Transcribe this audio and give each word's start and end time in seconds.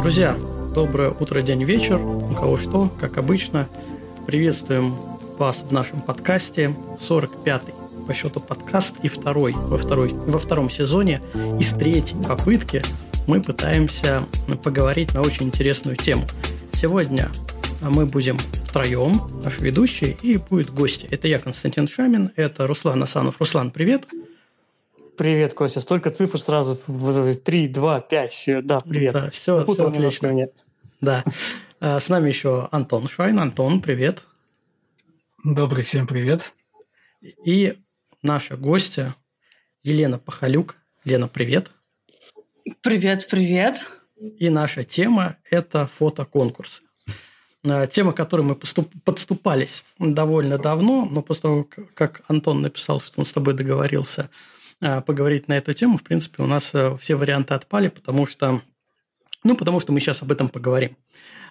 Друзья, 0.00 0.36
доброе 0.74 1.10
утро, 1.10 1.42
день, 1.42 1.64
вечер. 1.64 2.00
У 2.00 2.32
кого 2.32 2.56
что, 2.56 2.88
как 3.00 3.18
обычно. 3.18 3.68
Приветствуем 4.26 4.94
вас 5.38 5.64
в 5.68 5.72
нашем 5.72 6.00
подкасте. 6.00 6.74
45-й 7.00 8.06
по 8.06 8.14
счету 8.14 8.38
подкаст 8.38 8.94
и 9.02 9.08
второй 9.08 9.54
во, 9.54 9.76
второй 9.76 10.10
во 10.12 10.38
втором 10.38 10.70
сезоне. 10.70 11.20
И 11.58 11.64
с 11.64 11.72
третьей 11.72 12.22
попытки 12.22 12.82
мы 13.26 13.42
пытаемся 13.42 14.22
поговорить 14.62 15.12
на 15.14 15.20
очень 15.20 15.46
интересную 15.46 15.96
тему. 15.96 16.24
Сегодня 16.72 17.28
мы 17.82 18.06
будем 18.06 18.38
втроем, 18.68 19.20
наш 19.42 19.58
ведущий, 19.58 20.16
и 20.22 20.36
будет 20.36 20.70
гости. 20.70 21.08
Это 21.10 21.26
я, 21.26 21.40
Константин 21.40 21.88
Шамин, 21.88 22.30
это 22.36 22.68
Руслан 22.68 23.02
Асанов. 23.02 23.40
Руслан, 23.40 23.72
привет. 23.72 24.06
Привет, 24.06 24.27
Костя. 25.18 25.80
Столько 25.80 26.10
цифр 26.10 26.38
сразу. 26.40 26.76
Три, 27.44 27.66
два, 27.66 28.00
пять. 28.00 28.44
Да, 28.62 28.78
привет. 28.80 29.12
Да, 29.12 29.30
все, 29.30 29.56
Запутал 29.56 29.90
все 29.90 29.98
отлично. 29.98 30.28
Меня. 30.28 30.46
Да. 31.00 31.24
А, 31.80 31.98
с 31.98 32.08
нами 32.08 32.28
еще 32.28 32.68
Антон 32.70 33.08
Швайн. 33.08 33.40
Антон, 33.40 33.80
привет. 33.80 34.22
Добрый 35.42 35.82
всем 35.82 36.06
привет. 36.06 36.52
И 37.44 37.76
наша 38.22 38.56
гостья 38.56 39.16
Елена 39.82 40.20
Пахалюк. 40.20 40.76
Лена, 41.04 41.26
привет. 41.26 41.72
Привет, 42.80 43.26
привет. 43.28 43.88
И 44.20 44.50
наша 44.50 44.84
тема– 44.84 45.36
это 45.50 45.88
фотоконкурсы. 45.88 46.82
А, 47.64 47.88
тема, 47.88 48.12
к 48.12 48.16
которой 48.16 48.42
мы 48.42 48.54
подступались 48.54 49.84
довольно 49.98 50.58
давно, 50.58 51.08
но 51.10 51.22
после 51.22 51.42
того, 51.42 51.68
как 51.94 52.22
Антон 52.28 52.62
написал, 52.62 53.00
что 53.00 53.20
он 53.20 53.24
с 53.26 53.32
тобой 53.32 53.54
договорился– 53.54 54.30
поговорить 54.80 55.48
на 55.48 55.56
эту 55.56 55.72
тему, 55.72 55.98
в 55.98 56.02
принципе, 56.02 56.42
у 56.42 56.46
нас 56.46 56.70
э, 56.74 56.96
все 57.00 57.16
варианты 57.16 57.54
отпали, 57.54 57.88
потому 57.88 58.26
что, 58.26 58.60
ну, 59.42 59.56
потому 59.56 59.80
что 59.80 59.92
мы 59.92 60.00
сейчас 60.00 60.22
об 60.22 60.30
этом 60.30 60.48
поговорим. 60.48 60.96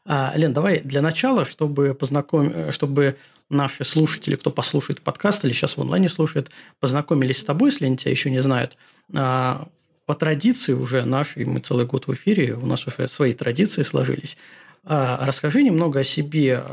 А, 0.09 0.31
Лен, 0.37 0.53
давай 0.53 0.79
для 0.79 1.01
начала, 1.01 1.45
чтобы 1.45 1.93
познакомить, 1.93 2.53
э, 2.55 2.71
чтобы 2.71 3.17
наши 3.49 3.83
слушатели, 3.83 4.35
кто 4.35 4.51
послушает 4.51 5.01
подкаст 5.01 5.43
или 5.43 5.51
сейчас 5.51 5.75
в 5.75 5.81
онлайне 5.81 6.07
слушает, 6.07 6.49
познакомились 6.79 7.39
с 7.39 7.43
тобой, 7.43 7.71
если 7.71 7.85
они 7.85 7.97
тебя 7.97 8.11
еще 8.11 8.31
не 8.31 8.41
знают. 8.41 8.77
А, 9.13 9.67
по 10.05 10.15
традиции 10.15 10.71
уже 10.71 11.03
нашей, 11.03 11.43
мы 11.43 11.59
целый 11.59 11.85
год 11.85 12.07
в 12.07 12.13
эфире, 12.13 12.53
у 12.53 12.65
нас 12.65 12.87
уже 12.87 13.09
свои 13.09 13.33
традиции 13.33 13.83
сложились. 13.83 14.37
А, 14.85 15.19
расскажи 15.25 15.61
немного 15.63 15.99
о 15.99 16.03
себе, 16.05 16.63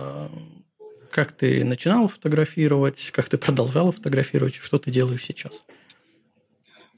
как 1.11 1.33
ты 1.33 1.65
начинала 1.65 2.07
фотографировать, 2.07 3.11
как 3.13 3.29
ты 3.29 3.39
продолжала 3.39 3.91
фотографировать, 3.91 4.55
что 4.55 4.79
ты 4.79 4.93
делаешь 4.93 5.25
сейчас. 5.25 5.65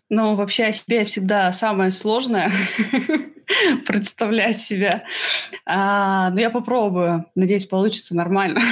Ну, 0.09 0.37
вообще 0.37 0.67
о 0.67 0.73
себе 0.73 1.05
всегда 1.05 1.53
самое 1.53 1.91
сложное 1.91 2.53
представлять 3.87 4.61
себя. 4.61 5.05
А, 5.65 6.31
но 6.31 6.37
ну, 6.37 6.41
я 6.41 6.51
попробую. 6.51 7.27
Надеюсь, 7.35 7.67
получится 7.67 8.15
нормально. 8.17 8.61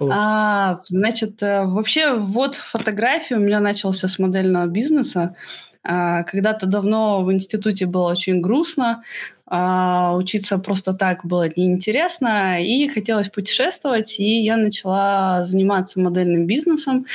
А, 0.00 0.80
значит, 0.84 1.42
э, 1.42 1.64
вообще 1.64 2.14
вот 2.14 2.54
фотография 2.54 3.34
у 3.34 3.40
меня 3.40 3.58
начался 3.58 4.06
с 4.06 4.18
модельного 4.20 4.66
бизнеса. 4.66 5.34
А, 5.82 6.22
когда-то 6.22 6.66
давно 6.66 7.24
в 7.24 7.32
институте 7.32 7.86
было 7.86 8.10
очень 8.10 8.40
грустно, 8.40 9.02
а, 9.46 10.14
учиться 10.16 10.58
просто 10.58 10.94
так 10.94 11.26
было 11.26 11.48
неинтересно, 11.48 12.62
и 12.62 12.88
хотелось 12.88 13.28
путешествовать, 13.28 14.20
и 14.20 14.42
я 14.42 14.56
начала 14.56 15.44
заниматься 15.44 16.00
модельным 16.00 16.46
бизнесом. 16.46 17.06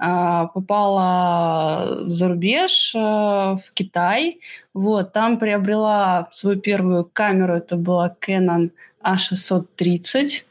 А, 0.00 0.46
попала 0.46 2.08
за 2.08 2.28
рубеж, 2.28 2.94
э, 2.94 2.98
в 2.98 3.72
Китай. 3.74 4.40
Вот, 4.72 5.12
там 5.12 5.38
приобрела 5.38 6.28
свою 6.32 6.60
первую 6.60 7.04
камеру, 7.04 7.54
это 7.54 7.76
была 7.76 8.14
Canon 8.20 8.70
А630. 9.02 10.44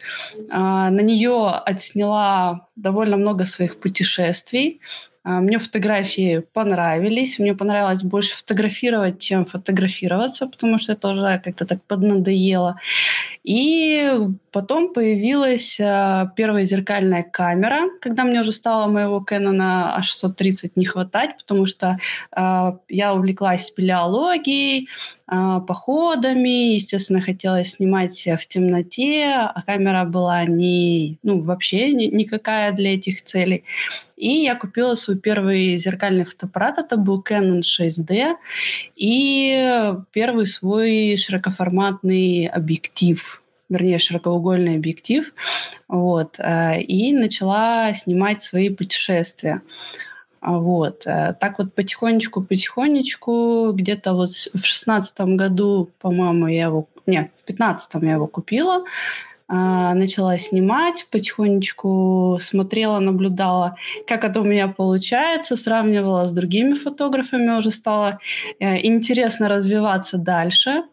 На 0.49 0.89
нее 0.89 1.49
отсняла 1.65 2.67
довольно 2.75 3.17
много 3.17 3.45
своих 3.45 3.79
путешествий. 3.79 4.79
А, 5.27 5.41
мне 5.41 5.59
фотографии 5.59 6.41
понравились. 6.53 7.39
Мне 7.39 7.53
понравилось 7.53 8.01
больше 8.01 8.37
фотографировать, 8.37 9.19
чем 9.19 9.45
фотографироваться, 9.45 10.47
потому 10.47 10.77
что 10.77 10.93
это 10.93 11.09
уже 11.09 11.41
как-то 11.43 11.65
так 11.65 11.83
поднадоело. 11.83 12.79
И 13.43 14.09
потом 14.51 14.93
появилась 14.93 15.81
а, 15.81 16.31
первая 16.37 16.63
зеркальная 16.63 17.23
камера, 17.23 17.89
когда 18.01 18.23
мне 18.23 18.39
уже 18.39 18.53
стало 18.53 18.87
моего 18.87 19.25
Canon 19.29 19.99
A630 19.99 20.71
не 20.75 20.85
хватать, 20.85 21.37
потому 21.37 21.65
что 21.65 21.97
э, 22.35 22.71
я 22.87 23.13
увлеклась 23.13 23.65
спелеологией, 23.65 24.87
походами, 25.27 26.75
естественно, 26.75 27.19
хотелось 27.19 27.73
снимать 27.73 28.17
в 28.17 28.47
темноте, 28.47 29.33
а 29.33 29.61
камера 29.61 30.05
была 30.05 30.45
не, 30.45 31.17
ну, 31.21 31.41
вообще 31.41 31.93
ни, 31.93 32.05
никакая 32.05 32.71
для 32.71 32.93
этих 32.95 33.23
целей. 33.23 33.65
И 34.15 34.29
я 34.43 34.55
купила 34.55 34.95
свой 34.95 35.19
первый 35.19 35.75
зеркальный 35.77 36.23
фотоаппарат, 36.23 36.77
это 36.77 36.97
был 36.97 37.21
Canon 37.21 37.61
6D, 37.61 38.35
и 38.95 39.93
первый 40.11 40.45
свой 40.45 41.17
широкоформатный 41.17 42.47
объектив 42.47 43.41
вернее, 43.69 43.99
широкоугольный 43.99 44.75
объектив, 44.75 45.33
вот, 45.87 46.39
э, 46.39 46.81
и 46.81 47.11
начала 47.13 47.93
снимать 47.93 48.41
свои 48.41 48.69
путешествия. 48.69 49.61
Вот. 50.47 51.05
Э, 51.05 51.35
так 51.39 51.59
вот 51.59 51.73
потихонечку-потихонечку, 51.75 53.73
где-то 53.73 54.13
вот 54.13 54.29
в 54.29 54.63
шестнадцатом 54.63 55.35
году, 55.35 55.89
по-моему, 55.99 56.47
я 56.47 56.63
его... 56.63 56.87
Нет, 57.05 57.31
в 57.41 57.45
пятнадцатом 57.45 58.03
я 58.03 58.13
его 58.13 58.27
купила, 58.27 58.83
а, 59.49 59.93
начала 59.93 60.37
снимать, 60.37 61.07
потихонечку 61.09 62.37
смотрела, 62.41 62.99
наблюдала, 62.99 63.77
как 64.05 64.25
это 64.25 64.41
у 64.41 64.43
меня 64.43 64.67
получается, 64.67 65.55
сравнивала 65.55 66.25
с 66.25 66.33
другими 66.33 66.73
фотографами, 66.73 67.57
уже 67.57 67.71
стало 67.71 68.19
э, 68.59 68.85
интересно 68.85 69.47
развиваться 69.47 70.17
дальше. 70.17 70.83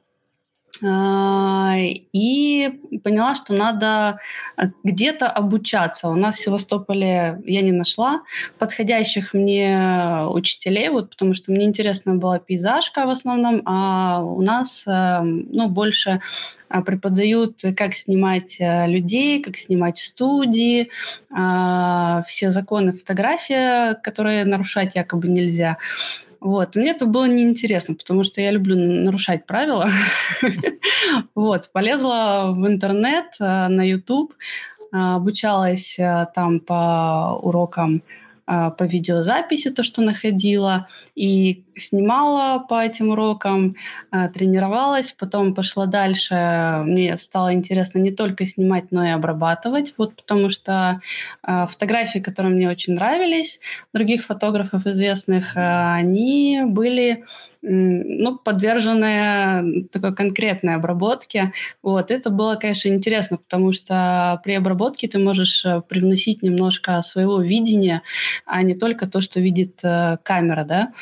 А, 0.83 1.77
и 1.77 2.71
поняла, 3.05 3.35
что 3.35 3.55
надо 3.55 4.19
э, 4.57 4.65
где-то 4.83 5.29
обучаться. 5.29 6.09
У 6.09 6.17
нас 6.17 6.37
в 6.37 6.43
Севастополе 6.43 7.41
я 7.45 7.63
не 7.63 7.73
нашла 7.73 8.23
подходящих 8.59 9.35
мне 9.35 10.27
учителей, 10.29 10.89
вот, 10.89 11.11
потому 11.11 11.35
что 11.35 11.53
мне 11.53 11.67
интересна 11.67 12.15
была 12.15 12.39
пейзажка 12.39 13.07
в 13.07 13.11
основном, 13.11 13.63
а 13.67 14.21
у 14.21 14.43
нас 14.43 14.85
эм, 14.87 15.47
ну, 15.51 15.69
больше 15.69 16.21
а, 16.69 16.83
преподают, 16.83 17.63
как 17.77 17.95
снимать 17.95 18.57
э, 18.59 18.89
людей, 18.89 19.41
как 19.41 19.57
снимать 19.57 19.99
студии, 19.99 20.91
а, 21.31 22.23
все 22.27 22.51
законы 22.51 22.93
фотографии, 22.93 23.95
которые 24.03 24.45
нарушать 24.45 24.97
якобы 24.97 25.29
нельзя. 25.29 25.79
Вот. 26.45 26.77
Мне 26.77 26.91
это 26.91 27.07
было 27.07 27.25
неинтересно, 27.25 27.95
потому 27.95 28.23
что 28.23 28.43
я 28.43 28.51
люблю 28.51 28.77
нарушать 28.77 29.47
правила. 29.47 29.89
Вот. 31.35 31.71
Полезла 31.73 32.53
в 32.55 32.67
интернет, 32.67 33.37
э, 33.41 33.69
на 33.69 33.83
YouTube, 33.83 34.35
э, 34.35 34.97
обучалась 34.97 35.99
э, 35.99 36.27
там 36.35 36.61
по 36.61 37.39
урокам 37.43 38.03
по 38.47 38.77
видеозаписи 38.81 39.71
то, 39.71 39.83
что 39.83 40.03
находила, 40.03 40.87
и 41.15 41.65
снимала 41.77 42.59
по 42.59 42.83
этим 42.83 43.11
урокам, 43.11 43.77
а, 44.11 44.29
тренировалась, 44.29 45.13
потом 45.13 45.55
пошла 45.55 45.87
дальше. 45.87 46.83
Мне 46.85 47.19
стало 47.19 47.55
интересно 47.55 47.99
не 47.99 48.11
только 48.11 48.47
снимать, 48.47 48.91
но 48.91 49.05
и 49.05 49.11
обрабатывать, 49.11 49.95
вот 49.97 50.15
потому 50.17 50.49
что 50.49 51.01
а, 51.43 51.67
фотографии, 51.67 52.19
которые 52.19 52.55
мне 52.55 52.69
очень 52.69 52.95
нравились, 52.95 53.61
других 53.93 54.25
фотографов 54.25 54.87
известных, 54.87 55.53
они 55.57 56.63
были 56.65 57.25
ну, 57.67 58.37
подверженная 58.37 59.65
такой 59.91 60.15
конкретной 60.15 60.75
обработке. 60.75 61.53
Вот. 61.83 62.11
Это 62.11 62.31
было, 62.31 62.57
конечно, 62.57 62.89
интересно, 62.89 63.39
потому 63.39 63.73
что 63.73 64.41
при 64.45 64.53
обработке 64.53 65.09
ты 65.09 65.19
можешь 65.19 65.65
э, 65.65 65.81
привносить 65.89 66.43
немножко 66.43 67.01
своего 67.03 67.41
видения, 67.41 68.03
а 68.45 68.63
не 68.63 68.75
только 68.75 69.07
то, 69.07 69.21
что 69.23 69.41
видит 69.41 69.81
э, 69.83 70.19
камера, 70.23 70.65
да. 70.65 70.93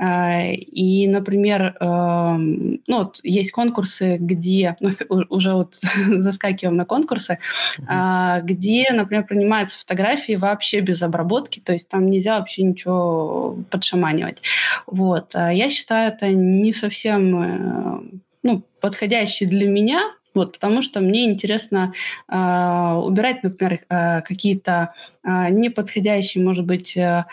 А, 0.00 0.52
и, 0.52 1.08
например, 1.08 1.76
эм, 1.80 2.80
ну, 2.86 2.98
вот 2.98 3.18
есть 3.24 3.50
конкурсы, 3.50 4.16
где, 4.18 4.76
ну, 4.78 4.90
уже 5.28 5.54
вот 5.54 5.74
заскакиваем 6.06 6.76
на 6.76 6.84
конкурсы, 6.84 7.38
uh-huh. 7.80 8.42
где, 8.42 8.86
например, 8.92 9.24
принимаются 9.24 9.78
фотографии 9.78 10.36
вообще 10.36 10.80
без 10.80 11.02
обработки, 11.02 11.58
то 11.58 11.72
есть 11.72 11.88
там 11.88 12.10
нельзя 12.10 12.38
вообще 12.38 12.62
ничего 12.62 13.58
подшаманивать. 13.70 14.40
Вот. 14.86 15.34
А 15.34 15.52
я 15.52 15.68
считаю, 15.68 16.12
это 16.12 16.28
не 16.28 16.72
совсем 16.72 17.42
э, 17.42 18.18
ну, 18.44 18.62
подходящий 18.80 19.46
для 19.46 19.68
меня 19.68 20.12
Вот, 20.38 20.52
потому 20.52 20.82
что 20.82 21.00
мне 21.00 21.24
интересно 21.24 21.92
э, 22.28 22.92
убирать, 23.02 23.42
например, 23.42 23.80
э, 23.88 24.20
какие-то 24.20 24.94
э, 25.24 25.50
неподходящие, 25.50 26.44
может 26.44 26.64
быть, 26.64 26.96
э, 26.96 27.24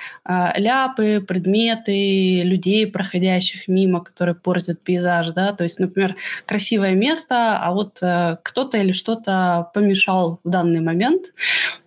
ляпы, 0.57 1.21
предметы, 1.21 2.41
людей, 2.41 2.87
проходящих 2.87 3.67
мимо, 3.67 4.03
которые 4.03 4.33
портят 4.33 4.81
пейзаж, 4.81 5.29
да, 5.33 5.53
то 5.53 5.63
есть, 5.63 5.79
например, 5.79 6.15
красивое 6.47 6.95
место, 6.95 7.59
а 7.59 7.73
вот 7.73 7.99
э, 8.01 8.37
кто-то 8.41 8.79
или 8.79 8.91
что-то 8.91 9.69
помешал 9.75 10.39
в 10.43 10.49
данный 10.49 10.81
момент, 10.81 11.25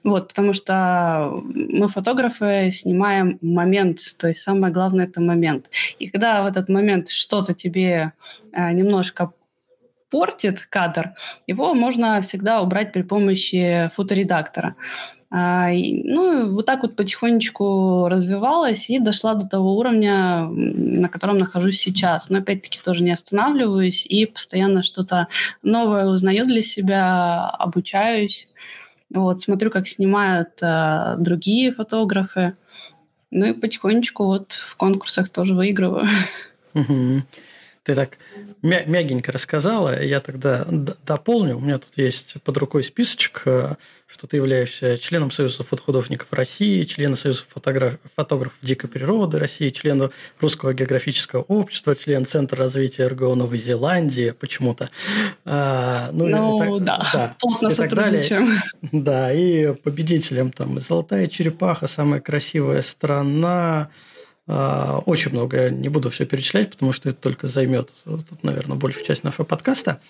вот, 0.04 0.28
потому 0.28 0.52
что 0.52 1.42
мы, 1.42 1.88
фотографы, 1.88 2.70
снимаем 2.70 3.38
момент, 3.42 3.98
то 4.20 4.28
есть 4.28 4.40
самое 4.40 4.72
главное– 4.72 5.06
это 5.08 5.20
момент. 5.20 5.66
И 5.98 6.06
когда 6.06 6.44
в 6.44 6.46
этот 6.46 6.68
момент 6.68 7.08
что-то 7.08 7.54
тебе 7.54 8.12
э, 8.52 8.72
немножко 8.72 9.32
портит 10.10 10.66
кадр, 10.68 11.14
его 11.46 11.74
можно 11.74 12.20
всегда 12.20 12.60
убрать 12.60 12.92
при 12.92 13.02
помощи 13.02 13.90
фоторедактора. 13.94 14.74
А, 15.30 15.68
ну, 15.70 16.54
вот 16.54 16.64
так 16.64 16.82
вот 16.82 16.96
потихонечку 16.96 18.08
развивалась 18.08 18.88
и 18.88 18.98
дошла 18.98 19.34
до 19.34 19.46
того 19.46 19.76
уровня, 19.76 20.46
на 20.48 21.08
котором 21.08 21.38
нахожусь 21.38 21.78
сейчас. 21.78 22.30
Но 22.30 22.38
опять-таки 22.38 22.80
тоже 22.82 23.04
не 23.04 23.10
останавливаюсь 23.10 24.06
и 24.06 24.24
постоянно 24.24 24.82
что-то 24.82 25.28
новое 25.62 26.06
узнаю 26.06 26.46
для 26.46 26.62
себя, 26.62 27.50
обучаюсь. 27.50 28.48
Вот, 29.12 29.40
смотрю, 29.40 29.70
как 29.70 29.88
снимают 29.88 30.62
э, 30.62 31.16
другие 31.18 31.72
фотографы. 31.72 32.56
Ну 33.30 33.46
и 33.46 33.52
потихонечку 33.52 34.24
вот 34.24 34.52
в 34.52 34.76
конкурсах 34.76 35.28
тоже 35.28 35.54
выигрываю. 35.54 36.08
Ты 37.88 37.94
так 37.94 38.18
мя- 38.60 38.84
мягенько 38.84 39.32
рассказала, 39.32 39.98
я 40.02 40.20
тогда 40.20 40.66
дополню. 41.06 41.56
У 41.56 41.60
меня 41.60 41.78
тут 41.78 41.96
есть 41.96 42.34
под 42.44 42.58
рукой 42.58 42.84
списочек, 42.84 43.40
э, 43.46 43.76
что 44.06 44.26
ты 44.26 44.36
являешься 44.36 44.98
членом 44.98 45.30
Союза 45.30 45.64
фотохудожников 45.64 46.30
России, 46.32 46.82
членом 46.82 47.16
Союза 47.16 47.44
фотограф- 47.48 47.96
фотографов 48.14 48.58
дикой 48.60 48.90
природы 48.90 49.38
России, 49.38 49.70
членом 49.70 50.10
Русского 50.38 50.74
географического 50.74 51.40
общества, 51.48 51.96
член 51.96 52.26
Центра 52.26 52.58
развития 52.58 53.06
РГО 53.06 53.34
Новой 53.34 53.56
Зеландии 53.56 54.34
почему-то. 54.38 54.90
А, 55.46 56.10
ну, 56.12 56.26
ну 56.26 56.76
и 56.76 56.80
так, 56.80 56.84
да, 56.84 57.10
да, 57.14 57.36
плотно 57.40 57.68
и 57.68 57.70
сотрудничаем. 57.70 58.60
Да, 58.92 59.32
и 59.32 59.72
победителем 59.72 60.52
там 60.52 60.78
«Золотая 60.78 61.26
черепаха», 61.26 61.88
«Самая 61.88 62.20
красивая 62.20 62.82
страна», 62.82 63.88
очень 64.48 65.32
много, 65.32 65.64
я 65.64 65.70
не 65.70 65.90
буду 65.90 66.08
все 66.10 66.24
перечислять, 66.24 66.70
потому 66.70 66.92
что 66.92 67.10
это 67.10 67.20
только 67.20 67.48
займет, 67.48 67.90
тут, 68.04 68.42
наверное, 68.42 68.78
большую 68.78 69.04
часть 69.04 69.22
нашего 69.22 69.44
подкаста. 69.44 70.00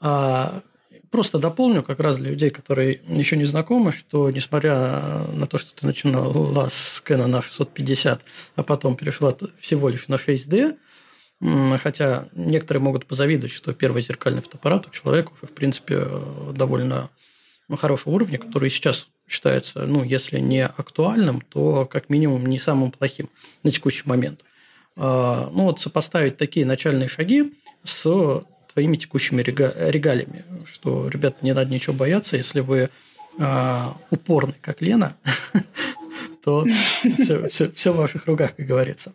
А, 0.00 0.62
просто 1.10 1.38
дополню 1.38 1.82
как 1.82 2.00
раз 2.00 2.16
для 2.16 2.30
людей, 2.30 2.50
которые 2.50 3.00
еще 3.06 3.36
не 3.36 3.44
знакомы, 3.44 3.92
что 3.92 4.30
несмотря 4.30 5.24
на 5.32 5.46
то, 5.46 5.58
что 5.58 5.72
ты 5.74 5.86
начинала 5.86 6.68
с 6.68 7.02
Canon 7.06 7.26
на 7.26 7.42
650, 7.42 8.22
а 8.56 8.62
потом 8.62 8.96
перешла 8.96 9.32
всего 9.60 9.88
лишь 9.88 10.08
на 10.08 10.14
6D, 10.14 10.76
хотя 11.82 12.28
некоторые 12.34 12.82
могут 12.82 13.06
позавидовать, 13.06 13.52
что 13.52 13.72
первый 13.72 14.02
зеркальный 14.02 14.42
фотоаппарат 14.42 14.88
у 14.88 14.90
человека, 14.90 15.32
в 15.40 15.52
принципе, 15.52 16.06
довольно 16.52 17.10
хорошего 17.78 18.14
уровня, 18.14 18.38
который 18.38 18.68
сейчас 18.68 19.08
считается, 19.30 19.86
ну, 19.86 20.02
если 20.02 20.40
не 20.40 20.66
актуальным, 20.66 21.40
то 21.40 21.86
как 21.86 22.10
минимум 22.10 22.46
не 22.46 22.58
самым 22.58 22.90
плохим 22.90 23.30
на 23.62 23.70
текущий 23.70 24.02
момент. 24.04 24.40
А, 24.96 25.48
ну, 25.52 25.64
вот 25.64 25.80
сопоставить 25.80 26.36
такие 26.36 26.66
начальные 26.66 27.08
шаги 27.08 27.54
с 27.84 28.42
твоими 28.72 28.96
текущими 28.96 29.42
регалиями, 29.42 30.44
что, 30.66 31.08
ребят, 31.08 31.42
не 31.42 31.54
надо 31.54 31.70
ничего 31.70 31.94
бояться, 31.94 32.36
если 32.36 32.60
вы 32.60 32.90
а, 33.38 33.96
упорны, 34.10 34.54
как 34.60 34.80
Лена, 34.80 35.16
то 36.44 36.66
все, 37.22 37.48
все, 37.48 37.70
все 37.72 37.92
в 37.92 37.96
ваших 37.96 38.26
руках, 38.26 38.56
как 38.56 38.66
говорится. 38.66 39.12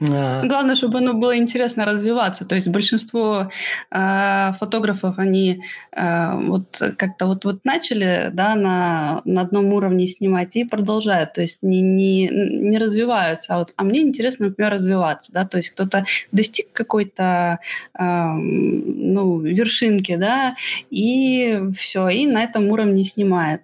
А. 0.00 0.44
Главное, 0.46 0.74
чтобы 0.74 0.98
оно 0.98 1.14
было 1.14 1.36
интересно 1.36 1.84
развиваться. 1.84 2.44
То 2.44 2.54
есть 2.54 2.68
большинство 2.68 3.50
э, 3.90 4.52
фотографов, 4.58 5.18
они 5.18 5.62
э, 5.92 6.34
вот 6.34 6.80
как-то 6.98 7.26
вот, 7.26 7.44
вот 7.44 7.64
начали 7.64 8.30
да, 8.32 8.54
на, 8.54 9.22
на 9.24 9.42
одном 9.42 9.72
уровне 9.72 10.08
снимать 10.08 10.56
и 10.56 10.64
продолжают. 10.64 11.32
То 11.32 11.42
есть 11.42 11.62
не, 11.62 11.80
не, 11.80 12.28
не 12.28 12.78
развиваются. 12.78 13.54
А, 13.54 13.58
вот, 13.58 13.72
а 13.76 13.84
мне 13.84 14.00
интересно, 14.00 14.46
например, 14.46 14.72
развиваться. 14.72 15.32
Да? 15.32 15.44
То 15.44 15.58
есть 15.58 15.70
кто-то 15.70 16.04
достиг 16.32 16.72
какой-то 16.72 17.60
э, 17.98 18.02
ну, 18.04 19.40
вершинки, 19.40 20.16
да, 20.16 20.56
и 20.90 21.60
все, 21.76 22.08
и 22.08 22.26
на 22.26 22.42
этом 22.42 22.68
уровне 22.70 23.04
снимает. 23.04 23.62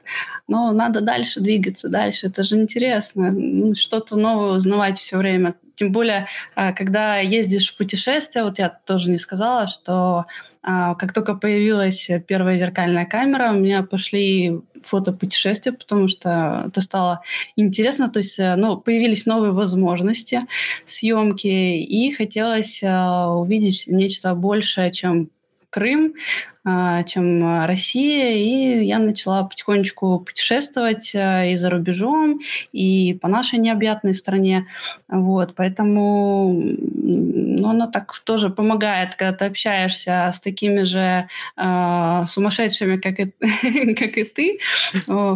Но 0.49 0.73
надо 0.73 1.01
дальше 1.01 1.41
двигаться, 1.41 1.89
дальше. 1.89 2.27
Это 2.27 2.45
же 2.45 2.57
интересно. 2.57 3.33
Ну, 3.33 3.75
что-то 3.75 4.17
новое 4.17 4.57
узнавать 4.57 4.99
все 4.99 5.17
время 5.17 5.55
тем 5.81 5.93
более, 5.93 6.27
а, 6.55 6.75
когда 6.75 7.17
ездишь 7.17 7.73
в 7.73 7.79
путешествия, 7.79 8.45
вот 8.45 8.59
я 8.59 8.69
тоже 8.69 9.11
не 9.11 9.17
сказала, 9.17 9.67
что 9.67 10.27
а, 10.63 10.95
как 10.95 11.15
только 11.15 11.35
появилась 11.35 12.11
первая 12.29 12.59
зеркальная 12.59 13.07
камера, 13.07 13.51
у 13.51 13.59
меня 13.59 13.83
пошли 13.83 14.61
фото 14.85 15.13
путешествия, 15.13 15.73
потому 15.73 16.07
что 16.07 16.65
это 16.67 16.83
стало 16.83 17.23
интересно, 17.57 18.11
то 18.11 18.19
есть 18.19 18.39
э, 18.39 18.57
ну, 18.57 18.77
появились 18.77 19.25
новые 19.25 19.53
возможности 19.53 20.41
съемки, 20.85 21.47
и 21.47 22.13
хотелось 22.13 22.83
а, 22.85 23.29
увидеть 23.35 23.85
нечто 23.87 24.35
большее, 24.35 24.93
чем 24.93 25.31
Крым, 25.71 26.15
чем 26.65 27.65
Россия, 27.65 28.35
и 28.35 28.85
я 28.85 28.99
начала 28.99 29.45
потихонечку 29.45 30.21
путешествовать 30.21 31.15
э, 31.15 31.53
и 31.53 31.55
за 31.55 31.71
рубежом, 31.71 32.41
и 32.73 33.15
по 33.15 33.29
нашей 33.29 33.59
необъятной 33.59 34.15
стране. 34.15 34.67
Вот, 35.09 35.55
поэтому 35.57 36.53
ну, 36.53 37.69
оно 37.69 37.87
так 37.87 38.13
тоже 38.25 38.51
помогает, 38.51 39.17
когда 39.17 39.33
ты 39.33 39.47
общаешься 39.47 40.31
с 40.35 40.41
такими 40.41 40.83
же 40.83 41.29
э, 41.57 42.25
сумасшедшими, 42.29 42.99
как 42.99 43.21
и, 43.21 43.33
как 43.95 44.19
и 44.19 44.25
ты, 44.25 44.59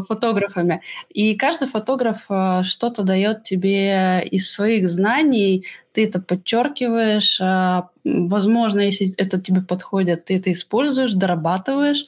фотографами. 0.07 0.83
И 1.09 1.35
каждый 1.37 1.69
фотограф 1.69 2.29
что-то 2.65 3.03
дает 3.03 3.45
тебе 3.45 4.23
из 4.31 4.53
своих 4.53 4.91
знаний, 4.91 5.65
ты 5.95 6.05
это 6.05 6.21
подчеркиваешь, 6.21 7.41
а, 7.41 7.89
возможно, 8.05 8.81
если 8.81 9.15
это 9.17 9.41
тебе 9.41 9.61
подходит, 9.61 10.25
ты 10.25 10.37
это 10.39 10.53
используешь, 10.53 11.14
дорабатываешь, 11.17 12.07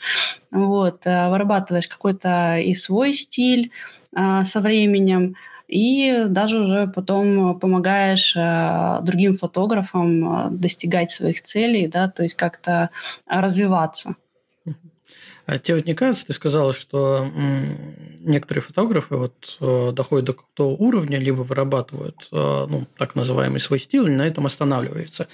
вот, 0.51 1.07
э, 1.07 1.31
вырабатываешь 1.31 1.89
какой-то 1.89 2.59
и 2.59 2.75
свой 2.75 3.13
стиль 3.13 3.71
а, 4.15 4.45
со 4.45 4.61
временем, 4.61 5.37
и 5.69 6.25
даже 6.29 6.61
уже 6.61 6.87
потом 6.87 7.59
помогаешь 7.59 8.37
э, 8.37 9.01
другим 9.03 9.37
фотографам 9.37 10.47
э, 10.47 10.51
достигать 10.51 11.11
своих 11.11 11.43
целей, 11.43 11.89
да, 11.89 12.09
то 12.09 12.23
есть 12.23 12.37
как-то 12.37 12.91
развиваться. 13.27 14.15
А 15.47 15.59
тебе 15.59 15.77
вот 15.77 15.87
не 15.87 15.95
кажется, 15.95 16.27
ты 16.27 16.33
сказала, 16.33 16.73
что 16.73 17.25
некоторые 18.21 18.63
фотографы 18.63 19.17
вот 19.17 19.59
э, 19.61 19.93
доходят 19.93 20.27
до 20.27 20.33
какого-то 20.33 20.71
уровня, 20.71 21.19
либо 21.19 21.43
вырабатывают 21.43 22.17
э, 22.33 22.67
ну, 22.69 22.87
так 22.99 23.15
называемый 23.15 23.61
свой 23.61 23.79
стиль, 23.79 24.09
и 24.09 24.17
на 24.17 24.27
этом 24.27 24.47
останавливаются. 24.47 25.29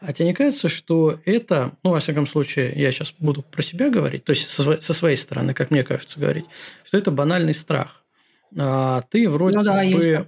А 0.00 0.14
тебе 0.14 0.28
не 0.28 0.34
кажется, 0.34 0.70
что 0.70 1.18
это, 1.26 1.72
ну, 1.84 1.90
во 1.90 2.00
всяком 2.00 2.26
случае, 2.26 2.72
я 2.76 2.90
сейчас 2.92 3.12
буду 3.18 3.42
про 3.42 3.60
себя 3.60 3.90
говорить, 3.90 4.24
то 4.24 4.30
есть 4.30 4.48
со, 4.48 4.94
своей 4.94 5.16
стороны, 5.16 5.52
как 5.52 5.70
мне 5.70 5.82
кажется 5.82 6.18
говорить, 6.18 6.46
что 6.84 6.96
это 6.96 7.10
банальный 7.10 7.54
страх. 7.54 8.02
А 8.56 9.02
ты 9.10 9.28
вроде 9.28 9.58
ну, 9.58 9.64
да, 9.64 9.84
бы, 9.84 10.26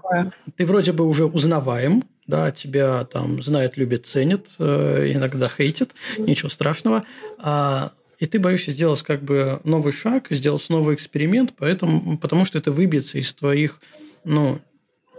ты 0.54 0.66
вроде 0.66 0.92
бы 0.92 1.06
уже 1.06 1.24
узнаваем, 1.24 2.04
да, 2.26 2.50
тебя 2.50 3.04
там 3.04 3.42
знают, 3.42 3.78
любят, 3.78 4.06
ценят, 4.06 4.48
э, 4.58 5.12
иногда 5.12 5.48
хейтят, 5.48 5.92
ничего 6.18 6.50
страшного. 6.50 7.04
А 7.38 7.92
и 8.20 8.26
ты 8.26 8.38
боишься 8.38 8.70
сделать 8.70 9.02
как 9.02 9.22
бы 9.22 9.60
новый 9.64 9.92
шаг, 9.92 10.26
сделать 10.30 10.68
новый 10.68 10.94
эксперимент, 10.94 11.54
поэтому, 11.56 12.18
потому 12.18 12.44
что 12.44 12.58
это 12.58 12.70
выбьется 12.70 13.18
из 13.18 13.32
твоих, 13.32 13.80
ну, 14.24 14.60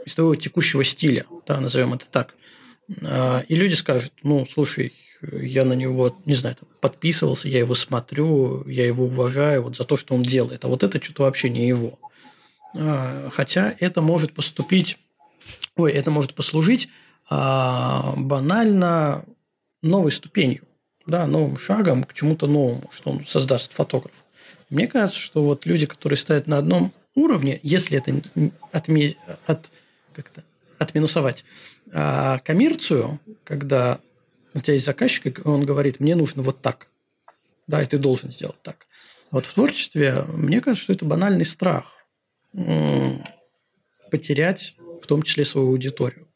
из 0.06 0.14
твоего 0.14 0.36
текущего 0.36 0.84
стиля, 0.84 1.26
да, 1.48 1.60
назовем 1.60 1.96
это 1.96 2.06
так. 2.10 2.36
А, 3.04 3.44
и 3.48 3.56
люди 3.56 3.74
скажут, 3.74 4.14
ну, 4.22 4.46
слушай, 4.48 4.94
я 5.32 5.66
на 5.66 5.74
него, 5.74 6.16
не 6.26 6.36
знаю, 6.36 6.56
там, 6.56 6.70
подписывался, 6.80 7.50
я 7.50 7.60
его 7.60 7.74
смотрю, 7.74 8.68
я 8.68 8.86
его 8.86 9.06
уважаю 9.06 9.64
вот 9.64 9.76
за 9.76 9.84
то, 9.84 9.98
что 9.98 10.14
он 10.14 10.22
делает, 10.22 10.64
а 10.64 10.68
вот 10.68 10.84
это 10.84 11.04
что-то 11.04 11.24
вообще 11.24 11.50
не 11.50 11.68
его. 11.68 11.98
А, 12.76 13.32
хотя 13.34 13.76
это 13.80 14.04
может 14.04 14.34
поступить, 14.34 15.00
ой, 15.76 15.92
это 15.92 16.12
может 16.12 16.36
послужить 16.36 16.90
а, 17.32 18.14
банально 18.16 19.26
новой 19.82 20.12
ступенью 20.12 20.68
да, 21.06 21.28
новым 21.28 21.58
шагом 21.58 22.04
к 22.04 22.14
чему-то 22.14 22.48
новому, 22.48 22.90
что 22.94 23.12
он 23.12 23.26
создаст 23.26 23.74
фотограф. 23.74 24.14
Мне 24.70 24.88
кажется, 24.88 25.20
что 25.20 25.44
вот 25.44 25.66
люди, 25.66 25.86
которые 25.86 26.18
стоят 26.18 26.48
на 26.48 26.58
одном 26.58 26.94
уровне, 27.16 27.60
если 27.64 27.98
это 27.98 28.22
отме... 28.72 29.16
от... 29.46 29.70
как-то 30.14 30.44
отминусовать 30.80 31.46
а 31.94 32.40
коммерцию, 32.40 33.20
когда 33.44 34.00
у 34.54 34.60
тебя 34.60 34.76
есть 34.76 34.86
заказчик, 34.86 35.40
и 35.40 35.42
он 35.48 35.66
говорит, 35.66 36.00
мне 36.00 36.16
нужно 36.16 36.42
вот 36.42 36.62
так. 36.62 36.88
Да, 37.68 37.82
и 37.84 37.86
ты 37.86 37.98
должен 37.98 38.32
сделать 38.32 38.62
так. 38.62 38.88
Вот 39.30 39.46
в 39.46 39.54
творчестве, 39.54 40.24
мне 40.34 40.62
кажется, 40.62 40.84
что 40.84 40.94
это 40.94 41.06
банальный 41.06 41.46
страх 41.46 41.94
потерять 44.10 44.76
в 45.02 45.08
том 45.08 45.24
числе 45.24 45.46
свою 45.46 45.70
аудиторию. 45.70 46.28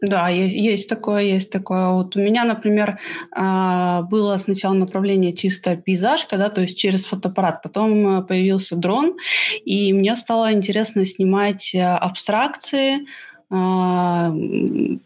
Да, 0.00 0.28
есть, 0.28 0.54
есть 0.54 0.88
такое, 0.88 1.22
есть 1.22 1.50
такое. 1.50 1.88
Вот 1.88 2.14
у 2.16 2.20
меня, 2.20 2.44
например, 2.44 3.00
а, 3.32 4.02
было 4.02 4.36
сначала 4.38 4.74
направление 4.74 5.32
чисто 5.32 5.76
пейзажка, 5.76 6.36
да, 6.36 6.50
то 6.50 6.60
есть 6.60 6.78
через 6.78 7.04
фотоаппарат. 7.06 7.62
Потом 7.62 8.20
э, 8.20 8.22
появился 8.22 8.76
дрон, 8.76 9.16
и 9.64 9.92
мне 9.92 10.14
стало 10.16 10.52
интересно 10.52 11.04
снимать 11.04 11.74
э, 11.74 11.82
абстракции, 11.82 13.06
а, 13.50 14.30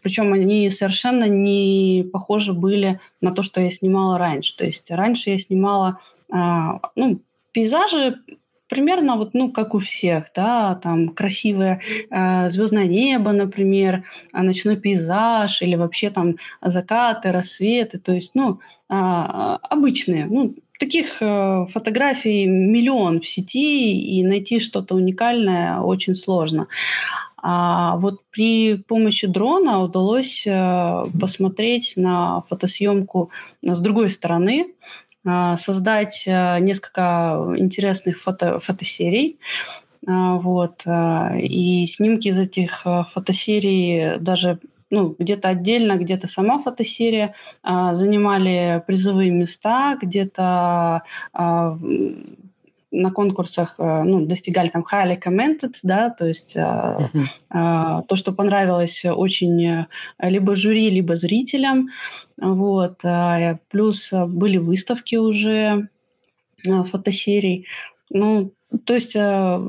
причем 0.01 0.33
они 0.33 0.69
совершенно 0.69 1.27
не 1.27 2.05
похожи 2.11 2.53
были 2.53 2.99
на 3.21 3.31
то, 3.31 3.41
что 3.41 3.61
я 3.61 3.71
снимала 3.71 4.17
раньше. 4.17 4.55
То 4.57 4.65
есть 4.65 4.91
раньше 4.91 5.31
я 5.31 5.39
снимала 5.39 5.99
а, 6.29 6.79
ну, 6.95 7.19
пейзажи 7.51 8.17
примерно 8.73 9.17
вот, 9.17 9.35
ну, 9.35 9.51
как 9.51 9.75
у 9.75 9.77
всех, 9.77 10.31
да, 10.35 10.73
там 10.81 11.09
красивое 11.09 11.79
э, 12.09 12.49
звездное 12.49 12.87
небо, 12.87 13.31
например, 13.31 14.03
а 14.31 14.41
ночной 14.41 14.77
пейзаж 14.77 15.61
или 15.61 15.75
вообще 15.75 16.09
там 16.09 16.37
закаты, 16.59 17.31
рассветы, 17.31 17.99
то 17.99 18.13
есть, 18.13 18.33
ну, 18.33 18.59
э, 18.89 18.93
обычные, 19.69 20.25
ну, 20.25 20.55
таких 20.79 21.21
э, 21.21 21.65
фотографий 21.71 22.47
миллион 22.47 23.21
в 23.21 23.27
сети, 23.27 24.17
и 24.17 24.23
найти 24.23 24.59
что-то 24.59 24.95
уникальное 24.95 25.79
очень 25.79 26.15
сложно. 26.15 26.67
А 27.45 27.97
вот 27.97 28.21
при 28.31 28.77
помощи 28.77 29.27
дрона 29.27 29.83
удалось 29.83 30.47
э, 30.47 31.03
посмотреть 31.21 31.93
на 31.95 32.41
фотосъемку 32.49 33.29
с 33.61 33.81
другой 33.81 34.09
стороны, 34.09 34.65
создать 35.25 36.23
э, 36.27 36.59
несколько 36.59 37.55
интересных 37.57 38.21
фото, 38.21 38.59
фотосерий. 38.59 39.39
А, 40.05 40.35
вот. 40.35 40.83
И 40.85 41.87
снимки 41.87 42.27
из 42.27 42.37
этих 42.37 42.85
фотосерий 43.13 44.19
даже 44.19 44.59
ну, 44.89 45.15
где-то 45.17 45.49
отдельно, 45.49 45.97
где-то 45.97 46.27
сама 46.27 46.61
фотосерия 46.61 47.33
а, 47.63 47.95
занимали 47.95 48.83
призовые 48.85 49.31
места, 49.31 49.97
где-то 49.99 51.01
на 52.95 53.09
конкурсах 53.11 53.75
ну, 53.79 54.27
достигали 54.27 54.69
там 54.69 54.85
highly 54.89 55.19
commented, 55.19 55.73
да, 55.81 56.11
то 56.11 56.27
есть 56.27 56.55
uh-huh. 56.55 58.03
то, 58.07 58.15
что 58.15 58.33
понравилось 58.33 59.03
очень 59.03 59.87
либо 60.19 60.55
жюри, 60.55 60.91
либо 60.91 61.15
зрителям. 61.15 61.89
Вот. 62.37 62.99
А, 63.03 63.57
плюс 63.69 64.11
а, 64.13 64.25
были 64.25 64.57
выставки 64.57 65.15
уже 65.15 65.87
а, 66.67 66.83
фотосерий. 66.83 67.67
Ну, 68.09 68.51
то 68.85 68.93
есть, 68.93 69.15
а, 69.15 69.61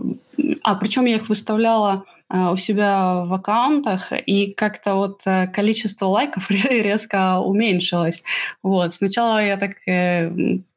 причем 0.81 1.05
я 1.05 1.17
их 1.17 1.29
выставляла 1.29 2.05
у 2.31 2.57
себя 2.57 3.25
в 3.27 3.35
аккаунтах, 3.35 4.11
и 4.11 4.53
как-то 4.55 4.95
вот 4.95 5.23
количество 5.53 6.07
лайков 6.07 6.51
резко 6.51 7.39
уменьшилось. 7.39 8.25
Вот. 8.63 8.95
Сначала 8.95 9.45
я 9.45 9.57
так 9.57 9.77
э, 9.87 10.33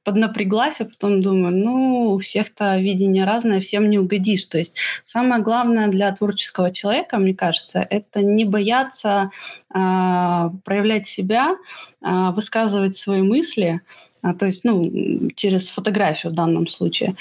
поднапряглась, 0.08 0.80
а 0.80 0.86
потом 0.86 1.22
думаю, 1.22 1.54
ну, 1.54 2.14
у 2.14 2.20
всех-то 2.20 2.78
видение 2.78 3.26
разное, 3.26 3.60
всем 3.60 3.90
не 3.90 4.00
угодишь. 4.00 4.46
То 4.46 4.58
есть 4.58 4.74
самое 5.04 5.44
главное 5.44 5.90
для 5.90 6.16
творческого 6.16 6.72
человека, 6.72 7.18
мне 7.18 7.36
кажется, 7.36 7.86
это 7.90 8.22
не 8.22 8.46
бояться 8.46 9.32
э, 9.70 10.50
проявлять 10.64 11.10
себя, 11.10 11.58
э, 12.02 12.32
высказывать 12.32 12.96
свои 12.96 13.22
мысли, 13.22 13.82
а, 13.82 14.07
то 14.34 14.46
есть, 14.46 14.64
ну, 14.64 15.30
через 15.36 15.70
фотографию 15.70 16.32
в 16.32 16.36
данном 16.36 16.68
случае. 16.68 17.16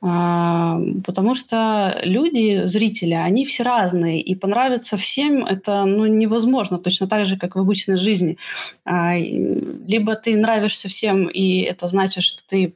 А, 0.00 0.80
потому 1.04 1.34
что 1.34 1.98
люди, 2.04 2.64
зрители, 2.64 3.14
они 3.14 3.44
все 3.44 3.64
разные, 3.64 4.20
и 4.20 4.34
понравиться 4.34 4.96
всем 4.96 5.44
это 5.44 5.84
ну, 5.84 6.06
невозможно, 6.06 6.78
точно 6.78 7.08
так 7.08 7.26
же, 7.26 7.36
как 7.36 7.56
в 7.56 7.58
обычной 7.58 7.96
жизни. 7.96 8.38
А, 8.84 9.16
либо 9.16 10.14
ты 10.14 10.36
нравишься 10.36 10.88
всем, 10.88 11.26
и 11.26 11.60
это 11.60 11.88
значит, 11.88 12.22
что 12.22 12.42
ты 12.46 12.74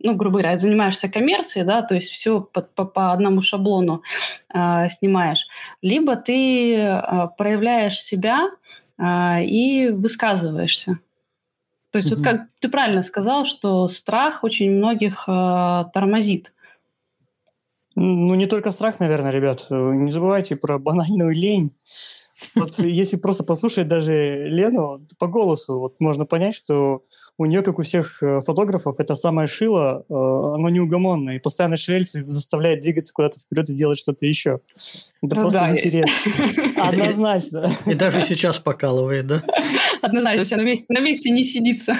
ну, 0.00 0.14
грубо 0.14 0.38
говоря, 0.38 0.58
занимаешься 0.58 1.08
коммерцией, 1.08 1.66
да, 1.66 1.82
то 1.82 1.94
есть 1.94 2.10
все 2.10 2.40
по, 2.40 2.60
по, 2.60 2.84
по 2.84 3.12
одному 3.12 3.42
шаблону 3.42 4.02
э, 4.52 4.88
снимаешь, 4.90 5.48
либо 5.82 6.14
ты 6.14 6.76
э, 6.76 7.28
проявляешь 7.36 8.00
себя 8.00 8.50
э, 8.98 9.44
и 9.44 9.88
высказываешься. 9.88 10.98
То 11.94 11.98
есть, 11.98 12.10
mm-hmm. 12.10 12.16
вот 12.16 12.24
как 12.24 12.40
ты 12.58 12.68
правильно 12.68 13.04
сказал, 13.04 13.44
что 13.44 13.86
страх 13.86 14.42
очень 14.42 14.68
многих 14.72 15.28
э, 15.28 15.84
тормозит. 15.94 16.52
Ну, 17.94 18.34
не 18.34 18.46
только 18.46 18.72
страх, 18.72 18.98
наверное, 18.98 19.30
ребят. 19.30 19.66
Не 19.70 20.10
забывайте 20.10 20.56
про 20.56 20.80
банальную 20.80 21.32
лень. 21.32 21.70
Вот 22.56 22.80
если 22.80 23.16
просто 23.16 23.44
послушать 23.44 23.86
даже 23.86 24.48
Лену 24.48 25.06
по 25.20 25.28
голосу, 25.28 25.78
вот 25.78 26.00
можно 26.00 26.26
понять, 26.26 26.56
что 26.56 27.02
у 27.36 27.46
нее, 27.46 27.62
как 27.62 27.78
у 27.78 27.82
всех 27.82 28.22
э, 28.22 28.40
фотографов, 28.42 29.00
это 29.00 29.16
самое 29.16 29.48
шило, 29.48 30.04
э, 30.08 30.14
оно 30.14 30.68
неугомонное, 30.68 31.36
и 31.36 31.38
постоянно 31.40 31.76
шевелится, 31.76 32.22
заставляет 32.26 32.80
двигаться 32.80 33.12
куда-то 33.12 33.40
вперед 33.40 33.70
и 33.70 33.74
делать 33.74 33.98
что-то 33.98 34.24
еще. 34.24 34.60
Это 35.22 35.34
ну, 35.34 35.40
просто 35.40 35.58
да. 35.60 35.70
интерес. 35.72 36.10
Однозначно. 36.76 37.68
И 37.86 37.94
даже 37.94 38.22
сейчас 38.22 38.60
покалывает, 38.60 39.26
да? 39.26 39.42
Однозначно, 40.00 40.44
все 40.44 40.56
на 40.56 40.62
месте, 40.62 40.86
на 40.92 41.00
месте 41.00 41.30
не 41.30 41.42
сидится. 41.42 41.96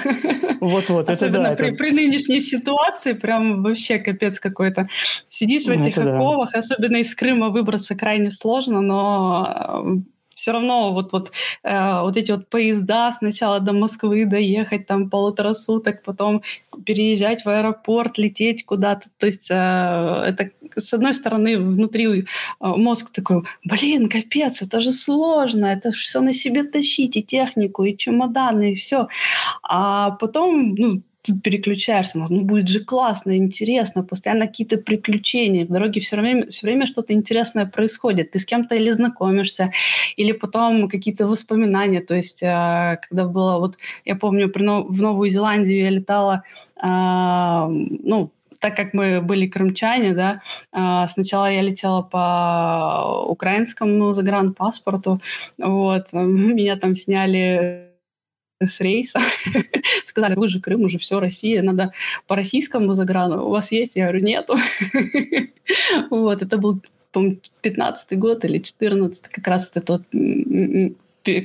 Вот-вот, 0.61 1.09
это 1.09 1.29
да. 1.29 1.53
При, 1.55 1.67
это... 1.67 1.77
при 1.77 1.91
нынешней 1.91 2.39
ситуации 2.39 3.11
прям 3.13 3.61
вообще 3.61 3.99
капец 3.99 4.39
какой-то. 4.39 4.87
Сидишь 5.27 5.65
в 5.65 5.69
этих 5.69 5.97
оковах, 5.97 6.51
да. 6.53 6.59
особенно 6.59 6.97
из 6.97 7.13
Крыма 7.13 7.49
выбраться 7.49 7.95
крайне 7.95 8.31
сложно, 8.31 8.79
но 8.79 10.03
все 10.35 10.51
равно 10.51 10.93
вот, 10.93 11.11
вот, 11.13 11.31
э, 11.63 12.01
вот 12.01 12.17
эти 12.17 12.31
вот 12.31 12.49
поезда 12.49 13.11
сначала 13.13 13.59
до 13.59 13.73
Москвы 13.73 14.25
доехать, 14.25 14.85
там 14.85 15.09
полутора 15.09 15.53
суток, 15.53 16.03
потом 16.03 16.41
переезжать 16.85 17.45
в 17.45 17.49
аэропорт, 17.49 18.17
лететь 18.17 18.65
куда-то. 18.65 19.07
То 19.17 19.25
есть 19.25 19.49
э, 19.49 19.55
это, 19.55 20.51
с 20.75 20.93
одной 20.93 21.13
стороны, 21.13 21.57
внутри 21.57 22.05
э, 22.07 22.23
мозг 22.59 23.11
такой, 23.11 23.43
блин, 23.63 24.09
капец, 24.09 24.61
это 24.61 24.81
же 24.81 24.91
сложно, 24.91 25.67
это 25.67 25.91
все 25.91 26.21
на 26.21 26.33
себе 26.33 26.63
тащить, 26.63 27.17
и 27.17 27.23
технику, 27.23 27.83
и 27.85 27.97
чемоданы, 27.97 28.73
и 28.73 28.75
все. 28.75 29.07
А 29.63 30.11
потом, 30.11 30.75
ну, 30.75 31.01
тут 31.25 31.41
переключаешься, 31.41 32.19
ну 32.19 32.41
будет 32.41 32.67
же 32.67 32.79
классно, 32.79 33.35
интересно, 33.37 34.03
постоянно 34.03 34.47
какие-то 34.47 34.77
приключения, 34.77 35.65
в 35.65 35.69
дороге 35.69 36.01
все 36.01 36.17
время, 36.17 36.47
все 36.49 36.67
время 36.67 36.85
что-то 36.85 37.13
интересное 37.13 37.65
происходит, 37.65 38.31
ты 38.31 38.39
с 38.39 38.45
кем-то 38.45 38.75
или 38.75 38.91
знакомишься, 38.91 39.71
или 40.17 40.31
потом 40.31 40.87
какие-то 40.87 41.27
воспоминания, 41.27 42.01
то 42.01 42.15
есть 42.15 42.43
э, 42.43 42.99
когда 43.09 43.25
было, 43.25 43.59
вот 43.59 43.77
я 44.05 44.15
помню, 44.15 44.51
в 44.53 45.01
Новую 45.01 45.29
Зеландию 45.29 45.83
я 45.83 45.89
летала, 45.89 46.43
э, 46.81 47.67
ну, 47.67 48.31
так 48.59 48.75
как 48.75 48.93
мы 48.93 49.21
были 49.21 49.47
крымчане, 49.47 50.13
да, 50.13 50.41
э, 50.71 51.07
сначала 51.09 51.51
я 51.51 51.61
летела 51.61 52.01
по 52.01 53.25
украинскому 53.27 54.11
загранпаспорту, 54.11 55.21
вот, 55.57 56.13
меня 56.13 56.75
там 56.77 56.95
сняли 56.95 57.94
с 58.61 58.79
рейса. 58.79 59.19
Сказали, 60.07 60.35
вы 60.35 60.47
же 60.47 60.61
Крым, 60.61 60.83
уже 60.83 60.97
все, 60.97 61.19
Россия, 61.19 61.61
надо 61.61 61.91
по 62.27 62.35
российскому 62.35 62.93
заграну. 62.93 63.45
У 63.45 63.49
вас 63.49 63.71
есть? 63.71 63.95
Я 63.95 64.05
говорю, 64.05 64.23
нету. 64.23 64.55
вот, 66.09 66.41
это 66.41 66.57
был, 66.57 66.81
по-моему, 67.11 67.37
15 67.61 68.17
год 68.17 68.45
или 68.45 68.59
14 68.59 69.27
как 69.27 69.47
раз 69.47 69.71
вот 69.73 69.83
это 69.83 69.93
вот 69.93 70.03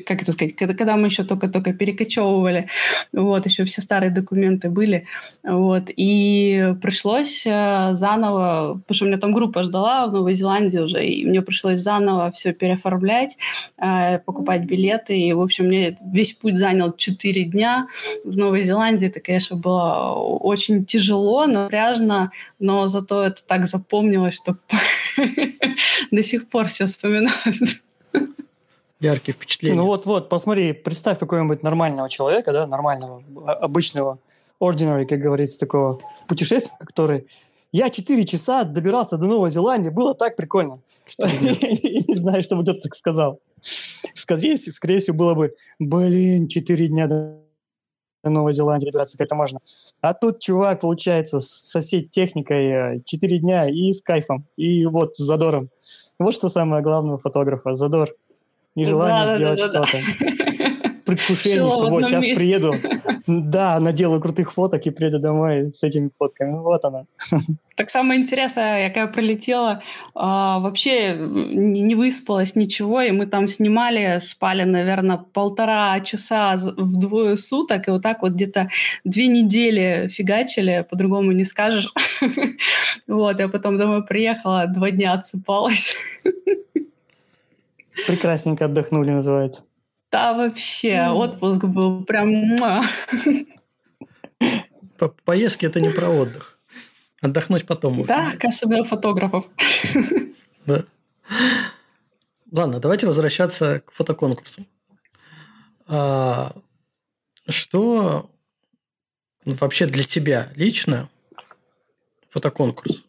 как 0.07 0.23
это 0.23 0.33
сказать, 0.33 0.57
когда, 0.57 0.75
когда 0.75 0.97
мы 0.97 1.07
еще 1.07 1.25
только-только 1.25 1.73
перекочевывали, 1.73 2.69
вот, 3.13 3.47
еще 3.47 3.65
все 3.65 3.83
старые 3.83 4.11
документы 4.11 4.71
были, 4.71 5.07
вот, 5.43 5.85
и 5.89 6.75
пришлось 6.83 7.47
э, 7.47 7.91
заново, 7.93 8.81
потому 8.87 8.95
что 8.95 9.05
у 9.05 9.09
меня 9.09 9.19
там 9.19 9.33
группа 9.33 9.63
ждала 9.63 10.07
в 10.07 10.13
Новой 10.13 10.35
Зеландии 10.35 10.79
уже, 10.79 11.07
и 11.07 11.25
мне 11.25 11.43
пришлось 11.43 11.81
заново 11.81 12.31
все 12.33 12.53
переоформлять, 12.53 13.37
э, 13.79 14.19
покупать 14.19 14.63
билеты, 14.63 15.19
и, 15.19 15.33
в 15.33 15.41
общем, 15.41 15.67
мне 15.67 15.97
весь 16.13 16.33
путь 16.33 16.57
занял 16.57 16.93
4 16.93 17.45
дня 17.45 17.89
в 18.25 18.37
Новой 18.37 18.63
Зеландии, 18.63 19.09
это, 19.09 19.21
конечно, 19.21 19.57
было 19.57 20.15
очень 20.15 20.85
тяжело, 20.85 21.47
напряжно, 21.47 22.33
но 22.59 22.87
зато 22.87 23.25
это 23.25 23.43
так 23.47 23.67
запомнилось, 23.67 24.35
что 24.35 24.57
до 26.11 26.23
сих 26.23 26.49
пор 26.49 26.67
все 26.67 26.87
вспоминают 26.87 27.81
яркие 29.01 29.35
впечатления. 29.35 29.77
Ну 29.77 29.87
вот-вот, 29.87 30.29
посмотри, 30.29 30.73
представь 30.73 31.19
какого-нибудь 31.19 31.63
нормального 31.63 32.09
человека, 32.09 32.53
да, 32.53 32.67
нормального, 32.67 33.23
а, 33.47 33.53
обычного, 33.55 34.19
ordinary, 34.61 35.07
как 35.07 35.21
говорится, 35.21 35.59
такого 35.59 35.99
путешественника, 36.29 36.87
который 36.87 37.27
я 37.73 37.89
4 37.89 38.25
часа 38.25 38.65
добирался 38.65 39.17
до 39.17 39.27
Новой 39.27 39.51
Зеландии, 39.51 39.91
было 39.91 40.15
так 40.15 40.37
прикольно. 40.37 40.81
Не 41.19 42.15
знаю, 42.15 42.43
что 42.43 42.57
бы 42.57 42.63
кто-то 42.63 42.81
так 42.81 42.95
сказал. 42.95 43.41
Скорее, 44.15 44.57
скорее 44.57 45.01
всего, 45.01 45.17
было 45.17 45.35
бы, 45.35 45.53
блин, 45.79 46.49
4 46.49 46.89
дня 46.89 47.09
Новой 48.23 48.53
Зеландии 48.53 48.87
добираться 48.87 49.17
как-то 49.17 49.35
можно. 49.35 49.61
А 50.01 50.15
тут 50.15 50.41
чувак, 50.41 50.81
получается, 50.81 51.41
со 51.41 51.81
всей 51.81 52.03
техникой 52.03 53.03
4 53.05 53.39
дня 53.39 53.69
и 53.69 53.93
с 53.93 54.03
кайфом, 54.03 54.47
и 54.57 54.85
вот 54.87 55.15
с 55.15 55.19
задором. 55.19 55.71
Вот 56.19 56.35
что 56.35 56.49
самое 56.49 56.83
главное 56.83 57.15
у 57.15 57.19
фотографа– 57.19 57.75
задор 57.77 58.11
и 58.81 58.85
желание 58.85 59.27
да, 59.27 59.37
сделать 59.37 59.59
да, 59.59 59.69
да, 59.69 59.87
что-то. 59.87 60.05
В 61.01 61.05
предвкушении, 61.05 61.71
что 61.71 61.89
вот 61.89 62.05
сейчас 62.05 62.25
месте. 62.25 62.41
приеду, 62.41 62.75
да, 63.27 63.81
наделаю 63.81 64.21
крутых 64.21 64.53
фоток 64.53 64.87
и 64.87 64.91
приеду 64.91 65.19
домой 65.19 65.73
с 65.73 65.83
этими 65.83 66.11
фотками. 66.17 66.59
Вот 66.59 66.85
она. 66.85 67.05
Так 67.75 67.91
самое 67.91 68.21
интересное, 68.21 68.85
я 68.85 68.91
когда 68.91 69.07
прилетела, 69.07 69.83
а, 70.15 70.59
вообще 70.59 71.15
не, 71.15 71.95
выспалась, 71.95 72.55
ничего, 72.55 73.01
и 73.01 73.11
мы 73.11 73.27
там 73.27 73.49
снимали, 73.49 74.19
спали, 74.21 74.65
наверное, 74.65 75.17
полтора 75.17 75.99
часа 76.01 76.57
в 76.57 77.01
двое 77.01 77.37
суток, 77.39 77.89
и 77.89 77.91
вот 77.91 78.03
так 78.03 78.23
вот 78.23 78.33
где-то 78.33 78.69
две 79.05 79.29
недели 79.29 80.09
фигачили, 80.13 80.87
по-другому 80.89 81.33
не 81.33 81.45
скажешь. 81.45 81.93
Вот, 83.07 83.41
я 83.41 83.49
потом 83.49 83.77
домой 83.77 84.05
приехала, 84.05 84.67
два 84.69 84.91
дня 84.91 85.13
отсыпалась. 85.13 85.97
Прекрасненько 88.07 88.67
отдохнули, 88.67 89.11
называется. 89.11 89.65
Да, 90.11 90.33
вообще, 90.35 91.09
отпуск 91.09 91.65
был 91.65 92.05
прям... 92.05 92.57
По 94.99 95.09
Поездки– 95.25 95.65
это 95.67 95.81
не 95.81 95.91
про 95.91 96.09
отдых. 96.09 96.59
Отдохнуть 97.23 97.67
потом. 97.67 98.05
Да, 98.05 98.33
особенно 98.43 98.85
фотографов. 98.85 99.47
Да. 100.67 100.85
Ладно, 102.53 102.81
давайте 102.81 103.07
возвращаться 103.07 103.81
к 103.81 103.93
фотоконкурсу. 103.93 104.67
А, 105.87 106.53
что 107.49 108.31
вообще 109.45 109.87
для 109.87 110.05
тебя 110.05 110.51
лично 110.55 111.09
фотоконкурс? 112.31 113.05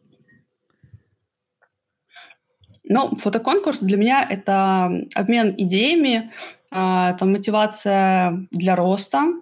Ну, 2.91 3.15
фотоконкурс 3.15 3.79
для 3.79 3.95
меня– 3.95 4.27
это 4.29 4.91
обмен 5.15 5.55
идеями, 5.57 6.29
а, 6.71 7.11
это 7.11 7.23
мотивация 7.23 8.45
для 8.51 8.75
роста, 8.75 9.33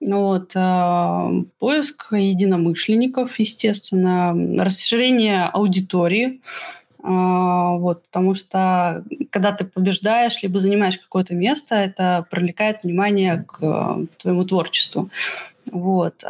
ну 0.00 0.18
вот, 0.24 0.52
э, 0.54 1.44
поиск 1.58 2.12
единомышленников, 2.12 3.38
естественно, 3.38 4.34
расширение 4.62 5.44
аудитории, 5.44 6.42
э, 7.02 7.08
вот, 7.08 8.04
потому 8.04 8.34
что 8.34 9.04
когда 9.30 9.52
ты 9.52 9.64
побеждаешь, 9.64 10.42
либо 10.42 10.60
занимаешь 10.60 10.98
какое-то 10.98 11.34
место, 11.34 11.76
это 11.76 12.26
привлекает 12.30 12.82
внимание 12.82 13.42
к 13.48 13.56
э, 13.62 14.06
твоему 14.18 14.44
творчеству. 14.44 15.08
Вот. 15.70 16.22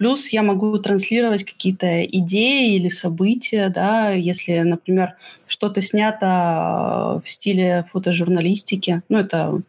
Плюс 0.00 0.30
я 0.30 0.42
могу 0.42 0.78
транслировать 0.78 1.44
какие-то 1.44 2.02
идеи 2.06 2.76
или 2.76 2.88
события, 2.88 3.68
да, 3.68 4.08
если, 4.12 4.60
например, 4.60 5.16
что-то 5.46 5.82
снято 5.82 7.20
в 7.22 7.30
стиле 7.30 7.86
фотожурналистики, 7.92 9.02
ну, 9.10 9.18
это 9.18 9.60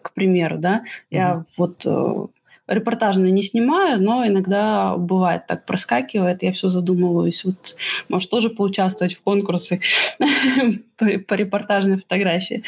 к 0.00 0.14
примеру, 0.14 0.56
да, 0.56 0.84
я 1.10 1.44
вот 1.58 1.84
э, 1.84 2.26
репортажные 2.68 3.32
не 3.32 3.42
снимаю, 3.42 4.02
но 4.02 4.26
иногда 4.26 4.96
бывает 4.96 5.46
так 5.46 5.66
проскакивает, 5.66 6.42
я 6.42 6.52
все 6.52 6.70
задумываюсь, 6.70 7.44
вот, 7.44 7.76
может, 8.08 8.30
тоже 8.30 8.48
поучаствовать 8.48 9.16
в 9.16 9.20
конкурсе 9.20 9.82
по 10.98 11.34
репортажной 11.34 11.98
фотографии. 11.98 12.62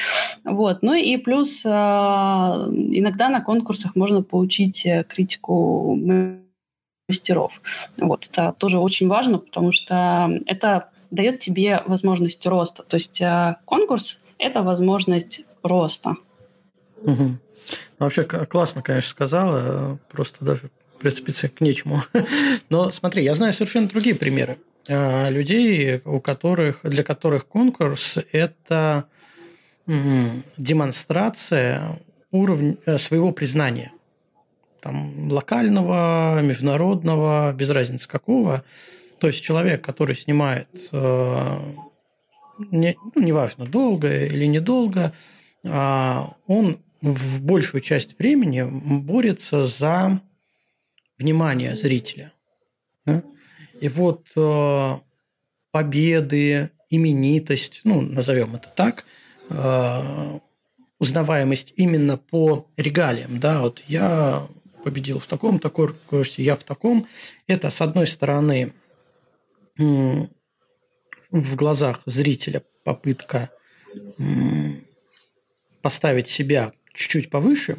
Вот. 0.44 0.82
Ну 0.82 0.92
и 0.92 1.16
плюс 1.16 1.64
э, 1.64 1.68
иногда 1.70 3.30
на 3.30 3.40
конкурсах 3.40 3.96
можно 3.96 4.22
получить 4.22 4.84
э, 4.84 5.06
критику 5.08 5.96
мастеров. 7.08 7.60
Вот. 7.96 8.28
Это 8.30 8.54
тоже 8.58 8.78
очень 8.78 9.08
важно, 9.08 9.38
потому 9.38 9.72
что 9.72 10.30
это 10.46 10.90
дает 11.10 11.40
тебе 11.40 11.82
возможность 11.86 12.44
роста. 12.46 12.82
То 12.82 12.96
есть 12.96 13.20
конкурс– 13.64 14.20
это 14.38 14.62
возможность 14.62 15.42
роста. 15.62 16.16
Угу. 17.02 17.38
Вообще 17.98 18.24
классно, 18.24 18.82
конечно, 18.82 19.10
сказала, 19.10 19.98
просто 20.10 20.44
даже 20.44 20.70
прицепиться 21.00 21.48
к 21.48 21.60
нечему. 21.60 22.02
Но 22.70 22.90
смотри, 22.90 23.24
я 23.24 23.34
знаю 23.34 23.52
совершенно 23.52 23.88
другие 23.88 24.14
примеры 24.14 24.58
а, 24.88 25.30
людей, 25.30 26.00
у 26.04 26.20
которых, 26.20 26.80
для 26.82 27.02
которых 27.02 27.46
конкурс– 27.46 28.18
это 28.32 29.06
демонстрация 30.58 31.98
уровня 32.30 32.76
э, 32.84 32.98
своего 32.98 33.32
признания. 33.32 33.92
Там, 34.80 35.30
локального, 35.30 36.40
международного, 36.40 37.52
без 37.52 37.70
разницы 37.70 38.08
какого. 38.08 38.64
То 39.18 39.26
есть 39.26 39.42
человек, 39.42 39.84
который 39.84 40.14
снимает, 40.14 40.68
э, 40.92 41.58
не, 42.70 42.96
ну, 43.14 43.22
неважно, 43.22 43.66
долго 43.66 44.26
или 44.26 44.46
недолго, 44.46 45.12
а, 45.64 46.34
он 46.46 46.78
в 47.00 47.42
большую 47.42 47.80
часть 47.80 48.18
времени 48.18 48.62
борется 48.62 49.62
за 49.62 50.20
внимание 51.18 51.76
зрителя. 51.76 52.32
Да? 53.04 53.22
И 53.80 53.88
вот 53.88 54.26
э, 54.36 54.94
победы, 55.70 56.70
именитость, 56.90 57.82
ну, 57.84 58.00
назовем 58.00 58.56
это 58.56 58.68
так, 58.74 59.04
э, 59.50 60.38
узнаваемость 60.98 61.74
именно 61.76 62.16
по 62.16 62.66
регалиям. 62.76 63.38
Да, 63.38 63.60
вот 63.62 63.82
я 63.86 64.46
победил 64.88 65.18
в 65.18 65.26
таком-то 65.26 65.68
конкурсе, 65.68 66.42
я 66.42 66.56
в 66.56 66.64
таком. 66.64 67.06
Это, 67.46 67.68
с 67.68 67.82
одной 67.82 68.06
стороны, 68.06 68.72
в 69.76 70.26
глазах 71.56 72.02
зрителя 72.06 72.62
попытка 72.84 73.50
поставить 75.82 76.28
себя 76.28 76.72
чуть-чуть 76.94 77.28
повыше, 77.28 77.76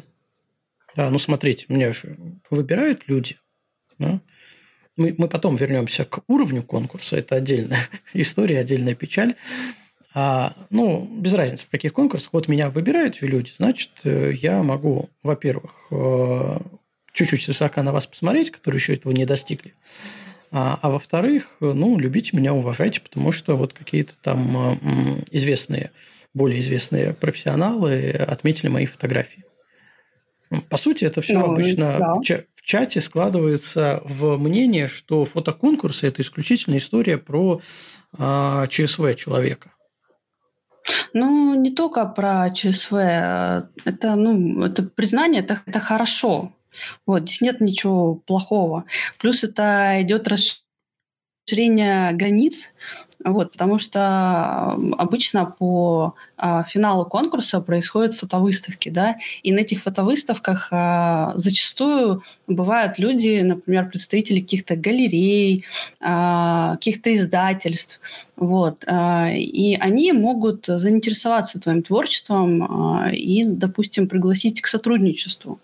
да, 0.94 1.10
ну, 1.10 1.18
смотрите, 1.18 1.66
меня 1.68 1.92
же 1.92 2.16
выбирают 2.48 3.08
люди, 3.08 3.36
да, 3.98 4.20
мы, 4.96 5.12
мы 5.18 5.28
потом 5.28 5.56
вернемся 5.56 6.04
к 6.04 6.22
уровню 6.28 6.62
конкурса, 6.62 7.16
это 7.16 7.34
отдельная 7.34 7.88
история, 8.14 8.60
отдельная 8.60 8.94
печаль. 8.94 9.34
А, 10.12 10.54
ну, 10.70 11.08
без 11.18 11.34
разницы, 11.34 11.66
в 11.66 11.70
каких 11.70 11.92
конкурсах. 11.92 12.32
Вот 12.32 12.48
меня 12.48 12.68
выбирают 12.68 13.22
люди, 13.22 13.52
значит, 13.56 13.90
э, 14.02 14.32
я 14.34 14.62
могу, 14.64 15.08
во-первых, 15.22 15.86
э, 15.92 16.58
чуть-чуть 17.12 17.48
высока 17.48 17.82
на 17.82 17.92
вас 17.92 18.06
посмотреть, 18.06 18.50
которые 18.50 18.78
еще 18.78 18.94
этого 18.94 19.12
не 19.12 19.24
достигли. 19.24 19.74
А, 20.52 20.78
а 20.82 20.90
во-вторых, 20.90 21.56
ну, 21.60 21.98
любите 21.98 22.36
меня, 22.36 22.52
уважайте, 22.52 23.00
потому 23.00 23.32
что 23.32 23.56
вот 23.56 23.72
какие-то 23.72 24.14
там 24.22 24.78
известные 25.30 25.90
более 26.34 26.60
известные 26.60 27.14
профессионалы 27.14 28.10
отметили 28.10 28.68
мои 28.68 28.86
фотографии. 28.86 29.44
По 30.68 30.76
сути, 30.76 31.04
это 31.04 31.20
все 31.20 31.38
ну, 31.38 31.52
обычно 31.52 31.98
да. 31.98 32.14
в, 32.14 32.22
ча- 32.22 32.42
в 32.54 32.62
чате 32.62 33.00
складывается 33.00 34.02
в 34.04 34.36
мнение, 34.36 34.88
что 34.88 35.24
фотоконкурсы– 35.24 36.06
это 36.08 36.22
исключительно 36.22 36.76
история 36.78 37.18
про 37.18 37.60
э, 38.18 38.66
ЧСВ 38.68 39.14
человека. 39.16 39.70
Ну, 41.12 41.54
не 41.54 41.70
только 41.70 42.04
про 42.04 42.50
ЧСВ. 42.50 42.94
Это, 42.94 44.14
ну, 44.16 44.64
это 44.64 44.82
признание, 44.82 45.42
это, 45.42 45.62
это 45.66 45.78
хорошо. 45.78 46.52
Вот, 47.06 47.22
здесь 47.22 47.40
нет 47.40 47.60
ничего 47.60 48.14
плохого. 48.14 48.84
Плюс 49.18 49.44
это 49.44 49.96
идет 50.00 50.28
расширение 50.28 52.12
границ 52.12 52.72
вот, 53.24 53.52
потому 53.52 53.78
что 53.78 54.72
обычно 54.96 55.44
по 55.44 56.14
а, 56.42 56.64
финалу 56.64 57.04
конкурса 57.04 57.60
происходят 57.60 58.14
фотовыставки, 58.14 58.88
да, 58.88 59.16
и 59.42 59.52
на 59.52 59.60
этих 59.60 59.82
фотовыставках 59.82 60.68
а, 60.70 61.32
зачастую 61.36 62.22
бывают 62.46 62.98
люди, 62.98 63.42
например, 63.42 63.88
представители 63.88 64.40
каких-то 64.40 64.74
галерей, 64.74 65.64
а, 66.00 66.76
каких-то 66.76 67.12
издательств, 67.12 68.00
вот, 68.36 68.84
а, 68.86 69.28
и 69.30 69.74
они 69.74 70.12
могут 70.12 70.64
заинтересоваться 70.64 71.60
твоим 71.60 71.82
творчеством 71.82 72.62
а, 72.62 73.10
и, 73.12 73.44
допустим, 73.44 74.08
пригласить 74.08 74.62
к 74.62 74.66
сотрудничеству, 74.66 75.60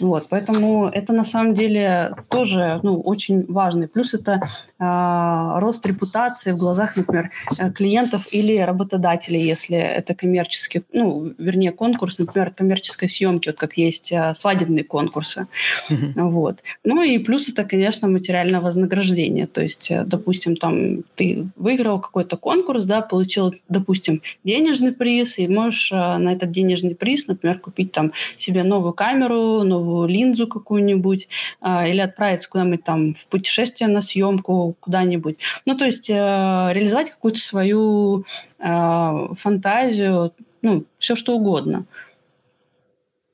вот, 0.00 0.26
поэтому 0.30 0.88
это 0.88 1.12
на 1.12 1.26
самом 1.26 1.52
деле 1.52 2.16
тоже, 2.28 2.80
ну, 2.82 2.98
очень 2.98 3.44
важный. 3.46 3.88
Плюс 3.88 4.14
это 4.14 4.40
а, 4.78 5.60
рост 5.60 5.84
репутации 5.84 6.52
в 6.52 6.56
глазах, 6.56 6.96
например, 6.96 7.30
клиентов 7.74 8.26
или 8.32 8.56
работодателей, 8.58 9.46
если 9.46 9.76
это 9.76 10.13
коммерческий, 10.14 10.82
ну, 10.92 11.32
вернее, 11.38 11.72
конкурс, 11.72 12.18
например, 12.18 12.50
коммерческой 12.50 13.08
съемки, 13.08 13.48
вот 13.48 13.56
как 13.56 13.76
есть 13.76 14.12
а, 14.12 14.34
свадебные 14.34 14.84
конкурсы. 14.84 15.46
Uh-huh. 15.90 16.12
Вот. 16.30 16.62
Ну 16.84 17.02
и 17.02 17.18
плюс 17.18 17.48
это, 17.48 17.64
конечно, 17.64 18.08
материальное 18.08 18.60
вознаграждение. 18.60 19.46
То 19.46 19.62
есть, 19.62 19.90
э, 19.90 20.04
допустим, 20.04 20.56
там 20.56 21.02
ты 21.14 21.46
выиграл 21.56 22.00
какой-то 22.00 22.36
конкурс, 22.36 22.84
да, 22.84 23.00
получил, 23.00 23.54
допустим, 23.68 24.22
денежный 24.44 24.92
приз, 24.92 25.38
и 25.38 25.48
можешь 25.48 25.92
э, 25.92 25.96
на 25.96 26.32
этот 26.32 26.50
денежный 26.50 26.94
приз, 26.94 27.26
например, 27.26 27.58
купить 27.58 27.92
там 27.92 28.12
себе 28.36 28.62
новую 28.62 28.92
камеру, 28.92 29.62
новую 29.62 30.08
линзу 30.08 30.46
какую-нибудь, 30.46 31.28
э, 31.60 31.90
или 31.90 32.00
отправиться 32.00 32.48
куда-нибудь 32.50 32.84
там 32.84 33.14
в 33.14 33.26
путешествие 33.28 33.88
на 33.88 34.00
съемку 34.00 34.76
куда-нибудь. 34.80 35.36
Ну, 35.66 35.76
то 35.76 35.84
есть 35.84 36.10
э, 36.10 36.14
реализовать 36.14 37.10
какую-то 37.10 37.38
свою 37.38 38.24
фантазию, 38.64 40.32
ну, 40.62 40.86
все 40.98 41.14
что 41.14 41.36
угодно. 41.36 41.86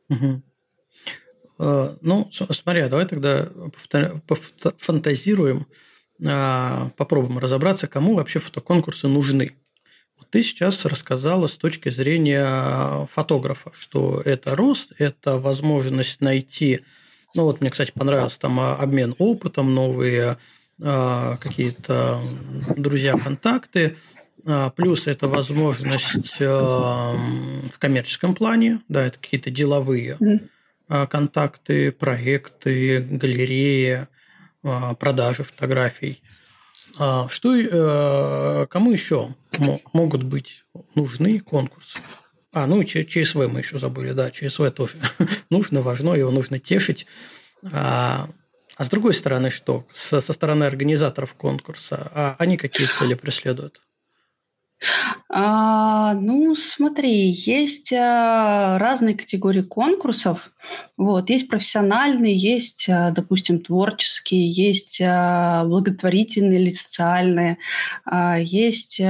Угу. 0.09 0.43
Ну, 1.59 2.29
смотря, 2.33 2.89
давай 2.89 3.07
тогда 3.07 3.49
пофантазируем, 4.27 5.67
а, 6.27 6.91
попробуем 6.97 7.39
разобраться, 7.39 7.87
кому 7.87 8.15
вообще 8.15 8.39
фотоконкурсы 8.39 9.09
нужны. 9.09 9.53
Вот 10.19 10.29
ты 10.31 10.43
сейчас 10.43 10.85
рассказала 10.85 11.47
с 11.47 11.57
точки 11.57 11.89
зрения 11.89 13.07
фотографа, 13.13 13.73
что 13.79 14.21
это 14.25 14.55
рост, 14.55 14.93
это 14.99 15.39
возможность 15.39 16.21
найти, 16.21 16.81
ну 17.35 17.45
вот 17.45 17.61
мне, 17.61 17.71
кстати, 17.71 17.93
понравился 17.93 18.39
там 18.41 18.61
обмен 18.61 19.15
опытом, 19.19 19.75
новые 19.75 20.37
а, 20.83 21.37
какие-то 21.39 22.19
друзья, 22.77 23.17
контакты, 23.17 23.97
а, 24.17 24.20
плюс 24.77 25.07
это 25.07 25.29
возможность 25.29 26.41
в 26.41 27.79
коммерческом 27.79 28.35
плане, 28.35 28.81
да, 28.89 29.07
это 29.07 29.19
какие-то 29.19 29.51
деловые 29.51 30.17
mm. 30.21 31.07
контакты, 31.09 31.93
проекты, 31.93 33.01
галерея, 33.01 34.09
продажи 34.63 35.45
фотографий. 35.45 36.23
Что, 36.95 37.57
э, 37.57 38.67
кому 38.67 38.93
еще 38.93 39.35
могут 39.93 40.23
быть 40.23 40.65
нужны 40.95 41.41
конкурсы? 41.41 41.99
А, 42.53 42.67
ну, 42.67 42.83
ЧСВ 42.83 43.37
мы 43.47 43.61
еще 43.61 43.79
забыли, 43.79 44.13
да, 44.13 44.31
ЧСВ 44.31 44.71
тоже 44.73 44.97
нужно, 45.51 45.83
важно, 45.83 46.15
его 46.15 46.31
нужно 46.31 46.59
тешить. 46.59 47.07
А, 47.73 48.29
а 48.77 48.85
с 48.85 48.89
другой 48.89 49.15
стороны, 49.15 49.51
что? 49.51 49.87
Со, 49.93 50.21
со 50.21 50.33
стороны 50.33 50.65
организаторов 50.65 51.35
конкурса, 51.35 52.11
а 52.13 52.37
они 52.39 52.57
какие 52.57 52.89
цели 52.89 53.15
преследуют? 53.15 53.81
А, 55.29 56.15
ну, 56.15 56.57
смотри, 56.57 57.31
есть 57.31 57.93
а, 57.93 58.79
разные 58.79 59.15
категории 59.15 59.63
конкурсов. 59.63 60.51
Вот, 60.97 61.31
есть 61.31 61.49
профессиональные, 61.49 62.37
есть, 62.37 62.89
а, 62.89 63.11
допустим, 63.11 63.61
творческие, 63.61 64.51
есть 64.51 65.01
а, 65.03 65.65
благотворительные 65.65 66.61
или 66.61 66.71
социальные, 66.71 67.59
а, 68.05 68.39
есть 68.39 69.01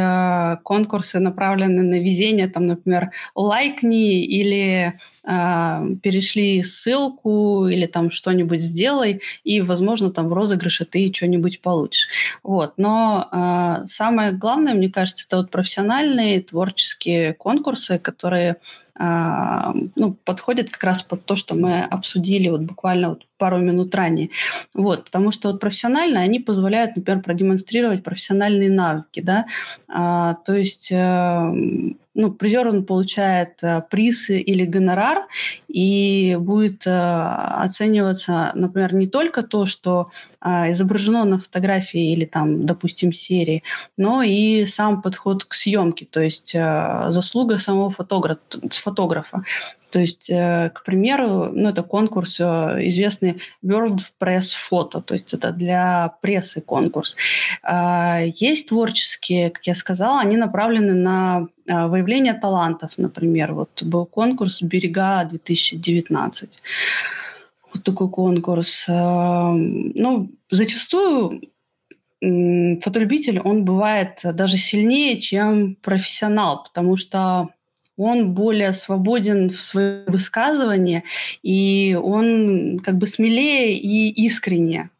конкурсы, 0.62 1.20
направленные 1.20 1.84
на 1.84 2.02
везение, 2.02 2.48
там, 2.48 2.66
например, 2.66 3.10
лайкни 3.34 4.24
или 4.24 4.98
перешли 5.22 6.62
ссылку 6.62 7.66
или 7.68 7.86
там 7.86 8.10
что-нибудь 8.10 8.60
сделай, 8.60 9.20
и, 9.44 9.60
возможно, 9.60 10.10
там 10.10 10.28
в 10.28 10.32
розыгрыше 10.32 10.84
ты 10.84 11.12
что-нибудь 11.14 11.60
получишь. 11.60 12.08
Вот. 12.42 12.74
Но 12.76 13.28
э, 13.30 13.86
самое 13.88 14.32
главное, 14.32 14.74
мне 14.74 14.88
кажется, 14.88 15.24
это 15.26 15.38
вот 15.38 15.50
профессиональные 15.50 16.40
творческие 16.40 17.34
конкурсы, 17.34 17.98
которые 17.98 18.56
а, 19.02 19.72
ну, 19.96 20.12
подходит 20.12 20.68
как 20.68 20.84
раз 20.84 21.00
под 21.00 21.24
то, 21.24 21.34
что 21.34 21.54
мы 21.54 21.84
обсудили 21.84 22.50
вот 22.50 22.60
буквально 22.60 23.08
вот 23.08 23.22
пару 23.38 23.56
минут 23.56 23.94
ранее. 23.94 24.28
Вот, 24.74 25.06
потому 25.06 25.30
что 25.30 25.50
вот 25.50 25.58
профессионально 25.58 26.20
они 26.20 26.38
позволяют, 26.38 26.96
например, 26.96 27.22
продемонстрировать 27.22 28.04
профессиональные 28.04 28.70
навыки, 28.70 29.20
да, 29.22 29.46
а, 29.88 30.34
то 30.44 30.54
есть 30.54 30.92
э, 30.92 31.52
ну, 32.20 32.30
призер 32.30 32.68
он 32.68 32.84
получает 32.84 33.62
э, 33.62 33.82
приз 33.90 34.30
или 34.30 34.64
гонорар, 34.64 35.26
и 35.68 36.36
будет 36.38 36.86
э, 36.86 36.90
оцениваться, 36.90 38.52
например, 38.54 38.94
не 38.94 39.06
только 39.06 39.42
то, 39.42 39.66
что 39.66 40.10
э, 40.40 40.70
изображено 40.72 41.24
на 41.24 41.38
фотографии 41.38 42.12
или 42.12 42.26
там, 42.26 42.66
допустим, 42.66 43.12
серии, 43.12 43.62
но 43.96 44.22
и 44.22 44.66
сам 44.66 45.02
подход 45.02 45.44
к 45.44 45.54
съемке, 45.54 46.06
то 46.10 46.20
есть 46.20 46.52
заслуга 46.52 47.58
самого 47.58 47.90
фотографа. 47.90 49.44
То 49.90 50.00
есть, 50.00 50.30
э, 50.30 50.70
к 50.74 50.84
примеру, 50.84 51.50
ну, 51.52 51.68
это 51.68 51.82
конкурс 51.82 52.40
э, 52.40 52.44
известный 52.88 53.42
World 53.64 54.00
Press 54.20 54.52
Photo, 54.70 55.00
то 55.00 55.14
есть 55.14 55.34
это 55.34 55.50
для 55.52 56.14
прессы 56.20 56.60
конкурс. 56.60 57.16
А, 57.62 58.20
есть 58.20 58.68
творческие, 58.68 59.50
как 59.50 59.66
я 59.66 59.74
сказала, 59.74 60.20
они 60.20 60.36
направлены 60.36 60.94
на 60.94 61.48
э, 61.66 61.86
выявление 61.86 62.34
талантов, 62.34 62.92
например. 62.96 63.52
Вот 63.52 63.82
был 63.82 64.06
конкурс 64.06 64.62
«Берега 64.62 65.28
2019». 65.30 66.48
Вот 67.72 67.84
такой 67.84 68.10
конкурс. 68.10 68.86
Ну, 68.88 70.28
зачастую 70.50 71.40
фотолюбитель, 72.20 73.38
он 73.38 73.64
бывает 73.64 74.20
даже 74.24 74.58
сильнее, 74.58 75.20
чем 75.20 75.76
профессионал, 75.76 76.64
потому 76.64 76.96
что 76.96 77.50
он 78.00 78.32
более 78.32 78.72
свободен 78.72 79.50
в 79.50 79.60
своем 79.60 80.04
высказывании, 80.06 81.04
и 81.42 81.98
он 82.00 82.80
как 82.80 82.96
бы 82.96 83.06
смелее 83.06 83.76
и 83.76 84.08
искренне. 84.26 84.90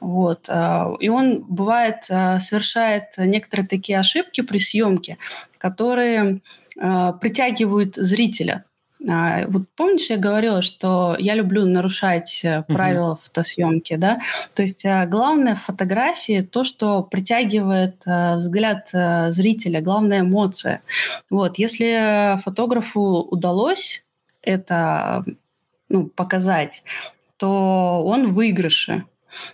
Вот. 0.00 0.46
А, 0.48 0.94
и 0.98 1.08
он, 1.08 1.42
бывает, 1.42 2.06
а, 2.10 2.40
совершает 2.40 3.14
некоторые 3.18 3.66
такие 3.66 3.98
ошибки 3.98 4.40
при 4.40 4.58
съемке, 4.58 5.18
которые 5.58 6.40
а, 6.78 7.12
притягивают 7.12 7.94
зрителя. 7.96 8.64
А, 9.08 9.46
вот 9.48 9.62
помнишь, 9.74 10.10
я 10.10 10.16
говорила, 10.16 10.62
что 10.62 11.16
я 11.18 11.34
люблю 11.34 11.66
нарушать 11.66 12.40
э, 12.44 12.62
правила 12.68 13.14
uh-huh. 13.14 13.24
фотосъемки, 13.24 13.96
да? 13.96 14.20
То 14.54 14.62
есть 14.62 14.84
э, 14.84 15.06
главное 15.06 15.56
в 15.56 15.62
фотографии 15.62 16.42
то, 16.42 16.62
что 16.62 17.02
притягивает 17.02 18.02
э, 18.06 18.36
взгляд 18.36 18.90
зрителя, 18.92 19.80
главная 19.80 20.20
эмоция. 20.20 20.82
Вот, 21.30 21.58
если 21.58 22.38
фотографу 22.44 23.26
удалось 23.30 24.04
это 24.42 25.24
ну, 25.88 26.06
показать, 26.06 26.84
то 27.38 28.02
он 28.04 28.32
в 28.32 28.34
выигрыше. 28.34 29.04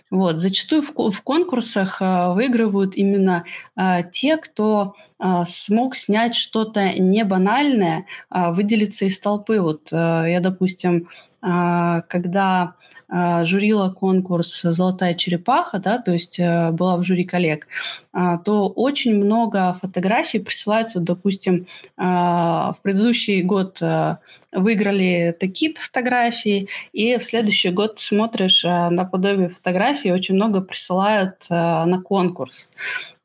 Вот. 0.09 0.37
Зачастую 0.37 0.81
в, 0.81 1.11
в 1.11 1.21
конкурсах 1.21 2.01
э, 2.01 2.33
выигрывают 2.33 2.95
именно 2.95 3.45
э, 3.75 4.03
те, 4.11 4.37
кто 4.37 4.95
э, 5.19 5.43
смог 5.47 5.95
снять 5.95 6.35
что-то 6.35 6.93
не 6.93 7.23
банальное, 7.23 8.05
э, 8.29 8.51
выделиться 8.51 9.05
из 9.05 9.19
толпы. 9.19 9.59
Вот 9.61 9.91
я, 9.91 10.39
допустим, 10.41 11.07
когда 11.41 12.75
журила 13.11 13.89
конкурс 13.89 14.61
«Золотая 14.61 15.15
черепаха», 15.15 15.79
да, 15.79 15.97
то 15.97 16.11
есть 16.11 16.39
э, 16.39 16.71
была 16.71 16.97
в 16.97 17.03
жюри 17.03 17.23
коллег, 17.23 17.67
э, 18.13 18.37
то 18.45 18.67
очень 18.67 19.15
много 19.15 19.77
фотографий 19.81 20.39
присылаются, 20.39 20.99
допустим, 20.99 21.65
э, 21.97 22.01
в 22.03 22.75
предыдущий 22.83 23.41
год 23.41 23.81
э, 23.81 24.17
выиграли 24.51 25.35
такие-то 25.39 25.81
фотографии, 25.81 26.67
и 26.93 27.17
в 27.17 27.23
следующий 27.23 27.69
год 27.69 27.99
смотришь 27.99 28.63
э, 28.65 28.89
на 28.89 29.05
подобие 29.05 29.49
фотографий, 29.49 30.11
очень 30.11 30.35
много 30.35 30.61
присылают 30.61 31.45
э, 31.49 31.53
на 31.53 32.01
конкурс. 32.01 32.69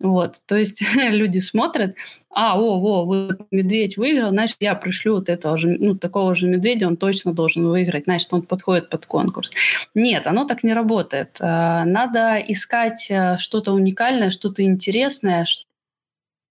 Вот, 0.00 0.42
то 0.46 0.56
есть 0.56 0.82
люди 0.96 1.38
смотрят, 1.38 1.94
а, 2.34 2.58
о, 2.58 2.80
о, 2.80 3.04
вот 3.04 3.46
медведь 3.50 3.96
выиграл, 3.96 4.30
значит, 4.30 4.56
я 4.60 4.74
пришлю 4.74 5.14
вот 5.14 5.28
этого 5.28 5.56
же, 5.56 5.76
ну, 5.78 5.94
такого 5.94 6.34
же 6.34 6.48
медведя, 6.48 6.88
он 6.88 6.96
точно 6.96 7.32
должен 7.32 7.66
выиграть, 7.66 8.04
значит, 8.04 8.32
он 8.32 8.42
подходит 8.42 8.90
под 8.90 9.06
конкурс. 9.06 9.52
Нет, 9.94 10.26
оно 10.26 10.44
так 10.44 10.64
не 10.64 10.74
работает. 10.74 11.38
Э, 11.40 11.84
надо 11.84 12.36
искать 12.38 13.10
что-то 13.38 13.72
уникальное, 13.72 14.30
что-то 14.30 14.64
интересное, 14.64 15.46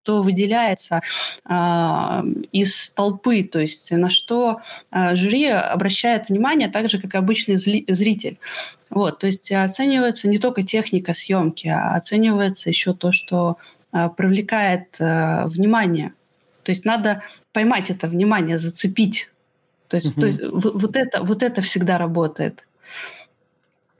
что 0.04 0.22
выделяется 0.22 1.02
э, 1.48 1.54
из 2.52 2.92
толпы, 2.92 3.44
то 3.44 3.60
есть 3.60 3.92
на 3.92 4.10
что 4.10 4.62
э, 4.92 5.16
жюри 5.16 5.48
обращает 5.48 6.30
внимание 6.30 6.70
так 6.70 6.90
же, 6.90 7.00
как 7.00 7.14
и 7.14 7.18
обычный 7.18 7.56
зритель. 7.56 8.38
Вот, 8.90 9.20
то 9.20 9.28
есть 9.28 9.52
оценивается 9.52 10.30
не 10.30 10.38
только 10.38 10.64
техника 10.64 11.14
съемки, 11.14 11.68
а 11.68 11.96
оценивается 11.96 12.70
еще 12.70 12.94
то, 12.94 13.12
что 13.12 13.58
э, 13.58 13.73
привлекает 14.18 14.98
э, 15.00 15.46
внимание. 15.46 16.14
То 16.64 16.72
есть 16.72 16.86
надо 16.86 17.22
поймать 17.52 17.90
это 17.90 18.08
внимание, 18.08 18.58
зацепить. 18.58 19.30
То 19.88 19.98
есть, 19.98 20.14
угу. 20.14 20.22
то 20.22 20.28
есть 20.28 20.42
вот, 20.44 20.96
это, 20.96 21.24
вот 21.24 21.44
это 21.44 21.62
всегда 21.62 21.98
работает. 21.98 22.66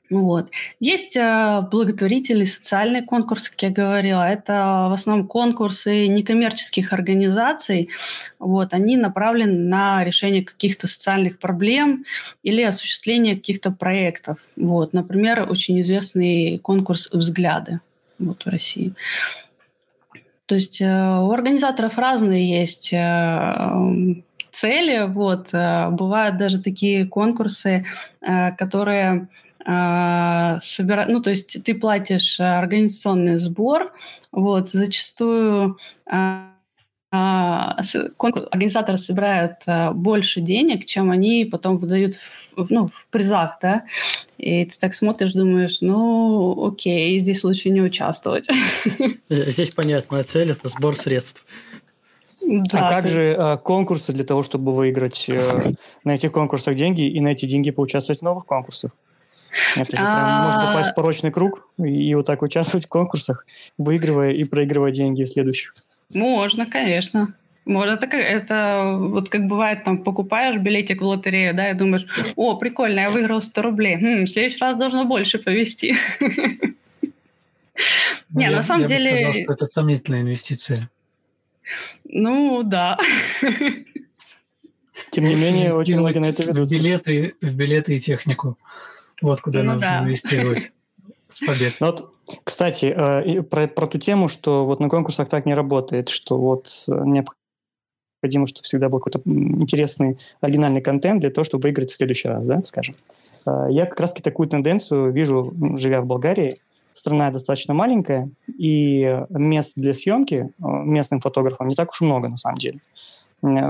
Вот. 0.10 0.50
Есть 0.80 1.16
э, 1.16 1.62
благотворительные 1.72 2.46
социальные 2.46 3.04
конкурсы, 3.04 3.50
как 3.50 3.64
я 3.64 3.70
говорила. 3.70 4.22
Это 4.22 4.88
в 4.90 4.94
основном 4.94 5.28
конкурсы 5.28 6.08
некоммерческих 6.08 6.94
организаций. 6.94 7.90
Вот. 8.38 8.74
Они 8.74 8.96
направлены 8.98 9.58
на 9.58 10.04
решение 10.04 10.44
каких-то 10.44 10.88
социальных 10.88 11.40
проблем 11.40 12.06
или 12.44 12.62
осуществление 12.62 13.36
каких-то 13.36 13.72
проектов. 13.72 14.38
Вот. 14.56 14.94
Например, 14.94 15.48
очень 15.50 15.82
известный 15.82 16.60
конкурс 16.60 17.10
«Взгляды» 17.12 17.80
вот, 18.20 18.46
в 18.46 18.50
России. 18.50 18.94
То 20.46 20.56
есть 20.56 20.82
у 20.82 21.32
организаторов 21.32 21.98
разные 21.98 22.60
есть 22.60 22.90
цели. 24.52 25.06
Вот. 25.08 25.52
Бывают 25.52 26.38
даже 26.38 26.62
такие 26.62 27.06
конкурсы, 27.08 27.86
которые 28.58 29.30
собирают... 29.60 31.10
Ну, 31.10 31.22
то 31.22 31.30
есть 31.30 31.64
ты 31.64 31.74
платишь 31.74 32.40
организационный 32.40 33.38
сбор, 33.38 33.94
вот, 34.32 34.70
зачастую 34.70 35.78
а, 36.06 36.50
организаторы 37.12 38.98
собирают 38.98 39.58
больше 39.94 40.42
денег, 40.42 40.86
чем 40.86 41.12
они 41.12 41.46
потом 41.46 41.78
выдают 41.78 42.16
в, 42.56 42.72
ну, 42.72 42.88
в 42.88 43.08
призах, 43.12 43.60
да, 43.62 43.84
и 44.38 44.66
ты 44.66 44.74
так 44.80 44.94
смотришь, 44.94 45.34
думаешь, 45.34 45.80
ну, 45.82 46.68
окей, 46.68 47.20
здесь 47.20 47.44
лучше 47.44 47.70
не 47.70 47.82
участвовать. 47.82 48.48
Здесь 49.30 49.72
понятная 49.72 50.24
цель– 50.24 50.52
это 50.52 50.70
сбор 50.70 50.96
средств. 50.96 51.46
Да, 52.42 52.88
а 52.88 52.90
как 52.90 53.06
ты... 53.06 53.12
же 53.12 53.36
а, 53.38 53.58
конкурсы 53.58 54.12
для 54.12 54.26
того, 54.26 54.44
чтобы 54.44 54.74
выиграть 54.74 55.30
э, 55.30 55.72
на 56.04 56.16
этих 56.16 56.32
конкурсах 56.32 56.76
деньги 56.76 57.08
и 57.08 57.20
на 57.22 57.30
эти 57.30 57.46
деньги 57.46 57.72
поучаствовать 57.72 58.20
в 58.20 58.24
новых 58.24 58.46
конкурсах? 58.46 58.92
Это 59.76 59.96
же 59.96 60.02
прям 60.02 60.44
можно 60.44 60.66
попасть 60.68 60.92
в 60.92 60.96
порочный 60.96 61.32
круг 61.32 61.70
и, 61.78 62.10
и 62.10 62.16
вот 62.16 62.26
так 62.26 62.42
участвовать 62.42 62.86
в 62.86 62.90
конкурсах, 62.90 63.46
выигрывая 63.78 64.32
и 64.32 64.44
проигрывая 64.44 64.92
деньги 64.92 65.24
в 65.24 65.30
следующих. 65.30 65.76
Можно, 66.10 66.66
конечно. 66.66 67.34
Можно 67.66 67.94
это, 67.94 68.06
это 68.18 68.98
вот 69.00 69.30
как 69.30 69.48
бывает, 69.48 69.84
там 69.86 70.04
покупаешь 70.04 70.60
билетик 70.60 71.02
в 71.02 71.06
лотерею, 71.06 71.56
да, 71.56 71.72
и 71.72 71.74
думаешь, 71.74 72.06
о, 72.36 72.56
прикольно, 72.56 73.02
я 73.02 73.10
выиграл 73.10 73.42
100 73.42 73.62
рублей. 73.62 73.98
Хм, 73.98 74.26
в 74.26 74.30
следующий 74.30 74.60
раз 74.60 74.78
должно 74.78 75.06
больше 75.06 75.40
повезти. 75.40 75.96
Ну, 78.30 78.40
Не, 78.42 78.50
на 78.50 78.64
самом 78.64 78.88
деле... 78.88 79.10
Я 79.10 79.12
бы 79.12 79.18
сказал, 79.18 79.44
что 79.44 79.54
это 79.54 79.66
сомнительная 79.66 80.22
инвестиция. 80.22 80.90
Ну, 82.06 82.64
да. 82.64 82.98
Тем 85.12 85.26
не 85.26 85.36
менее, 85.36 85.74
очень 85.74 85.98
многие 85.98 86.20
на 86.20 86.26
это 86.26 86.44
ведутся. 86.44 86.78
В 86.78 86.80
билеты, 86.80 87.34
в 87.42 87.56
билеты 87.56 87.96
и 87.96 88.00
технику. 88.00 88.58
Вот 89.22 89.42
куда 89.42 89.64
ну, 89.64 89.74
нужно 89.74 89.82
да. 89.82 90.04
инвестировать. 90.04 90.72
С 91.28 91.40
победой. 91.40 91.76
Ну, 91.80 91.88
вот, 91.88 92.14
кстати, 92.44 92.94
э, 92.96 93.42
про, 93.44 93.68
про 93.68 93.88
ту 93.88 93.98
тему, 93.98 94.28
что 94.28 94.66
вот 94.66 94.80
на 94.80 94.90
конкурсах 94.90 95.30
так 95.30 95.46
не 95.46 95.54
работает, 95.54 96.10
что 96.10 96.38
вот 96.38 96.68
необходимо, 96.88 97.43
чтобы 98.30 98.64
всегда 98.64 98.90
был 98.90 99.00
какой-то 99.00 99.22
интересный, 99.26 100.18
оригинальный 100.42 100.82
контент 100.82 101.22
для 101.22 101.30
того, 101.30 101.44
чтобы 101.44 101.64
выиграть 101.64 101.92
в 101.92 101.96
следующий 101.96 102.28
раз, 102.28 102.48
да, 102.48 102.62
скажем. 102.64 102.96
Э, 103.46 103.68
я 103.70 103.86
как 103.86 104.00
раз-таки 104.00 104.24
такую 104.24 104.50
тенденцию 104.50 105.12
вижу, 105.12 105.54
живя 105.78 106.02
в 106.02 106.06
Болгарии. 106.06 106.58
Страна 106.94 107.32
достаточно 107.32 107.74
маленькая, 107.74 108.30
и 108.48 109.20
мест 109.30 109.74
для 109.76 109.94
съемки 109.94 110.36
э, 110.36 110.64
местным 110.64 111.22
фотографам 111.22 111.68
не 111.68 111.76
так 111.76 111.90
уж 111.90 112.02
много, 112.02 112.30
на 112.30 112.38
самом 112.38 112.58
деле. 112.58 112.78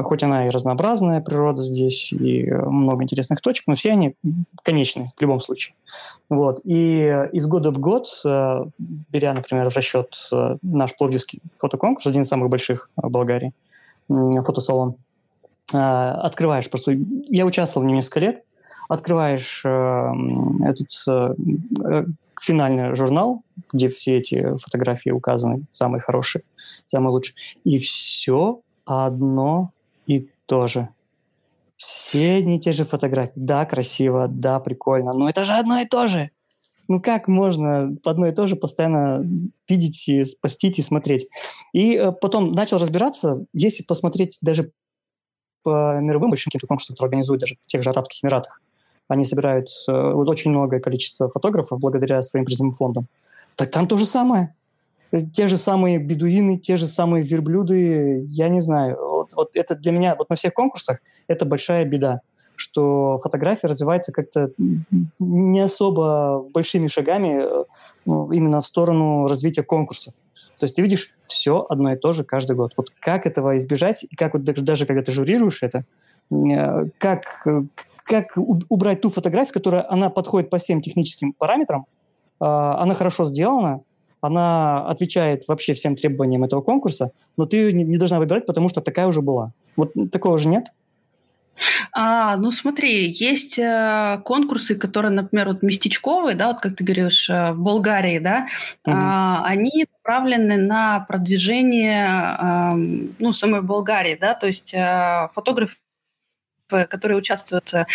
Хоть 0.03 0.21
она 0.21 0.45
и 0.45 0.51
разнообразная 0.51 1.19
природа 1.19 1.63
здесь, 1.63 2.13
и 2.13 2.43
много 2.51 3.01
интересных 3.01 3.41
точек, 3.41 3.65
но 3.65 3.73
все 3.73 3.93
они 3.93 4.13
конечны 4.61 5.11
в 5.17 5.21
любом 5.21 5.41
случае. 5.41 5.73
Вот. 6.29 6.61
И 6.63 7.07
из 7.31 7.47
года 7.47 7.71
в 7.71 7.79
год, 7.79 8.07
э, 8.23 8.65
беря, 8.77 9.33
например, 9.33 9.71
в 9.71 9.75
расчет 9.75 10.15
э, 10.31 10.57
наш 10.61 10.95
Пловдивский 10.95 11.41
фотоконкурс, 11.55 12.05
один 12.05 12.21
из 12.21 12.27
самых 12.27 12.49
больших 12.49 12.91
в 12.95 13.09
Болгарии, 13.09 13.51
фотосалон, 14.07 14.95
э, 15.73 15.77
открываешь 15.77 16.69
просто... 16.69 16.93
Я 17.25 17.45
участвовал 17.45 17.85
в 17.85 17.87
нем 17.87 17.97
несколько 17.97 18.19
лет, 18.19 18.43
открываешь 18.89 19.65
этот 19.65 20.89
финальный 22.39 22.95
журнал, 22.95 23.43
где 23.71 23.87
все 23.87 24.17
эти 24.17 24.57
фотографии 24.57 25.09
указаны, 25.09 25.65
самые 25.69 26.01
хорошие, 26.01 26.43
самые 26.85 27.11
лучшие, 27.11 27.35
и 27.63 27.77
все 27.77 28.59
одно 28.85 29.71
и 30.05 30.27
то 30.45 30.67
же. 30.67 30.89
Все 31.77 32.35
одни 32.35 32.57
и 32.57 32.59
те 32.59 32.71
же 32.71 32.85
фотографии. 32.85 33.33
Да, 33.35 33.65
красиво, 33.65 34.27
да, 34.27 34.59
прикольно, 34.59 35.13
но 35.13 35.29
это 35.29 35.43
же 35.43 35.53
одно 35.53 35.79
и 35.79 35.85
то 35.85 36.07
же. 36.07 36.31
Ну 36.87 37.01
как 37.01 37.27
можно 37.27 37.95
одно 38.05 38.27
и 38.27 38.31
то 38.31 38.45
же 38.45 38.55
постоянно 38.55 39.23
видеть, 39.67 40.07
и 40.07 40.23
спастить 40.25 40.79
и 40.79 40.81
смотреть? 40.81 41.27
И 41.73 41.95
э, 41.95 42.11
потом 42.11 42.51
начал 42.51 42.77
разбираться, 42.77 43.45
если 43.53 43.83
посмотреть 43.83 44.39
даже 44.41 44.71
по 45.63 45.99
мировым 45.99 46.29
большим 46.29 46.51
конкурсам, 46.51 46.95
которые 46.95 47.09
организуют 47.09 47.41
даже 47.41 47.55
в 47.55 47.67
тех 47.67 47.83
же 47.83 47.89
Арабских 47.89 48.23
Эмиратах, 48.23 48.61
они 49.07 49.23
собирают 49.23 49.67
э, 49.87 49.91
очень 49.91 50.51
многое 50.51 50.79
количество 50.79 51.29
фотографов 51.29 51.79
благодаря 51.79 52.21
своим 52.21 52.45
призовым 52.45 52.73
фондам. 52.73 53.07
Так 53.55 53.71
там 53.71 53.87
то 53.87 53.97
же 53.97 54.05
самое 54.05 54.55
те 55.33 55.47
же 55.47 55.57
самые 55.57 55.99
бедуины, 55.99 56.57
те 56.57 56.75
же 56.75 56.87
самые 56.87 57.23
верблюды, 57.23 58.23
я 58.25 58.49
не 58.49 58.61
знаю. 58.61 58.97
Вот, 58.99 59.33
вот 59.35 59.55
это 59.55 59.75
для 59.75 59.91
меня, 59.91 60.15
вот 60.15 60.29
на 60.29 60.35
всех 60.35 60.53
конкурсах, 60.53 60.99
это 61.27 61.45
большая 61.45 61.85
беда, 61.85 62.21
что 62.63 63.19
фотография 63.19 63.67
развивается 63.67 64.13
как-то 64.13 64.51
не 65.19 65.59
особо 65.59 66.45
большими 66.53 66.87
шагами 66.87 67.43
ну, 68.05 68.31
именно 68.31 68.61
в 68.61 68.65
сторону 68.65 69.27
развития 69.27 69.63
конкурсов. 69.63 70.13
То 70.57 70.63
есть 70.63 70.75
ты 70.75 70.81
видишь 70.81 71.13
все 71.25 71.65
одно 71.67 71.93
и 71.93 71.97
то 71.97 72.13
же 72.13 72.23
каждый 72.23 72.55
год. 72.55 72.71
Вот 72.77 72.89
как 72.99 73.25
этого 73.25 73.57
избежать, 73.57 74.05
и 74.09 74.15
как 74.15 74.33
вот 74.33 74.43
даже 74.43 74.85
когда 74.85 75.03
ты 75.03 75.11
журируешь 75.11 75.61
это, 75.61 75.83
э, 76.31 76.85
как, 76.97 77.45
как 78.05 78.37
убрать 78.69 79.01
ту 79.01 79.09
фотографию, 79.09 79.53
которая 79.53 79.85
она 79.91 80.09
подходит 80.09 80.49
по 80.49 80.57
всем 80.57 80.79
техническим 80.79 81.33
параметрам, 81.33 81.85
а, 82.39 82.81
она 82.81 82.93
хорошо 82.93 83.25
сделана, 83.25 83.81
она 84.21 84.87
отвечает 84.87 85.47
вообще 85.49 85.73
всем 85.73 85.97
требованиям 85.97 86.45
этого 86.45 86.61
конкурса, 86.61 87.11
но 87.35 87.45
ты 87.45 87.57
ее 87.57 87.73
не, 87.73 87.83
не 87.83 87.97
должна 87.97 88.19
выбирать, 88.19 88.45
потому 88.45 88.69
что 88.69 88.79
такая 88.79 89.07
уже 89.07 89.21
была. 89.21 89.51
Вот 89.75 89.91
такого 90.13 90.37
же 90.37 90.47
нет? 90.47 90.67
А, 91.91 92.37
ну 92.37 92.51
смотри, 92.51 93.11
есть 93.11 93.59
э, 93.59 94.21
конкурсы, 94.25 94.75
которые, 94.75 95.11
например, 95.11 95.49
вот 95.49 95.61
местечковые, 95.61 96.35
да, 96.35 96.47
вот 96.47 96.61
как 96.61 96.75
ты 96.75 96.83
говоришь, 96.83 97.29
э, 97.29 97.51
в 97.51 97.59
Болгарии, 97.59 98.19
да, 98.19 98.47
угу. 98.85 98.95
а, 98.95 99.43
они 99.45 99.85
направлены 99.91 100.57
на 100.57 101.01
продвижение, 101.01 102.07
э, 102.39 102.73
ну, 103.19 103.33
самой 103.33 103.61
Болгарии, 103.61 104.17
да, 104.19 104.33
то 104.33 104.47
есть 104.47 104.73
э, 104.73 105.29
фотографы 105.33 105.77
которые 106.89 107.17
участвуют, 107.17 107.71
э, 107.73 107.85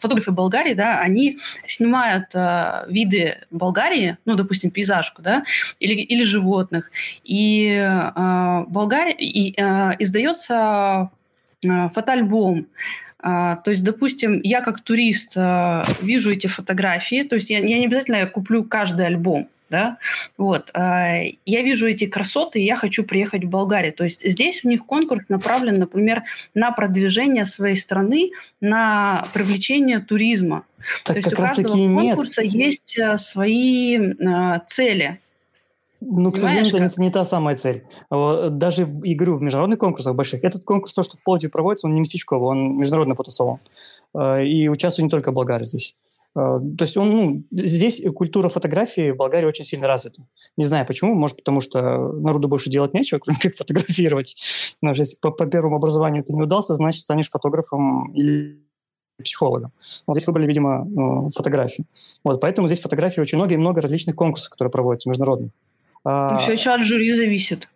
фотографы 0.00 0.32
Болгарии, 0.32 0.74
да, 0.74 0.98
они 0.98 1.38
снимают 1.68 2.34
э, 2.34 2.84
виды 2.88 3.42
Болгарии, 3.52 4.16
ну, 4.24 4.34
допустим, 4.34 4.72
пейзажку, 4.72 5.22
да, 5.22 5.44
или, 5.78 5.92
или 6.00 6.24
животных, 6.24 6.90
и 7.22 7.68
э, 7.68 8.64
Болгария, 8.66 9.12
и, 9.12 9.52
издается 10.02 11.10
фотоальбом, 11.62 12.66
то 13.20 13.62
есть, 13.66 13.82
допустим, 13.82 14.40
я 14.44 14.60
как 14.60 14.80
турист 14.80 15.34
вижу 16.00 16.32
эти 16.32 16.46
фотографии, 16.46 17.24
то 17.24 17.34
есть 17.34 17.50
я, 17.50 17.58
я 17.58 17.78
не 17.78 17.86
обязательно 17.86 18.24
куплю 18.26 18.62
каждый 18.62 19.06
альбом, 19.06 19.48
да, 19.70 19.98
вот, 20.36 20.70
а, 20.74 21.20
я 21.44 21.62
вижу 21.62 21.88
эти 21.88 22.06
красоты, 22.06 22.60
и 22.60 22.64
я 22.64 22.76
хочу 22.76 23.04
приехать 23.04 23.44
в 23.44 23.48
Болгарию, 23.48 23.92
то 23.92 24.04
есть 24.04 24.28
здесь 24.28 24.64
у 24.64 24.68
них 24.68 24.86
конкурс 24.86 25.28
направлен, 25.28 25.74
например, 25.74 26.22
на 26.54 26.72
продвижение 26.72 27.44
своей 27.44 27.76
страны, 27.76 28.30
на 28.60 29.26
привлечение 29.34 29.98
туризма. 29.98 30.64
Так 31.04 31.14
то 31.14 31.20
есть 31.20 31.32
у 31.32 31.36
каждого 31.36 31.94
конкурса 31.94 32.42
нет. 32.42 32.52
есть 32.52 32.98
э, 32.98 33.18
свои 33.18 33.98
э, 33.98 34.60
цели. 34.68 35.20
Ну, 36.00 36.30
к 36.30 36.36
сожалению, 36.36 36.68
это 36.68 36.80
не, 36.80 37.06
не 37.06 37.10
та 37.10 37.24
самая 37.24 37.56
цель. 37.56 37.82
Даже, 38.10 38.88
и 39.02 39.14
говорю, 39.14 39.36
в 39.36 39.42
международных 39.42 39.78
конкурсах 39.78 40.14
больших, 40.14 40.44
этот 40.44 40.64
конкурс, 40.64 40.92
то, 40.92 41.02
что 41.02 41.16
в 41.16 41.22
Пловдиве 41.24 41.50
проводится, 41.50 41.86
он 41.86 41.94
не 41.94 42.00
местечковый, 42.00 42.48
он 42.48 42.78
международный 42.78 43.16
фотосалон. 43.16 43.58
Э, 44.14 44.44
и 44.44 44.68
участвуют 44.68 45.04
не 45.06 45.10
только 45.10 45.32
болгары 45.32 45.64
здесь. 45.64 45.96
Э, 46.36 46.60
то 46.78 46.84
есть 46.84 46.96
он, 46.96 47.10
ну, 47.10 47.44
здесь 47.50 48.02
культура 48.14 48.48
фотографии 48.48 49.10
в 49.10 49.16
Болгарии 49.16 49.46
очень 49.46 49.64
сильно 49.64 49.88
развита. 49.88 50.22
Не 50.56 50.64
знаю 50.64 50.86
почему, 50.86 51.14
может 51.14 51.36
потому 51.36 51.60
что 51.60 52.12
народу 52.12 52.48
больше 52.48 52.70
делать 52.70 52.94
нечего, 52.94 53.18
кроме 53.22 53.38
как 53.40 53.56
фотографировать. 53.56 54.36
Но 54.80 54.90
если 54.90 55.16
по, 55.16 55.30
по 55.30 55.46
первому 55.46 55.76
образованию 55.76 56.22
ты 56.22 56.32
не 56.32 56.42
удался, 56.42 56.74
значит 56.76 57.02
станешь 57.02 57.28
фотографом 57.28 58.12
или 58.12 58.62
психологом. 59.22 59.72
Вот 60.06 60.14
здесь 60.14 60.28
выбрали, 60.28 60.46
видимо, 60.46 60.86
э, 60.86 61.28
фотографии. 61.34 61.84
Вот, 62.22 62.40
поэтому 62.40 62.68
здесь 62.68 62.80
фотографии 62.80 63.20
очень 63.20 63.36
много 63.36 63.54
и 63.54 63.56
много 63.56 63.80
различных 63.80 64.14
конкурсов, 64.14 64.50
которые 64.50 64.70
проводятся 64.70 65.08
международных. 65.08 65.50
А, 66.04 66.38
Все 66.38 66.52
еще 66.52 66.70
от 66.70 66.82
жюри 66.82 67.12
зависит. 67.12 67.68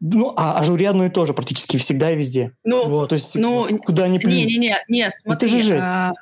Ну, 0.00 0.32
а, 0.36 0.58
а 0.58 0.62
жюри 0.62 0.86
одно 0.86 1.06
и 1.06 1.10
то 1.10 1.26
же 1.26 1.34
практически 1.34 1.76
всегда 1.76 2.10
и 2.10 2.16
везде. 2.16 2.52
Ну, 2.64 2.86
вот, 2.88 3.10
то 3.10 3.14
есть 3.14 3.36
ну, 3.36 3.66
куда 3.78 4.08
ни 4.08 4.18
плюнь. 4.18 4.36
Не-не-не, 4.36 4.84
не, 4.88 5.10
смотри. 5.10 5.22
Ну, 5.24 5.32
это 5.34 5.46
же 5.46 5.62
жесть. 5.62 5.88
А, 5.88 6.12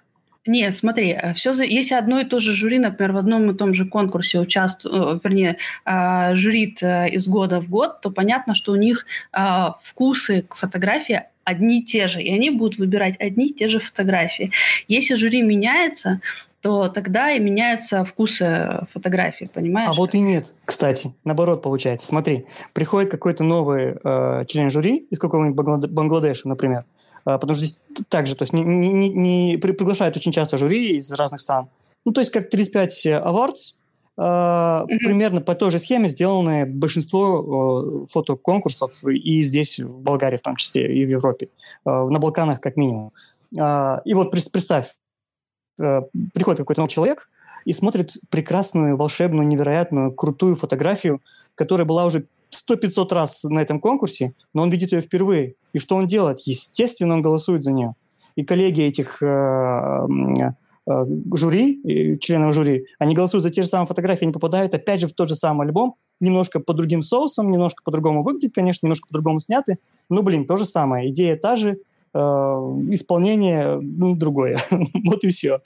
нет, 0.44 0.76
смотри, 0.76 1.10
э, 1.10 1.34
все 1.34 1.52
за... 1.52 1.64
если 1.64 1.94
одно 1.94 2.20
и 2.20 2.24
то 2.24 2.40
же 2.40 2.52
жюри, 2.52 2.78
например, 2.78 3.12
в 3.12 3.16
одном 3.18 3.50
и 3.50 3.54
том 3.54 3.74
же 3.74 3.86
конкурсе 3.86 4.40
участвует, 4.40 4.94
э, 4.94 5.20
вернее, 5.22 5.56
а, 5.84 6.34
жюрит 6.34 6.82
э, 6.82 7.10
из 7.10 7.28
года 7.28 7.60
в 7.60 7.70
год, 7.70 8.00
то 8.00 8.10
понятно, 8.10 8.54
что 8.54 8.72
у 8.72 8.76
них 8.76 9.06
а, 9.32 9.78
вкусы 9.84 10.42
к 10.42 10.56
фотографии 10.56 11.22
одни 11.44 11.80
и 11.80 11.84
те 11.84 12.08
же, 12.08 12.22
и 12.22 12.32
они 12.32 12.50
будут 12.50 12.78
выбирать 12.78 13.16
одни 13.20 13.48
и 13.48 13.54
те 13.54 13.68
же 13.68 13.78
фотографии. 13.78 14.50
Если 14.88 15.14
жюри 15.14 15.42
меняется, 15.42 16.20
то 16.62 16.88
тогда 16.88 17.32
и 17.32 17.40
меняются 17.40 18.04
вкусы 18.04 18.86
фотографии, 18.92 19.48
понимаешь? 19.52 19.90
А 19.90 19.94
вот 19.94 20.14
и 20.14 20.20
нет, 20.20 20.54
кстати. 20.64 21.12
Наоборот 21.24 21.60
получается. 21.60 22.06
Смотри, 22.06 22.46
приходит 22.72 23.10
какой-то 23.10 23.42
новый 23.42 23.96
э, 24.02 24.44
член 24.46 24.70
жюри 24.70 25.06
из 25.10 25.18
какого-нибудь 25.18 25.90
Бангладеша, 25.90 26.48
например, 26.48 26.84
э, 27.26 27.36
потому 27.38 27.54
что 27.54 27.64
здесь 27.64 27.82
также, 28.08 28.36
то 28.36 28.44
есть 28.44 28.52
не, 28.52 28.62
не, 28.62 28.92
не, 28.92 29.08
не 29.08 29.56
приглашают 29.56 30.16
очень 30.16 30.30
часто 30.30 30.56
жюри 30.56 30.96
из 30.96 31.10
разных 31.12 31.40
стран. 31.40 31.68
Ну, 32.04 32.12
то 32.12 32.20
есть 32.20 32.30
как 32.30 32.48
35 32.48 33.06
Awards, 33.06 33.76
Uh, 34.14 34.82
mm-hmm. 34.82 34.98
Примерно 34.98 35.40
по 35.40 35.54
той 35.54 35.70
же 35.70 35.78
схеме 35.78 36.10
сделаны 36.10 36.66
большинство 36.66 38.02
uh, 38.04 38.06
фотоконкурсов 38.10 39.04
и 39.04 39.40
здесь, 39.40 39.80
в 39.80 40.00
Болгарии 40.02 40.36
в 40.36 40.42
том 40.42 40.56
числе, 40.56 40.94
и 40.94 41.06
в 41.06 41.08
Европе. 41.08 41.48
Uh, 41.86 42.10
на 42.10 42.18
Балканах 42.18 42.60
как 42.60 42.76
минимум. 42.76 43.12
И 43.52 44.14
вот 44.14 44.30
представь, 44.30 44.94
приходит 45.76 46.58
какой-то 46.58 46.80
новый 46.80 46.90
человек 46.90 47.28
и 47.64 47.72
смотрит 47.72 48.16
прекрасную, 48.30 48.96
волшебную, 48.96 49.46
невероятную, 49.46 50.12
крутую 50.12 50.56
фотографию, 50.56 51.20
которая 51.54 51.86
была 51.86 52.04
уже 52.04 52.26
сто 52.50 52.76
пятьсот 52.76 53.12
раз 53.12 53.44
на 53.44 53.60
этом 53.60 53.80
конкурсе, 53.80 54.34
но 54.52 54.62
он 54.62 54.70
видит 54.70 54.92
ее 54.92 55.00
впервые. 55.00 55.54
И 55.72 55.78
что 55.78 55.96
он 55.96 56.06
делает? 56.06 56.40
Естественно, 56.44 57.14
он 57.14 57.22
голосует 57.22 57.62
за 57.62 57.72
нее. 57.72 57.94
И 58.34 58.44
коллеги 58.44 58.82
этих 58.82 59.22
Э, 60.84 61.04
жюри, 61.34 62.18
членов 62.18 62.54
жюри, 62.54 62.86
они 62.98 63.14
голосуют 63.14 63.44
за 63.44 63.50
те 63.50 63.62
же 63.62 63.68
самые 63.68 63.86
фотографии, 63.86 64.24
они 64.24 64.32
попадают 64.32 64.74
опять 64.74 65.00
же 65.00 65.06
в 65.06 65.12
тот 65.12 65.28
же 65.28 65.36
самый 65.36 65.66
альбом, 65.68 65.94
немножко 66.18 66.58
по 66.58 66.74
другим 66.74 67.02
соусам, 67.02 67.52
немножко 67.52 67.84
по-другому 67.84 68.24
выглядит, 68.24 68.52
конечно, 68.52 68.86
немножко 68.86 69.06
по-другому 69.06 69.38
сняты, 69.38 69.78
но, 70.08 70.22
блин, 70.22 70.44
то 70.44 70.56
же 70.56 70.64
самое, 70.64 71.08
идея 71.10 71.36
та 71.36 71.54
же, 71.54 71.70
э, 71.70 71.76
исполнение 72.14 73.78
ну, 73.80 74.14
другое. 74.14 74.58
вот 75.04 75.24
и 75.24 75.28
все. 75.28 75.60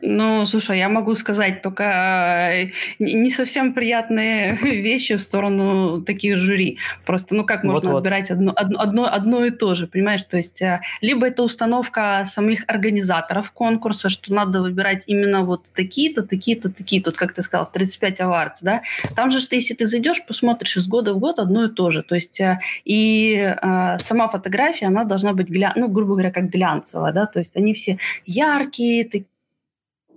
Ну, 0.00 0.46
слушай, 0.46 0.78
я 0.78 0.88
могу 0.88 1.14
сказать 1.14 1.62
только 1.62 1.82
э, 1.84 2.70
не 2.98 3.30
совсем 3.30 3.74
приятные 3.74 4.56
вещи 4.62 5.16
в 5.16 5.22
сторону 5.22 6.00
таких 6.02 6.38
жюри. 6.38 6.78
Просто, 7.04 7.34
ну, 7.34 7.44
как 7.44 7.64
можно 7.64 7.90
вот, 7.90 7.98
отбирать 7.98 8.30
одно, 8.30 8.52
одно, 8.56 9.12
одно 9.12 9.44
и 9.44 9.50
то 9.50 9.74
же, 9.74 9.86
понимаешь? 9.86 10.24
То 10.24 10.36
есть, 10.36 10.62
э, 10.62 10.80
либо 11.00 11.26
это 11.26 11.42
установка 11.42 12.24
самих 12.28 12.64
организаторов 12.68 13.50
конкурса, 13.52 14.08
что 14.08 14.32
надо 14.32 14.62
выбирать 14.62 15.04
именно 15.06 15.42
вот 15.42 15.66
такие-то, 15.74 16.22
такие-то, 16.22 16.70
такие-то, 16.70 17.10
вот 17.10 17.18
как 17.18 17.32
ты 17.34 17.42
сказал, 17.42 17.70
35 17.70 18.20
аварц, 18.20 18.58
да? 18.62 18.82
Там 19.16 19.30
же, 19.30 19.40
что 19.40 19.56
если 19.56 19.74
ты 19.74 19.86
зайдешь, 19.86 20.24
посмотришь 20.26 20.76
из 20.76 20.86
года 20.86 21.12
в 21.14 21.18
год 21.18 21.38
одно 21.38 21.64
и 21.64 21.68
то 21.68 21.90
же. 21.90 22.02
То 22.02 22.14
есть, 22.14 22.40
э, 22.40 22.60
и 22.84 23.54
сама 23.98 24.28
фотография, 24.28 24.86
она 24.86 25.04
должна 25.04 25.32
быть, 25.32 25.48
гля... 25.48 25.72
ну, 25.76 25.88
грубо 25.88 26.12
говоря, 26.12 26.30
как 26.30 26.50
глянцевая, 26.50 27.12
да? 27.12 27.26
То 27.26 27.38
есть, 27.40 27.56
они 27.56 27.74
все 27.74 27.98
яркие, 28.26 29.04
такие 29.04 29.26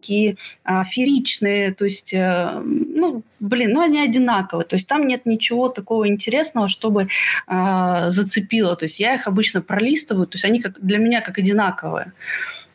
такие 0.06 0.38
а, 0.63 0.84
фееричные, 0.84 1.74
то 1.74 1.86
есть, 1.86 2.13
а, 2.13 2.62
ну, 2.63 3.24
блин, 3.39 3.72
ну 3.74 3.82
они 3.82 4.00
одинаковые, 4.00 4.65
то 4.65 4.76
есть 4.76 4.88
там 4.88 5.08
нет 5.08 5.26
ничего 5.26 5.70
такого 5.70 6.08
интересного, 6.08 6.68
чтобы 6.68 7.08
а, 7.48 8.12
зацепило, 8.12 8.76
то 8.76 8.86
есть 8.86 9.00
я 9.00 9.15
их 9.15 9.28
обычно 9.28 9.62
пролистываю, 9.62 10.28
то 10.28 10.36
есть 10.36 10.46
они 10.46 10.62
как, 10.62 10.80
для 10.80 11.00
меня 11.00 11.22
как 11.22 11.39
одинаковые. 11.39 12.12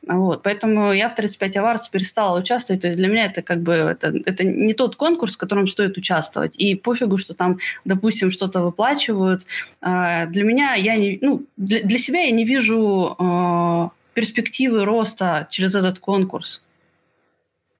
Вот, 0.07 0.43
поэтому 0.43 0.93
я 0.93 1.09
в 1.09 1.14
35 1.14 1.57
аварс 1.59 1.88
перестала 1.88 2.40
участвовать. 2.40 2.81
То 2.81 2.88
есть 2.88 2.99
для 2.99 3.09
меня 3.09 3.27
это 3.27 3.43
как 3.43 3.61
бы 3.61 3.75
это, 3.75 4.14
это 4.25 4.45
не 4.45 4.73
тот 4.73 4.97
конкурс, 4.97 5.35
в 5.35 5.38
котором 5.38 5.69
стоит 5.69 5.99
участвовать. 5.99 6.57
И 6.57 6.75
пофигу, 6.75 7.19
что 7.19 7.35
там, 7.35 7.59
допустим, 7.85 8.31
что-то 8.31 8.62
выплачивают. 8.62 9.43
Для 9.83 10.43
меня 10.43 10.75
я 10.75 10.97
не, 10.97 11.19
ну, 11.21 11.45
для, 11.59 11.83
для 11.83 11.99
себя 11.99 12.21
я 12.21 12.31
не 12.31 12.45
вижу 12.45 13.93
перспективы 14.14 14.85
роста 14.85 15.47
через 15.51 15.75
этот 15.75 15.99
конкурс. 15.99 16.62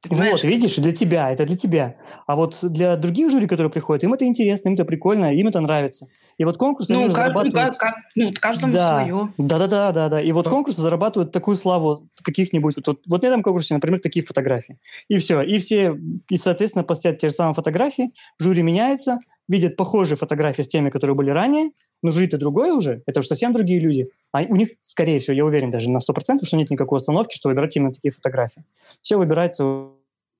Вот, 0.09 0.45
видишь, 0.45 0.77
для 0.77 0.93
тебя, 0.93 1.31
это 1.31 1.45
для 1.45 1.57
тебя. 1.57 1.97
А 2.27 2.35
вот 2.35 2.59
для 2.63 2.97
других 2.97 3.31
жюри, 3.31 3.47
которые 3.47 3.71
приходят, 3.71 4.03
им 4.03 4.15
это 4.15 4.25
интересно, 4.25 4.69
им 4.69 4.75
это 4.75 4.87
прикольно, 4.87 5.35
им 5.35 5.49
это 5.49 5.61
нравится. 5.61 6.07
И 6.39 6.45
вот 6.45 6.57
конкурсы 6.57 6.95
ну, 6.95 7.11
зарабатывают... 7.11 7.77
Как, 7.77 7.95
ну, 8.15 8.33
каждому 8.33 8.73
да, 8.73 9.05
свое. 9.05 9.33
Да-да-да, 9.37 9.93
да, 9.93 10.09
да. 10.09 10.21
И 10.23 10.33
вот 10.33 10.49
конкурсы 10.49 10.81
зарабатывают 10.81 11.33
такую 11.33 11.59
славу 11.59 11.99
каких-нибудь... 12.23 12.77
Вот, 12.77 12.87
вот, 12.87 13.01
вот 13.07 13.23
на 13.23 13.27
этом 13.27 13.43
конкурсе, 13.43 13.75
например, 13.75 14.01
такие 14.01 14.25
фотографии. 14.25 14.79
И 15.09 15.19
все. 15.19 15.43
И 15.43 15.59
все, 15.59 15.99
и, 16.31 16.37
соответственно, 16.37 16.83
постят 16.83 17.19
те 17.19 17.29
же 17.29 17.35
самые 17.35 17.53
фотографии, 17.53 18.13
жюри 18.39 18.63
меняется, 18.63 19.19
видят 19.49 19.77
похожие 19.77 20.17
фотографии 20.17 20.63
с 20.63 20.69
теми, 20.69 20.89
которые 20.89 21.15
были 21.15 21.31
ранее, 21.31 21.73
но 22.03 22.11
жюри-то 22.11 22.39
другое 22.39 22.73
уже, 22.73 23.03
это 23.07 23.21
уже 23.21 23.29
совсем 23.29 23.53
другие 23.53 23.81
люди. 23.81 24.09
А 24.33 24.43
у 24.43 24.57
них, 24.57 24.71
скорее 24.81 25.19
всего, 25.19 25.35
я 25.35 25.45
уверен 25.45 25.71
даже 25.71 25.91
на 25.91 25.99
100%, 25.99 26.45
что 26.45 26.57
нет 26.57 26.71
никакой 26.71 26.99
остановки, 26.99 27.35
что 27.35 27.49
выбирать 27.49 27.77
именно 27.77 27.93
такие 27.93 28.13
фотографии. 28.13 28.63
Все 29.01 29.17
выбирается 29.17 29.89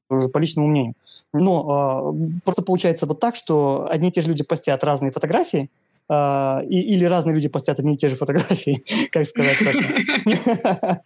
уже 0.09 0.29
по 0.29 0.39
личному 0.39 0.69
мнению. 0.69 0.95
Но 1.33 2.15
э, 2.15 2.41
просто 2.45 2.63
получается 2.63 3.07
вот 3.07 3.21
так, 3.21 3.37
что 3.37 3.89
одни 3.91 4.09
и 4.09 4.13
те 4.13 4.21
же 4.21 4.29
люди 4.29 4.45
постят 4.45 4.85
разные 4.85 5.13
фотографии, 5.13 5.69
Uh, 6.13 6.67
и, 6.67 6.81
или 6.81 7.05
разные 7.05 7.37
люди 7.37 7.47
постят 7.47 7.79
одни 7.79 7.95
и 7.95 7.97
те 7.97 8.09
же 8.09 8.17
фотографии, 8.17 8.83
как 9.13 9.25
сказать 9.25 9.57
точно. 9.61 9.87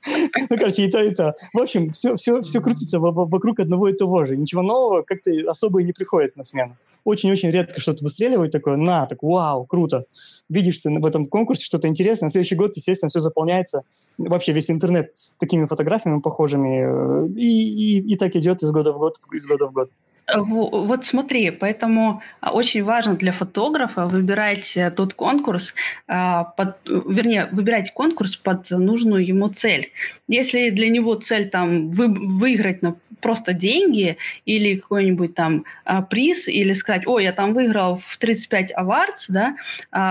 Ну, 0.49 0.57
короче, 0.57 0.87
и 0.87 0.90
то, 0.90 1.03
и 1.03 1.14
то. 1.14 1.35
В 1.53 1.61
общем, 1.61 1.92
все 1.92 2.61
крутится 2.62 2.99
вокруг 2.99 3.61
одного 3.61 3.90
и 3.90 3.92
того 3.92 4.25
же. 4.25 4.35
Ничего 4.35 4.62
нового 4.62 5.03
как-то 5.03 5.31
особо 5.47 5.83
и 5.83 5.85
не 5.85 5.92
приходит 5.92 6.37
на 6.37 6.42
смену 6.42 6.79
очень-очень 7.05 7.51
редко 7.51 7.81
что-то 7.81 8.03
выстреливает 8.03 8.53
такое, 8.53 8.77
на, 8.77 9.07
так 9.07 9.23
вау, 9.23 9.64
круто. 9.67 10.05
Видишь 10.49 10.79
ты 10.79 10.90
в 10.90 11.07
этом 11.07 11.27
конкурсе 11.27 11.64
что-то 11.64 11.88
интересное, 11.88 12.27
на 12.27 12.31
следующий 12.31 12.57
год, 12.57 12.77
естественно, 12.77 13.11
все 13.11 13.21
заполняется. 13.21 13.83
Вообще 14.17 14.53
весь 14.53 14.71
интернет 14.71 15.11
с 15.12 15.35
такими 15.35 15.67
фотографиями 15.67 16.21
похожими, 16.21 17.27
э, 17.27 17.29
и, 17.37 17.99
и, 17.99 18.12
и 18.12 18.17
так 18.17 18.35
идет 18.37 18.62
из 18.62 18.71
года 18.71 18.93
в 18.93 18.99
год, 18.99 19.19
из 19.33 19.47
года 19.47 19.67
в 19.67 19.73
год. 19.73 19.90
Вот 20.33 21.05
смотри, 21.05 21.51
поэтому 21.51 22.23
а, 22.41 22.53
очень 22.53 22.83
важно 22.83 23.15
для 23.15 23.33
фотографа 23.33 24.07
выбирать 24.07 24.75
э, 24.77 24.91
тот 24.91 25.13
конкурс, 25.13 25.75
а, 26.09 26.45
под, 26.45 26.77
вернее, 26.87 27.49
выбирать 27.53 27.93
конкурс 27.93 28.37
под 28.37 28.71
нужную 28.71 29.27
ему 29.27 29.49
цель. 29.49 29.93
Если 30.27 30.71
для 30.71 30.89
него 30.89 31.15
цель 31.17 31.51
там 31.51 31.91
вы, 31.91 32.09
выиграть 32.09 32.81
на 32.81 32.97
просто 33.21 33.53
деньги 33.55 34.17
или 34.45 34.77
какой-нибудь 34.77 35.35
там 35.35 35.65
а, 35.85 36.03
приз, 36.03 36.49
или 36.49 36.73
сказать, 36.75 37.07
о, 37.07 37.19
я 37.19 37.33
там 37.33 37.53
выиграл 37.53 38.01
в 38.07 38.17
35 38.19 38.73
awards, 38.73 39.27
да, 39.29 39.57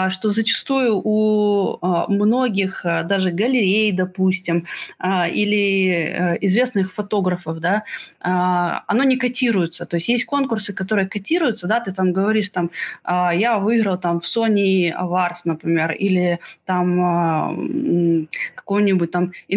что 0.09 0.29
зачастую 0.29 0.99
у 1.03 1.77
многих 2.07 2.81
даже 2.83 3.31
галерей, 3.31 3.91
допустим, 3.91 4.67
или 5.03 5.91
э, 5.93 6.37
известных 6.41 6.93
фотографов, 6.93 7.59
да, 7.59 7.83
оно 8.19 9.03
не 9.03 9.17
котируется. 9.17 9.85
То 9.85 9.97
есть 9.97 10.02
есть 10.09 10.23
есть 10.23 10.25
конкурсы, 10.25 10.73
которые 10.73 11.07
котируются, 11.07 11.67
да, 11.67 11.79
ты 11.79 11.91
там 11.91 12.13
говоришь, 12.13 12.49
там, 12.49 12.69
э, 13.05 13.29
я 13.35 13.57
выиграл 13.59 13.97
там 13.97 14.19
в 14.19 14.23
Sony 14.23 14.91
Awards, 14.91 15.41
например, 15.45 15.91
или 15.91 16.39
там 16.65 16.99
э, 16.99 18.25
какой-нибудь 18.55 19.11
там 19.11 19.31
э, 19.49 19.55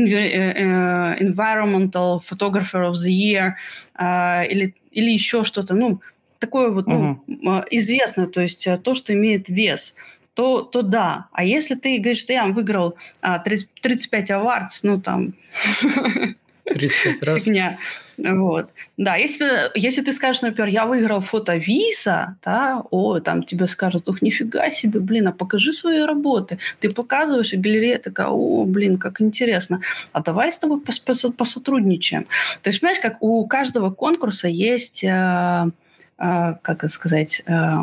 Environmental 1.20 2.20
Photographer 2.28 2.90
of 2.90 2.94
the 2.94 3.10
Year, 3.10 3.52
э, 3.98 4.46
или, 4.48 4.74
или 4.92 5.10
еще 5.10 5.44
что-то, 5.44 5.74
ну, 5.74 6.00
такое 6.38 6.70
вот, 6.70 6.86
ну, 6.86 7.22
uh-huh. 7.26 7.64
известное, 7.70 8.26
то 8.26 8.42
есть 8.42 8.68
то, 8.82 8.94
что 8.94 9.12
имеет 9.12 9.48
вес 9.48 9.96
то, 10.34 10.60
то 10.60 10.82
да. 10.82 11.28
А 11.32 11.44
если 11.44 11.76
ты 11.76 11.96
говоришь, 11.98 12.20
что 12.20 12.34
я 12.34 12.44
выиграл 12.44 12.94
а, 13.22 13.38
30, 13.38 13.70
35 13.80 14.30
awards, 14.30 14.80
ну 14.82 15.00
там... 15.00 15.32
35 16.66 17.22
раз. 17.22 17.44
Фигня. 17.44 17.78
Вот. 18.18 18.70
Да, 18.96 19.16
если, 19.16 19.70
если 19.78 20.02
ты 20.02 20.12
скажешь, 20.12 20.42
например, 20.42 20.68
я 20.68 20.86
выиграл 20.86 21.20
фото 21.20 21.56
Виса, 21.56 22.36
да, 22.44 22.82
о, 22.90 23.20
там 23.20 23.42
тебе 23.42 23.68
скажут, 23.68 24.08
ух, 24.08 24.22
нифига 24.22 24.70
себе, 24.70 25.00
блин, 25.00 25.28
а 25.28 25.32
покажи 25.32 25.72
свои 25.72 26.00
работы. 26.00 26.58
Ты 26.80 26.90
показываешь, 26.90 27.52
и 27.52 27.56
галерея 27.56 27.98
такая, 27.98 28.28
о, 28.28 28.64
блин, 28.64 28.98
как 28.98 29.20
интересно. 29.20 29.80
А 30.12 30.22
давай 30.22 30.50
с 30.50 30.58
тобой 30.58 30.80
пос 30.80 30.98
посотрудничаем. 31.36 32.26
То 32.62 32.70
есть, 32.70 32.80
понимаешь, 32.80 33.00
как 33.00 33.22
у 33.22 33.46
каждого 33.46 33.90
конкурса 33.90 34.48
есть, 34.48 35.04
э, 35.04 35.70
э, 36.18 36.54
как 36.62 36.90
сказать, 36.90 37.42
э, 37.46 37.74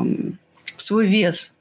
свой 0.78 1.08
вес. 1.08 1.52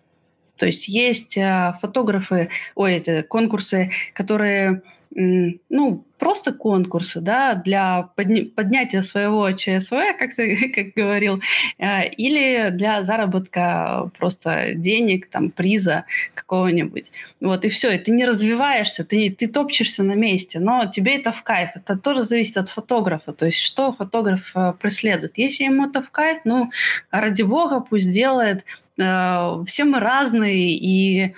То 0.57 0.67
есть 0.67 0.89
есть 0.89 1.37
э, 1.37 1.75
фотографы, 1.81 2.49
ой, 2.75 2.95
это 2.95 3.23
конкурсы, 3.23 3.91
которые 4.15 4.83
ну, 5.15 6.05
просто 6.19 6.53
конкурсы, 6.53 7.21
да, 7.21 7.55
для 7.55 8.09
подня- 8.17 8.47
поднятия 8.47 9.03
своего 9.03 9.51
ЧСВ, 9.53 10.17
как 10.19 10.35
ты 10.37 10.69
как 10.75 10.95
говорил, 10.95 11.43
э, 11.79 12.09
или 12.09 12.71
для 12.71 13.03
заработка 13.03 14.11
просто 14.19 14.75
денег, 14.75 15.29
там, 15.29 15.51
приза 15.51 16.05
какого-нибудь. 16.35 17.13
Вот, 17.41 17.65
и 17.65 17.69
все, 17.69 17.91
и 17.93 17.99
ты 17.99 18.13
не 18.13 18.25
развиваешься, 18.25 19.05
ты, 19.05 19.31
ты 19.31 19.49
топчешься 19.49 20.03
на 20.03 20.13
месте, 20.13 20.61
но 20.61 20.87
тебе 20.87 21.17
это 21.17 21.33
в 21.33 21.43
кайф. 21.43 21.71
Это 21.75 21.99
тоже 21.99 22.23
зависит 22.23 22.57
от 22.57 22.69
фотографа, 22.69 23.33
то 23.33 23.47
есть 23.47 23.59
что 23.59 23.93
фотограф 23.93 24.53
э, 24.55 24.73
преследует. 24.81 25.37
Если 25.37 25.65
ему 25.65 25.87
это 25.87 26.03
в 26.03 26.11
кайф, 26.11 26.41
ну, 26.45 26.71
ради 27.11 27.43
бога, 27.43 27.81
пусть 27.81 28.11
делает. 28.11 28.65
Э, 28.97 29.63
все 29.67 29.85
мы 29.85 30.01
разные, 30.01 30.79
и 30.79 31.35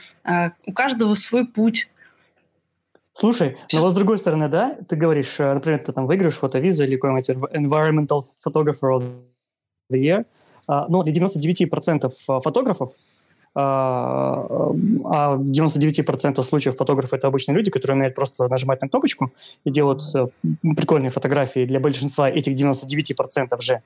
у 0.64 0.72
каждого 0.72 1.14
свой 1.16 1.46
путь 1.46 1.88
Слушай, 3.16 3.56
Все. 3.68 3.76
но 3.76 3.84
вот 3.84 3.92
с 3.92 3.94
другой 3.94 4.18
стороны, 4.18 4.48
да, 4.48 4.76
ты 4.88 4.96
говоришь, 4.96 5.38
э, 5.38 5.54
например, 5.54 5.78
ты 5.78 5.92
там 5.92 6.06
выиграешь 6.06 6.34
фотовиза 6.34 6.82
или 6.82 6.96
какой-нибудь 6.96 7.30
Environmental 7.54 8.22
Photographer 8.44 8.96
of 8.96 9.04
the 9.92 10.00
Year, 10.00 10.26
а, 10.66 10.86
но 10.88 11.04
для 11.04 11.12
99% 11.12 12.12
э, 12.28 12.40
фотографов 12.40 12.90
а 13.56 15.36
99% 15.38 16.34
а 16.36 16.42
случаев 16.42 16.76
фотографы 16.76 17.14
это 17.14 17.28
обычные 17.28 17.54
люди, 17.54 17.70
которые 17.70 17.96
умеют 17.96 18.16
просто 18.16 18.48
нажимать 18.48 18.82
на 18.82 18.88
кнопочку 18.88 19.32
и 19.62 19.70
делают 19.70 20.02
э, 20.16 20.26
прикольные 20.76 21.10
фотографии. 21.10 21.64
Для 21.64 21.78
большинства 21.78 22.28
этих 22.28 22.54
99% 22.54 23.60
же. 23.60 23.82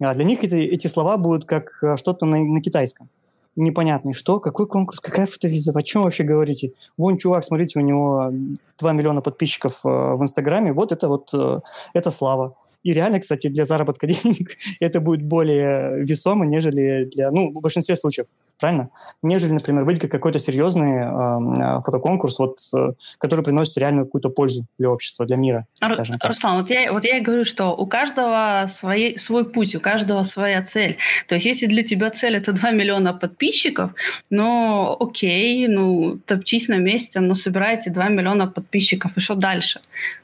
А 0.00 0.12
для 0.12 0.22
них 0.22 0.44
эти, 0.44 0.56
эти 0.56 0.86
слова 0.86 1.16
будут 1.16 1.46
как 1.46 1.82
что-то 1.96 2.26
на, 2.26 2.44
на 2.44 2.60
китайском 2.60 3.08
непонятный. 3.56 4.12
Что? 4.12 4.38
Какой 4.40 4.66
конкурс? 4.66 5.00
Какая 5.00 5.26
фотовиза? 5.26 5.72
О 5.74 5.82
чем 5.82 6.02
вообще 6.02 6.24
говорите? 6.24 6.72
Вон, 6.96 7.16
чувак, 7.16 7.44
смотрите, 7.44 7.78
у 7.78 7.82
него 7.82 8.32
2 8.78 8.92
миллиона 8.92 9.22
подписчиков 9.22 9.80
э, 9.84 9.88
в 9.88 10.22
Инстаграме. 10.22 10.72
Вот 10.72 10.92
это 10.92 11.08
вот, 11.08 11.30
э, 11.34 11.60
это 11.94 12.10
слава. 12.10 12.54
И 12.82 12.92
реально, 12.92 13.18
кстати, 13.18 13.48
для 13.48 13.64
заработка 13.64 14.06
денег 14.06 14.56
это 14.80 15.00
будет 15.00 15.22
более 15.22 16.04
весомо, 16.04 16.46
нежели 16.46 17.04
для, 17.04 17.30
ну, 17.30 17.50
в 17.52 17.60
большинстве 17.60 17.96
случаев, 17.96 18.26
правильно? 18.58 18.90
Нежели, 19.22 19.52
например, 19.52 19.84
выйдет 19.84 20.10
какой-то 20.10 20.38
серьезный 20.38 20.98
э, 20.98 21.80
фотоконкурс, 21.82 22.38
вот, 22.38 22.58
э, 22.74 22.92
который 23.18 23.44
приносит 23.44 23.76
реальную 23.78 24.06
какую-то 24.06 24.30
пользу 24.30 24.66
для 24.78 24.90
общества, 24.90 25.26
для 25.26 25.36
мира. 25.36 25.66
Ру- 25.82 26.28
Руслан, 26.28 26.60
вот 26.60 26.70
я, 26.70 26.92
вот 26.92 27.04
я 27.04 27.18
и 27.18 27.20
говорю, 27.20 27.44
что 27.44 27.76
у 27.76 27.86
каждого 27.86 28.66
свои, 28.68 29.16
свой 29.16 29.44
путь, 29.44 29.74
у 29.74 29.80
каждого 29.80 30.22
своя 30.24 30.62
цель. 30.62 30.96
То 31.28 31.34
есть 31.34 31.46
если 31.46 31.66
для 31.66 31.82
тебя 31.82 32.10
цель 32.10 32.36
это 32.36 32.52
2 32.52 32.70
миллиона 32.70 33.12
подписчиков, 33.12 33.90
ну, 34.30 34.96
окей, 34.98 35.68
ну, 35.68 36.18
топчись 36.26 36.68
на 36.68 36.78
месте, 36.78 37.20
но 37.20 37.34
собирайте 37.34 37.90
2 37.90 38.08
миллиона 38.08 38.46
подписчиков, 38.46 39.16
и 39.16 39.20
что 39.20 39.34
дальше? 39.34 39.80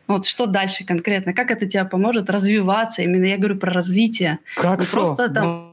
Ну, 0.09 0.15
вот 0.15 0.27
что 0.27 0.47
дальше 0.47 0.85
конкретно? 0.85 1.33
Как 1.33 1.51
это 1.51 1.67
тебе 1.67 1.85
поможет 1.85 2.31
развиваться? 2.31 3.03
Именно 3.03 3.27
я 3.27 3.37
говорю 3.37 3.57
про 3.57 3.73
развитие. 3.73 4.39
Как 4.57 4.79
ну, 4.79 4.85
что? 4.85 4.97
Просто 4.97 5.29
там... 5.29 5.72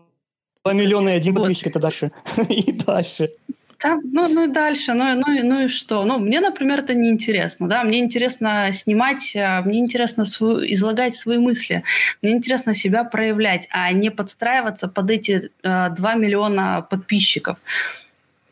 2 0.65 0.73
миллиона 0.73 1.09
и 1.09 1.13
один 1.13 1.33
вот. 1.33 1.41
подписчик 1.41 1.67
это 1.67 1.79
дальше. 1.79 2.11
и 2.49 2.71
дальше. 2.71 3.29
Там, 3.79 4.01
ну, 4.03 4.27
ну 4.27 4.43
и 4.43 4.47
дальше, 4.51 4.93
ну, 4.93 5.15
ну, 5.15 5.43
ну 5.43 5.61
и 5.61 5.67
что? 5.69 6.03
Ну, 6.03 6.19
мне, 6.19 6.41
например, 6.41 6.79
это 6.79 6.93
неинтересно, 6.93 7.69
да, 7.69 7.83
мне 7.83 7.99
интересно 7.99 8.69
снимать, 8.73 9.33
а, 9.37 9.61
мне 9.61 9.79
интересно 9.79 10.25
свою, 10.25 10.69
излагать 10.73 11.15
свои 11.15 11.37
мысли, 11.37 11.83
мне 12.21 12.33
интересно 12.33 12.73
себя 12.73 13.05
проявлять, 13.05 13.67
а 13.69 13.89
не 13.93 14.11
подстраиваться 14.11 14.89
под 14.89 15.09
эти 15.09 15.49
э, 15.63 15.89
2 15.91 16.15
миллиона 16.15 16.85
подписчиков. 16.89 17.57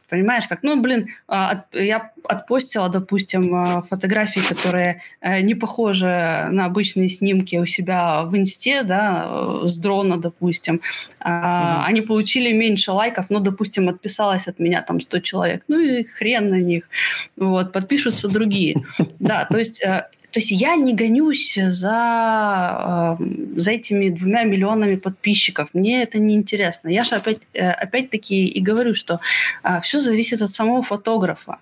Понимаешь, 0.10 0.47
как? 0.47 0.64
Ну, 0.64 0.82
блин, 0.82 1.10
а, 1.28 1.64
я 1.74 2.12
отпостила, 2.24 2.89
допустим, 2.89 3.53
а, 3.53 3.82
фотографии, 3.82 4.39
которые 4.39 5.01
э, 5.22 5.41
не 5.41 5.53
похожи 5.55 6.05
на 6.51 6.66
обычные 6.66 7.10
снимки 7.10 7.58
у 7.58 7.66
себя 7.66 8.24
в 8.24 8.38
инсте, 8.38 8.84
да, 8.84 9.26
э, 9.28 9.68
с 9.68 9.78
дрона, 9.80 10.18
допустим. 10.18 10.82
Mm-hmm. 11.20 11.84
Они 11.86 12.01
получили 12.01 12.53
меньше 12.53 12.91
лайков, 12.91 13.30
но, 13.30 13.39
допустим, 13.39 13.89
отписалось 13.89 14.47
от 14.47 14.60
меня 14.60 14.82
там 14.82 15.01
100 15.01 15.20
человек. 15.20 15.64
Ну 15.68 15.80
и 15.80 16.03
хрен 16.03 16.49
на 16.49 16.60
них. 16.62 16.89
Вот, 17.36 17.74
подпишутся 17.74 18.30
другие. 18.30 18.76
Да, 19.20 19.45
то 19.45 19.58
есть 19.58 19.82
э, 19.82 20.08
то 20.32 20.39
есть 20.39 20.51
я 20.51 20.75
не 20.75 20.93
гонюсь 20.93 21.55
за, 21.55 23.17
за 23.55 23.71
этими 23.71 24.09
двумя 24.09 24.43
миллионами 24.43 24.97
подписчиков. 24.97 25.69
Мне 25.73 26.03
это 26.03 26.19
не 26.19 26.36
интересно. 26.36 26.89
Я 26.89 27.03
же 27.03 27.15
опять, 27.15 27.39
э, 27.53 27.69
опять-таки 27.69 28.45
и 28.45 28.61
говорю, 28.61 28.93
что 28.93 29.19
а, 29.63 29.80
все 29.82 29.99
зависит 29.99 30.41
от 30.41 30.51
самого 30.51 30.84
фотографа. 30.84 31.59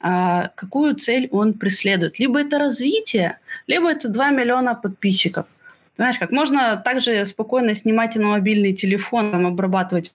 А, 0.00 0.48
какую 0.54 0.94
цель 0.94 1.28
он 1.30 1.54
преследует. 1.54 2.18
Либо 2.18 2.40
это 2.40 2.58
развитие, 2.58 3.38
либо 3.66 3.90
это 3.90 4.08
2 4.08 4.30
миллиона 4.30 4.74
подписчиков. 4.74 5.46
Знаешь, 5.96 6.18
как 6.18 6.30
можно 6.30 6.76
также 6.76 7.26
спокойно 7.26 7.74
снимать 7.74 8.16
и 8.16 8.20
на 8.20 8.28
мобильный 8.28 8.72
телефон, 8.72 9.32
там, 9.32 9.46
обрабатывать 9.46 10.12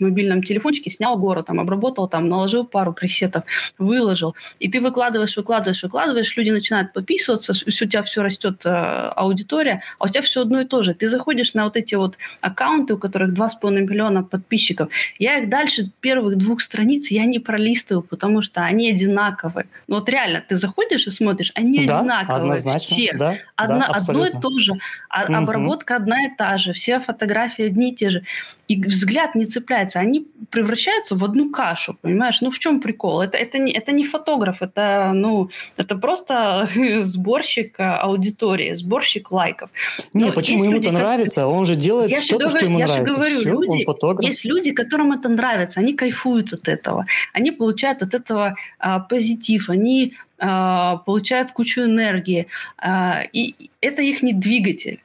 мобильном 0.00 0.42
телефончике, 0.42 0.90
снял 0.90 1.18
город, 1.18 1.46
там, 1.46 1.60
обработал, 1.60 2.08
там, 2.08 2.28
наложил 2.28 2.64
пару 2.64 2.92
пресетов, 2.92 3.44
выложил. 3.78 4.34
И 4.58 4.70
ты 4.70 4.80
выкладываешь, 4.80 5.36
выкладываешь, 5.36 5.82
выкладываешь, 5.82 6.36
люди 6.36 6.50
начинают 6.50 6.92
подписываться, 6.92 7.52
у 7.66 7.70
тебя 7.70 8.02
все 8.02 8.22
растет 8.22 8.62
э, 8.64 8.68
аудитория, 8.68 9.82
а 9.98 10.04
у 10.04 10.08
тебя 10.08 10.22
все 10.22 10.42
одно 10.42 10.60
и 10.60 10.64
то 10.64 10.82
же. 10.82 10.94
Ты 10.94 11.08
заходишь 11.08 11.54
на 11.54 11.64
вот 11.64 11.76
эти 11.76 11.94
вот 11.94 12.16
аккаунты, 12.40 12.94
у 12.94 12.98
которых 12.98 13.32
2,5 13.32 13.70
миллиона 13.80 14.22
подписчиков. 14.22 14.88
Я 15.18 15.38
их 15.38 15.48
дальше 15.48 15.90
первых 16.00 16.36
двух 16.36 16.60
страниц 16.60 17.10
я 17.10 17.24
не 17.24 17.38
пролистываю, 17.38 18.02
потому 18.02 18.42
что 18.42 18.62
они 18.62 18.90
одинаковые. 18.90 19.66
Ну 19.88 19.96
вот 19.96 20.08
реально, 20.08 20.42
ты 20.48 20.56
заходишь 20.56 21.06
и 21.06 21.10
смотришь, 21.10 21.52
они 21.54 21.86
да, 21.86 22.00
одинаковые. 22.00 22.42
Однозначно, 22.42 22.80
все. 22.80 23.12
Да, 23.14 23.36
Одна, 23.56 23.88
да, 23.88 23.94
одно 23.94 24.26
и 24.26 24.32
то 24.40 24.50
же. 24.58 24.74
А, 25.08 25.24
угу. 25.24 25.34
Обработка 25.34 25.96
одна 25.96 26.26
и 26.26 26.30
та 26.36 26.56
же. 26.56 26.72
Все 26.72 27.00
фотографии 27.00 27.64
одни 27.64 27.92
и 27.92 27.94
те 27.94 28.10
же 28.10 28.22
и 28.70 28.80
взгляд 28.80 29.34
не 29.34 29.46
цепляется, 29.46 29.98
они 29.98 30.28
превращаются 30.50 31.16
в 31.16 31.24
одну 31.24 31.50
кашу, 31.50 31.96
понимаешь? 32.02 32.40
Ну 32.40 32.50
в 32.50 32.58
чем 32.60 32.80
прикол? 32.80 33.20
Это, 33.20 33.36
это, 33.36 33.58
не, 33.58 33.72
это 33.72 33.90
не 33.90 34.04
фотограф, 34.04 34.62
это, 34.62 35.10
ну, 35.12 35.50
это 35.76 35.96
просто 35.96 36.68
сборщик 37.02 37.74
аудитории, 37.80 38.74
сборщик 38.74 39.32
лайков. 39.32 39.70
Не, 40.14 40.26
Но 40.26 40.32
почему 40.32 40.64
ему 40.64 40.78
это 40.78 40.92
нравится? 40.92 41.48
Он 41.48 41.66
же 41.66 41.74
делает 41.74 42.20
что-то, 42.20 42.48
что 42.48 42.58
ему 42.64 42.78
я 42.78 42.86
нравится. 42.86 43.00
Я 43.00 43.06
же 43.06 43.16
говорю, 43.16 43.40
Все, 43.40 43.50
люди, 43.50 43.70
он 43.70 43.84
фотограф. 43.84 44.30
есть 44.30 44.44
люди, 44.44 44.70
которым 44.70 45.12
это 45.12 45.28
нравится, 45.28 45.80
они 45.80 45.94
кайфуют 45.94 46.52
от 46.52 46.68
этого, 46.68 47.06
они 47.32 47.50
получают 47.50 48.02
от 48.02 48.14
этого 48.14 48.54
а, 48.78 49.00
позитив, 49.00 49.68
они 49.68 50.14
а, 50.38 50.98
получают 50.98 51.50
кучу 51.50 51.82
энергии, 51.82 52.46
а, 52.78 53.22
и 53.32 53.70
это 53.80 54.02
их 54.02 54.22
не 54.22 54.32
двигатель. 54.32 55.00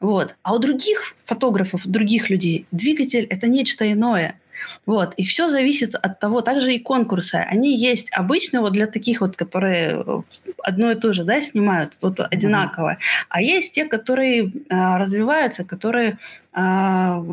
Вот. 0.00 0.34
А 0.42 0.54
у 0.54 0.58
других 0.58 1.14
фотографов, 1.24 1.86
других 1.86 2.30
людей 2.30 2.66
двигатель– 2.70 3.24
это 3.30 3.48
нечто 3.48 3.90
иное. 3.90 4.38
Вот. 4.86 5.14
И 5.14 5.24
все 5.24 5.48
зависит 5.48 5.94
от 5.94 6.18
того, 6.20 6.40
также 6.40 6.74
и 6.74 6.78
конкурсы. 6.78 7.36
Они 7.36 7.76
есть 7.76 8.08
обычные 8.12 8.60
вот 8.60 8.72
для 8.72 8.86
таких 8.86 9.20
вот, 9.20 9.36
которые 9.36 10.02
э, 10.04 10.20
одно 10.62 10.90
и 10.90 10.94
то 10.94 11.12
же 11.12 11.24
да, 11.24 11.40
снимают, 11.40 11.98
вот 12.00 12.20
одинаковое. 12.20 12.94
Mm-hmm. 12.94 13.26
А 13.28 13.42
есть 13.42 13.72
те, 13.72 13.84
которые 13.84 14.52
а, 14.68 14.98
развиваются, 14.98 15.64
которые, 15.64 16.18
а, 16.52 17.24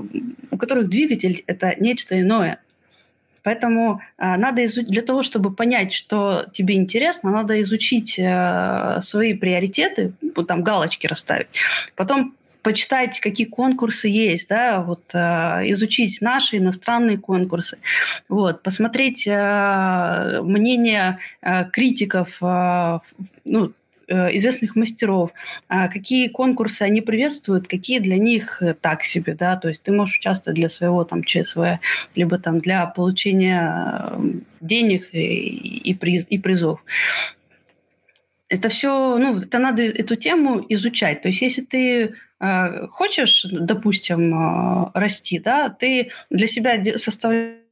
у 0.52 0.58
которых 0.58 0.90
двигатель– 0.90 1.44
это 1.48 1.76
нечто 1.80 2.20
иное. 2.20 2.60
Поэтому 3.46 4.02
а, 4.18 4.38
надо 4.38 4.66
изучить, 4.66 4.90
для 4.90 5.04
того, 5.04 5.22
чтобы 5.22 5.54
понять, 5.54 5.94
что 5.94 6.46
тебе 6.52 6.76
интересно, 6.76 7.30
надо 7.32 7.62
изучить 7.62 8.20
а, 8.20 9.02
свои 9.04 9.34
приоритеты, 9.36 10.14
вот 10.36 10.48
там 10.48 10.64
галочки 10.64 11.08
расставить. 11.08 11.48
Потом 11.96 12.34
почитать, 12.66 13.20
какие 13.20 13.46
конкурсы 13.46 14.08
есть, 14.08 14.50
да, 14.50 14.82
вот 14.82 15.04
э, 15.14 15.20
изучить 15.70 16.20
наши 16.20 16.58
иностранные 16.58 17.20
конкурсы, 17.20 17.78
вот, 18.28 18.64
посмотреть 18.64 19.28
э, 19.28 20.42
мнение 20.42 21.20
э, 21.44 21.66
критиков, 21.70 22.42
ну, 22.42 23.72
известных 24.08 24.76
мастеров, 24.76 25.32
какие 25.68 26.28
конкурсы 26.28 26.84
они 26.84 27.02
приветствуют, 27.02 27.68
какие 27.68 27.98
для 27.98 28.18
них 28.18 28.62
так 28.82 29.04
себе, 29.04 29.34
да, 29.34 29.56
то 29.56 29.68
есть 29.68 29.82
ты 29.82 29.92
можешь 29.92 30.20
участвовать 30.20 30.60
для 30.60 30.70
своего 30.70 31.04
там 31.04 31.24
ЧСВ, 31.24 31.80
либо 32.14 32.38
там 32.38 32.60
для 32.60 32.86
получения 32.86 34.12
денег 34.62 35.10
и, 35.12 35.80
и, 35.90 35.94
приз, 35.96 36.28
и 36.30 36.38
призов. 36.38 36.84
Это 38.56 38.70
все, 38.70 39.18
ну, 39.18 39.40
это 39.40 39.60
надо 39.60 39.84
эту 39.84 40.16
тему 40.16 40.66
изучать. 40.70 41.22
То 41.22 41.28
есть 41.30 41.42
если 41.42 41.62
ты 41.62 42.16
Э, 42.40 42.88
хочешь, 42.88 43.46
допустим, 43.50 44.34
э, 44.34 44.92
расти, 44.94 45.40
да, 45.40 45.70
ты 45.70 46.12
для 46.30 46.48
себя 46.48 46.98
составляешь 46.98 47.65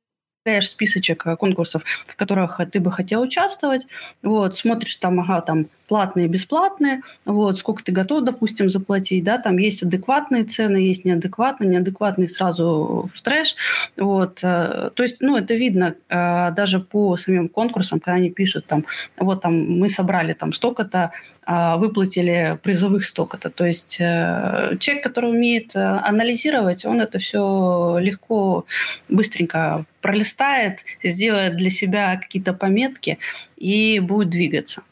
списочек 0.62 1.26
э, 1.26 1.36
конкурсов, 1.38 1.84
в 2.06 2.16
которых 2.16 2.60
ты 2.72 2.80
бы 2.80 2.92
хотел 2.92 3.22
участвовать, 3.22 3.88
вот, 4.22 4.58
смотришь 4.58 4.98
там, 4.98 5.20
ага, 5.20 5.42
там 5.42 5.68
платные, 5.88 6.28
бесплатные, 6.28 7.02
вот, 7.26 7.60
сколько 7.60 7.84
ты 7.84 7.92
готов, 7.92 8.24
допустим, 8.24 8.70
заплатить, 8.70 9.24
да, 9.24 9.38
там 9.38 9.58
есть 9.58 9.84
адекватные 9.84 10.44
цены, 10.44 10.78
есть 10.78 11.06
неадекватные, 11.06 11.70
неадекватные 11.70 12.30
сразу 12.30 13.10
в 13.14 13.22
трэш, 13.22 13.56
вот, 13.98 14.36
то 14.36 14.94
есть, 14.98 15.22
ну, 15.22 15.38
это 15.38 15.54
видно 15.54 15.96
даже 16.10 16.80
по 16.80 17.16
самим 17.18 17.48
конкурсам, 17.48 18.00
когда 18.00 18.16
они 18.16 18.32
пишут 18.32 18.66
там, 18.66 18.86
вот 19.18 19.42
там 19.42 19.80
мы 19.80 19.90
собрали 19.90 20.34
там 20.34 20.54
столько-то 20.54 21.12
выплатили 21.46 22.58
призовых 22.64 23.06
столько-то. 23.06 23.50
То 23.50 23.66
есть 23.66 23.98
э, 24.00 24.78
человек, 24.80 25.04
который 25.04 25.30
умеет 25.32 25.76
э, 25.76 25.80
анализировать, 25.80 26.86
он 26.86 27.02
это 27.02 27.20
все 27.20 27.98
легко, 28.00 28.66
быстренько 29.10 29.86
пролистает, 30.02 30.80
сделает 31.04 31.58
для 31.58 31.70
себя 31.70 32.16
какие-то 32.18 32.54
пометки 32.54 33.20
и 33.58 34.00
будет 34.00 34.30
двигаться. 34.30 34.84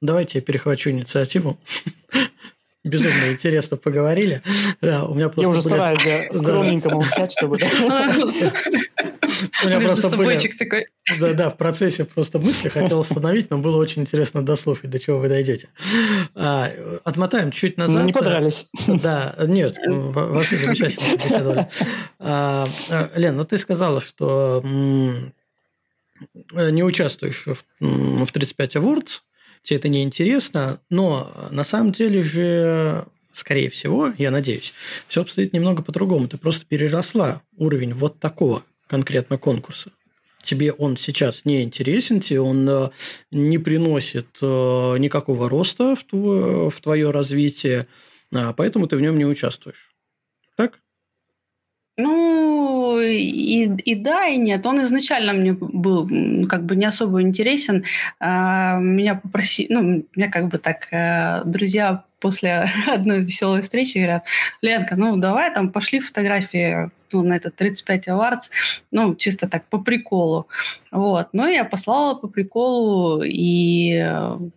Давайте 0.00 0.38
я 0.38 0.44
перехвачу 0.44 0.90
инициативу. 0.90 1.58
безумно 2.86 3.32
интересно 3.32 3.76
поговорили. 3.76 4.42
Да, 4.80 5.04
у 5.04 5.14
меня 5.14 5.30
Я 5.36 5.48
уже 5.48 5.60
были... 5.62 5.68
стараюсь 5.68 6.00
да, 6.04 6.32
скромненько 6.32 6.90
молчать, 6.90 7.32
чтобы... 7.32 7.58
У 9.62 9.66
меня 9.66 9.80
просто 9.80 10.16
были... 10.16 10.38
такой. 10.56 10.86
Да, 11.18 11.34
да, 11.34 11.50
в 11.50 11.56
процессе 11.56 12.04
просто 12.04 12.38
мысли 12.38 12.68
хотел 12.68 13.00
остановить, 13.00 13.50
но 13.50 13.58
было 13.58 13.76
очень 13.76 14.02
интересно 14.02 14.42
дослушать, 14.42 14.90
до 14.90 14.98
чего 14.98 15.18
вы 15.18 15.28
дойдете. 15.28 15.68
А, 16.34 16.70
отмотаем 17.04 17.50
чуть 17.50 17.76
назад. 17.76 18.00
Ну, 18.00 18.06
не 18.06 18.12
подрались. 18.12 18.70
Да, 18.86 19.34
нет, 19.46 19.76
вообще 19.86 20.56
замечательно 20.56 21.16
беседовали. 21.22 21.66
А, 22.18 22.68
а, 22.88 23.10
Лен, 23.16 23.36
ну 23.36 23.44
ты 23.44 23.58
сказала, 23.58 24.00
что 24.00 24.62
не 26.52 26.82
участвуешь 26.82 27.44
в 27.80 28.32
35 28.32 28.76
Awards, 28.76 29.20
тебе 29.66 29.78
это 29.78 29.88
не 29.88 30.02
интересно, 30.02 30.80
но 30.90 31.30
на 31.50 31.64
самом 31.64 31.92
деле 31.92 32.22
же 32.22 33.04
скорее 33.32 33.68
всего, 33.68 34.12
я 34.16 34.30
надеюсь, 34.30 34.72
все 35.08 35.20
обстоит 35.20 35.52
немного 35.52 35.82
по-другому. 35.82 36.28
Ты 36.28 36.38
просто 36.38 36.64
переросла 36.64 37.42
уровень 37.56 37.92
вот 37.92 38.18
такого 38.18 38.62
конкретно 38.86 39.36
конкурса. 39.36 39.90
Тебе 40.42 40.72
он 40.72 40.96
сейчас 40.96 41.44
не 41.44 41.62
интересен, 41.62 42.20
тебе 42.20 42.40
он 42.40 42.68
э, 42.68 42.90
не 43.32 43.58
приносит 43.58 44.28
э, 44.40 44.46
никакого 44.98 45.48
роста 45.48 45.96
в 45.96 46.04
твое, 46.04 46.70
в 46.70 46.80
твое 46.80 47.10
развитие, 47.10 47.88
а 48.32 48.52
поэтому 48.52 48.86
ты 48.86 48.96
в 48.96 49.00
нем 49.00 49.18
не 49.18 49.26
участвуешь. 49.26 49.90
Так? 50.56 50.78
Ну, 51.98 53.00
и, 53.00 53.64
и 53.64 53.94
да, 53.94 54.26
и 54.26 54.36
нет. 54.36 54.66
Он 54.66 54.82
изначально 54.82 55.32
мне 55.32 55.54
был 55.54 56.06
как 56.46 56.64
бы 56.64 56.76
не 56.76 56.84
особо 56.84 57.22
интересен. 57.22 57.84
А, 58.20 58.78
меня 58.78 59.14
попросили, 59.14 59.72
ну, 59.72 60.04
меня 60.14 60.30
как 60.30 60.48
бы 60.48 60.58
так 60.58 60.92
э, 60.92 61.42
друзья 61.46 62.04
после 62.20 62.68
одной 62.86 63.20
веселой 63.20 63.62
встречи 63.62 63.98
говорят, 63.98 64.24
Ленка, 64.60 64.96
ну 64.96 65.16
давай 65.16 65.52
там 65.54 65.70
пошли 65.70 66.00
фотографии 66.00 66.90
ну, 67.12 67.22
на 67.22 67.36
этот 67.36 67.56
35 67.56 68.08
Awards, 68.08 68.50
ну, 68.90 69.14
чисто 69.14 69.48
так 69.48 69.64
по 69.66 69.78
приколу. 69.78 70.48
Вот. 70.90 71.28
Но 71.32 71.48
я 71.48 71.64
послала 71.64 72.14
по 72.14 72.28
приколу 72.28 73.22
и 73.22 74.02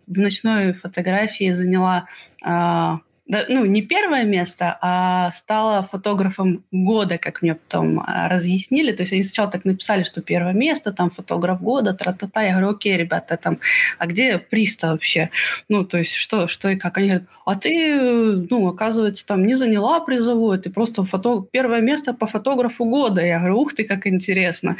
в 0.06 0.18
ночной 0.18 0.74
фотографии 0.74 1.52
заняла 1.52 2.06
а, 2.42 3.00
ну, 3.48 3.64
не 3.64 3.82
первое 3.82 4.24
место, 4.24 4.76
а 4.80 5.30
стала 5.32 5.82
фотографом 5.82 6.64
года, 6.72 7.18
как 7.18 7.42
мне 7.42 7.54
потом 7.54 8.00
а, 8.00 8.28
разъяснили. 8.28 8.92
То 8.92 9.02
есть 9.02 9.12
они 9.12 9.24
сначала 9.24 9.50
так 9.50 9.64
написали, 9.64 10.02
что 10.02 10.20
первое 10.20 10.52
место, 10.52 10.92
там 10.92 11.10
фотограф 11.10 11.60
года, 11.60 11.94
тра-та-та. 11.94 12.42
Я 12.42 12.52
говорю, 12.52 12.70
окей, 12.70 12.96
ребята, 12.96 13.36
там, 13.36 13.58
а 13.98 14.06
где 14.06 14.38
приста 14.38 14.90
вообще? 14.90 15.30
Ну, 15.68 15.84
то 15.84 15.98
есть 15.98 16.14
что, 16.14 16.48
что 16.48 16.68
и 16.68 16.76
как? 16.76 16.98
Они 16.98 17.08
говорят, 17.08 17.28
а 17.44 17.56
ты, 17.56 18.46
ну, 18.50 18.68
оказывается, 18.68 19.26
там 19.26 19.46
не 19.46 19.54
заняла 19.54 20.00
призовую, 20.00 20.58
ты 20.58 20.70
просто 20.70 21.04
фото... 21.04 21.44
первое 21.50 21.80
место 21.80 22.12
по 22.12 22.26
фотографу 22.26 22.84
года. 22.84 23.24
Я 23.24 23.38
говорю, 23.38 23.60
ух 23.60 23.74
ты, 23.74 23.84
как 23.84 24.06
интересно. 24.06 24.76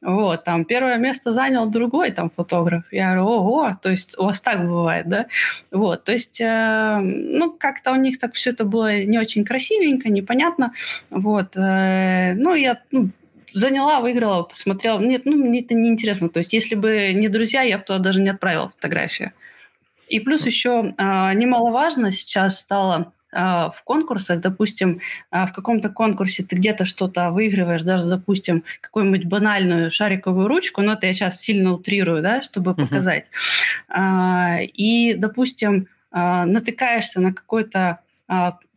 Вот, 0.00 0.44
там 0.44 0.64
первое 0.64 0.98
место 0.98 1.32
занял 1.32 1.66
другой 1.66 2.10
там 2.10 2.30
фотограф. 2.30 2.82
Я 2.90 3.12
говорю, 3.12 3.26
ого, 3.26 3.72
то 3.80 3.90
есть 3.90 4.18
у 4.18 4.24
вас 4.24 4.40
так 4.40 4.66
бывает, 4.66 5.08
да? 5.08 5.26
Вот, 5.70 6.04
то 6.04 6.12
есть, 6.12 6.40
э, 6.40 6.98
ну, 7.00 7.52
как-то 7.58 7.91
у 7.92 7.96
них 7.96 8.18
так 8.18 8.34
все 8.34 8.50
это 8.50 8.64
было 8.64 9.02
не 9.04 9.18
очень 9.18 9.44
красивенько, 9.44 10.08
непонятно. 10.08 10.72
Вот, 11.10 11.56
э, 11.56 12.34
ну, 12.34 12.54
я, 12.54 12.80
ну, 12.90 13.10
заняла, 13.54 14.00
выиграла, 14.00 14.42
посмотрела. 14.42 14.98
Нет, 15.00 15.22
ну, 15.24 15.36
мне 15.36 15.60
это 15.60 15.74
неинтересно. 15.74 16.28
То 16.28 16.40
есть, 16.40 16.52
если 16.52 16.74
бы 16.74 17.12
не 17.14 17.28
друзья, 17.28 17.62
я 17.62 17.78
бы 17.78 17.84
туда 17.84 17.98
даже 17.98 18.20
не 18.20 18.30
отправила 18.30 18.70
фотографию. 18.70 19.32
И 20.08 20.20
плюс 20.20 20.46
еще 20.46 20.92
а, 20.98 21.32
немаловажно 21.32 22.12
сейчас 22.12 22.60
стало 22.60 23.12
а, 23.32 23.70
в 23.70 23.82
конкурсах, 23.84 24.40
допустим, 24.40 25.00
в 25.30 25.52
каком-то 25.54 25.88
конкурсе 25.88 26.42
ты 26.42 26.56
где-то 26.56 26.84
что-то 26.84 27.30
выигрываешь, 27.30 27.82
даже, 27.82 28.08
допустим, 28.08 28.62
какую-нибудь 28.82 29.24
банальную 29.24 29.90
шариковую 29.90 30.48
ручку, 30.48 30.82
но 30.82 30.94
это 30.94 31.06
я 31.06 31.14
сейчас 31.14 31.40
сильно 31.40 31.72
утрирую, 31.72 32.22
да, 32.22 32.42
чтобы 32.42 32.74
показать. 32.74 33.30
Uh-huh. 33.88 34.64
И, 34.64 35.14
допустим, 35.14 35.88
натыкаешься 36.12 37.20
на 37.20 37.32
какой-то 37.32 38.00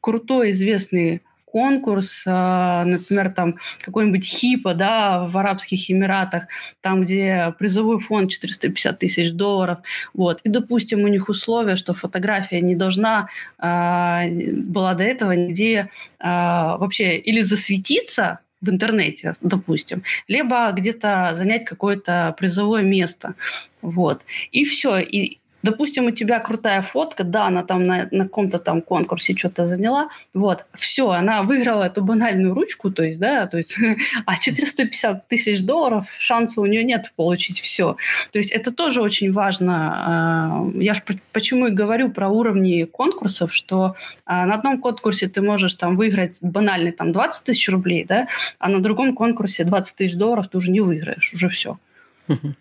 крутой 0.01 0.51
известный 0.51 1.21
конкурс, 1.55 2.25
а, 2.27 2.83
например, 2.83 3.29
там 3.29 3.55
какой-нибудь 3.79 4.25
ХИПа, 4.25 4.73
да, 4.73 5.25
в 5.25 5.37
Арабских 5.37 5.89
Эмиратах, 5.89 6.47
там, 6.81 7.05
где 7.05 7.53
призовой 7.57 8.01
фонд 8.01 8.29
450 8.29 8.99
тысяч 8.99 9.31
долларов, 9.31 9.77
вот, 10.13 10.41
и, 10.43 10.49
допустим, 10.49 11.05
у 11.05 11.07
них 11.07 11.29
условия, 11.29 11.77
что 11.77 11.93
фотография 11.93 12.59
не 12.59 12.75
должна 12.75 13.29
а, 13.57 14.23
была 14.27 14.95
до 14.95 15.05
этого 15.05 15.31
нигде 15.31 15.91
а, 16.19 16.75
вообще 16.77 17.17
или 17.17 17.39
засветиться, 17.39 18.39
в 18.61 18.69
интернете, 18.69 19.33
допустим, 19.41 20.03
либо 20.27 20.71
где-то 20.71 21.33
занять 21.35 21.65
какое-то 21.65 22.35
призовое 22.37 22.81
место. 22.81 23.35
Вот. 23.81 24.25
И 24.51 24.65
все. 24.65 24.97
И 24.97 25.37
Допустим, 25.65 26.05
у 26.05 26.11
тебя 26.11 26.39
крутая 26.39 26.83
фотка, 26.83 27.23
да, 27.23 27.47
она 27.47 27.63
там 27.63 27.87
на, 27.87 28.07
на 28.11 28.25
каком-то 28.25 28.59
там 28.59 28.83
конкурсе 28.83 29.35
что-то 29.35 29.65
заняла, 29.65 30.09
вот, 30.35 30.65
все, 30.75 31.09
она 31.09 31.41
выиграла 31.41 31.85
эту 31.85 32.03
банальную 32.03 32.53
ручку, 32.53 32.91
то 32.91 33.03
есть, 33.03 33.19
да, 33.19 33.47
то 33.47 33.57
есть, 33.57 33.75
а 34.27 34.37
450 34.37 35.27
тысяч 35.27 35.63
долларов 35.63 36.05
шанса 36.19 36.61
у 36.61 36.67
нее 36.67 36.83
нет 36.83 37.11
получить 37.15 37.61
все. 37.61 37.97
То 38.31 38.37
есть 38.37 38.51
это 38.51 38.71
тоже 38.71 39.01
очень 39.01 39.31
важно. 39.31 39.73
А, 39.95 40.71
я 40.75 40.93
же 40.93 41.01
почему 41.31 41.67
и 41.67 41.71
говорю 41.71 42.11
про 42.11 42.29
уровни 42.29 42.83
конкурсов, 42.83 43.51
что 43.51 43.95
а, 44.25 44.45
на 44.45 44.53
одном 44.53 44.79
конкурсе 44.79 45.27
ты 45.27 45.41
можешь 45.41 45.73
там 45.73 45.97
выиграть 45.97 46.37
банальный 46.41 46.91
там 46.91 47.11
20 47.11 47.43
тысяч 47.43 47.69
рублей, 47.69 48.05
да, 48.07 48.27
а 48.59 48.69
на 48.69 48.83
другом 48.83 49.15
конкурсе 49.15 49.63
20 49.63 49.97
тысяч 49.97 50.15
долларов 50.15 50.47
ты 50.47 50.59
уже 50.59 50.69
не 50.69 50.81
выиграешь, 50.81 51.33
уже 51.33 51.49
все. 51.49 51.79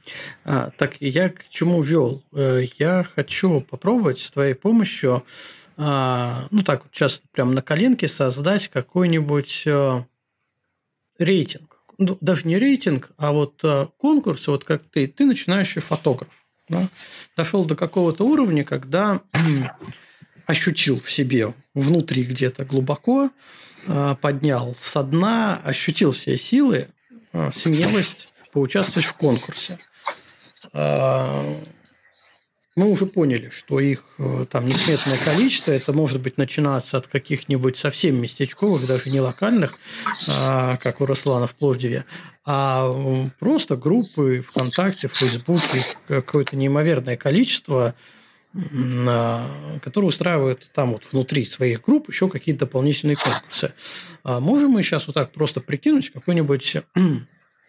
А, 0.45 0.71
так, 0.77 0.97
я 1.01 1.31
к 1.31 1.49
чему 1.49 1.83
вел? 1.83 2.23
Э, 2.33 2.63
я 2.79 3.05
хочу 3.05 3.61
попробовать 3.61 4.21
с 4.21 4.31
твоей 4.31 4.55
помощью, 4.55 5.25
а, 5.77 6.47
ну 6.51 6.63
так, 6.63 6.85
сейчас 6.93 7.23
прям 7.33 7.55
на 7.55 7.63
коленке 7.63 8.07
создать 8.07 8.69
какой-нибудь 8.69 9.65
э, 9.67 10.05
рейтинг. 11.19 11.79
Ну, 11.99 12.19
даже 12.21 12.47
не 12.47 12.59
рейтинг, 12.59 13.13
а 13.17 13.33
вот 13.33 13.61
э, 13.65 13.87
конкурс, 13.99 14.47
вот 14.49 14.65
как 14.65 14.83
ты, 14.85 15.07
ты 15.07 15.25
начинающий 15.25 15.81
фотограф. 15.81 16.31
Да? 16.69 16.89
Дошел 17.37 17.65
до 17.65 17.77
какого-то 17.77 18.25
уровня, 18.25 18.65
когда 18.65 19.21
ощутил 20.47 21.01
в 21.01 21.11
себе 21.11 21.55
внутри 21.75 22.25
где-то 22.25 22.65
глубоко, 22.65 23.31
поднял 24.23 24.75
со 24.81 25.03
дна, 25.03 25.61
ощутил 25.63 26.13
все 26.13 26.39
силы, 26.39 26.89
смелость 27.53 28.34
поучаствовать 28.55 29.07
в 29.07 29.15
конкурсе. 29.15 29.79
А, 30.73 31.45
мы 32.77 32.91
уже 32.91 33.07
поняли, 33.07 33.51
что 33.51 33.79
их 33.79 34.05
э, 34.19 34.47
там 34.51 34.67
несметное 34.67 35.19
количество. 35.19 35.73
Это 35.73 35.93
может 35.93 36.21
быть 36.21 36.39
начинаться 36.39 36.97
от 36.97 37.09
каких-нибудь 37.09 37.77
совсем 37.77 38.21
местечковых, 38.21 38.87
даже 38.87 39.11
не 39.11 39.21
локальных, 39.21 39.75
а, 40.29 40.77
как 40.79 41.01
у 41.01 41.07
Руслана 41.07 41.47
в 41.47 41.55
Пловдиве, 41.55 42.05
а 42.45 42.93
просто 43.39 43.77
группы 43.77 44.45
ВКонтакте, 44.49 45.09
в 45.09 45.17
Фейсбуке, 45.17 45.83
какое-то 46.07 46.57
неимоверное 46.57 47.17
количество, 47.17 47.95
а, 48.55 49.47
которые 49.83 50.09
устраивают 50.09 50.71
там 50.73 50.93
вот 50.93 51.05
внутри 51.11 51.45
своих 51.45 51.83
групп 51.83 52.09
еще 52.09 52.29
какие-то 52.29 52.67
дополнительные 52.67 53.17
конкурсы. 53.17 53.73
Можем 54.25 54.71
мы 54.71 54.83
сейчас 54.83 55.07
вот 55.07 55.15
так 55.15 55.33
просто 55.33 55.61
прикинуть 55.61 56.11
какой-нибудь 56.11 56.79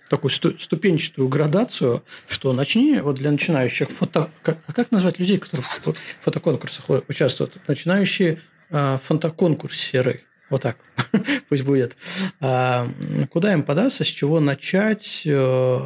такую 0.09 0.31
ступенчатую 0.31 1.27
градацию, 1.27 2.03
что 2.27 2.53
начни 2.53 2.99
вот 2.99 3.15
для 3.15 3.31
начинающих 3.31 3.89
фото... 3.89 4.29
Как, 4.43 4.57
а 4.67 4.73
как 4.73 4.91
назвать 4.91 5.19
людей, 5.19 5.37
которые 5.37 5.65
в 5.65 5.93
фотоконкурсах 6.21 6.85
участвуют? 7.07 7.57
Начинающие 7.67 8.39
э, 8.69 8.97
фотоконкурсеры. 9.03 10.21
Вот 10.49 10.61
так 10.61 10.77
пусть 11.49 11.63
будет. 11.63 11.97
А, 12.39 12.87
куда 13.31 13.53
им 13.53 13.63
податься, 13.63 14.03
с 14.03 14.07
чего 14.07 14.39
начать, 14.39 15.23
э, 15.25 15.79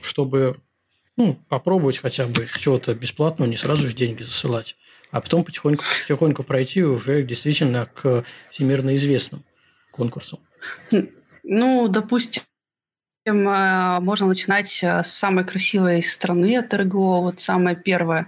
чтобы 0.00 0.56
ну, 1.16 1.34
попробовать 1.48 1.98
хотя 1.98 2.26
бы 2.26 2.46
чего-то 2.58 2.94
бесплатного, 2.94 3.48
не 3.48 3.56
сразу 3.56 3.86
же 3.86 3.94
деньги 3.94 4.22
засылать, 4.22 4.76
а 5.10 5.20
потом 5.20 5.44
потихоньку, 5.44 5.84
потихоньку 6.02 6.42
пройти 6.42 6.82
уже 6.82 7.22
действительно 7.22 7.86
к 7.86 8.24
всемирно 8.50 8.94
известным 8.96 9.44
конкурсам. 9.90 10.38
Ну, 11.42 11.88
допустим, 11.88 12.42
можно 13.24 14.26
начинать 14.26 14.82
э, 14.82 15.02
с 15.04 15.06
самой 15.06 15.44
красивой 15.44 16.02
страны 16.02 16.56
от 16.56 16.74
РГО, 16.74 17.20
вот 17.20 17.38
самое 17.38 17.76
первое. 17.76 18.26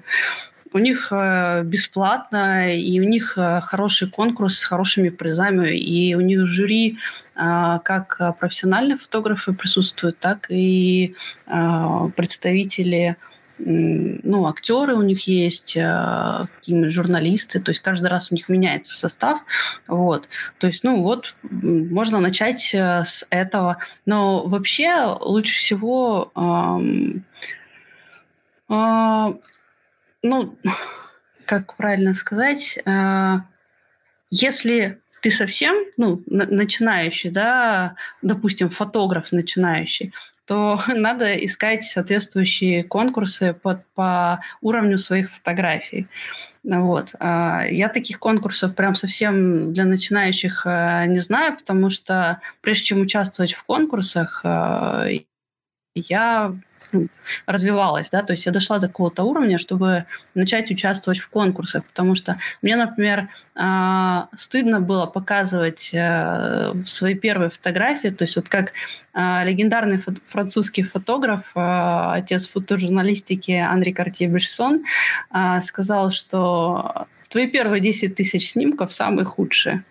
У 0.72 0.78
них 0.78 1.09
э, 1.11 1.62
бесплатно, 1.64 2.72
и 2.76 3.01
у 3.01 3.05
них 3.05 3.36
хороший 3.62 4.09
конкурс 4.09 4.59
с 4.59 4.64
хорошими 4.64 5.09
призами, 5.09 5.76
и 5.76 6.14
у 6.14 6.20
них 6.20 6.47
жюри 6.47 6.99
как 7.34 8.38
профессиональные 8.38 8.97
фотографы 8.97 9.55
присутствуют, 9.55 10.20
так 10.20 10.47
и 10.51 11.16
представители 12.14 13.16
ну, 13.59 14.46
актеры 14.46 14.94
у 14.94 15.02
них 15.02 15.28
есть, 15.28 15.76
э, 15.76 16.46
журналисты, 16.66 17.61
то 17.61 17.70
есть 17.70 17.80
каждый 17.80 18.09
раз 18.09 18.30
у 18.30 18.34
них 18.34 18.48
меняется 18.48 18.96
состав, 18.96 19.40
вот, 19.86 20.28
то 20.59 20.66
есть, 20.66 20.82
ну, 20.84 21.02
вот, 21.02 21.36
можно 21.42 22.20
начать 22.20 22.74
э, 22.74 23.05
с 23.05 23.26
этого, 23.30 23.78
но 24.07 24.46
вообще 24.46 25.16
лучше 25.20 25.59
всего, 25.59 26.32
э, 28.68 29.32
ну, 30.22 30.59
как 31.46 31.76
правильно 31.76 32.14
сказать, 32.14 32.78
э, 32.84 33.34
если 34.30 34.98
ты 35.22 35.30
совсем, 35.30 35.74
ну, 35.96 36.22
начинающий, 36.26 37.30
да, 37.30 37.94
допустим, 38.20 38.68
фотограф 38.68 39.32
начинающий, 39.32 40.12
то 40.47 40.80
надо 40.88 41.34
искать 41.45 41.84
соответствующие 41.84 42.84
конкурсы 42.84 43.55
по, 43.55 43.82
по 43.95 44.40
уровню 44.61 44.99
своих 44.99 45.30
фотографий. 45.30 46.09
Вот. 46.64 47.14
А, 47.20 47.66
я 47.66 47.88
таких 47.88 48.18
конкурсов 48.18 48.74
прям 48.74 48.95
совсем 48.95 49.74
для 49.74 49.84
начинающих 49.84 50.62
э, 50.64 51.05
не 51.09 51.18
знаю, 51.18 51.59
потому 51.59 51.90
что 51.90 52.40
прежде 52.62 52.84
чем 52.84 53.03
участвовать 53.03 53.53
в 53.53 53.64
конкурсах, 53.64 54.40
э, 54.45 55.18
я 55.95 56.57
развивалась, 57.47 58.11
да, 58.11 58.22
то 58.22 58.32
есть 58.32 58.47
я 58.47 58.53
дошла 58.53 58.78
до 58.78 58.89
какого-то 58.89 59.24
уровня, 59.24 59.59
чтобы 59.59 60.05
начать 60.35 60.70
участвовать 60.70 61.18
в 61.18 61.28
конкурсах, 61.28 61.85
потому 61.85 62.14
что 62.14 62.39
мне, 62.62 62.76
например, 62.76 63.28
э, 63.55 64.22
стыдно 64.37 64.80
было 64.80 65.07
показывать 65.07 65.91
э, 65.93 66.72
свои 66.87 67.14
первые 67.14 67.51
фотографии, 67.51 68.09
то 68.09 68.24
есть 68.24 68.37
вот 68.37 68.49
как 68.49 68.72
э, 69.14 69.45
легендарный 69.45 70.03
французский 70.26 70.82
фотограф, 70.82 71.53
э, 71.55 72.11
отец 72.14 72.49
фотожурналистики 72.49 73.53
Анри 73.53 73.93
Картье-Бешсон 73.93 74.85
э, 75.32 75.61
сказал, 75.62 76.11
что 76.11 77.07
твои 77.28 77.47
первые 77.47 77.80
10 77.80 78.14
тысяч 78.14 78.51
снимков 78.51 78.93
самые 78.93 79.24
худшие. 79.24 79.85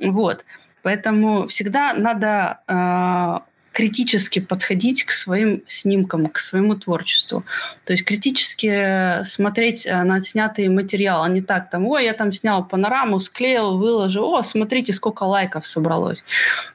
Вот. 0.00 0.44
Поэтому 0.82 1.46
всегда 1.46 1.94
надо 1.94 3.44
критически 3.72 4.38
подходить 4.38 5.04
к 5.04 5.10
своим 5.10 5.62
снимкам, 5.66 6.26
к 6.26 6.38
своему 6.38 6.76
творчеству. 6.76 7.44
То 7.84 7.92
есть 7.94 8.04
критически 8.04 9.24
смотреть 9.24 9.86
э, 9.86 10.02
на 10.02 10.20
снятый 10.20 10.68
материал, 10.68 11.22
а 11.22 11.28
не 11.28 11.40
так 11.40 11.70
там, 11.70 11.86
ой, 11.86 12.04
я 12.04 12.12
там 12.12 12.32
снял 12.32 12.64
панораму, 12.64 13.18
склеил, 13.18 13.78
выложил, 13.78 14.34
о, 14.34 14.42
смотрите, 14.42 14.92
сколько 14.92 15.24
лайков 15.24 15.66
собралось. 15.66 16.22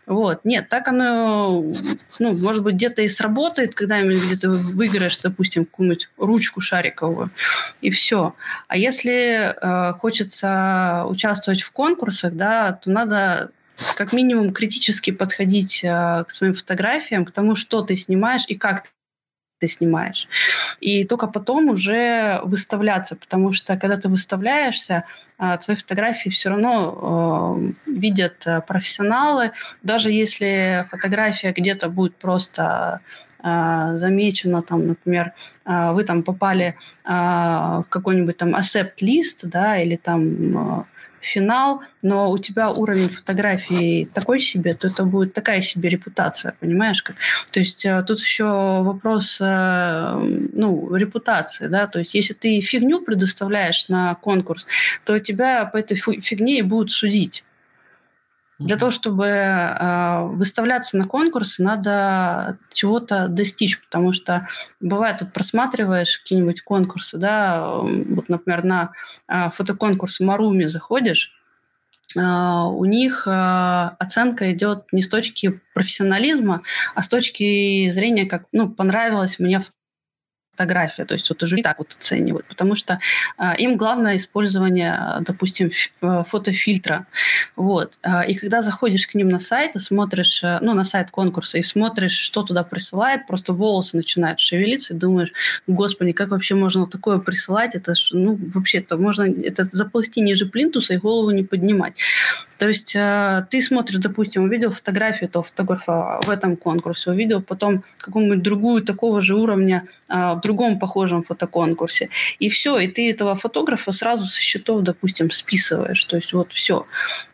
Вот. 0.06 0.44
Нет, 0.44 0.70
так 0.70 0.88
оно, 0.88 1.64
ну, 2.20 2.36
может 2.36 2.64
быть, 2.64 2.76
где-то 2.76 3.04
и 3.04 3.08
сработает, 3.08 3.76
когда-нибудь 3.76 4.24
где-то 4.26 4.50
выиграешь, 4.50 5.18
допустим, 5.20 5.66
какую-нибудь 5.66 6.10
ручку 6.18 6.62
шариковую, 6.62 7.30
и 7.82 7.90
все. 7.92 8.34
А 8.68 8.78
если 8.78 9.54
э, 9.54 9.94
хочется 9.94 11.04
участвовать 11.08 11.62
в 11.62 11.72
конкурсах, 11.72 12.34
да, 12.34 12.74
то 12.74 12.90
надо 12.90 13.52
как 13.96 14.14
минимум 14.14 14.54
критически 14.54 15.12
подходить 15.12 15.84
э, 15.84 16.24
к 16.28 16.32
своим 16.32 16.54
фотографиям, 16.54 17.26
к 17.26 17.32
тому, 17.32 17.56
что 17.56 17.82
ты 17.82 17.96
снимаешь 17.96 18.46
и 18.48 18.56
как 18.56 18.86
ты 19.60 19.68
снимаешь. 19.68 20.28
И 20.80 21.04
только 21.04 21.28
потом 21.28 21.70
уже 21.70 22.40
выставляться, 22.44 23.16
потому 23.16 23.52
что 23.52 23.78
когда 23.78 23.98
ты 23.98 24.10
выставляешься, 24.10 25.04
э, 25.40 25.58
твои 25.64 25.76
фотографии 25.78 26.30
все 26.30 26.50
равно 26.50 27.58
э, 27.88 27.92
видят 27.92 28.44
э, 28.46 28.62
профессионалы, 28.62 29.52
даже 29.84 30.12
если 30.12 30.88
фотография 30.92 31.54
где-то 31.54 31.90
будет 31.90 32.16
просто 32.16 33.02
э, 33.44 33.94
замечена, 33.96 34.62
там, 34.62 34.88
например, 34.88 35.34
э, 35.66 35.92
вы 35.92 36.04
там 36.04 36.24
попали 36.24 36.76
э, 37.04 37.10
в 37.10 37.86
какой-нибудь 37.90 38.38
там 38.38 38.56
accept 38.56 39.02
лист, 39.02 39.46
да, 39.46 39.78
или 39.82 39.96
там 39.96 40.86
финал, 41.28 41.82
но 42.02 42.32
у 42.32 42.38
тебя 42.38 42.72
уровень 42.72 43.10
фотографии 43.10 44.06
такой 44.14 44.40
себе, 44.40 44.74
то 44.74 44.88
это 44.88 45.04
будет 45.04 45.34
такая 45.34 45.62
себе 45.62 45.90
репутация, 45.90 46.56
понимаешь? 46.60 47.04
Как? 47.04 47.18
То 47.52 47.60
есть 47.60 47.86
э, 47.86 48.04
тут 48.08 48.20
еще 48.20 48.46
вопрос 48.46 49.40
э, 49.42 50.14
ну, 50.54 50.96
репутации, 50.96 51.68
да, 51.68 51.88
то 51.88 52.00
есть 52.00 52.16
если 52.16 52.34
ты 52.34 52.62
фигню 52.62 53.02
предоставляешь 53.02 53.90
на 53.90 54.16
конкурс, 54.16 54.68
то 55.04 55.20
тебя 55.20 55.66
по 55.66 55.78
этой 55.78 55.96
фигне 55.96 56.60
и 56.60 56.62
будут 56.62 56.92
судить. 56.92 57.44
Для 58.60 58.76
того, 58.76 58.90
чтобы 58.90 59.26
э, 59.26 60.22
выставляться 60.34 60.98
на 60.98 61.06
конкурсы, 61.06 61.62
надо 61.62 62.58
чего-то 62.74 63.28
достичь, 63.28 63.80
потому 63.84 64.14
что 64.14 64.48
бывает, 64.80 65.20
тут 65.20 65.32
просматриваешь 65.32 66.18
какие-нибудь 66.18 66.64
конкурсы, 66.64 67.18
да, 67.18 67.68
вот, 67.68 68.30
например, 68.30 68.64
на 68.64 68.92
э, 69.28 69.52
фотоконкурс 69.52 70.20
Маруми 70.22 70.66
заходишь, 70.66 71.36
э, 72.16 72.20
у 72.20 72.84
них 72.86 73.28
оценка 73.28 74.52
идет 74.52 74.86
не 74.92 75.04
с 75.04 75.10
точки 75.10 75.62
профессионализма, 75.76 76.64
а 76.96 77.04
с 77.04 77.10
точки 77.10 77.90
зрения, 77.92 78.26
как, 78.26 78.46
ну, 78.52 78.70
понравилось 78.70 79.38
мне 79.38 79.62
фотография. 80.58 81.06
То 81.06 81.14
есть 81.14 81.30
вот 81.30 81.44
уже 81.44 81.62
так 81.62 81.78
вот 81.78 81.96
оценивают, 82.00 82.48
потому 82.48 82.76
что 82.76 83.00
э, 83.38 83.58
им 83.60 83.78
главное 83.78 84.18
использование, 84.18 85.18
допустим, 85.22 85.72
э, 86.02 86.24
фотофильтра. 86.28 87.06
Вот. 87.56 88.00
Э, 88.04 88.28
и 88.28 88.34
когда 88.34 88.62
заходишь 88.62 89.08
к 89.08 89.16
ним 89.16 89.30
на 89.30 89.40
сайт 89.40 89.76
и 89.76 89.80
смотришь, 89.80 90.44
э, 90.44 90.60
ну, 90.62 90.74
на 90.74 90.84
сайт 90.84 91.12
конкурса, 91.12 91.60
и 91.60 91.62
смотришь, 91.62 92.18
что 92.18 92.44
туда 92.44 92.64
присылает, 92.64 93.28
просто 93.28 93.54
волосы 93.54 93.98
начинают 93.98 94.40
шевелиться, 94.40 94.94
и 94.94 94.98
думаешь, 94.98 95.32
господи, 95.68 96.12
как 96.12 96.30
вообще 96.30 96.56
можно 96.56 96.88
такое 96.88 97.20
присылать? 97.20 97.76
Это 97.76 97.94
ну, 98.12 98.40
вообще-то 98.54 98.98
можно 98.98 99.24
это 99.24 99.70
заползти 99.72 100.22
ниже 100.22 100.46
плинтуса 100.46 100.94
и 100.94 100.98
голову 100.98 101.32
не 101.32 101.44
поднимать. 101.44 101.94
То 102.58 102.68
есть 102.68 102.96
э, 102.96 103.46
ты 103.50 103.62
смотришь, 103.62 103.98
допустим, 103.98 104.44
увидел 104.44 104.72
фотографию 104.72 105.30
этого 105.30 105.44
фотографа 105.44 106.20
в 106.24 106.30
этом 106.30 106.58
конкурсе, 106.58 107.12
увидел 107.12 107.42
потом 107.42 107.84
какую-нибудь 108.00 108.42
другую 108.42 108.84
такого 108.84 109.22
же 109.22 109.36
уровня 109.36 109.86
э, 110.10 110.14
в 110.34 110.42
другом 110.42 110.80
похожем 110.80 111.24
фотоконкурсе. 111.24 112.10
И 112.40 112.50
все, 112.50 112.80
и 112.80 112.88
ты 112.88 113.12
этого 113.12 113.36
фотографа 113.36 113.92
сразу 113.92 114.26
со 114.26 114.42
счетов, 114.42 114.82
допустим, 114.82 115.30
списываешь. 115.30 116.04
То 116.06 116.16
есть 116.16 116.34
вот 116.34 116.52
все. 116.52 116.86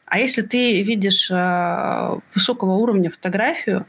А 0.06 0.20
если 0.20 0.42
ты 0.42 0.84
видишь 0.84 1.32
э, 1.32 2.20
высокого 2.34 2.74
уровня 2.74 3.10
фотографию, 3.10 3.86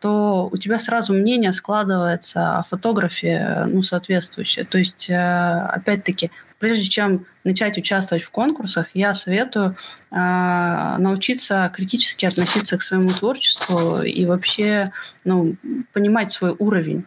то 0.00 0.48
у 0.52 0.56
тебя 0.56 0.78
сразу 0.78 1.12
мнение 1.12 1.52
складывается 1.52 2.58
о 2.58 2.62
фотографе 2.62 3.64
ну, 3.66 3.82
соответствующее. 3.82 4.64
То 4.64 4.78
есть, 4.78 5.10
опять-таки, 5.10 6.30
прежде 6.58 6.84
чем 6.84 7.26
начать 7.44 7.78
участвовать 7.78 8.24
в 8.24 8.30
конкурсах, 8.30 8.88
я 8.94 9.14
советую 9.14 9.76
э, 10.10 10.16
научиться 10.16 11.70
критически 11.74 12.26
относиться 12.26 12.78
к 12.78 12.82
своему 12.82 13.08
творчеству 13.08 14.02
и 14.02 14.24
вообще 14.24 14.92
ну, 15.24 15.56
понимать 15.92 16.32
свой 16.32 16.54
уровень. 16.58 17.04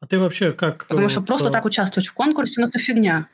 А 0.00 0.06
ты 0.06 0.18
вообще 0.18 0.52
как... 0.52 0.86
Потому 0.86 1.08
что 1.08 1.20
вот, 1.20 1.26
просто 1.26 1.50
так 1.50 1.64
участвовать 1.64 2.08
в 2.08 2.14
конкурсе, 2.14 2.60
ну 2.60 2.68
это 2.68 2.78
фигня. 2.78 3.28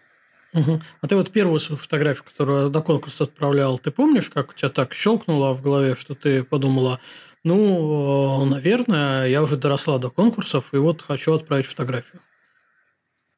Угу. 0.54 0.80
А 1.00 1.06
ты 1.08 1.16
вот 1.16 1.30
первую 1.30 1.58
свою 1.58 1.78
фотографию, 1.78 2.24
которую 2.24 2.70
на 2.70 2.80
конкурс 2.80 3.20
отправлял, 3.20 3.78
ты 3.78 3.90
помнишь, 3.90 4.30
как 4.30 4.50
у 4.50 4.54
тебя 4.54 4.68
так 4.68 4.94
щелкнуло 4.94 5.52
в 5.52 5.62
голове, 5.62 5.96
что 5.96 6.14
ты 6.14 6.44
подумала, 6.44 7.00
ну, 7.42 8.44
наверное, 8.44 9.26
я 9.26 9.42
уже 9.42 9.56
доросла 9.56 9.98
до 9.98 10.10
конкурсов, 10.10 10.72
и 10.72 10.76
вот 10.76 11.02
хочу 11.02 11.34
отправить 11.34 11.66
фотографию? 11.66 12.20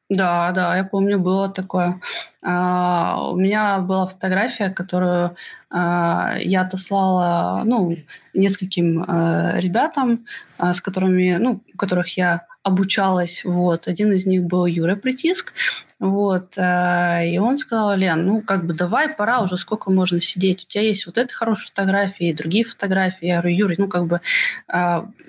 Да, 0.09 0.51
да, 0.53 0.77
я 0.77 0.85
помню, 0.85 1.19
было 1.19 1.49
такое. 1.49 1.99
А, 2.41 3.29
у 3.29 3.35
меня 3.35 3.79
была 3.79 4.07
фотография, 4.07 4.69
которую 4.69 5.35
а, 5.69 6.37
я 6.39 6.61
отослала, 6.61 7.63
ну, 7.65 7.97
нескольким 8.33 9.03
а, 9.05 9.59
ребятам, 9.59 10.25
а, 10.57 10.73
с 10.73 10.79
которыми, 10.79 11.35
ну, 11.35 11.61
у 11.73 11.77
которых 11.77 12.15
я 12.15 12.45
обучалась. 12.63 13.43
Вот. 13.43 13.89
Один 13.89 14.13
из 14.13 14.25
них 14.25 14.43
был 14.43 14.65
Юра 14.65 14.95
Притиск. 14.95 15.53
Вот. 15.99 16.57
И 16.57 17.39
он 17.39 17.57
сказал, 17.57 17.95
Лен, 17.95 18.25
ну, 18.25 18.41
как 18.41 18.65
бы 18.65 18.73
давай, 18.73 19.09
пора 19.09 19.41
уже, 19.41 19.57
сколько 19.57 19.89
можно 19.89 20.21
сидеть. 20.21 20.65
У 20.65 20.67
тебя 20.67 20.83
есть 20.83 21.05
вот 21.05 21.17
эта 21.17 21.33
хорошая 21.33 21.67
фотография 21.69 22.29
и 22.29 22.33
другие 22.33 22.65
фотографии. 22.65 23.27
Я 23.27 23.39
говорю, 23.39 23.55
Юра, 23.55 23.75
ну, 23.77 23.87
как 23.87 24.05
бы, 24.05 24.21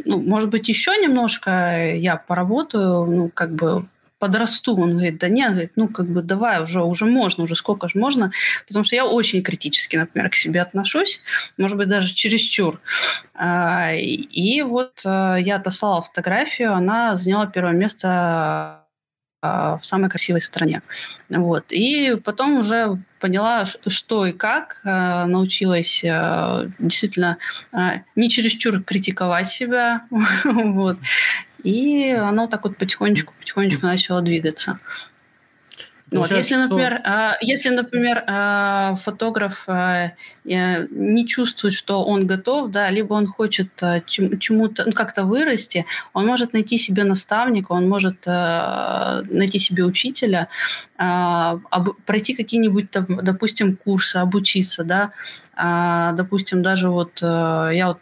ну, 0.05 0.20
может 0.20 0.51
быть, 0.51 0.68
еще 0.68 0.97
немножко 0.99 1.95
я 1.95 2.16
поработаю, 2.16 3.07
ну, 3.07 3.31
как 3.33 3.55
бы 3.55 3.87
подрасту. 4.19 4.77
Он 4.77 4.93
говорит, 4.93 5.19
да 5.19 5.29
нет, 5.29 5.51
говорит, 5.53 5.73
ну, 5.77 5.89
как 5.89 6.07
бы 6.07 6.23
давай 6.23 6.62
уже, 6.62 6.83
уже 6.83 7.07
можно, 7.07 7.45
уже 7.45 7.57
сколько 7.57 7.89
же 7.89 7.99
можно. 7.99 8.33
Потому 8.66 8.85
что 8.85 8.97
я 8.97 9.07
очень 9.07 9.43
критически, 9.43 9.97
например, 9.97 10.31
к 10.31 10.35
себе 10.35 10.61
отношусь, 10.61 11.21
может 11.57 11.77
быть, 11.77 11.89
даже 11.89 12.14
чересчур. 12.14 12.81
А, 13.35 13.93
и 13.95 14.62
вот 14.62 15.03
а, 15.05 15.37
я 15.37 15.57
отослала 15.57 16.03
фотографию, 16.03 16.75
она 16.75 17.16
заняла 17.16 17.47
первое 17.47 17.73
место 17.73 18.85
а, 19.41 19.79
в 19.79 19.87
самой 19.87 20.11
красивой 20.11 20.41
стране. 20.41 20.83
Вот. 21.29 21.66
И 21.71 22.16
потом 22.25 22.59
уже 22.59 22.99
поняла, 23.21 23.64
что 23.66 24.27
и 24.27 24.33
как, 24.33 24.81
научилась 24.85 26.03
действительно 26.79 27.39
не 28.14 28.31
чересчур 28.31 28.81
критиковать 28.83 29.49
себя, 29.49 30.03
вот, 30.45 30.99
И 31.63 32.11
оно 32.11 32.47
так 32.47 32.65
вот 32.65 32.77
потихонечку-потихонечку 32.77 33.87
начало 33.87 34.23
двигаться. 34.23 34.79
Вот, 36.11 36.31
если, 36.31 36.55
например, 36.55 37.01
что... 37.01 37.37
если, 37.43 37.69
например, 37.69 38.25
а, 38.27 38.97
фотограф 39.05 39.65
а, 39.67 40.13
не 40.45 41.27
чувствует, 41.27 41.75
что 41.75 42.03
он 42.03 42.27
готов, 42.27 42.71
да, 42.71 42.89
либо 42.89 43.13
он 43.13 43.27
хочет 43.27 43.69
а, 43.83 44.01
чему-то, 44.01 44.85
ну, 44.87 44.93
как-то 44.93 45.25
вырасти, 45.25 45.85
он 46.15 46.27
может 46.27 46.55
найти 46.55 46.79
себе 46.79 47.05
наставника, 47.05 47.73
он 47.73 47.89
может 47.89 48.25
найти 48.25 49.59
себе 49.59 49.85
учителя, 49.85 50.49
пройти 50.97 52.35
какие-нибудь, 52.35 52.87
допустим, 52.91 53.77
курсы, 53.77 54.17
обучиться, 54.17 54.85
да, 54.85 55.13
допустим, 56.17 56.63
даже 56.63 56.89
вот 56.89 57.21
я 57.21 57.89
вот 57.89 57.99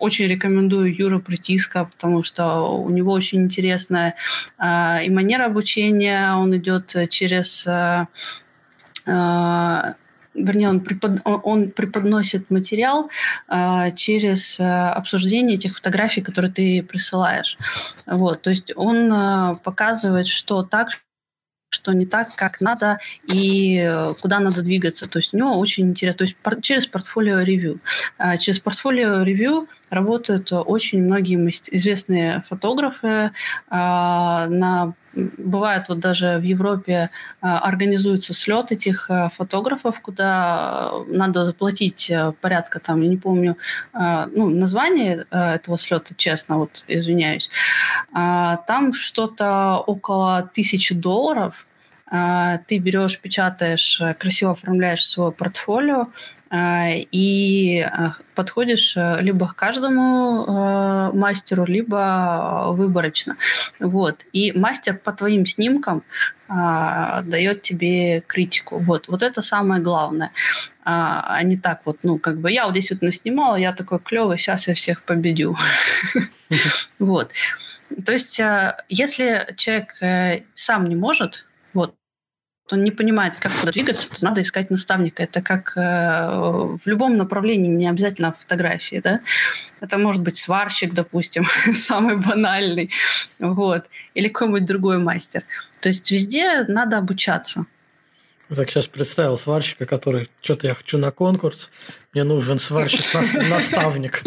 очень 0.00 0.26
рекомендую 0.26 0.94
Юру 0.94 1.20
Притиска, 1.20 1.84
потому 1.84 2.22
что 2.22 2.62
у 2.76 2.90
него 2.90 3.12
очень 3.12 3.42
интересная 3.42 4.16
э, 4.58 5.04
и 5.04 5.10
манера 5.10 5.46
обучения. 5.46 6.34
Он 6.34 6.56
идет 6.56 6.94
через... 7.10 7.66
Э, 7.66 8.06
э, 9.06 9.94
вернее, 10.34 10.68
он, 10.68 10.80
препод, 10.80 11.20
он 11.24 11.70
преподносит 11.70 12.50
материал 12.50 13.10
э, 13.48 13.92
через 13.96 14.60
э, 14.60 14.64
обсуждение 14.64 15.56
этих 15.56 15.76
фотографий, 15.76 16.22
которые 16.22 16.52
ты 16.52 16.82
присылаешь. 16.82 17.58
Вот, 18.06 18.42
то 18.42 18.50
есть 18.50 18.72
он 18.76 19.12
э, 19.12 19.56
показывает, 19.62 20.28
что 20.28 20.62
так, 20.62 20.90
что 21.70 21.92
не 21.92 22.04
так, 22.04 22.34
как 22.34 22.60
надо 22.60 22.98
и 23.32 23.78
э, 23.78 24.12
куда 24.20 24.40
надо 24.40 24.62
двигаться. 24.62 25.08
То 25.08 25.20
есть 25.20 25.32
у 25.32 25.38
него 25.38 25.58
очень 25.58 25.88
интересно. 25.88 26.18
То 26.18 26.24
есть 26.24 26.36
через 26.62 26.86
портфолио 26.86 27.40
ревью. 27.40 27.78
А, 28.18 28.36
через 28.36 28.58
портфолио 28.58 29.22
ревью 29.22 29.68
работают 29.88 30.52
очень 30.52 31.02
многие 31.02 31.36
известные 31.72 32.42
фотографы. 32.48 33.30
А, 33.68 34.48
на 34.48 34.94
Бывает, 35.12 35.86
вот 35.88 35.98
даже 35.98 36.38
в 36.38 36.42
Европе 36.42 37.10
а, 37.40 37.58
организуется 37.58 38.32
слет 38.32 38.70
этих 38.70 39.10
фотографов, 39.36 40.00
куда 40.00 40.92
надо 41.08 41.46
заплатить 41.46 42.08
э, 42.12 42.32
порядка, 42.40 42.78
там, 42.78 43.00
я 43.02 43.08
не 43.08 43.16
помню, 43.16 43.56
ну, 43.92 44.50
название 44.50 45.26
э, 45.32 45.54
этого 45.54 45.78
слета, 45.78 46.14
честно, 46.16 46.58
вот 46.58 46.84
извиняюсь. 46.86 47.50
Там 48.12 48.92
что-то 48.92 49.82
около 49.86 50.50
тысячи 50.52 50.94
долларов– 50.94 51.66
а, 52.10 52.58
ты 52.66 52.78
берешь, 52.78 53.20
печатаешь, 53.20 54.00
э, 54.00 54.14
красиво 54.14 54.52
оформляешь 54.52 55.06
свое 55.06 55.30
портфолио 55.30 56.08
а, 56.50 56.88
и 56.90 57.78
э, 57.78 58.10
подходишь 58.34 58.96
э, 58.96 59.18
либо 59.20 59.46
к 59.46 59.54
каждому 59.54 61.12
мастеру, 61.14 61.64
либо 61.66 62.70
выборочно. 62.72 63.36
Вот. 63.78 64.26
И 64.32 64.50
мастер 64.58 64.98
по 64.98 65.12
твоим 65.12 65.46
снимкам 65.46 66.02
а, 66.48 67.22
дает 67.22 67.62
тебе 67.62 68.22
критику. 68.22 68.78
Вот. 68.78 69.06
вот 69.06 69.22
это 69.22 69.40
самое 69.40 69.80
главное. 69.80 70.32
А 70.82 71.40
не 71.44 71.56
так 71.56 71.82
вот, 71.84 71.98
ну, 72.02 72.18
как 72.18 72.38
бы 72.38 72.50
я 72.50 72.64
вот 72.64 72.72
здесь 72.72 72.90
вот 72.90 73.02
наснимала, 73.02 73.54
я 73.54 73.72
такой 73.72 74.00
клевый, 74.00 74.38
сейчас 74.38 74.66
я 74.66 74.74
всех 74.74 75.02
победю. 75.02 75.56
Вот. 76.98 77.30
То 78.04 78.12
есть, 78.12 78.40
если 78.88 79.54
человек 79.56 80.42
сам 80.54 80.88
не 80.88 80.96
может, 80.96 81.46
вот, 81.74 81.94
он 82.72 82.84
не 82.84 82.90
понимает, 82.90 83.36
как 83.38 83.52
куда 83.52 83.72
двигаться, 83.72 84.08
то 84.10 84.24
надо 84.24 84.42
искать 84.42 84.70
наставника. 84.70 85.22
Это 85.22 85.42
как 85.42 85.76
э, 85.76 85.80
в 85.80 86.80
любом 86.84 87.16
направлении, 87.16 87.68
не 87.68 87.88
обязательно 87.88 88.32
фотографии, 88.32 89.00
да. 89.02 89.20
Это 89.80 89.98
может 89.98 90.22
быть 90.22 90.36
сварщик, 90.36 90.92
допустим, 90.92 91.46
самый 91.74 92.16
банальный, 92.16 92.90
вот, 93.38 93.86
или 94.14 94.28
какой-нибудь 94.28 94.66
другой 94.66 94.98
мастер. 94.98 95.42
То 95.80 95.88
есть 95.88 96.10
везде 96.10 96.64
надо 96.68 96.98
обучаться. 96.98 97.66
Так 98.54 98.68
сейчас 98.68 98.88
представил 98.88 99.38
сварщика, 99.38 99.86
который 99.86 100.28
что-то 100.42 100.66
я 100.66 100.74
хочу 100.74 100.98
на 100.98 101.12
конкурс, 101.12 101.70
мне 102.12 102.24
нужен 102.24 102.58
сварщик-наставник. 102.58 104.24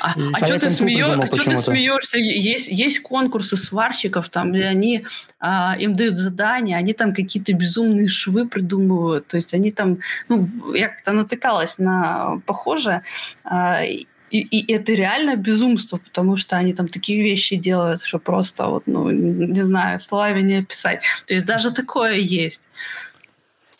А, 0.00 0.14
а 0.34 0.46
что 0.46 0.58
ты, 0.58 0.70
смеешь, 0.70 1.06
а 1.06 1.26
ты 1.26 1.56
смеешься? 1.56 2.18
Есть, 2.18 2.68
есть 2.68 3.00
конкурсы 3.00 3.56
сварщиков, 3.56 4.28
там, 4.28 4.52
где 4.52 4.64
они, 4.64 5.04
а, 5.40 5.76
им 5.78 5.96
дают 5.96 6.16
задания, 6.16 6.76
они 6.76 6.92
там 6.92 7.14
какие-то 7.14 7.52
безумные 7.52 8.08
швы 8.08 8.46
придумывают. 8.46 9.26
То 9.26 9.36
есть 9.36 9.54
они 9.54 9.70
там, 9.72 9.98
ну, 10.28 10.48
я 10.74 10.88
как-то 10.88 11.12
натыкалась 11.12 11.78
на 11.78 12.40
похожее, 12.46 13.02
а, 13.44 13.82
и, 14.30 14.38
и 14.40 14.72
это 14.72 14.92
реально 14.92 15.36
безумство, 15.36 15.98
потому 15.98 16.36
что 16.36 16.56
они 16.56 16.72
там 16.72 16.88
такие 16.88 17.22
вещи 17.22 17.56
делают, 17.56 18.00
что 18.02 18.18
просто 18.18 18.66
вот, 18.66 18.82
ну, 18.86 19.10
не 19.10 19.64
знаю, 19.64 20.00
словами 20.00 20.42
не 20.42 20.56
описать. 20.56 21.02
То 21.26 21.34
есть 21.34 21.46
даже 21.46 21.72
такое 21.72 22.14
есть. 22.14 22.60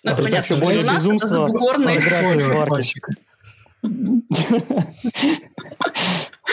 Ну, 0.04 0.12
а 0.12 0.16
понятно, 0.16 0.40
что 0.42 0.56
более 0.56 0.82
безумство 0.82 1.48
фотографии 1.48 2.40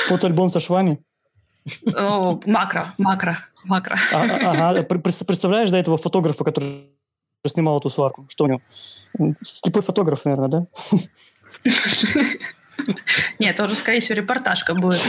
Фотоальбом 0.07 0.49
со 0.49 0.59
швами? 0.59 0.99
Макро, 1.85 2.93
макро, 2.97 3.37
макро. 3.63 3.97
А, 4.11 4.23
а, 4.23 4.69
ага, 4.71 4.83
представляешь, 4.83 5.69
до 5.69 5.77
этого 5.77 5.97
фотографа, 5.97 6.43
который 6.43 6.89
снимал 7.45 7.79
эту 7.79 7.89
сварку? 7.89 8.25
Что 8.29 8.45
у 8.45 8.47
него? 8.47 8.61
Слепой 9.41 9.81
фотограф, 9.81 10.25
наверное, 10.25 10.49
да? 10.49 10.65
Нет, 13.39 13.55
это 13.55 13.65
уже, 13.65 13.75
скорее 13.75 13.99
всего, 13.99 14.15
репортажка 14.15 14.73
будет. 14.73 15.01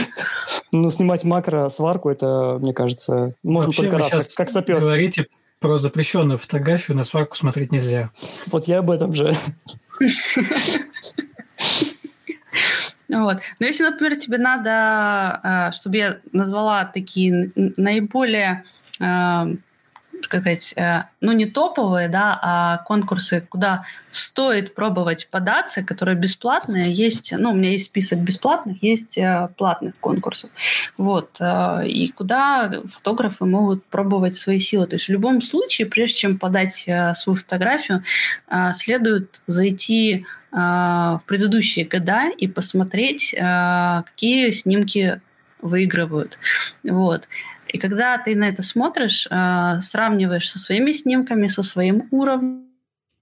Ну, 0.71 0.91
снимать 0.91 1.23
макро 1.23 1.69
сварку, 1.69 2.09
это, 2.09 2.57
мне 2.61 2.73
кажется, 2.73 3.33
можно 3.43 3.67
Вообще, 3.69 3.83
только 3.83 3.97
раз, 3.97 4.09
как, 4.09 4.47
как 4.47 4.49
сапер. 4.49 4.79
говорите 4.79 5.27
про 5.59 5.77
запрещенную 5.77 6.37
фотографию, 6.37 6.97
на 6.97 7.05
сварку 7.05 7.35
смотреть 7.35 7.71
нельзя. 7.71 8.11
Вот 8.47 8.67
я 8.67 8.79
об 8.79 8.91
этом 8.91 9.13
же. 9.13 9.33
Вот. 13.07 13.37
Но 13.59 13.65
если, 13.65 13.83
например, 13.83 14.15
тебе 14.17 14.37
надо, 14.37 14.71
а, 14.71 15.71
чтобы 15.71 15.97
я 15.97 16.17
назвала 16.31 16.85
такие 16.85 17.51
наиболее 17.55 18.63
а, 18.99 19.47
сказать, 20.25 20.73
э, 20.75 21.03
ну 21.21 21.31
не 21.31 21.45
топовые, 21.45 22.09
да, 22.09 22.37
а 22.41 22.77
конкурсы, 22.79 23.45
куда 23.49 23.85
стоит 24.09 24.75
пробовать 24.75 25.29
податься, 25.31 25.83
которые 25.83 26.17
бесплатные. 26.17 26.93
Есть, 26.93 27.31
ну, 27.31 27.51
у 27.51 27.53
меня 27.53 27.71
есть 27.71 27.85
список 27.85 28.19
бесплатных, 28.19 28.83
есть 28.83 29.17
э, 29.17 29.49
платных 29.57 29.95
конкурсов. 29.99 30.49
Вот. 30.97 31.37
Э, 31.39 31.87
и 31.87 32.11
куда 32.11 32.81
фотографы 32.91 33.45
могут 33.45 33.85
пробовать 33.85 34.35
свои 34.35 34.59
силы. 34.59 34.87
То 34.87 34.95
есть 34.95 35.07
в 35.07 35.11
любом 35.11 35.41
случае, 35.41 35.87
прежде 35.87 36.17
чем 36.17 36.37
подать 36.37 36.73
свою 36.73 37.37
фотографию, 37.37 38.03
следует 38.73 39.41
зайти 39.47 40.25
в 40.51 41.21
предыдущие 41.25 41.85
года 41.85 42.29
и 42.29 42.47
посмотреть, 42.47 43.35
какие 43.35 44.51
снимки 44.51 45.19
выигрывают. 45.61 46.37
Вот. 46.83 47.27
И 47.67 47.77
когда 47.77 48.17
ты 48.17 48.35
на 48.35 48.49
это 48.49 48.63
смотришь, 48.63 49.27
э, 49.29 49.81
сравниваешь 49.81 50.49
со 50.49 50.59
своими 50.59 50.91
снимками, 50.91 51.47
со 51.47 51.63
своим 51.63 52.07
уровнем, 52.11 52.65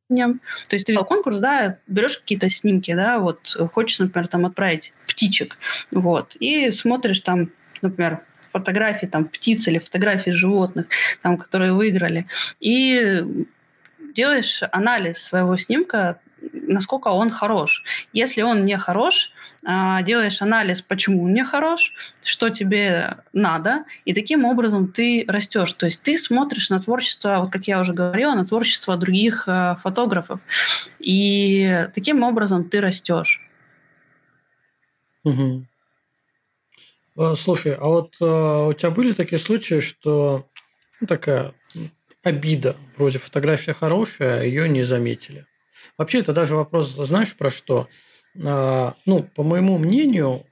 то 0.10 0.76
есть 0.76 0.86
ты 0.86 0.92
видел 0.92 1.06
конкурс, 1.06 1.40
да, 1.40 1.78
берешь 1.88 2.18
какие-то 2.18 2.50
снимки, 2.50 2.94
да, 2.94 3.20
вот 3.20 3.56
хочешь, 3.74 4.00
например, 4.00 4.28
там 4.28 4.46
отправить 4.46 4.94
птичек, 5.08 5.58
вот, 5.92 6.36
и 6.40 6.72
смотришь 6.72 7.22
там, 7.22 7.50
например, 7.82 8.22
фотографии 8.52 9.08
там 9.08 9.26
птиц 9.26 9.68
или 9.68 9.80
фотографии 9.80 10.32
животных, 10.32 10.88
там, 11.22 11.38
которые 11.38 11.74
выиграли, 11.74 12.28
и 12.60 13.26
делаешь 14.14 14.62
анализ 14.72 15.18
своего 15.18 15.58
снимка, 15.58 16.20
насколько 16.52 17.08
он 17.10 17.30
хорош. 17.30 17.84
Если 18.14 18.42
он 18.42 18.66
не 18.66 18.78
хорош, 18.78 19.32
а, 19.66 20.02
делаешь 20.02 20.42
анализ, 20.42 20.82
почему 20.82 21.24
он 21.24 21.34
не 21.34 21.44
хорош, 21.44 21.94
что 22.24 22.50
тебе 22.50 23.18
надо, 23.32 23.86
и 24.06 24.14
таким 24.14 24.46
образом 24.46 24.88
ты 24.88 25.26
растешь. 25.28 25.72
То 25.74 25.86
есть 25.86 26.02
ты 26.02 26.18
смотришь 26.18 26.70
на 26.70 26.80
творчество, 26.80 27.40
вот 27.40 27.52
как 27.52 27.68
я 27.68 27.80
уже 27.80 27.94
говорила, 27.94 28.34
на 28.34 28.46
творчество 28.46 28.98
других 28.98 29.48
э, 29.48 29.76
фотографов, 29.82 30.40
и 31.00 31.88
таким 31.96 32.24
образом 32.24 32.66
ты 32.66 32.82
растешь. 32.82 33.42
Угу. 35.24 35.66
Слушай, 37.38 37.76
а 37.76 37.86
вот 37.86 38.16
э, 38.20 38.26
у 38.26 38.74
тебя 38.74 38.90
были 38.90 39.14
такие 39.14 39.40
случаи, 39.40 39.80
что 39.80 40.50
ну, 41.00 41.08
такая 41.08 41.54
обида, 42.24 42.76
вроде 42.98 43.20
фотография 43.20 43.74
хорошая, 43.74 44.40
а 44.40 44.44
ее 44.44 44.68
не 44.68 44.84
заметили? 44.84 45.46
Вообще, 45.98 46.20
это 46.20 46.34
даже 46.34 46.56
вопрос, 46.56 46.90
знаешь, 46.90 47.36
про 47.36 47.52
что? 47.52 47.88
А, 48.46 48.96
ну, 49.06 49.24
по 49.36 49.44
моему 49.44 49.78
мнению, 49.78 50.46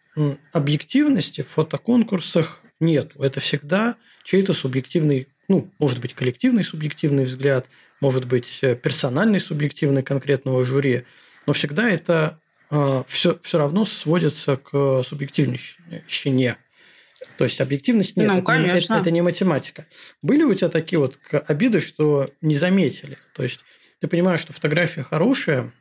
объективности 0.52 1.42
в 1.42 1.50
фотоконкурсах 1.50 2.62
нет. 2.80 3.12
Это 3.18 3.40
всегда 3.40 3.96
чей-то 4.24 4.54
субъективный, 4.54 5.28
ну, 5.48 5.70
может 5.80 6.00
быть, 6.00 6.14
коллективный 6.14 6.64
субъективный 6.64 7.26
взгляд, 7.26 7.68
может 8.02 8.26
быть, 8.26 8.60
э, 8.64 8.76
персональный 8.76 9.40
субъективный 9.40 10.04
конкретного 10.04 10.66
жюри, 10.66 11.06
но 11.48 11.54
всегда 11.54 11.90
это 11.90 12.40
все, 13.08 13.32
а, 13.32 13.40
все 13.42 13.58
равно 13.58 13.84
сводится 13.86 14.58
к 14.58 15.04
субъективщине. 15.04 16.58
То 17.38 17.44
есть 17.44 17.60
объективность 17.60 18.16
нет, 18.16 18.28
ну, 18.28 18.40
это, 18.40 18.58
не, 18.58 18.70
это, 18.70 18.94
это 18.96 19.12
не 19.12 19.22
математика. 19.22 19.86
Были 20.22 20.44
у 20.44 20.54
тебя 20.54 20.70
такие 20.70 21.00
вот 21.00 21.20
обиды, 21.48 21.82
что 21.82 22.30
не 22.42 22.56
заметили? 22.56 23.18
То 23.34 23.44
есть 23.44 23.62
ты 24.02 24.08
понимаешь, 24.08 24.42
что 24.42 24.52
фотография 24.52 25.04
хорошая, 25.04 25.72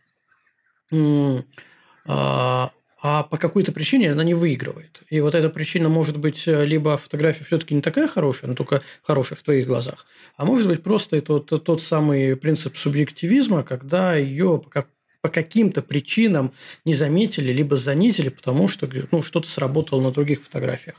а, 0.92 2.70
а 3.02 3.22
по 3.22 3.38
какой-то 3.38 3.72
причине 3.72 4.12
она 4.12 4.22
не 4.24 4.34
выигрывает. 4.34 5.02
И 5.08 5.20
вот 5.20 5.34
эта 5.34 5.48
причина 5.48 5.88
может 5.88 6.18
быть 6.18 6.46
э, 6.46 6.66
либо 6.66 6.98
фотография 6.98 7.44
все-таки 7.44 7.74
не 7.74 7.80
такая 7.80 8.08
хорошая, 8.08 8.50
но 8.50 8.56
только 8.56 8.82
хорошая 9.02 9.38
в 9.38 9.42
твоих 9.42 9.66
глазах, 9.66 10.06
а 10.36 10.44
может 10.44 10.68
быть 10.68 10.82
просто 10.82 11.16
это 11.16 11.34
вот 11.34 11.64
тот 11.64 11.82
самый 11.82 12.36
принцип 12.36 12.76
субъективизма, 12.76 13.62
когда 13.62 14.16
ее 14.16 14.62
по, 14.70 14.86
по 15.22 15.28
каким-то 15.30 15.80
причинам 15.80 16.52
не 16.84 16.92
заметили, 16.92 17.52
либо 17.52 17.76
занизили, 17.76 18.28
потому 18.28 18.68
что 18.68 18.88
ну, 19.10 19.22
что-то 19.22 19.48
сработало 19.48 20.02
на 20.02 20.10
других 20.10 20.42
фотографиях. 20.42 20.96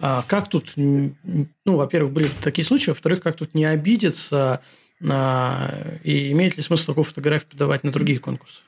А 0.00 0.24
как 0.26 0.50
тут, 0.50 0.72
ну, 0.76 1.14
во-первых, 1.64 2.12
были 2.12 2.28
такие 2.42 2.64
случаи, 2.64 2.90
во-вторых, 2.90 3.22
как 3.22 3.36
тут 3.36 3.54
не 3.54 3.64
обидеться, 3.64 4.60
и 5.00 6.32
имеет 6.32 6.56
ли 6.56 6.62
смысл 6.62 6.86
такую 6.86 7.04
фотографию 7.04 7.50
подавать 7.50 7.84
на 7.84 7.92
другие 7.92 8.18
конкурсы? 8.18 8.62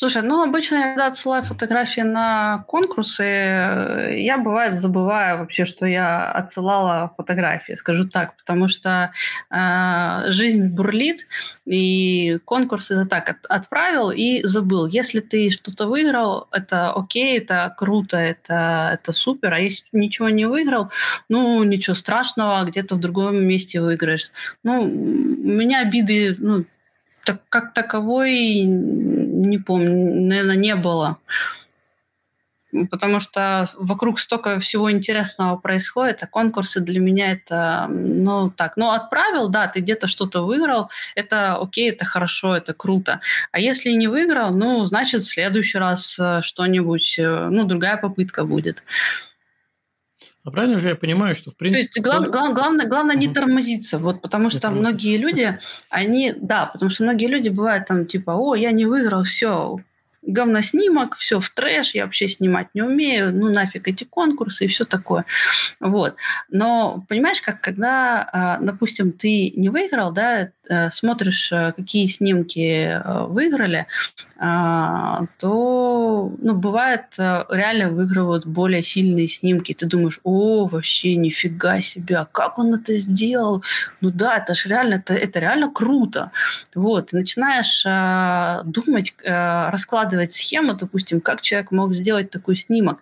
Слушай, 0.00 0.22
ну 0.22 0.42
обычно 0.42 0.76
я 0.76 0.88
когда 0.94 1.08
отсылаю 1.08 1.42
фотографии 1.42 2.00
на 2.00 2.64
конкурсы, 2.68 3.22
я 3.22 4.38
бывает 4.38 4.80
забываю 4.80 5.40
вообще, 5.40 5.66
что 5.66 5.84
я 5.84 6.32
отсылала 6.32 7.12
фотографии, 7.18 7.74
скажу 7.74 8.08
так, 8.08 8.34
потому 8.38 8.66
что 8.66 9.12
э, 9.50 10.30
жизнь 10.32 10.68
бурлит, 10.68 11.26
и 11.66 12.38
конкурс 12.46 12.90
это 12.90 13.04
так 13.04 13.28
от, 13.28 13.44
отправил 13.50 14.10
и 14.10 14.42
забыл. 14.42 14.86
Если 14.86 15.20
ты 15.20 15.50
что-то 15.50 15.86
выиграл, 15.86 16.48
это 16.50 16.92
окей, 16.92 17.36
это 17.36 17.74
круто, 17.76 18.16
это, 18.16 18.92
это 18.94 19.12
супер, 19.12 19.52
а 19.52 19.60
если 19.60 19.84
ничего 19.92 20.30
не 20.30 20.46
выиграл, 20.46 20.90
ну 21.28 21.62
ничего 21.62 21.94
страшного, 21.94 22.64
где-то 22.64 22.94
в 22.94 23.00
другом 23.00 23.44
месте 23.44 23.82
выиграешь. 23.82 24.30
Ну, 24.64 24.80
у 24.80 24.86
меня 24.86 25.80
обиды, 25.80 26.36
ну, 26.38 26.64
так, 27.30 27.42
как 27.48 27.72
таковой, 27.74 28.62
не 28.62 29.58
помню, 29.58 30.26
наверное, 30.26 30.56
не 30.56 30.74
было. 30.74 31.18
Потому 32.90 33.20
что 33.20 33.66
вокруг 33.78 34.18
столько 34.20 34.58
всего 34.58 34.90
интересного 34.90 35.56
происходит, 35.56 36.22
а 36.22 36.26
конкурсы 36.26 36.80
для 36.80 36.98
меня 37.00 37.32
это, 37.32 37.86
ну, 37.88 38.50
так, 38.50 38.76
ну, 38.76 38.90
отправил, 38.90 39.48
да, 39.48 39.68
ты 39.68 39.80
где-то 39.80 40.06
что-то 40.06 40.42
выиграл, 40.42 40.90
это 41.14 41.56
окей, 41.56 41.90
это 41.90 42.04
хорошо, 42.04 42.56
это 42.56 42.74
круто. 42.74 43.20
А 43.52 43.60
если 43.60 43.90
не 43.90 44.08
выиграл, 44.08 44.52
ну, 44.52 44.86
значит, 44.86 45.22
в 45.22 45.28
следующий 45.28 45.78
раз 45.78 46.18
э, 46.18 46.40
что-нибудь, 46.42 47.18
э, 47.18 47.48
ну, 47.50 47.64
другая 47.64 47.96
попытка 47.96 48.44
будет. 48.44 48.82
А 50.50 50.52
правильно 50.52 50.80
же 50.80 50.88
я 50.88 50.96
понимаю, 50.96 51.36
что 51.36 51.52
в 51.52 51.56
принципе... 51.56 51.84
То 51.84 51.86
есть 51.86 52.00
глав, 52.00 52.28
глав, 52.28 52.54
главное, 52.54 52.86
главное 52.86 53.14
не 53.14 53.28
тормозиться, 53.28 53.98
вот, 53.98 54.20
потому 54.20 54.50
что 54.50 54.68
не 54.68 54.80
многие 54.80 55.16
люди, 55.16 55.60
они, 55.90 56.34
да, 56.36 56.66
потому 56.66 56.90
что 56.90 57.04
многие 57.04 57.28
люди 57.28 57.48
бывают 57.48 57.86
там 57.86 58.04
типа, 58.04 58.32
о, 58.32 58.56
я 58.56 58.72
не 58.72 58.84
выиграл, 58.84 59.22
все, 59.22 59.78
говноснимок, 60.22 61.16
все 61.16 61.38
в 61.38 61.48
трэш, 61.50 61.94
я 61.94 62.04
вообще 62.04 62.26
снимать 62.26 62.66
не 62.74 62.82
умею, 62.82 63.32
ну 63.32 63.48
нафиг 63.48 63.86
эти 63.86 64.02
конкурсы 64.02 64.64
и 64.64 64.68
все 64.68 64.84
такое. 64.84 65.24
Вот. 65.78 66.16
Но 66.50 67.04
понимаешь, 67.08 67.40
как 67.40 67.60
когда, 67.60 68.28
а, 68.32 68.58
допустим, 68.60 69.12
ты 69.12 69.52
не 69.54 69.68
выиграл, 69.68 70.12
да, 70.12 70.50
э, 70.68 70.90
смотришь, 70.90 71.52
э, 71.52 71.72
какие 71.76 72.06
снимки 72.06 73.00
э, 73.02 73.26
выиграли, 73.26 73.86
то 74.40 76.32
ну, 76.38 76.54
бывает 76.54 77.02
реально 77.18 77.90
выигрывают 77.90 78.46
более 78.46 78.82
сильные 78.82 79.28
снимки. 79.28 79.74
Ты 79.74 79.86
думаешь, 79.86 80.18
о, 80.24 80.66
вообще 80.66 81.16
нифига 81.16 81.82
себе, 81.82 82.16
а 82.16 82.24
как 82.24 82.58
он 82.58 82.74
это 82.74 82.96
сделал? 82.96 83.62
Ну 84.00 84.10
да, 84.10 84.38
это 84.38 84.54
же 84.54 84.70
реально, 84.70 84.94
это, 84.94 85.12
это 85.12 85.40
реально 85.40 85.70
круто. 85.70 86.30
Вот, 86.74 87.10
ты 87.10 87.16
начинаешь 87.18 87.84
а, 87.86 88.62
думать, 88.64 89.14
раскладывать 89.22 90.32
схему, 90.32 90.72
допустим, 90.74 91.20
как 91.20 91.42
человек 91.42 91.70
мог 91.70 91.94
сделать 91.94 92.30
такой 92.30 92.56
снимок. 92.56 93.00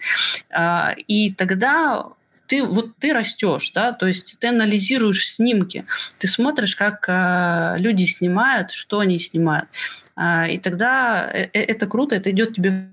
А, 0.50 0.94
и 1.06 1.32
тогда 1.32 2.06
ты 2.48 2.64
вот 2.64 2.96
ты 2.98 3.12
растешь, 3.12 3.70
да, 3.74 3.92
то 3.92 4.06
есть 4.06 4.38
ты 4.40 4.48
анализируешь 4.48 5.28
снимки, 5.28 5.84
ты 6.18 6.26
смотришь, 6.28 6.74
как 6.76 7.04
э, 7.06 7.74
люди 7.78 8.04
снимают, 8.04 8.72
что 8.72 9.00
они 9.00 9.18
снимают, 9.18 9.68
э, 9.68 10.07
и 10.18 10.58
тогда 10.58 11.30
э, 11.32 11.48
это 11.52 11.86
круто, 11.86 12.16
это 12.16 12.30
идет 12.30 12.54
тебе 12.54 12.90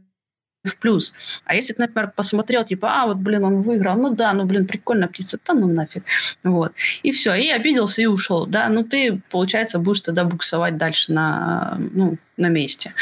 в 0.65 0.77
плюс. 0.77 1.13
А 1.45 1.55
если 1.55 1.73
ты, 1.73 1.81
например, 1.81 2.11
посмотрел, 2.15 2.63
типа, 2.63 3.01
а, 3.01 3.07
вот, 3.07 3.17
блин, 3.17 3.43
он 3.43 3.61
выиграл, 3.61 3.95
ну 3.97 4.15
да, 4.15 4.33
ну, 4.33 4.45
блин, 4.45 4.65
прикольная 4.65 5.07
птица, 5.07 5.39
да 5.45 5.53
ну 5.53 5.67
нафиг. 5.67 6.03
Вот. 6.43 6.73
И 7.03 7.11
все, 7.11 7.35
и 7.35 7.49
обиделся, 7.49 8.01
и 8.01 8.05
ушел, 8.05 8.45
да, 8.45 8.67
ну 8.69 8.83
ты, 8.83 9.21
получается, 9.29 9.79
будешь 9.79 10.01
тогда 10.01 10.23
буксовать 10.23 10.77
дальше 10.77 11.13
на, 11.13 11.77
ну, 11.91 12.17
на 12.37 12.47
месте. 12.47 12.93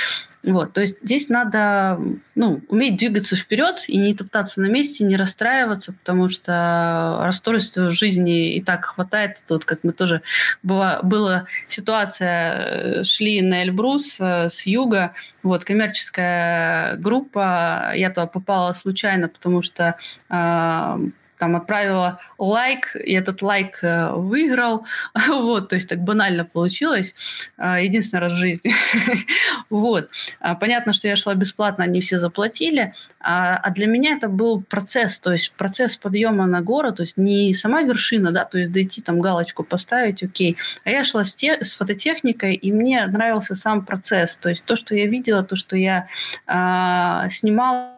Вот, 0.44 0.74
то 0.74 0.82
есть 0.82 0.98
здесь 1.02 1.30
надо 1.30 1.98
ну, 2.36 2.60
уметь 2.68 2.98
двигаться 2.98 3.38
вперед 3.38 3.86
и 3.88 3.96
не 3.96 4.14
топтаться 4.14 4.60
на 4.60 4.66
месте, 4.66 5.06
не 5.06 5.16
расстраиваться, 5.16 5.94
потому 5.94 6.28
что 6.28 7.20
расстройства 7.22 7.86
в 7.86 7.92
жизни 7.92 8.56
и 8.56 8.62
так 8.62 8.84
хватает. 8.84 9.42
Тут, 9.48 9.64
как 9.64 9.80
мы 9.84 9.94
тоже 9.94 10.22
была, 10.62 11.02
была 11.02 11.46
ситуация, 11.70 12.56
э, 12.56 13.04
шли 13.06 13.42
на 13.42 13.64
Эльбрус 13.64 14.20
э, 14.20 14.50
с 14.50 14.66
юга, 14.66 15.14
вот, 15.44 15.64
коммерческая 15.64 16.98
группа, 16.98 17.94
я 17.96 18.10
туда 18.10 18.28
попала 18.28 18.74
случайно, 18.74 19.30
потому 19.30 19.62
что 19.62 19.96
э, 20.30 20.98
там 21.38 21.56
отправила 21.56 22.20
лайк, 22.38 22.96
и 22.96 23.14
этот 23.14 23.42
лайк 23.42 23.80
э, 23.82 24.12
выиграл. 24.14 24.86
вот, 25.28 25.70
то 25.70 25.76
есть 25.76 25.90
так 25.90 26.00
банально 26.00 26.46
получилось. 26.46 27.16
А, 27.58 27.80
единственный 27.80 28.22
раз 28.22 28.34
в 28.34 28.38
жизни. 28.38 28.74
вот. 29.70 30.10
А, 30.40 30.56
понятно, 30.56 30.94
что 30.94 31.08
я 31.08 31.16
шла 31.16 31.36
бесплатно, 31.36 31.84
они 31.84 32.02
все 32.02 32.20
заплатили. 32.20 32.94
А, 33.20 33.58
а 33.58 33.72
для 33.72 33.88
меня 33.88 34.16
это 34.16 34.28
был 34.28 34.62
процесс, 34.62 35.20
то 35.20 35.32
есть 35.32 35.54
процесс 35.54 35.96
подъема 35.96 36.46
на 36.46 36.62
гору, 36.62 36.92
то 36.92 37.04
есть 37.04 37.18
не 37.18 37.54
сама 37.54 37.82
вершина, 37.82 38.32
да, 38.32 38.46
то 38.46 38.58
есть 38.58 38.72
дойти 38.72 39.02
там 39.02 39.22
галочку 39.22 39.64
поставить, 39.64 40.22
окей. 40.24 40.58
А 40.84 40.90
я 40.90 41.04
шла 41.04 41.24
с, 41.24 41.36
те, 41.36 41.64
с 41.64 41.76
фототехникой, 41.76 42.56
и 42.56 42.72
мне 42.72 43.06
нравился 43.08 43.56
сам 43.56 43.86
процесс, 43.86 44.38
то 44.38 44.50
есть 44.50 44.66
то, 44.66 44.76
что 44.76 44.94
я 44.96 45.08
видела, 45.08 45.44
то, 45.44 45.56
что 45.56 45.78
я 45.78 46.08
а, 46.48 47.30
снимала 47.30 47.94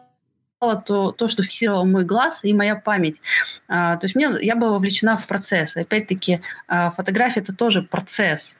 то, 0.58 1.12
то, 1.12 1.28
что 1.28 1.42
фиксировал 1.42 1.84
мой 1.84 2.04
глаз 2.04 2.44
и 2.44 2.54
моя 2.54 2.76
память. 2.76 3.20
А, 3.68 3.96
то 3.98 4.06
есть 4.06 4.16
мне, 4.16 4.30
я 4.40 4.56
была 4.56 4.70
вовлечена 4.72 5.16
в 5.16 5.26
процесс. 5.26 5.76
Опять-таки, 5.76 6.40
а, 6.66 6.90
фотография– 6.92 7.40
это 7.42 7.54
тоже 7.54 7.82
процесс. 7.82 8.58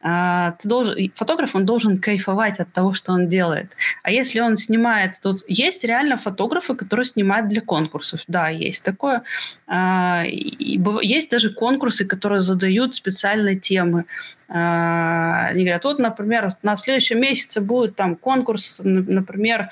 А, 0.00 0.52
ты 0.52 0.68
должен, 0.68 1.10
фотограф, 1.14 1.54
он 1.54 1.64
должен 1.64 1.98
кайфовать 1.98 2.60
от 2.60 2.70
того, 2.72 2.92
что 2.92 3.12
он 3.12 3.28
делает. 3.28 3.72
А 4.02 4.10
если 4.10 4.40
он 4.40 4.58
снимает, 4.58 5.14
тут 5.22 5.38
есть 5.48 5.84
реально 5.84 6.18
фотографы, 6.18 6.74
которые 6.74 7.06
снимают 7.06 7.48
для 7.48 7.62
конкурсов. 7.62 8.24
Да, 8.28 8.50
есть 8.50 8.84
такое. 8.84 9.22
А, 9.66 10.24
и 10.26 10.78
есть 11.02 11.30
даже 11.30 11.54
конкурсы, 11.54 12.04
которые 12.04 12.40
задают 12.40 12.94
специальные 12.94 13.58
темы. 13.58 14.04
А, 14.50 15.46
они 15.46 15.64
говорят, 15.64 15.84
вот, 15.84 15.98
например, 15.98 16.56
на 16.62 16.76
следующем 16.76 17.20
месяце 17.22 17.62
будет 17.62 17.96
там 17.96 18.16
конкурс, 18.16 18.82
например, 18.84 19.70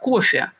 кофе 0.00 0.52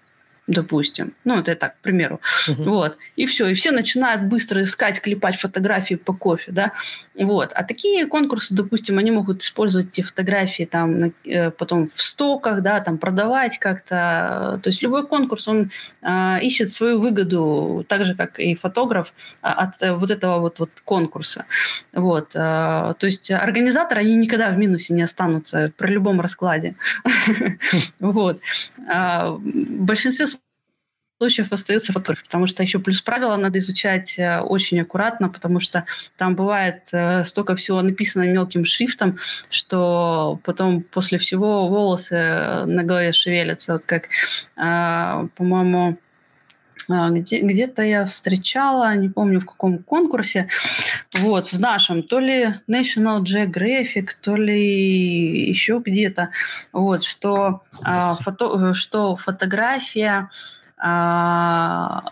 допустим. 0.48 1.12
Ну, 1.24 1.38
это 1.38 1.50
я 1.52 1.56
так, 1.56 1.76
к 1.76 1.82
примеру. 1.82 2.20
Uh-huh. 2.48 2.64
Вот. 2.64 2.98
И 3.16 3.26
все. 3.26 3.48
И 3.48 3.54
все 3.54 3.70
начинают 3.70 4.22
быстро 4.22 4.62
искать, 4.62 5.00
клепать 5.00 5.36
фотографии 5.36 5.94
по 5.94 6.14
кофе, 6.14 6.52
да. 6.52 6.72
Вот. 7.14 7.52
А 7.54 7.64
такие 7.64 8.06
конкурсы, 8.06 8.54
допустим, 8.54 8.98
они 8.98 9.10
могут 9.10 9.42
использовать 9.42 9.88
эти 9.88 10.00
фотографии 10.00 10.64
там 10.64 11.12
э, 11.24 11.50
потом 11.50 11.88
в 11.88 12.02
стоках, 12.02 12.62
да, 12.62 12.80
там 12.80 12.98
продавать 12.98 13.58
как-то. 13.58 14.58
То 14.62 14.70
есть 14.70 14.82
любой 14.82 15.06
конкурс, 15.06 15.48
он 15.48 15.70
э, 16.02 16.38
ищет 16.42 16.72
свою 16.72 16.98
выгоду, 16.98 17.84
так 17.86 18.04
же, 18.04 18.14
как 18.14 18.40
и 18.40 18.54
фотограф 18.54 19.12
а, 19.42 19.52
от 19.52 19.82
э, 19.82 19.92
вот 19.92 20.10
этого 20.10 20.38
вот, 20.40 20.60
вот 20.60 20.70
конкурса. 20.84 21.44
Вот. 21.92 22.34
Э, 22.34 22.94
то 22.98 23.06
есть 23.06 23.30
организаторы, 23.30 24.00
они 24.00 24.14
никогда 24.14 24.50
в 24.50 24.56
минусе 24.56 24.94
не 24.94 25.02
останутся 25.02 25.70
при 25.76 25.92
любом 25.92 26.20
раскладе. 26.20 26.74
Вот. 28.00 28.40
А, 28.88 29.32
в 29.32 29.40
большинстве 29.42 30.26
случаев 31.18 31.52
остается 31.52 31.92
фотограф, 31.92 32.24
потому 32.24 32.46
что 32.46 32.62
еще 32.62 32.78
плюс 32.78 33.00
правила 33.00 33.36
надо 33.36 33.58
изучать 33.58 34.18
э, 34.18 34.40
очень 34.40 34.80
аккуратно, 34.80 35.28
потому 35.28 35.58
что 35.58 35.84
там 36.16 36.36
бывает 36.36 36.88
э, 36.92 37.24
столько 37.24 37.56
всего 37.56 37.82
написано 37.82 38.22
мелким 38.22 38.64
шрифтом, 38.64 39.18
что 39.50 40.40
потом 40.44 40.82
после 40.82 41.18
всего 41.18 41.68
волосы 41.68 42.14
э, 42.14 42.64
на 42.66 42.84
голове 42.84 43.12
шевелятся, 43.12 43.74
вот 43.74 43.84
как, 43.84 44.08
по-моему, 44.54 45.98
где, 46.88 47.40
где-то 47.40 47.82
я 47.82 48.06
встречала, 48.06 48.94
не 48.94 49.08
помню 49.08 49.40
в 49.40 49.46
каком 49.46 49.78
конкурсе, 49.78 50.48
вот, 51.18 51.52
в 51.52 51.60
нашем, 51.60 52.02
то 52.02 52.18
ли 52.18 52.54
National 52.68 53.22
Geographic, 53.22 54.08
то 54.22 54.36
ли 54.36 55.48
еще 55.48 55.82
где-то, 55.84 56.30
вот, 56.72 57.04
что, 57.04 57.62
фото, 58.22 58.72
что 58.74 59.16
фотография 59.16 60.30
а, 60.78 62.04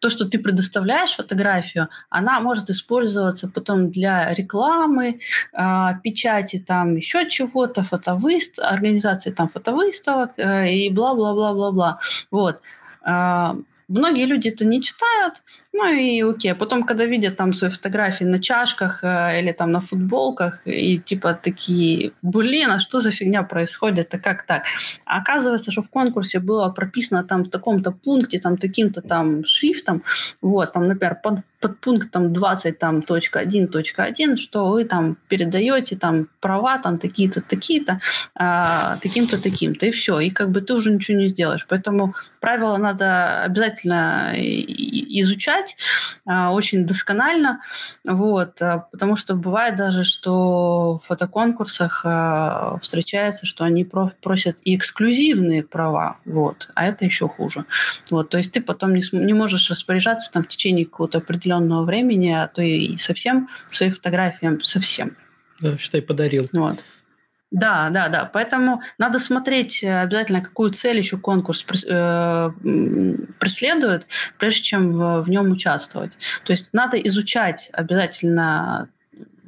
то, 0.00 0.08
что 0.08 0.24
ты 0.28 0.38
предоставляешь 0.38 1.16
фотографию, 1.16 1.88
она 2.08 2.40
может 2.40 2.70
использоваться 2.70 3.48
потом 3.48 3.90
для 3.90 4.34
рекламы, 4.34 5.20
э, 5.52 5.88
печати 6.02 6.58
там 6.58 6.96
еще 6.96 7.28
чего-то, 7.28 7.82
фотовыст... 7.82 8.58
организации 8.58 9.30
там 9.30 9.48
фотовыставок 9.48 10.38
э, 10.38 10.72
и 10.72 10.90
бла-бла-бла-бла-бла. 10.90 11.98
Вот. 12.30 12.62
Э, 13.04 13.54
многие 13.88 14.26
люди 14.26 14.48
это 14.48 14.64
не 14.64 14.82
читают, 14.82 15.42
ну 15.72 15.86
и 15.86 16.20
окей. 16.22 16.54
Потом, 16.54 16.82
когда 16.82 17.04
видят 17.06 17.36
там 17.36 17.52
свои 17.52 17.70
фотографии 17.70 18.24
на 18.24 18.40
чашках 18.40 19.04
э, 19.04 19.40
или 19.40 19.52
там 19.52 19.70
на 19.70 19.80
футболках, 19.80 20.66
и 20.66 20.98
типа 20.98 21.34
такие, 21.34 22.12
блин, 22.22 22.70
а 22.70 22.80
что 22.80 23.00
за 23.00 23.12
фигня 23.12 23.44
происходит, 23.44 24.12
а 24.14 24.18
как 24.18 24.42
так? 24.46 24.64
А 25.04 25.18
оказывается, 25.18 25.70
что 25.70 25.82
в 25.82 25.90
конкурсе 25.90 26.40
было 26.40 26.68
прописано 26.70 27.22
там 27.22 27.44
в 27.44 27.50
таком-то 27.50 27.92
пункте, 27.92 28.40
там 28.40 28.56
таким-то 28.56 29.00
там 29.00 29.44
шрифтом, 29.44 30.02
вот, 30.42 30.72
там, 30.72 30.88
например, 30.88 31.16
под, 31.22 31.38
под 31.60 31.78
пунктом 31.78 32.32
20, 32.32 32.78
там, 32.78 33.02
точка 33.02 33.38
1, 33.38 33.68
точка 33.68 34.02
1, 34.02 34.36
что 34.36 34.70
вы 34.70 34.84
там 34.84 35.16
передаете 35.28 35.96
там 35.96 36.28
права, 36.40 36.78
там, 36.78 36.98
такие-то, 36.98 37.40
такие-то, 37.42 38.00
а, 38.34 38.96
таким-то, 39.02 39.40
таким-то, 39.40 39.86
и 39.86 39.90
все. 39.92 40.18
И 40.20 40.30
как 40.30 40.50
бы 40.50 40.60
ты 40.62 40.74
уже 40.74 40.90
ничего 40.90 41.18
не 41.18 41.28
сделаешь. 41.28 41.66
Поэтому 41.68 42.14
правила 42.40 42.76
надо 42.78 43.42
обязательно 43.44 44.32
изучать, 44.36 45.59
изучать 45.60 45.76
а, 46.24 46.52
очень 46.52 46.86
досконально, 46.86 47.62
вот, 48.04 48.60
а, 48.62 48.88
потому 48.90 49.16
что 49.16 49.34
бывает 49.34 49.76
даже, 49.76 50.04
что 50.04 50.98
в 50.98 51.06
фотоконкурсах 51.06 52.02
а, 52.04 52.78
встречается, 52.82 53.46
что 53.46 53.64
они 53.64 53.84
просят 53.84 54.58
и 54.64 54.76
эксклюзивные 54.76 55.62
права, 55.62 56.18
вот, 56.24 56.70
а 56.74 56.86
это 56.86 57.04
еще 57.04 57.28
хуже. 57.28 57.64
Вот, 58.10 58.30
то 58.30 58.38
есть 58.38 58.52
ты 58.52 58.60
потом 58.60 58.94
не, 58.94 59.02
не 59.12 59.32
можешь 59.32 59.70
распоряжаться 59.70 60.32
там 60.32 60.44
в 60.44 60.48
течение 60.48 60.84
какого-то 60.84 61.18
определенного 61.18 61.84
времени, 61.84 62.30
а 62.30 62.48
то 62.48 62.62
и 62.62 62.96
совсем 62.96 63.48
своим 63.70 63.94
фотографиям 63.94 64.60
совсем. 64.62 65.16
Да, 65.60 65.76
считай, 65.76 66.00
подарил. 66.00 66.46
Вот. 66.52 66.78
Да, 67.50 67.90
да, 67.90 68.08
да. 68.08 68.26
Поэтому 68.26 68.80
надо 68.98 69.18
смотреть 69.18 69.82
э, 69.82 70.02
обязательно, 70.02 70.40
какую 70.40 70.70
цель 70.70 70.98
еще 70.98 71.16
конкурс 71.16 71.64
э, 71.84 72.50
преследует, 73.38 74.06
прежде 74.38 74.62
чем 74.62 75.22
в, 75.22 75.28
нем 75.28 75.50
участвовать. 75.50 76.12
То 76.44 76.52
есть 76.52 76.72
надо 76.72 76.96
изучать 76.98 77.68
обязательно 77.72 78.88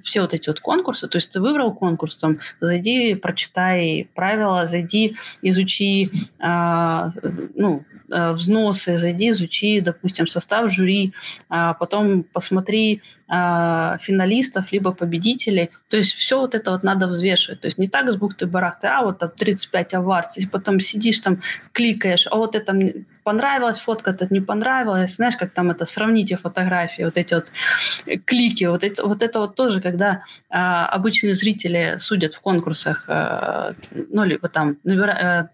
все 0.02 0.20
вот 0.20 0.34
эти 0.34 0.48
вот 0.48 0.58
конкурсы. 0.58 1.06
То 1.06 1.18
есть 1.18 1.30
ты 1.30 1.40
выбрал 1.40 1.72
конкурс, 1.72 2.16
там, 2.16 2.40
зайди, 2.60 3.14
прочитай 3.14 4.08
правила, 4.16 4.66
зайди, 4.66 5.16
изучи, 5.40 6.10
э, 6.40 7.10
ну, 7.54 7.84
взносы, 8.12 8.96
зайди, 8.96 9.30
изучи, 9.30 9.80
допустим, 9.80 10.26
состав 10.26 10.70
жюри, 10.70 11.12
а 11.48 11.74
потом 11.74 12.24
посмотри 12.24 13.00
а, 13.34 13.96
финалистов, 14.02 14.72
либо 14.72 14.92
победителей. 14.92 15.70
То 15.88 15.96
есть 15.96 16.12
все 16.12 16.38
вот 16.38 16.54
это 16.54 16.70
вот 16.70 16.82
надо 16.82 17.06
взвешивать. 17.06 17.62
То 17.62 17.66
есть 17.66 17.78
не 17.78 17.88
так 17.88 18.10
с 18.10 18.16
бухты-барахты, 18.16 18.88
а 18.88 19.02
вот 19.02 19.20
там 19.20 19.30
35 19.30 19.94
аварц, 19.94 20.36
и 20.36 20.46
потом 20.46 20.80
сидишь 20.80 21.20
там, 21.20 21.40
кликаешь, 21.72 22.28
а 22.30 22.36
вот 22.36 22.54
это 22.54 22.76
понравилась 23.24 23.80
фотка, 23.80 24.10
это 24.10 24.26
не 24.28 24.42
понравилось. 24.42 25.14
Знаешь, 25.14 25.36
как 25.36 25.52
там 25.52 25.70
это, 25.70 25.86
сравните 25.86 26.36
фотографии, 26.36 27.04
вот 27.04 27.16
эти 27.16 27.32
вот 27.32 27.52
клики, 28.26 28.64
вот 28.64 28.84
это 28.84 29.06
вот, 29.06 29.22
это 29.22 29.38
вот 29.38 29.54
тоже, 29.54 29.80
когда 29.80 30.24
а, 30.50 30.84
обычные 30.88 31.32
зрители 31.32 31.96
судят 32.00 32.34
в 32.34 32.40
конкурсах, 32.42 33.04
а, 33.08 33.72
ну, 33.92 34.24
либо 34.24 34.50
там 34.50 34.76
набира, 34.84 35.48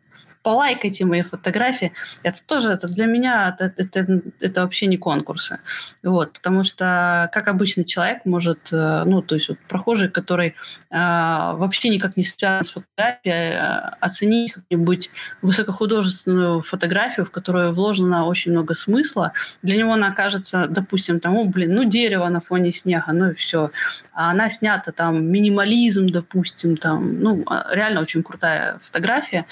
полайкайте 0.48 1.04
мои 1.04 1.20
фотографии. 1.20 1.92
Это 2.22 2.38
тоже 2.46 2.70
это 2.70 2.88
для 2.88 3.04
меня 3.04 3.54
это, 3.60 3.70
это, 3.76 4.22
это 4.40 4.62
вообще 4.62 4.86
не 4.86 4.96
конкурсы. 4.96 5.60
Вот, 6.02 6.32
потому 6.32 6.64
что 6.64 7.28
как 7.34 7.48
обычный 7.48 7.84
человек 7.84 8.24
может, 8.24 8.72
э, 8.72 9.04
ну, 9.04 9.20
то 9.20 9.34
есть 9.34 9.50
вот 9.50 9.58
прохожий, 9.68 10.08
который 10.08 10.48
э, 10.48 10.54
вообще 10.90 11.90
никак 11.90 12.16
не 12.16 12.24
связан 12.24 12.62
с 12.62 12.70
фотографией, 12.70 13.56
э, 13.56 13.90
оценить 14.00 14.52
как-нибудь 14.52 15.10
высокохудожественную 15.42 16.62
фотографию, 16.62 17.26
в 17.26 17.30
которую 17.30 17.72
вложено 17.72 18.24
очень 18.24 18.52
много 18.52 18.74
смысла, 18.74 19.32
для 19.60 19.76
него 19.76 19.92
она 19.92 20.06
окажется, 20.08 20.66
допустим, 20.66 21.20
тому, 21.20 21.44
блин, 21.44 21.74
ну, 21.74 21.84
дерево 21.84 22.26
на 22.30 22.40
фоне 22.40 22.72
снега, 22.72 23.12
ну 23.12 23.32
и 23.32 23.34
все 23.34 23.70
а 24.18 24.32
она 24.32 24.50
снята 24.50 24.90
там 24.90 25.26
минимализм, 25.26 26.08
допустим, 26.08 26.76
там, 26.76 27.20
ну, 27.20 27.44
а, 27.46 27.72
реально 27.72 28.00
очень 28.00 28.24
крутая 28.24 28.80
фотография, 28.82 29.46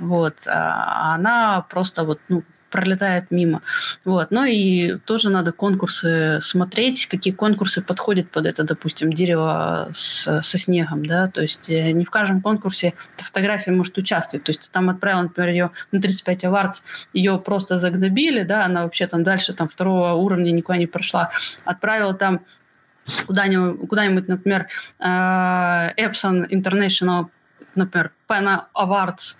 вот, 0.00 0.34
а 0.48 1.14
она 1.14 1.64
просто 1.70 2.02
вот, 2.02 2.18
ну, 2.28 2.42
пролетает 2.68 3.30
мимо. 3.30 3.62
Вот. 4.04 4.32
Ну 4.32 4.44
и 4.44 4.98
тоже 5.06 5.30
надо 5.30 5.52
конкурсы 5.52 6.40
смотреть, 6.42 7.06
какие 7.06 7.32
конкурсы 7.32 7.80
подходят 7.80 8.28
под 8.28 8.46
это, 8.46 8.64
допустим, 8.64 9.12
дерево 9.12 9.88
с, 9.94 10.42
со 10.42 10.58
снегом, 10.58 11.06
да, 11.06 11.28
то 11.28 11.40
есть 11.40 11.70
э, 11.70 11.92
не 11.92 12.04
в 12.04 12.10
каждом 12.10 12.40
конкурсе 12.40 12.94
эта 13.14 13.24
фотография 13.24 13.70
может 13.70 13.96
участвовать, 13.98 14.44
то 14.44 14.50
есть 14.50 14.70
там 14.72 14.90
отправил, 14.90 15.22
например, 15.22 15.50
ее 15.50 15.70
на 15.92 16.00
35 16.00 16.44
аварц, 16.44 16.82
ее 17.12 17.38
просто 17.38 17.78
загнобили, 17.78 18.42
да, 18.42 18.64
она 18.64 18.82
вообще 18.82 19.06
там 19.06 19.22
дальше 19.22 19.52
там 19.52 19.68
второго 19.68 20.14
уровня 20.14 20.50
никуда 20.50 20.76
не 20.76 20.86
прошла, 20.86 21.30
отправил 21.64 22.14
там 22.14 22.40
куда-нибудь, 23.26 23.88
куда-нибудь 23.88 24.28
например, 24.28 24.66
э, 24.98 25.04
Epson 25.96 26.48
International, 26.50 27.26
например, 27.74 28.12
Pena 28.28 28.64
Awards, 28.74 29.36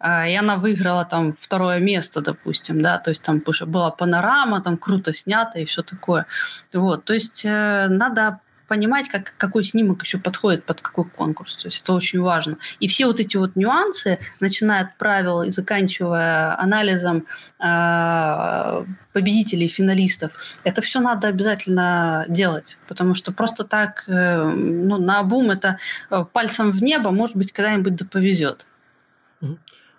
э, 0.00 0.32
и 0.32 0.34
она 0.36 0.56
выиграла 0.56 1.04
там 1.04 1.36
второе 1.40 1.80
место, 1.80 2.20
допустим, 2.20 2.80
да, 2.82 2.98
то 2.98 3.10
есть 3.10 3.22
там 3.22 3.42
была 3.66 3.90
панорама, 3.90 4.60
там 4.60 4.76
круто 4.76 5.12
снято 5.12 5.58
и 5.58 5.64
все 5.64 5.82
такое. 5.82 6.26
Вот, 6.72 7.04
то 7.04 7.14
есть 7.14 7.44
э, 7.44 7.88
надо 7.88 8.40
понимать, 8.70 9.08
как, 9.08 9.34
какой 9.36 9.64
снимок 9.64 10.04
еще 10.04 10.18
подходит 10.18 10.62
под 10.62 10.80
какой 10.80 11.04
конкурс. 11.04 11.56
То 11.56 11.66
есть 11.66 11.82
это 11.82 11.92
очень 11.92 12.20
важно. 12.20 12.56
И 12.78 12.86
все 12.86 13.06
вот 13.06 13.18
эти 13.18 13.36
вот 13.36 13.56
нюансы, 13.56 14.20
начиная 14.38 14.82
от 14.84 14.96
правил 14.96 15.42
и 15.42 15.50
заканчивая 15.50 16.56
анализом 16.56 17.26
э, 17.58 18.84
победителей, 19.12 19.66
финалистов, 19.66 20.30
это 20.62 20.82
все 20.82 21.00
надо 21.00 21.26
обязательно 21.26 22.26
делать. 22.28 22.76
Потому 22.86 23.14
что 23.14 23.32
просто 23.32 23.64
так, 23.64 24.04
э, 24.06 24.44
ну, 24.44 24.98
на 24.98 25.24
бум 25.24 25.50
это 25.50 25.78
э, 26.08 26.24
пальцем 26.32 26.70
в 26.70 26.80
небо, 26.80 27.10
может 27.10 27.34
быть, 27.34 27.50
когда-нибудь 27.50 27.96
да 27.96 28.04
повезет. 28.04 28.66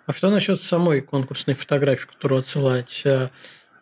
А 0.06 0.12
что 0.14 0.30
насчет 0.30 0.62
самой 0.62 1.02
конкурсной 1.02 1.56
фотографии, 1.56 2.06
которую 2.06 2.40
отсылать? 2.40 3.02
Э, 3.04 3.28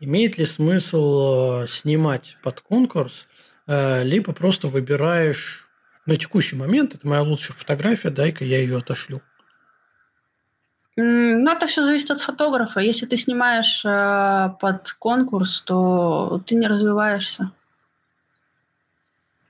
имеет 0.01 0.36
ли 0.36 0.45
смысл 0.45 1.62
э, 1.62 1.66
снимать 1.68 2.38
под 2.43 2.61
конкурс– 2.61 3.28
либо 3.67 4.33
просто 4.33 4.69
выбираешь 4.69 5.69
на 6.07 6.17
текущий 6.17 6.57
момент, 6.57 6.95
это 6.95 7.07
моя 7.07 7.23
лучшая 7.23 7.57
фотография, 7.57 8.11
дай-ка 8.11 8.45
я 8.45 8.59
ее 8.59 8.79
отошлю. 8.79 9.23
Ну, 10.97 11.51
это 11.51 11.67
все 11.67 11.85
зависит 11.85 12.11
от 12.11 12.21
фотографа. 12.21 12.81
Если 12.81 13.07
ты 13.07 13.17
снимаешь 13.17 13.85
э, 13.85 14.51
под 14.61 14.93
конкурс, 14.99 15.63
то 15.63 16.43
ты 16.47 16.57
не 16.57 16.67
развиваешься. 16.67 17.53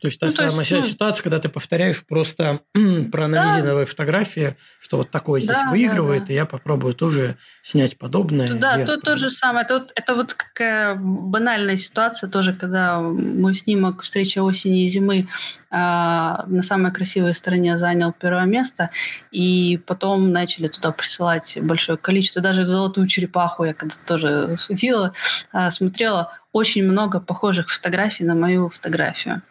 То 0.01 0.07
есть 0.09 0.18
та 0.18 0.26
ну, 0.26 0.32
самая 0.32 0.61
есть, 0.61 0.70
ну, 0.70 0.82
ситуация, 0.82 1.22
когда 1.22 1.38
ты 1.38 1.51
повторяешь 1.51 2.03
просто 2.07 2.61
проанализированные 3.12 3.84
да. 3.84 3.90
фотографии, 3.90 4.57
что 4.80 4.96
вот 4.96 5.11
такое 5.11 5.42
здесь 5.42 5.59
да, 5.59 5.70
выигрывает, 5.70 6.22
да, 6.22 6.26
да. 6.26 6.32
и 6.32 6.36
я 6.36 6.46
попробую 6.46 6.94
тоже 6.94 7.36
снять 7.62 7.98
подобное. 7.98 8.51
Да, 8.55 8.84
то, 8.86 8.96
то 8.96 9.16
же 9.16 9.30
самое. 9.30 9.66
Это 9.66 9.74
вот, 9.74 9.92
это 9.94 10.14
вот 10.14 10.32
какая 10.32 10.94
банальная 10.94 11.76
ситуация 11.76 12.30
тоже, 12.30 12.55
когда 12.55 13.01
мой 13.01 13.55
снимок 13.55 14.03
«Встреча 14.03 14.42
осени 14.42 14.86
и 14.86 14.88
зимы» 14.88 15.28
Uh, 15.72 16.48
на 16.48 16.64
самой 16.64 16.90
красивой 16.90 17.32
стороне 17.32 17.78
занял 17.78 18.12
первое 18.12 18.44
место, 18.44 18.90
и 19.30 19.76
потом 19.86 20.32
начали 20.32 20.66
туда 20.66 20.90
присылать 20.90 21.57
большое 21.62 21.96
количество. 21.96 22.42
Даже 22.42 22.64
в 22.64 22.68
«Золотую 22.68 23.07
черепаху» 23.07 23.62
я 23.62 23.72
когда 23.72 23.94
тоже 24.05 24.57
судила, 24.59 25.12
uh, 25.55 25.70
смотрела 25.70 26.32
очень 26.51 26.82
много 26.82 27.20
похожих 27.20 27.70
фотографий 27.70 28.24
на 28.24 28.34
мою 28.34 28.68
фотографию. 28.68 29.42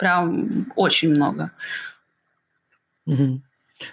Прям 0.00 0.66
очень 0.76 1.10
много. 1.10 1.50
Угу. 3.04 3.42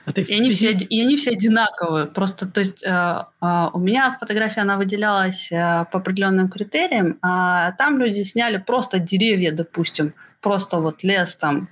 А 0.06 0.14
ты... 0.14 0.22
и, 0.22 0.34
они 0.34 0.52
все, 0.52 0.72
и 0.72 1.02
они 1.02 1.18
все 1.18 1.32
одинаковые. 1.32 2.06
Просто, 2.06 2.48
то 2.48 2.62
есть, 2.62 2.82
э, 2.82 2.88
э, 2.90 3.70
у 3.74 3.80
меня 3.80 4.16
фотография, 4.18 4.62
она 4.62 4.78
выделялась 4.78 5.52
э, 5.52 5.86
по 5.92 6.00
определенным 6.00 6.48
критериям, 6.48 7.18
а 7.22 7.74
там 7.74 8.00
люди 8.00 8.24
сняли 8.24 8.56
просто 8.56 9.00
деревья, 9.00 9.52
допустим, 9.52 10.14
просто 10.40 10.80
вот 10.80 11.04
лес 11.04 11.36
там, 11.36 11.68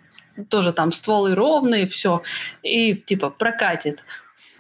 тоже 0.50 0.74
там 0.74 0.92
стволы 0.92 1.34
ровные, 1.34 1.88
все, 1.88 2.22
и 2.62 2.94
типа 2.94 3.30
прокатит. 3.30 4.04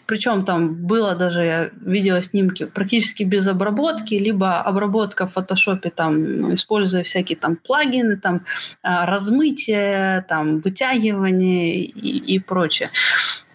Причем 0.05 0.45
там 0.45 0.75
было 0.75 1.15
даже, 1.15 1.43
я 1.43 1.69
видела 1.81 2.21
снимки, 2.21 2.65
практически 2.65 3.23
без 3.23 3.47
обработки, 3.47 4.13
либо 4.13 4.61
обработка 4.61 5.27
в 5.27 5.33
фотошопе, 5.33 5.89
там, 5.89 6.41
ну, 6.41 6.53
используя 6.53 7.03
всякие 7.03 7.37
там 7.37 7.55
плагины, 7.55 8.17
там, 8.17 8.45
а, 8.83 9.05
размытие, 9.05 10.25
там, 10.27 10.59
вытягивание 10.59 11.85
и, 11.85 12.35
и 12.35 12.39
прочее. 12.39 12.89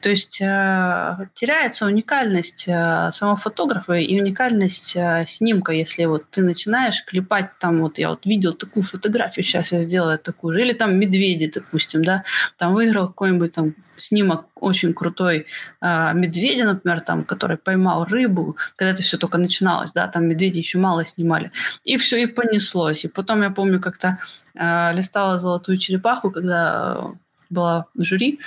То 0.01 0.09
есть 0.09 0.41
э, 0.41 1.27
теряется 1.35 1.85
уникальность 1.85 2.65
э, 2.67 3.11
самого 3.13 3.37
фотографа 3.37 3.93
и 3.95 4.19
уникальность 4.19 4.97
э, 4.97 5.27
снимка, 5.29 5.73
если 5.73 6.07
вот 6.07 6.25
ты 6.31 6.43
начинаешь 6.43 7.05
клепать 7.05 7.51
там, 7.61 7.83
вот 7.83 7.99
я 7.99 8.09
вот 8.09 8.25
видел 8.25 8.55
такую 8.55 8.83
фотографию, 8.83 9.45
сейчас 9.45 9.73
я 9.73 9.83
сделаю 9.83 10.19
такую 10.19 10.55
же, 10.55 10.63
или 10.63 10.73
там 10.73 10.99
медведи, 10.99 11.51
допустим, 11.55 12.03
да, 12.03 12.25
там 12.57 12.73
выиграл 12.73 13.09
какой-нибудь 13.09 13.53
там 13.53 13.75
снимок 14.01 14.47
очень 14.55 14.95
крутой 14.95 15.47
э, 15.81 16.13
медведя, 16.15 16.65
например, 16.65 17.01
там, 17.01 17.25
который 17.25 17.57
поймал 17.57 18.05
рыбу, 18.05 18.57
когда 18.77 18.93
это 18.93 19.03
все 19.03 19.19
только 19.19 19.39
начиналось, 19.39 19.93
да, 19.93 20.09
там 20.09 20.27
медведи 20.27 20.59
еще 20.59 20.79
мало 20.79 21.05
снимали, 21.05 21.53
и 21.85 21.97
все 21.97 22.23
и 22.23 22.27
понеслось. 22.27 23.05
И 23.05 23.09
потом 23.09 23.43
я 23.43 23.51
помню, 23.51 23.81
как-то 23.81 24.19
э, 24.55 24.93
листала 24.95 25.39
золотую 25.39 25.79
черепаху, 25.79 26.31
когда 26.31 27.13
была 27.51 27.87
в 27.95 28.03
жюри, 28.03 28.41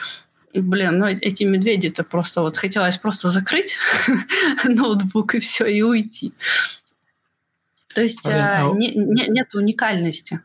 и, 0.54 0.60
блин, 0.60 1.00
ну 1.00 1.08
эти 1.08 1.44
медведи 1.44 1.88
это 1.88 2.04
просто 2.04 2.42
вот 2.42 2.58
хотелось 2.58 3.00
просто 3.00 3.30
закрыть 3.30 3.76
ноутбук 4.64 5.36
и 5.36 5.40
все, 5.40 5.66
и 5.66 5.82
уйти. 5.82 6.34
То 7.96 8.02
есть 8.02 8.24
Блин, 8.24 8.38
а... 8.38 8.72
не, 8.74 8.94
не, 8.94 9.28
нет 9.28 9.54
уникальности. 9.56 10.42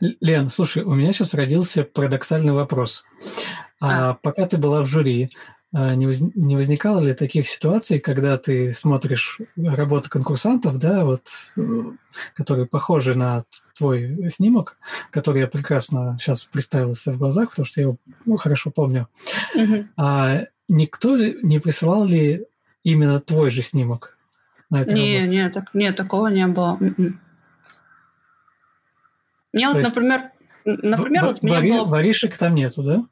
Лен, 0.00 0.48
слушай, 0.48 0.82
у 0.82 0.94
меня 0.94 1.12
сейчас 1.12 1.34
родился 1.34 1.82
парадоксальный 1.84 2.52
вопрос. 2.52 3.04
А, 3.80 4.10
а 4.10 4.14
пока 4.14 4.46
ты 4.46 4.56
была 4.56 4.82
в 4.82 4.86
жюри, 4.86 5.30
а, 5.74 5.94
не, 5.94 6.06
воз, 6.06 6.20
не 6.34 6.56
возникало 6.56 7.00
ли 7.00 7.12
таких 7.12 7.46
ситуаций, 7.46 7.98
когда 7.98 8.38
ты 8.38 8.72
смотришь 8.72 9.40
работы 9.56 10.08
конкурсантов, 10.08 10.78
да, 10.78 11.04
вот, 11.04 11.22
э, 11.56 11.82
которые 12.34 12.66
похожи 12.66 13.14
на 13.14 13.44
твой 13.76 14.30
снимок, 14.30 14.78
который 15.10 15.40
я 15.40 15.48
прекрасно 15.48 16.16
сейчас 16.18 16.44
представил 16.44 16.94
себе 16.94 17.16
в 17.16 17.18
глазах, 17.18 17.50
потому 17.50 17.66
что 17.66 17.80
я 17.80 17.86
его 17.88 17.98
ну, 18.24 18.36
хорошо 18.36 18.70
помню. 18.70 19.08
Mm-hmm. 19.54 19.86
А 19.98 20.40
никто 20.68 21.16
не 21.16 21.58
присылал 21.58 22.06
ли 22.06 22.46
именно 22.82 23.20
твой 23.20 23.50
же 23.50 23.60
снимок 23.60 24.16
на 24.70 24.82
эту 24.82 24.94
не, 24.94 25.18
работу? 25.18 25.32
Нет, 25.32 25.52
так, 25.52 25.74
нет, 25.74 25.96
такого 25.96 26.28
не 26.28 26.46
было. 26.46 26.78
М-м. 26.80 27.20
Мне 29.52 29.68
То 29.68 29.74
вот, 29.74 29.82
например, 29.84 30.30
например, 30.64 31.22
в, 31.22 31.26
вот 31.26 31.38
вари, 31.42 31.72
было... 31.72 31.84
воришек 31.84 32.36
там 32.36 32.54
нету, 32.54 32.82
да? 32.82 33.02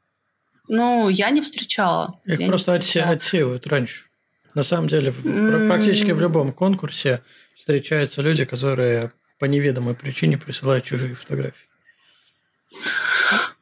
Ну, 0.67 1.09
я 1.09 1.29
не 1.29 1.41
встречала. 1.41 2.19
Их 2.25 2.39
я 2.39 2.47
просто 2.47 2.75
отсе- 2.75 3.01
отсеивают 3.01 3.67
раньше. 3.67 4.05
На 4.53 4.63
самом 4.63 4.87
деле, 4.87 5.11
mm-hmm. 5.11 5.67
практически 5.67 6.11
в 6.11 6.19
любом 6.19 6.53
конкурсе 6.53 7.21
встречаются 7.55 8.21
люди, 8.21 8.45
которые 8.45 9.11
по 9.37 9.45
неведомой 9.45 9.95
причине 9.95 10.37
присылают 10.37 10.85
чужие 10.85 11.15
фотографии. 11.15 11.67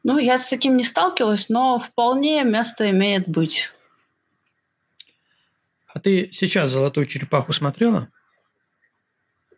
Ну, 0.04 0.18
я 0.18 0.38
с 0.38 0.48
таким 0.48 0.76
не 0.76 0.84
сталкивалась, 0.84 1.48
но 1.48 1.78
вполне 1.78 2.44
место 2.44 2.90
имеет 2.90 3.28
быть. 3.28 3.72
А 5.88 6.00
ты 6.00 6.30
сейчас 6.32 6.70
«Золотую 6.70 7.06
черепаху» 7.06 7.52
смотрела? 7.52 8.08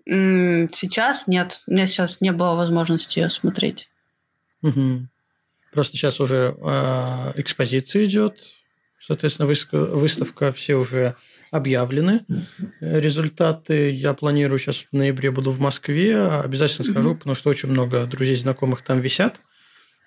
Сейчас 0.07 1.27
нет. 1.27 1.63
У 1.67 1.73
меня 1.73 1.87
сейчас 1.87 2.21
не 2.21 2.31
было 2.31 2.55
возможности 2.55 3.19
ее 3.19 3.31
смотреть. 3.31 3.89
Угу. 4.63 5.09
Просто 5.77 5.99
сейчас 5.99 6.21
уже 6.21 6.57
э, 6.59 7.33
экспозиция 7.35 8.07
идет, 8.07 8.39
соответственно, 8.99 9.47
выставка, 9.47 10.51
все 10.55 10.77
уже 10.77 11.17
объявлены. 11.51 12.25
Результаты 12.81 13.91
я 13.91 14.15
планирую 14.15 14.59
сейчас 14.59 14.87
в 14.91 14.95
ноябре 14.95 15.31
буду 15.31 15.51
в 15.51 15.61
Москве. 15.61 16.19
Обязательно 16.19 16.91
скажу, 16.91 17.15
потому 17.15 17.35
что 17.35 17.51
очень 17.51 17.69
много 17.69 18.07
друзей, 18.07 18.37
знакомых 18.37 18.81
там 18.81 19.01
висят. 19.01 19.43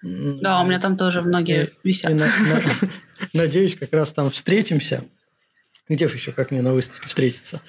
Да, 0.02 0.62
у 0.62 0.66
меня 0.66 0.80
там 0.80 0.98
тоже 0.98 1.22
многие 1.22 1.66
и, 1.68 1.88
висят. 1.90 2.10
И 2.10 2.16
на, 2.16 2.26
на, 2.26 2.62
надеюсь, 3.34 3.76
как 3.76 3.94
раз 3.94 4.12
там 4.12 4.32
встретимся. 4.32 5.04
Где 5.88 6.06
еще, 6.06 6.32
как 6.32 6.50
мне 6.50 6.64
на 6.64 6.74
выставке 6.74 7.08
встретиться? 7.08 7.62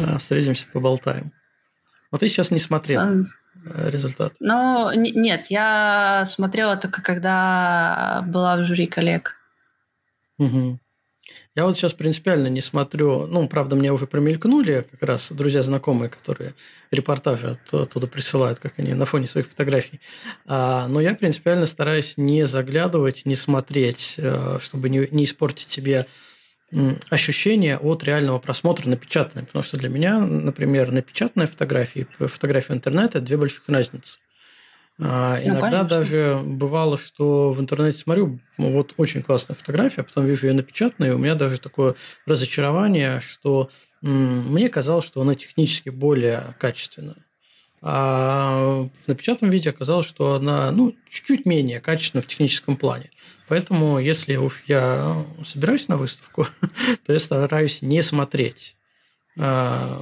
А, 0.00 0.18
встретимся, 0.18 0.66
поболтаем. 0.72 1.30
Вот 2.10 2.22
ты 2.22 2.28
сейчас 2.28 2.50
не 2.50 2.58
смотрел 2.58 3.28
результат. 3.74 4.34
Ну, 4.40 4.90
нет, 4.92 5.46
я 5.48 6.24
смотрела 6.26 6.76
только 6.76 7.02
когда 7.02 8.24
была 8.26 8.56
в 8.56 8.64
жюри 8.64 8.86
коллег. 8.86 9.36
Угу. 10.38 10.78
Я 11.54 11.64
вот 11.64 11.76
сейчас 11.76 11.94
принципиально 11.94 12.48
не 12.48 12.60
смотрю, 12.60 13.26
ну, 13.26 13.48
правда, 13.48 13.76
мне 13.76 13.90
уже 13.90 14.06
промелькнули 14.06 14.86
как 14.90 15.02
раз 15.02 15.32
друзья 15.32 15.62
знакомые, 15.62 16.10
которые 16.10 16.54
репортажи 16.90 17.58
оттуда 17.72 18.06
присылают, 18.06 18.58
как 18.58 18.74
они 18.76 18.94
на 18.94 19.06
фоне 19.06 19.26
своих 19.26 19.48
фотографий. 19.48 20.00
А, 20.46 20.86
но 20.88 21.00
я 21.00 21.14
принципиально 21.14 21.66
стараюсь 21.66 22.14
не 22.18 22.46
заглядывать, 22.46 23.24
не 23.24 23.34
смотреть, 23.34 24.16
э, 24.18 24.58
чтобы 24.60 24.90
не, 24.90 25.08
не 25.10 25.24
испортить 25.24 25.70
себе 25.70 26.06
ощущение 27.10 27.78
от 27.78 28.04
реального 28.04 28.38
просмотра 28.38 28.88
напечатанной. 28.88 29.44
Потому 29.46 29.62
что 29.62 29.76
для 29.76 29.88
меня, 29.88 30.18
например, 30.18 30.90
напечатанная 30.92 31.46
фотография 31.46 32.00
и 32.00 32.26
фотография 32.26 32.72
в 32.72 32.76
интернете– 32.76 33.08
это 33.18 33.20
две 33.20 33.36
больших 33.36 33.62
разницы. 33.68 34.18
А, 34.98 35.36
ну, 35.36 35.50
иногда 35.50 35.70
конечно. 35.70 35.88
даже 35.88 36.40
бывало, 36.42 36.96
что 36.96 37.52
в 37.52 37.60
интернете 37.60 37.98
смотрю, 37.98 38.40
вот 38.56 38.94
очень 38.96 39.22
классная 39.22 39.54
фотография, 39.54 40.00
а 40.00 40.04
потом 40.04 40.24
вижу 40.24 40.46
ее 40.46 40.54
напечатанную, 40.54 41.12
и 41.12 41.14
у 41.14 41.18
меня 41.18 41.34
даже 41.34 41.58
такое 41.58 41.94
разочарование, 42.24 43.20
что 43.20 43.70
мне 44.00 44.68
казалось, 44.70 45.04
что 45.04 45.20
она 45.20 45.34
технически 45.34 45.90
более 45.90 46.54
качественная. 46.58 47.25
А 47.82 48.88
в 48.94 49.08
напечатанном 49.08 49.52
виде 49.52 49.70
оказалось, 49.70 50.06
что 50.06 50.34
она 50.34 50.72
ну, 50.72 50.94
чуть-чуть 51.10 51.46
менее 51.46 51.80
качественна 51.80 52.22
в 52.22 52.26
техническом 52.26 52.76
плане. 52.76 53.10
Поэтому, 53.48 53.98
если 53.98 54.38
я 54.66 55.14
собираюсь 55.44 55.88
на 55.88 55.96
выставку, 55.96 56.46
то 57.06 57.12
я 57.12 57.18
стараюсь 57.18 57.82
не 57.82 58.02
смотреть 58.02 58.76
а, 59.38 60.00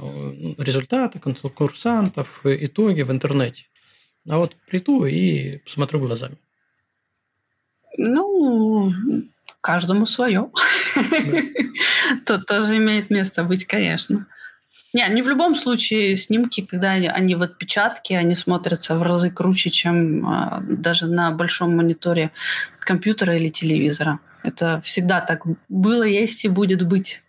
результаты 0.57 1.19
конкурсантов, 1.19 2.41
итоги 2.43 3.01
в 3.01 3.11
интернете. 3.11 3.65
А 4.27 4.37
вот 4.37 4.55
приду 4.67 5.05
и 5.05 5.57
посмотрю 5.59 5.99
глазами. 5.99 6.37
Ну, 7.97 8.91
каждому 9.61 10.05
свое. 10.05 10.49
Тут 12.25 12.45
тоже 12.45 12.77
имеет 12.77 13.09
место 13.09 13.43
быть, 13.43 13.65
конечно. 13.65 14.27
Не, 14.95 15.05
не 15.09 15.21
в 15.21 15.27
любом 15.27 15.57
случае 15.57 16.15
снимки, 16.15 16.61
когда 16.61 16.91
они, 16.91 17.09
они 17.09 17.35
в 17.35 17.41
отпечатке, 17.41 18.17
они 18.17 18.33
смотрятся 18.33 18.95
в 18.95 19.03
разы 19.03 19.29
круче, 19.29 19.69
чем 19.69 20.25
а, 20.25 20.63
даже 20.65 21.07
на 21.07 21.31
большом 21.31 21.75
мониторе 21.75 22.31
компьютера 22.79 23.35
или 23.35 23.49
телевизора. 23.49 24.19
Это 24.41 24.79
всегда 24.85 25.19
так 25.19 25.41
было, 25.67 26.03
есть 26.03 26.45
и 26.45 26.47
будет 26.47 26.87
быть. 26.87 27.21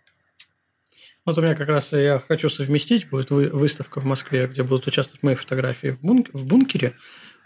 Вот 1.25 1.37
у 1.37 1.41
меня 1.41 1.55
как 1.55 1.67
раз 1.67 1.91
я 1.91 2.23
хочу 2.25 2.49
совместить, 2.49 3.09
будет 3.09 3.31
выставка 3.31 3.99
в 3.99 4.05
Москве, 4.05 4.47
где 4.47 4.63
будут 4.63 4.87
участвовать 4.87 5.21
мои 5.21 5.35
фотографии 5.35 5.89
в, 5.89 6.01
бунк- 6.01 6.29
в 6.31 6.45
бункере 6.45 6.93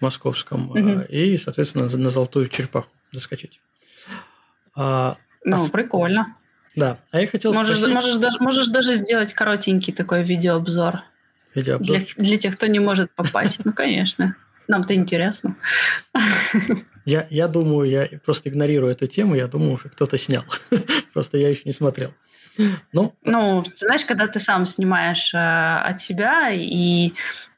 московском, 0.02 0.70
угу. 0.70 1.02
и, 1.10 1.36
соответственно, 1.40 1.90
на 1.98 2.10
золотую 2.12 2.48
черепаху 2.48 2.90
заскочить. 3.12 3.60
А, 4.76 5.18
ну, 5.44 5.66
а... 5.66 5.70
прикольно. 5.70 6.36
Да, 6.76 7.00
а 7.12 7.20
я 7.20 7.28
хотел 7.28 7.54
можешь, 7.54 7.78
спросить... 7.78 7.96
Можешь, 7.96 8.16
даже, 8.16 8.40
можешь 8.40 8.68
даже 8.68 8.94
сделать 8.96 9.34
коротенький 9.34 9.94
такой 9.94 10.24
видеообзор. 10.24 11.02
Видеообзор? 11.54 11.98
Для, 11.98 12.06
для 12.16 12.38
тех, 12.38 12.56
кто 12.56 12.68
не 12.68 12.80
может 12.80 13.12
попасть. 13.12 13.66
Ну, 13.66 13.74
конечно. 13.74 14.36
Нам-то 14.68 14.96
интересно. 14.96 15.56
Я, 17.06 17.28
я 17.30 17.48
думаю, 17.48 17.90
я 17.90 18.08
просто 18.24 18.50
игнорирую 18.50 18.92
эту 18.92 19.08
тему, 19.08 19.36
я 19.36 19.48
думаю, 19.48 19.78
что 19.78 19.90
кто-то 19.90 20.18
снял. 20.18 20.44
Просто 21.14 21.38
я 21.40 21.50
еще 21.50 21.64
не 21.66 21.74
смотрел. 21.74 22.14
Ну, 22.94 23.14
ну, 23.24 23.64
знаешь, 23.76 24.06
когда 24.06 24.28
ты 24.28 24.40
сам 24.40 24.66
снимаешь 24.66 25.34
э, 25.34 25.38
от 25.38 26.02
себя, 26.02 26.50
и 26.52 27.14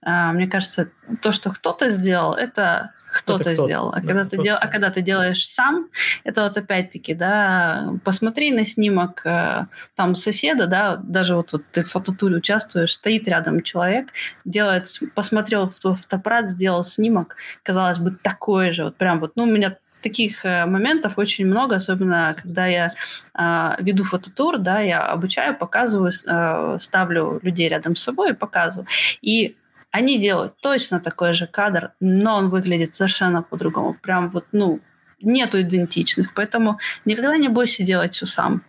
э, 0.05 0.31
мне 0.31 0.47
кажется, 0.47 0.89
то, 1.21 1.31
что 1.31 1.51
кто-то 1.51 1.89
сделал, 1.89 2.33
это 2.33 2.91
кто-то 3.13 3.53
кто 3.53 3.65
сделал. 3.65 3.89
А, 3.89 4.01
да, 4.01 4.07
когда 4.07 4.25
ты 4.25 4.37
дел... 4.43 4.57
а 4.59 4.67
когда 4.67 4.89
ты 4.89 5.01
делаешь 5.01 5.45
сам, 5.45 5.87
это 6.23 6.43
вот 6.43 6.57
опять-таки, 6.57 7.13
да, 7.13 7.93
посмотри 8.03 8.51
на 8.51 8.65
снимок 8.65 9.25
э, 9.25 9.67
там 9.95 10.15
соседа, 10.15 10.67
да, 10.67 10.95
даже 10.97 11.35
вот, 11.35 11.51
вот 11.51 11.63
ты 11.71 11.83
в 11.83 11.91
фототуре 11.91 12.37
участвуешь, 12.37 12.93
стоит 12.93 13.27
рядом 13.27 13.61
человек, 13.61 14.07
делает, 14.45 14.87
посмотрел 15.13 15.69
в 15.69 15.95
фотоаппарат, 15.95 16.49
сделал 16.49 16.83
снимок, 16.83 17.35
казалось 17.61 17.99
бы, 17.99 18.11
такой 18.11 18.71
же, 18.71 18.85
вот 18.85 18.95
прям 18.97 19.19
вот, 19.19 19.33
ну, 19.35 19.43
у 19.43 19.47
меня 19.47 19.77
таких 20.03 20.45
э, 20.45 20.65
моментов 20.65 21.17
очень 21.17 21.47
много, 21.47 21.77
особенно 21.77 22.35
когда 22.41 22.67
я 22.67 22.93
э, 23.33 23.83
веду 23.83 24.03
фототур, 24.03 24.57
да, 24.57 24.81
я 24.81 25.05
обучаю, 25.05 25.57
показываю, 25.57 26.11
э, 26.11 26.77
ставлю 26.79 27.39
людей 27.41 27.69
рядом 27.69 27.95
с 27.95 28.03
собой 28.03 28.31
и 28.31 28.35
показываю. 28.35 28.87
И 29.21 29.55
они 29.91 30.19
делают 30.19 30.53
точно 30.61 30.99
такой 30.99 31.33
же 31.33 31.47
кадр, 31.47 31.91
но 31.99 32.35
он 32.35 32.49
выглядит 32.49 32.93
совершенно 32.93 33.41
по-другому. 33.43 33.95
Прям 34.01 34.29
вот, 34.29 34.45
ну, 34.51 34.79
нету 35.21 35.61
идентичных. 35.61 36.33
Поэтому 36.33 36.79
никогда 37.05 37.37
не 37.37 37.49
бойся 37.49 37.83
делать 37.83 38.13
все 38.13 38.25
сам. 38.25 38.63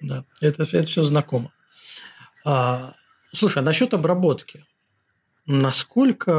Да, 0.00 0.24
это, 0.40 0.62
это 0.62 0.86
все 0.86 1.02
знакомо. 1.02 1.50
А, 2.44 2.94
слушай, 3.32 3.58
а 3.58 3.62
насчет 3.62 3.94
обработки. 3.94 4.64
Насколько 5.46 6.32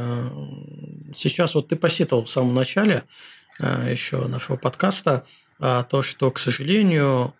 э, 0.00 1.14
сейчас, 1.14 1.54
вот 1.54 1.68
ты 1.68 1.76
посетовал 1.76 2.24
в 2.24 2.30
самом 2.30 2.54
начале 2.54 3.04
э, 3.60 3.88
еще 3.90 4.26
нашего 4.26 4.56
подкаста, 4.56 5.24
а, 5.60 5.84
то, 5.84 6.02
что, 6.02 6.28
к 6.32 6.40
сожалению, 6.40 7.34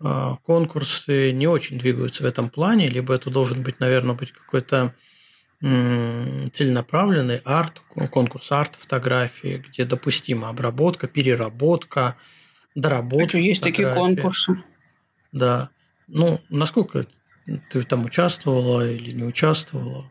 а, 0.00 0.36
конкурсы 0.44 1.32
не 1.32 1.46
очень 1.46 1.78
двигаются 1.78 2.22
в 2.22 2.26
этом 2.26 2.50
плане, 2.50 2.88
либо 2.88 3.14
это 3.14 3.30
должен 3.30 3.62
быть, 3.62 3.80
наверное, 3.80 4.14
быть 4.14 4.32
какой-то 4.32 4.94
целенаправленный 5.60 7.38
арт, 7.44 7.82
конкурс 8.12 8.52
арт-фотографии, 8.52 9.64
где 9.66 9.84
допустима 9.84 10.50
обработка, 10.50 11.08
переработка, 11.08 12.16
доработка. 12.76 13.28
Что, 13.30 13.38
есть 13.38 13.62
такие 13.62 13.92
конкурсы? 13.92 14.62
Да. 15.32 15.70
Ну, 16.06 16.40
насколько 16.48 17.06
ты 17.70 17.82
там 17.82 18.04
участвовала 18.04 18.88
или 18.88 19.10
не 19.10 19.24
участвовала? 19.24 20.08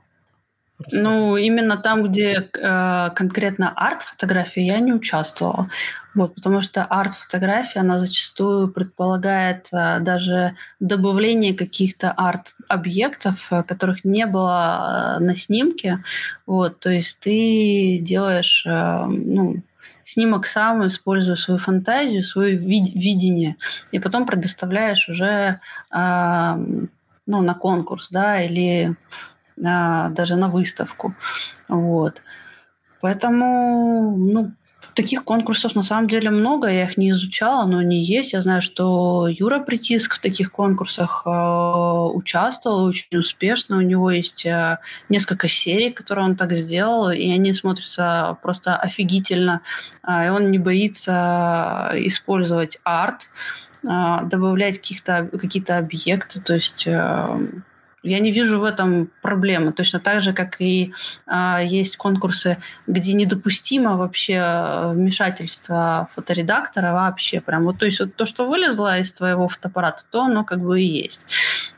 Ну, 0.92 1.38
именно 1.38 1.78
там, 1.78 2.04
где 2.04 2.50
э, 2.54 3.10
конкретно 3.16 3.74
арт-фотографии, 3.76 4.62
я 4.62 4.80
не 4.80 4.94
участвовала. 4.94 5.70
Вот, 6.14 6.36
потому 6.36 6.62
что 6.62 6.84
арт-фотография, 6.84 7.80
она 7.80 7.98
зачастую 7.98 8.68
предполагает 8.68 9.70
э, 9.72 10.00
даже 10.02 10.56
добавление 10.80 11.56
каких-то 11.56 12.12
арт-объектов, 12.12 13.48
э, 13.52 13.64
которых 13.64 14.06
не 14.06 14.28
было 14.28 15.18
э, 15.18 15.24
на 15.24 15.36
снимке. 15.36 16.04
Вот, 16.46 16.80
то 16.80 16.92
есть 16.92 17.22
ты 17.22 17.98
делаешь, 18.00 18.64
э, 18.68 19.06
ну, 19.08 19.64
снимок 20.04 20.46
сам, 20.46 20.88
используя 20.88 21.38
свою 21.38 21.60
фантазию, 21.60 22.24
свое 22.24 22.56
вид- 22.56 22.94
видение, 22.94 23.56
и 23.92 23.98
потом 23.98 24.28
предоставляешь 24.28 25.10
уже 25.10 25.60
э, 25.92 26.56
ну, 27.26 27.42
на 27.42 27.54
конкурс, 27.56 28.10
да, 28.10 28.42
или 28.42 28.96
даже 29.58 30.36
на 30.36 30.50
выставку. 30.50 31.14
Вот. 31.68 32.22
Поэтому, 33.02 34.16
ну, 34.18 34.52
таких 34.98 35.24
конкурсов 35.24 35.76
на 35.76 35.84
самом 35.84 36.08
деле 36.08 36.32
много, 36.32 36.68
я 36.68 36.84
их 36.86 36.98
не 36.98 37.12
изучала, 37.12 37.66
но 37.68 37.78
они 37.78 38.04
есть. 38.04 38.34
Я 38.34 38.42
знаю, 38.42 38.62
что 38.64 39.28
Юра 39.30 39.60
Притиск 39.60 40.16
в 40.16 40.20
таких 40.20 40.52
конкурсах 40.52 41.24
э, 41.26 41.30
участвовал 41.30 42.86
очень 42.86 43.18
успешно. 43.18 43.78
У 43.78 43.82
него 43.82 44.10
есть 44.10 44.46
э, 44.46 44.80
несколько 45.08 45.48
серий, 45.48 45.92
которые 45.92 46.26
он 46.26 46.36
так 46.36 46.54
сделал, 46.54 47.12
и 47.12 47.30
они 47.32 47.54
смотрятся 47.54 48.38
просто 48.42 48.76
офигительно. 48.76 49.62
Э, 50.08 50.26
и 50.26 50.30
он 50.30 50.50
не 50.50 50.58
боится 50.58 51.92
использовать 51.94 52.80
арт, 52.84 53.30
э, 53.84 54.20
добавлять 54.24 54.80
каких-то, 54.80 55.30
какие-то 55.32 55.78
объекты, 55.78 56.42
то 56.42 56.56
есть 56.56 56.88
э, 56.88 57.38
я 58.08 58.20
не 58.20 58.32
вижу 58.32 58.60
в 58.60 58.64
этом 58.64 59.10
проблемы. 59.22 59.72
Точно 59.72 60.00
так 60.00 60.22
же, 60.22 60.34
как 60.34 60.62
и 60.62 60.94
э, 61.28 61.60
есть 61.66 61.98
конкурсы, 61.98 62.58
где 62.88 63.14
недопустимо 63.14 63.98
вообще 63.98 64.34
э, 64.34 64.92
вмешательство 64.94 66.10
фоторедактора 66.16 66.94
вообще. 66.94 67.42
Прям 67.42 67.66
вот, 67.66 67.78
то 67.78 67.86
есть 67.86 68.00
вот 68.00 68.16
то, 68.16 68.26
что 68.26 68.48
вылезло 68.48 69.00
из 69.00 69.14
твоего 69.14 69.48
фотоаппарата, 69.48 70.04
то 70.10 70.24
оно 70.24 70.44
как 70.44 70.60
бы 70.62 70.82
и 70.82 70.86
есть. 70.86 71.22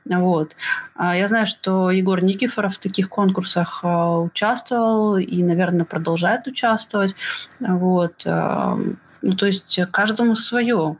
Вот. 0.05 0.55
А 0.95 1.15
я 1.15 1.27
знаю, 1.27 1.45
что 1.45 1.91
Егор 1.91 2.23
Никифоров 2.23 2.75
в 2.75 2.79
таких 2.79 3.09
конкурсах 3.09 3.81
э, 3.83 3.87
участвовал 3.87 5.17
и, 5.17 5.43
наверное, 5.43 5.85
продолжает 5.85 6.47
участвовать. 6.47 7.15
Вот. 7.59 8.23
Э, 8.25 8.75
ну, 9.21 9.35
то 9.35 9.45
есть 9.45 9.79
каждому 9.91 10.35
свое. 10.35 10.97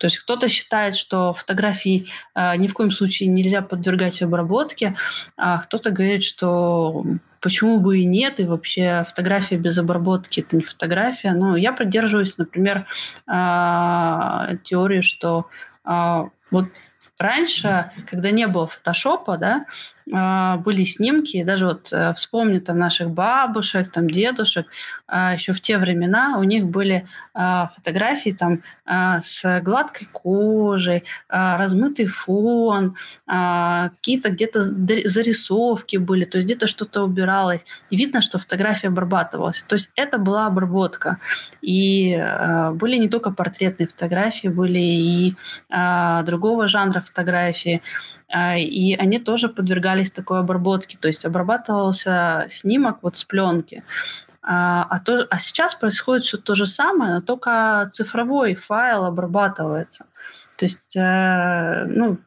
То 0.00 0.06
есть 0.06 0.18
кто-то 0.18 0.48
считает, 0.48 0.96
что 0.96 1.34
фотографии 1.34 2.06
э, 2.34 2.56
ни 2.56 2.68
в 2.68 2.74
коем 2.74 2.90
случае 2.90 3.28
нельзя 3.28 3.60
подвергать 3.60 4.22
обработке, 4.22 4.96
а 5.36 5.58
кто-то 5.58 5.90
говорит, 5.90 6.24
что 6.24 7.04
почему 7.40 7.78
бы 7.80 7.98
и 7.98 8.06
нет, 8.06 8.40
и 8.40 8.44
вообще 8.44 9.04
фотография 9.06 9.56
без 9.56 9.76
обработки 9.76 10.40
это 10.40 10.56
не 10.56 10.62
фотография. 10.62 11.32
Но 11.32 11.54
я 11.54 11.72
придерживаюсь, 11.72 12.38
например, 12.38 12.86
э, 13.26 14.56
теории, 14.64 15.02
что 15.02 15.48
э, 15.84 16.24
вот 16.50 16.64
раньше, 17.18 17.92
когда 18.08 18.30
не 18.30 18.46
было 18.46 18.68
фотошопа, 18.68 19.36
да, 19.36 19.66
были 20.06 20.84
снимки, 20.84 21.44
даже 21.44 21.66
вот 21.66 21.92
э, 21.92 22.14
вспомни 22.14 22.58
там 22.58 22.78
наших 22.78 23.10
бабушек, 23.10 23.90
там 23.90 24.08
дедушек, 24.08 24.66
а, 25.06 25.34
еще 25.34 25.52
в 25.52 25.60
те 25.60 25.78
времена 25.78 26.36
у 26.38 26.42
них 26.42 26.66
были 26.66 27.06
а, 27.34 27.68
фотографии 27.74 28.30
там 28.30 28.62
с 28.86 29.60
гладкой 29.62 30.08
кожей, 30.12 31.04
размытый 31.28 32.06
фон, 32.06 32.96
какие-то 33.26 34.30
где-то 34.30 34.62
зарисовки 34.62 35.96
были, 35.96 36.24
то 36.24 36.38
есть 36.38 36.46
где-то 36.46 36.66
что-то 36.66 37.02
убиралось. 37.02 37.64
И 37.90 37.96
видно, 37.96 38.20
что 38.20 38.38
фотография 38.38 38.88
обрабатывалась. 38.88 39.62
То 39.62 39.74
есть 39.74 39.92
это 39.94 40.18
была 40.18 40.46
обработка. 40.46 41.18
И 41.62 42.16
были 42.74 42.96
не 42.96 43.08
только 43.08 43.30
портретные 43.30 43.86
фотографии, 43.86 44.48
были 44.48 44.78
и 44.78 45.36
другого 46.24 46.66
жанра 46.66 47.00
фотографии. 47.00 47.82
А, 48.30 48.56
и 48.56 48.94
они 48.94 49.18
тоже 49.18 49.48
подвергались 49.48 50.10
такой 50.10 50.40
обработке, 50.40 50.96
то 50.98 51.08
есть 51.08 51.24
обрабатывался 51.24 52.46
снимок 52.48 52.98
вот 53.02 53.16
с 53.16 53.24
пленки. 53.24 53.82
А, 54.42 54.86
а, 54.88 55.00
то, 55.00 55.26
а 55.28 55.38
сейчас 55.38 55.74
происходит 55.74 56.24
все 56.24 56.38
то 56.38 56.54
же 56.54 56.66
самое, 56.66 57.14
но 57.14 57.20
только 57.20 57.88
цифровой 57.92 58.54
файл 58.54 59.04
обрабатывается. 59.04 60.06
То 60.56 60.64
есть, 60.64 60.96
э, 60.96 61.84
ну, 61.86 62.18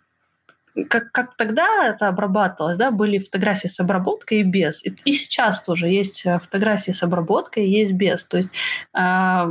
как, 0.89 1.11
как 1.11 1.35
тогда 1.35 1.88
это 1.88 2.07
обрабатывалось, 2.07 2.77
да, 2.77 2.91
были 2.91 3.19
фотографии 3.19 3.67
с 3.67 3.80
обработкой 3.80 4.39
и 4.39 4.43
без. 4.43 4.84
И, 4.85 4.95
и 5.05 5.13
сейчас 5.13 5.61
тоже 5.61 5.88
есть 5.88 6.25
э, 6.25 6.39
фотографии 6.39 6.91
с 6.91 7.03
обработкой 7.03 7.67
есть 7.67 7.93
без. 7.93 8.25
То 8.25 8.38
есть 8.38 8.49
э, 8.93 9.45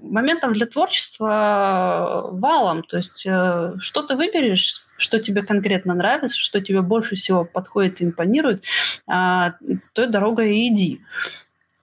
моментов 0.00 0.52
для 0.52 0.66
творчества 0.66 2.28
валом. 2.32 2.82
То 2.84 2.96
есть 2.98 3.26
э, 3.26 3.74
что 3.78 4.02
ты 4.02 4.14
выберешь, 4.16 4.85
что 4.96 5.20
тебе 5.20 5.42
конкретно 5.42 5.94
нравится, 5.94 6.38
что 6.38 6.60
тебе 6.60 6.82
больше 6.82 7.14
всего 7.14 7.44
подходит 7.44 8.00
и 8.00 8.04
импонирует, 8.04 8.64
э, 9.08 9.52
той 9.92 10.06
дорогой 10.08 10.56
и 10.56 10.68
иди. 10.68 11.00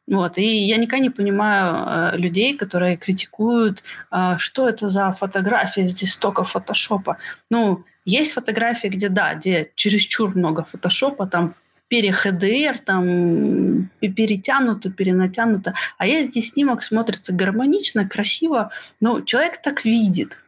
Вот. 0.08 0.38
И 0.38 0.66
я 0.66 0.78
никогда 0.78 1.04
не 1.04 1.10
понимаю 1.10 2.14
э, 2.14 2.18
людей, 2.18 2.58
которые 2.58 2.98
критикуют, 2.98 3.84
э, 4.12 4.36
что 4.38 4.68
это 4.68 4.90
за 4.90 5.12
фотография, 5.14 5.86
здесь 5.88 6.14
столько 6.14 6.44
фотошопа. 6.44 7.18
Ну, 7.50 7.86
есть 8.06 8.34
фотографии, 8.34 8.90
где, 8.90 9.10
да, 9.10 9.36
где 9.36 9.72
чересчур 9.76 10.36
много 10.36 10.64
фотошопа, 10.64 11.26
там 11.26 11.56
пере-ХДР, 11.88 12.80
там 12.80 13.90
перетянуто, 14.00 14.90
перенатянуто. 14.92 15.74
А 15.98 16.08
есть 16.08 16.32
здесь 16.32 16.52
снимок 16.52 16.84
смотрится 16.84 17.34
гармонично, 17.34 18.10
красиво, 18.10 18.72
но 19.00 19.22
человек 19.22 19.62
так 19.62 19.86
видит. 19.86 20.43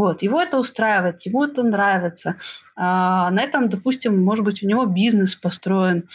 Вот, 0.00 0.22
его 0.22 0.40
это 0.40 0.58
устраивает, 0.58 1.20
ему 1.26 1.44
это 1.44 1.62
нравится. 1.62 2.36
А, 2.74 3.30
на 3.30 3.42
этом, 3.42 3.68
допустим, 3.68 4.24
может 4.24 4.46
быть, 4.46 4.62
у 4.62 4.66
него 4.66 4.86
бизнес 4.86 5.34
построен. 5.34 6.08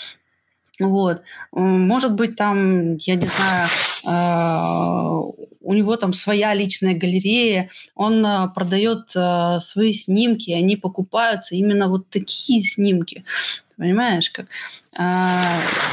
Вот. 0.80 1.22
Может 1.52 2.16
быть, 2.16 2.36
там, 2.36 2.96
я 2.96 3.14
не 3.14 3.28
знаю, 3.28 3.68
а, 4.08 5.20
у 5.62 5.74
него 5.74 5.98
там 5.98 6.14
своя 6.14 6.56
личная 6.56 6.96
галерея, 6.96 7.70
он 7.94 8.26
а, 8.26 8.48
продает 8.48 9.12
а, 9.16 9.60
свои 9.60 9.94
снимки, 9.94 10.50
они 10.50 10.78
покупаются 10.78 11.54
именно 11.54 11.88
вот 11.88 12.10
такие 12.10 12.64
снимки. 12.64 13.24
Понимаешь, 13.78 14.32
как? 14.32 14.48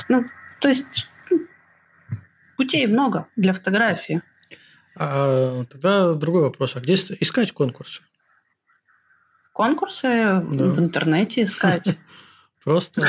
Ну, 0.09 0.25
то 0.61 0.69
есть 0.69 1.09
ну, 1.29 1.41
путей 2.57 2.87
много 2.87 3.27
для 3.37 3.53
фотографии. 3.53 4.23
А, 4.97 5.65
тогда 5.65 6.13
другой 6.15 6.43
вопрос. 6.43 6.77
А 6.77 6.81
где 6.81 6.95
искать 6.95 7.53
конкурсы? 7.53 8.03
Конкурсы 9.53 10.09
да. 10.09 10.41
в 10.43 10.79
интернете 10.79 11.45
искать. 11.45 11.99
Просто 12.65 13.03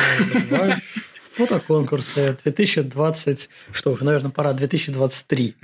фотоконкурсы 1.34 2.38
2020, 2.43 3.49
что 3.72 3.91
уже, 3.91 4.05
наверное, 4.05 4.31
пора 4.31 4.53
2023. 4.53 5.55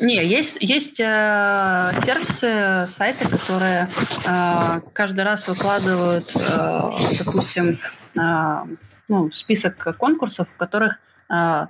Не, 0.00 0.26
есть, 0.26 0.58
есть 0.60 1.00
э, 1.00 1.90
сервисы, 2.04 2.86
сайты, 2.88 3.28
которые 3.28 3.88
э, 4.26 4.80
каждый 4.92 5.24
раз 5.24 5.46
выкладывают, 5.46 6.30
э, 6.34 6.90
допустим, 7.24 7.78
э, 8.16 8.64
ну, 9.08 9.30
список 9.32 9.96
конкурсов, 9.98 10.48
в 10.52 10.56
которых 10.56 10.98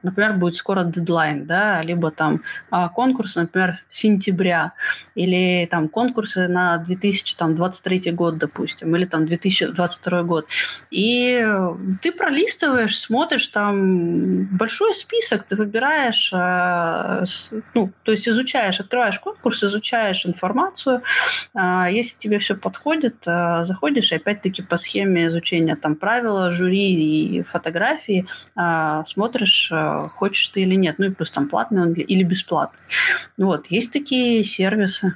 например, 0.02 0.34
будет 0.34 0.56
скоро 0.56 0.84
дедлайн, 0.84 1.46
да, 1.46 1.82
либо 1.82 2.10
там 2.10 2.42
а, 2.70 2.88
конкурс, 2.88 3.36
например, 3.36 3.78
сентября, 3.90 4.72
или 5.14 5.66
там 5.70 5.88
конкурсы 5.88 6.48
на 6.48 6.78
2023 6.78 8.12
год, 8.12 8.38
допустим, 8.38 8.94
или 8.96 9.04
там 9.04 9.26
2022 9.26 10.22
год. 10.22 10.46
И 10.90 11.46
ты 12.02 12.12
пролистываешь, 12.12 12.98
смотришь 12.98 13.48
там 13.48 14.44
большой 14.56 14.94
список, 14.94 15.44
ты 15.44 15.56
выбираешь, 15.56 16.30
а, 16.34 17.24
ну, 17.74 17.90
то 18.02 18.12
есть 18.12 18.28
изучаешь, 18.28 18.80
открываешь 18.80 19.18
конкурс, 19.18 19.64
изучаешь 19.64 20.26
информацию, 20.26 21.02
если 21.54 22.18
тебе 22.18 22.38
все 22.38 22.54
подходит, 22.54 23.16
заходишь 23.24 24.12
и 24.12 24.16
опять-таки 24.16 24.62
по 24.62 24.76
схеме 24.76 25.26
изучения 25.26 25.76
там 25.76 25.94
правила, 25.94 26.52
жюри 26.52 27.38
и 27.38 27.42
фотографии 27.42 28.26
смотришь 29.06 29.53
смотришь, 29.54 29.70
э, 29.72 30.08
хочешь 30.08 30.48
ты 30.48 30.62
или 30.62 30.74
нет. 30.74 30.98
Ну 30.98 31.06
и 31.06 31.10
плюс 31.10 31.30
там 31.30 31.48
платный 31.48 31.82
он 31.82 31.92
или 31.92 32.22
бесплатный. 32.22 32.80
Вот, 33.36 33.66
есть 33.68 33.92
такие 33.92 34.44
сервисы. 34.44 35.14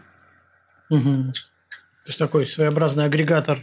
Угу. 0.91 1.33
То 1.33 2.11
есть 2.11 2.19
такой 2.19 2.47
своеобразный 2.47 3.05
агрегатор 3.05 3.59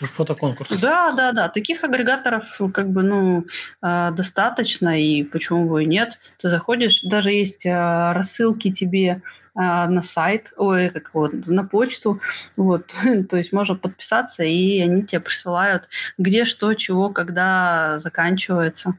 фотоконкурс. 0.00 0.80
Да, 0.80 1.12
да, 1.12 1.32
да. 1.32 1.48
Таких 1.48 1.84
агрегаторов 1.84 2.44
как 2.72 2.90
бы 2.90 3.02
ну 3.02 3.44
э, 3.82 4.10
достаточно, 4.12 5.00
и 5.00 5.22
почему 5.22 5.68
бы 5.68 5.84
и 5.84 5.86
нет. 5.86 6.18
Ты 6.40 6.48
заходишь, 6.48 7.02
даже 7.02 7.30
есть 7.30 7.66
э, 7.66 8.12
рассылки 8.12 8.72
тебе 8.72 9.22
на 9.56 10.02
сайт, 10.02 10.52
ой, 10.56 10.90
как 10.90 11.14
вот, 11.14 11.32
на 11.46 11.62
почту, 11.62 12.20
вот, 12.56 12.96
то 13.30 13.36
есть 13.36 13.52
можно 13.52 13.76
подписаться, 13.76 14.42
и 14.42 14.80
они 14.80 15.04
тебе 15.04 15.20
присылают, 15.20 15.88
где 16.18 16.44
что, 16.44 16.74
чего, 16.74 17.10
когда 17.10 18.00
заканчивается. 18.00 18.98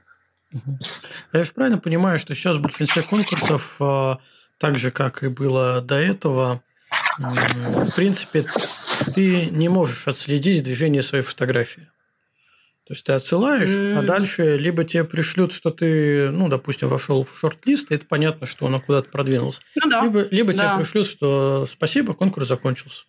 Я 1.34 1.44
же 1.44 1.52
правильно 1.53 1.77
понимаю, 1.77 2.19
что 2.19 2.34
сейчас 2.36 2.57
в 2.57 2.61
большинстве 2.61 3.03
конкурсов, 3.03 3.76
так 4.57 4.77
же, 4.77 4.91
как 4.91 5.23
и 5.23 5.27
было 5.27 5.82
до 5.82 5.95
этого, 5.95 6.64
в 7.18 7.95
принципе, 7.95 8.45
ты 9.14 9.48
не 9.48 9.69
можешь 9.69 10.07
отследить 10.07 10.64
движение 10.64 11.02
своей 11.02 11.23
фотографии. 11.23 11.88
То 12.88 12.94
есть 12.94 13.03
ты 13.03 13.14
отсылаешь, 13.14 13.69
mm. 13.69 13.98
а 13.98 14.02
дальше 14.03 14.57
либо 14.57 14.84
тебе 14.84 15.03
пришлют, 15.06 15.52
что 15.53 15.72
ты, 15.72 16.30
ну, 16.30 16.49
допустим, 16.49 16.88
вошел 16.88 17.23
в 17.23 17.36
шорт-лист, 17.36 17.90
и 17.90 17.95
это 17.95 18.06
понятно, 18.06 18.45
что 18.45 18.68
он 18.68 18.80
куда-то 18.80 19.10
продвинулся. 19.10 19.60
Ну, 19.76 19.90
да. 19.90 20.02
Либо, 20.02 20.27
либо 20.30 20.53
да. 20.53 20.68
тебе 20.68 20.84
пришлют, 20.84 21.07
что 21.07 21.65
спасибо, 21.68 22.14
конкурс 22.14 22.48
закончился. 22.48 23.06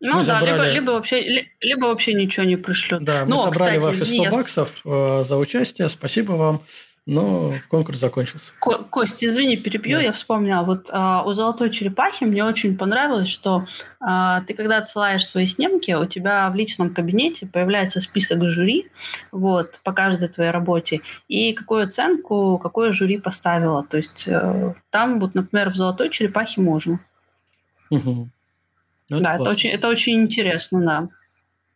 Ну 0.00 0.12
мы 0.12 0.18
да, 0.18 0.22
забрали... 0.24 0.50
либо, 0.50 0.74
либо, 0.74 0.90
вообще, 0.92 1.48
либо 1.60 1.86
вообще 1.86 2.12
ничего 2.12 2.44
не 2.44 2.56
пришлют. 2.56 3.02
Да, 3.02 3.24
мы 3.24 3.30
Но, 3.30 3.44
забрали 3.44 3.78
кстати, 3.78 3.98
ваши 3.98 4.04
100 4.04 4.22
я... 4.22 4.30
баксов 4.30 4.80
э, 4.84 5.22
за 5.24 5.36
участие, 5.36 5.88
спасибо 5.88 6.32
вам 6.32 6.62
но 7.06 7.54
конкурс 7.68 8.00
закончился. 8.00 8.52
Ко 8.60 8.78
Кость, 8.78 9.22
извини, 9.22 9.56
перебью, 9.56 9.98
да. 9.98 10.04
я 10.04 10.12
вспомнила. 10.12 10.62
Вот 10.62 10.90
а, 10.90 11.22
у 11.24 11.32
«Золотой 11.32 11.70
черепахи» 11.70 12.24
мне 12.24 12.44
очень 12.44 12.76
понравилось, 12.76 13.28
что 13.28 13.66
а, 14.00 14.40
ты, 14.42 14.54
когда 14.54 14.78
отсылаешь 14.78 15.24
свои 15.24 15.46
снимки, 15.46 15.92
у 15.92 16.04
тебя 16.06 16.50
в 16.50 16.56
личном 16.56 16.92
кабинете 16.92 17.46
появляется 17.46 18.00
список 18.00 18.42
жюри 18.42 18.90
вот, 19.30 19.80
по 19.84 19.92
каждой 19.92 20.28
твоей 20.28 20.50
работе, 20.50 21.00
и 21.28 21.52
какую 21.52 21.84
оценку, 21.84 22.58
какое 22.60 22.90
жюри 22.90 23.18
поставило. 23.18 23.84
То 23.84 23.98
есть 23.98 24.28
а, 24.28 24.74
там, 24.90 25.20
вот, 25.20 25.36
например, 25.36 25.70
в 25.70 25.76
«Золотой 25.76 26.10
черепахе» 26.10 26.60
можно. 26.60 26.98
Угу. 27.90 28.28
Это 29.08 29.20
да, 29.20 29.34
это 29.34 29.50
очень, 29.50 29.70
это 29.70 29.88
очень 29.88 30.22
интересно, 30.22 30.80
да. 30.80 31.08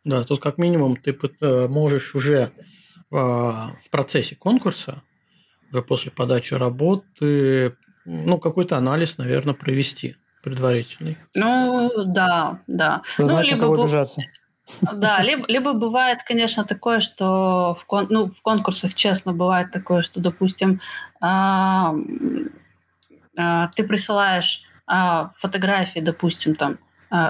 Да, 0.04 0.24
тут 0.24 0.40
как 0.40 0.58
минимум 0.58 0.96
ты 0.96 1.16
э, 1.40 1.68
можешь 1.68 2.14
уже 2.14 2.52
в 3.10 3.90
процессе 3.90 4.36
конкурса 4.36 5.02
уже 5.72 5.82
после 5.82 6.10
подачи 6.10 6.54
работы, 6.54 7.76
ну, 8.04 8.38
какой-то 8.38 8.76
анализ, 8.76 9.18
наверное, 9.18 9.54
провести 9.54 10.16
предварительный. 10.42 11.18
Ну, 11.34 11.90
да, 12.06 12.60
да. 12.66 13.02
Знать, 13.18 13.44
ну, 13.44 13.50
либо 13.50 13.60
кого 13.60 13.82
обижаться. 13.82 14.22
Да, 14.92 15.22
либо, 15.22 15.44
либо 15.48 15.72
бывает, 15.72 16.22
конечно, 16.22 16.64
такое, 16.64 17.00
что 17.00 17.76
в, 17.80 17.84
кон, 17.86 18.06
ну, 18.10 18.30
в 18.30 18.42
конкурсах, 18.42 18.94
честно, 18.94 19.32
бывает 19.32 19.70
такое, 19.70 20.02
что, 20.02 20.20
допустим, 20.20 20.80
а, 21.20 21.94
а, 23.36 23.68
ты 23.68 23.84
присылаешь 23.84 24.62
а, 24.86 25.32
фотографии, 25.38 26.00
допустим, 26.00 26.54
там, 26.54 26.72
а, 26.72 26.76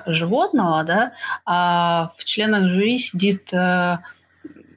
животного, 0.07 0.85
да, 0.85 1.13
а 1.47 2.13
в 2.19 2.25
членах 2.25 2.69
жюри 2.69 2.99
сидит, 2.99 3.53
а, 3.55 4.01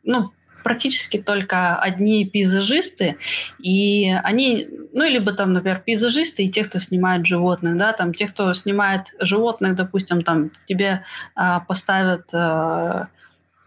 ну, 0.03 0.31
практически 0.63 1.21
только 1.21 1.75
одни 1.75 2.25
пейзажисты, 2.25 3.17
и 3.59 4.09
они, 4.23 4.67
ну, 4.93 5.03
либо 5.03 5.33
там, 5.33 5.53
например, 5.53 5.81
пейзажисты 5.85 6.43
и 6.43 6.49
те, 6.49 6.63
кто 6.63 6.79
снимает 6.79 7.25
животных, 7.25 7.77
да, 7.77 7.93
там, 7.93 8.13
те, 8.13 8.27
кто 8.27 8.53
снимает 8.53 9.13
животных, 9.19 9.75
допустим, 9.75 10.23
там, 10.23 10.51
тебе 10.65 11.03
а, 11.35 11.59
поставят, 11.59 12.29
а, 12.33 13.07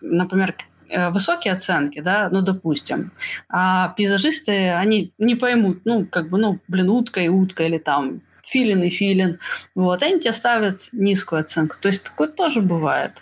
например, 0.01 0.55
э, 0.89 1.11
высокие 1.11 1.53
оценки, 1.53 2.01
да, 2.01 2.29
ну, 2.31 2.43
допустим. 2.43 3.13
А 3.49 3.89
пейзажисты, 3.97 4.71
они 4.71 5.13
не 5.19 5.35
поймут, 5.35 5.81
ну, 5.85 6.07
как 6.07 6.31
бы, 6.31 6.39
ну, 6.39 6.61
блин, 6.69 6.89
утка 6.91 7.21
и 7.21 7.29
утка, 7.29 7.65
или 7.65 7.79
там 7.79 8.23
филин 8.47 8.83
и 8.83 8.91
филин. 8.91 9.39
Вот, 9.75 10.03
они 10.03 10.21
тебе 10.21 10.33
ставят 10.33 10.89
низкую 10.93 11.41
оценку. 11.41 11.77
То 11.81 11.89
есть 11.89 12.05
такое 12.05 12.29
тоже 12.29 12.63
бывает. 12.63 13.13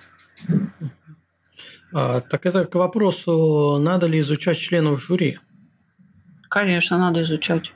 А, 1.92 2.20
так 2.20 2.44
это 2.46 2.64
к 2.64 2.74
вопросу, 2.74 3.78
надо 3.80 4.06
ли 4.06 4.18
изучать 4.20 4.58
членов 4.58 5.00
жюри? 5.00 5.38
Конечно, 6.50 6.98
надо 6.98 7.22
изучать. 7.22 7.72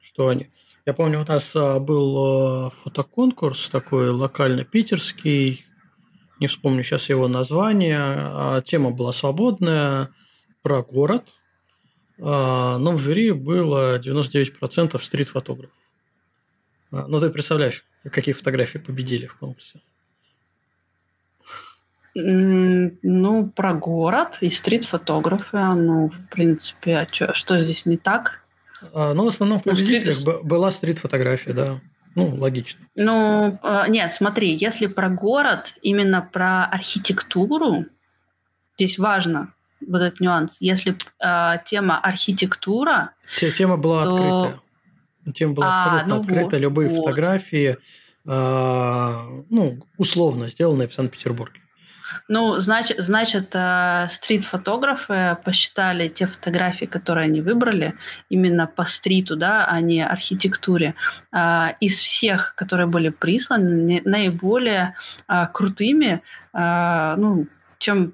Что 0.00 0.28
они? 0.28 0.48
Я 0.86 0.94
помню, 0.94 1.20
у 1.20 1.24
нас 1.24 1.54
а, 1.56 1.80
был 1.80 2.66
а, 2.66 2.70
фотоконкурс 2.70 3.68
такой 3.68 4.10
локально 4.10 4.64
питерский, 4.64 5.64
не 6.38 6.46
вспомню 6.46 6.84
сейчас 6.84 7.08
его 7.08 7.26
название, 7.26 7.98
а 7.98 8.62
тема 8.62 8.90
была 8.90 9.12
свободная, 9.12 10.10
про 10.62 10.82
город, 10.82 11.32
но 12.18 12.92
в 12.92 12.98
жюри 12.98 13.30
было 13.30 13.98
99% 14.00 15.00
стрит-фотографов. 15.00 15.85
Ну, 16.90 17.20
ты 17.20 17.30
представляешь, 17.30 17.84
какие 18.10 18.34
фотографии 18.34 18.78
победили 18.78 19.26
в 19.26 19.36
конкурсе? 19.36 19.80
Ну, 22.14 23.52
про 23.54 23.74
город 23.74 24.38
и 24.40 24.48
стрит-фотографы. 24.48 25.58
Ну, 25.58 26.08
в 26.08 26.28
принципе, 26.30 26.98
а 26.98 27.06
чё, 27.06 27.34
что 27.34 27.58
здесь 27.60 27.84
не 27.84 27.98
так? 27.98 28.40
А, 28.94 29.12
ну, 29.12 29.24
в 29.24 29.28
основном 29.28 29.60
в 29.60 29.66
ну, 29.66 29.72
победителях 29.72 30.14
стрит... 30.14 30.44
была 30.44 30.70
стрит-фотография, 30.70 31.52
да. 31.52 31.80
Ну, 32.14 32.34
логично. 32.36 32.80
Ну, 32.94 33.58
а, 33.62 33.86
нет, 33.88 34.12
смотри, 34.12 34.56
если 34.56 34.86
про 34.86 35.10
город, 35.10 35.74
именно 35.82 36.22
про 36.22 36.64
архитектуру, 36.64 37.84
здесь 38.78 38.98
важно 38.98 39.52
вот 39.86 40.00
этот 40.00 40.20
нюанс. 40.20 40.56
Если 40.58 40.96
э, 41.20 41.58
тема 41.66 41.98
архитектура... 41.98 43.12
Тема 43.34 43.76
была 43.76 44.04
то... 44.04 44.14
открытая. 44.14 44.60
Тема 45.34 45.54
была 45.54 45.68
а, 45.68 45.82
абсолютно 45.84 46.14
ну 46.14 46.20
открыта. 46.20 46.56
Вот, 46.56 46.60
Любые 46.60 46.88
вот. 46.90 46.96
фотографии, 46.96 47.76
э, 48.26 49.12
ну, 49.50 49.78
условно 49.98 50.48
сделанные 50.48 50.88
в 50.88 50.94
Санкт-Петербурге. 50.94 51.60
Ну, 52.28 52.58
значит, 52.58 52.98
значит 52.98 53.50
э, 53.54 54.08
стрит-фотографы 54.10 55.38
посчитали 55.44 56.08
те 56.08 56.26
фотографии, 56.26 56.86
которые 56.86 57.24
они 57.24 57.40
выбрали, 57.40 57.94
именно 58.28 58.66
по 58.66 58.84
стриту, 58.84 59.36
да, 59.36 59.66
а 59.66 59.80
не 59.80 60.04
архитектуре. 60.04 60.94
А, 61.32 61.74
из 61.80 61.98
всех, 61.98 62.54
которые 62.56 62.86
были 62.86 63.10
присланы, 63.10 64.02
наиболее 64.04 64.94
а, 65.28 65.46
крутыми, 65.46 66.22
а, 66.52 67.16
ну, 67.16 67.46
чем 67.78 68.12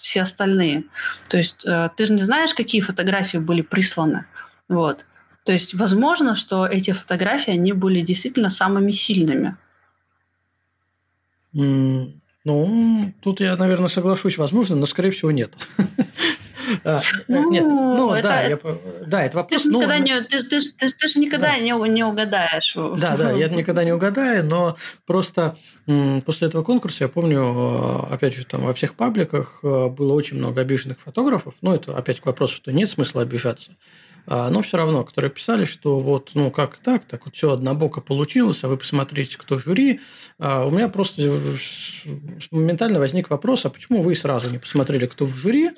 все 0.00 0.22
остальные. 0.22 0.84
То 1.28 1.38
есть 1.38 1.64
э, 1.64 1.88
ты 1.96 2.06
же 2.06 2.12
не 2.12 2.22
знаешь, 2.22 2.52
какие 2.52 2.80
фотографии 2.80 3.38
были 3.38 3.62
присланы. 3.62 4.24
Вот. 4.68 5.04
То 5.44 5.52
есть 5.52 5.74
возможно, 5.74 6.34
что 6.34 6.66
эти 6.66 6.92
фотографии, 6.92 7.52
они 7.52 7.72
были 7.72 8.00
действительно 8.00 8.50
самыми 8.50 8.92
сильными. 8.92 9.56
Ну, 11.52 13.12
тут 13.22 13.40
я, 13.40 13.56
наверное, 13.56 13.88
соглашусь, 13.88 14.38
возможно, 14.38 14.76
но, 14.76 14.86
скорее 14.86 15.10
всего, 15.10 15.30
нет. 15.30 15.52
А, 16.82 17.02
ну, 17.28 17.50
нет, 17.50 17.64
ну 17.64 18.14
это, 18.14 18.28
да, 18.28 18.42
я, 18.42 18.58
да, 19.06 19.22
это 19.22 19.36
вопрос. 19.36 19.62
Ты 19.62 19.68
же 19.68 19.74
никогда, 19.74 19.98
ну, 19.98 20.02
не, 20.02 20.20
ты, 20.22 20.40
ты, 20.40 20.60
ты, 20.60 20.88
ты 20.88 21.08
же 21.08 21.20
никогда 21.20 21.48
да. 21.48 21.58
не, 21.58 21.70
не 21.90 22.04
угадаешь. 22.04 22.74
Да, 22.74 23.16
да, 23.18 23.32
я 23.32 23.48
никогда 23.50 23.84
не 23.84 23.92
угадаю, 23.92 24.44
но 24.44 24.76
просто 25.06 25.56
после 26.24 26.48
этого 26.48 26.62
конкурса 26.62 27.04
я 27.04 27.08
помню, 27.08 28.08
э, 28.10 28.14
опять 28.14 28.34
же, 28.34 28.46
там 28.46 28.62
во 28.62 28.72
всех 28.72 28.94
пабликах 28.94 29.60
э, 29.62 29.88
было 29.88 30.14
очень 30.14 30.38
много 30.38 30.62
обиженных 30.62 31.00
фотографов. 31.00 31.54
Ну, 31.60 31.74
это 31.74 31.96
опять 31.96 32.20
к 32.20 32.26
вопросу, 32.26 32.56
что 32.56 32.72
нет 32.72 32.88
смысла 32.88 33.22
обижаться. 33.22 33.72
А, 34.26 34.48
но 34.50 34.62
все 34.62 34.78
равно, 34.78 35.04
которые 35.04 35.30
писали, 35.30 35.64
что 35.64 36.00
вот, 36.00 36.30
ну, 36.34 36.50
как 36.50 36.76
так, 36.76 37.04
так 37.04 37.26
вот 37.26 37.34
все 37.34 37.52
однобоко 37.52 38.00
получилось, 38.00 38.64
а 38.64 38.68
вы 38.68 38.78
посмотрите, 38.78 39.36
кто 39.36 39.58
жюри. 39.58 40.00
А 40.38 40.66
у 40.66 40.70
меня 40.70 40.88
просто 40.88 41.22
моментально 42.50 42.98
возник 42.98 43.28
вопрос, 43.30 43.66
а 43.66 43.70
почему 43.70 44.02
вы 44.02 44.14
сразу 44.14 44.50
не 44.50 44.58
посмотрели, 44.58 45.06
кто 45.06 45.26
в 45.26 45.36
жюри, 45.36 45.72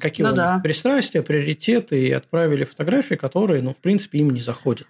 какие 0.00 0.26
ну, 0.26 0.32
у 0.32 0.36
да. 0.36 0.54
них 0.54 0.62
пристрастия, 0.62 1.22
приоритеты, 1.22 2.08
и 2.08 2.12
отправили 2.12 2.64
фотографии, 2.64 3.14
которые, 3.14 3.62
ну, 3.62 3.74
в 3.74 3.78
принципе, 3.78 4.18
им 4.18 4.30
не 4.30 4.40
заходят. 4.40 4.88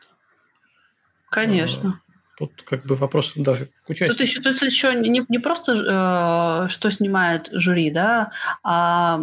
Конечно. 1.31 2.01
Тут 2.37 2.63
как 2.63 2.87
бы 2.87 2.97
вопрос 2.97 3.33
даже 3.37 3.69
к 3.87 3.91
участию. 3.91 4.11
Тут 4.11 4.21
еще, 4.21 4.41
тут 4.41 4.63
еще 4.63 4.95
не, 4.95 5.25
не 5.29 5.39
просто, 5.39 6.67
э, 6.67 6.69
что 6.69 6.91
снимает 6.91 7.49
жюри, 7.53 7.91
да, 7.93 8.33
а 8.65 9.21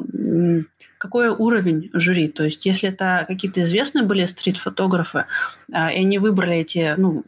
какой 1.02 1.30
уровень 1.30 1.90
жюри. 1.94 2.28
То 2.28 2.44
есть, 2.44 2.64
если 2.64 2.90
это 2.90 3.26
какие-то 3.28 3.64
известные 3.64 4.06
были 4.06 4.28
стрит-фотографы, 4.28 5.26
э, 5.73 5.94
и 5.95 5.98
они 5.98 6.19
выбрали 6.19 6.57
эти, 6.57 6.94
ну, 6.95 7.23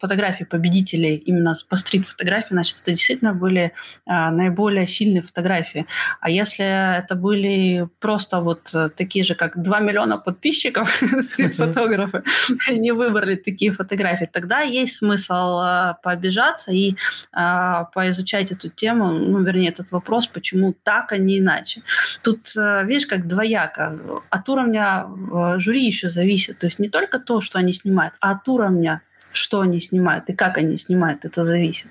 фотографии 0.00 0.44
победителей 0.44 1.16
именно 1.16 1.54
по 1.68 1.76
стрит-фотографии, 1.76 2.48
значит, 2.50 2.78
это 2.82 2.92
действительно 2.92 3.34
были 3.34 3.72
а, 4.06 4.30
наиболее 4.30 4.86
сильные 4.86 5.22
фотографии. 5.22 5.86
А 6.20 6.30
если 6.30 6.98
это 6.98 7.14
были 7.14 7.88
просто 8.00 8.40
вот 8.40 8.74
э, 8.74 8.88
такие 8.96 9.24
же, 9.24 9.34
как 9.34 9.62
2 9.62 9.80
миллиона 9.80 10.18
подписчиков 10.18 11.02
стрит-фотографы, 11.20 12.22
не 12.70 12.92
выбрали 12.92 13.36
такие 13.36 13.72
фотографии, 13.72 14.28
тогда 14.30 14.60
есть 14.60 14.96
смысл 14.96 15.58
а, 15.58 15.98
пообижаться 16.02 16.72
и 16.72 16.96
а, 17.32 17.84
поизучать 17.84 18.52
эту 18.52 18.68
тему, 18.68 19.10
ну, 19.10 19.42
вернее, 19.42 19.68
этот 19.68 19.92
вопрос, 19.92 20.26
почему 20.26 20.74
так, 20.82 21.12
а 21.12 21.18
не 21.18 21.38
иначе. 21.38 21.82
Тут, 22.22 22.56
э, 22.56 22.84
видишь, 22.84 23.06
как 23.06 23.26
двояко. 23.26 23.98
От 24.30 24.48
уровня 24.48 25.06
э, 25.06 25.58
жюри 25.58 25.86
еще 25.86 26.10
зависит. 26.10 26.58
То 26.58 26.66
есть 26.66 26.78
не 26.78 26.88
только 26.88 27.18
то, 27.18 27.40
что 27.40 27.58
они 27.58 27.74
снимают, 27.74 28.14
а 28.20 28.32
от 28.32 28.48
уровня 28.48 29.02
что 29.34 29.60
они 29.60 29.80
снимают 29.80 30.28
и 30.28 30.32
как 30.32 30.56
они 30.56 30.78
снимают, 30.78 31.24
это 31.24 31.44
зависит. 31.44 31.88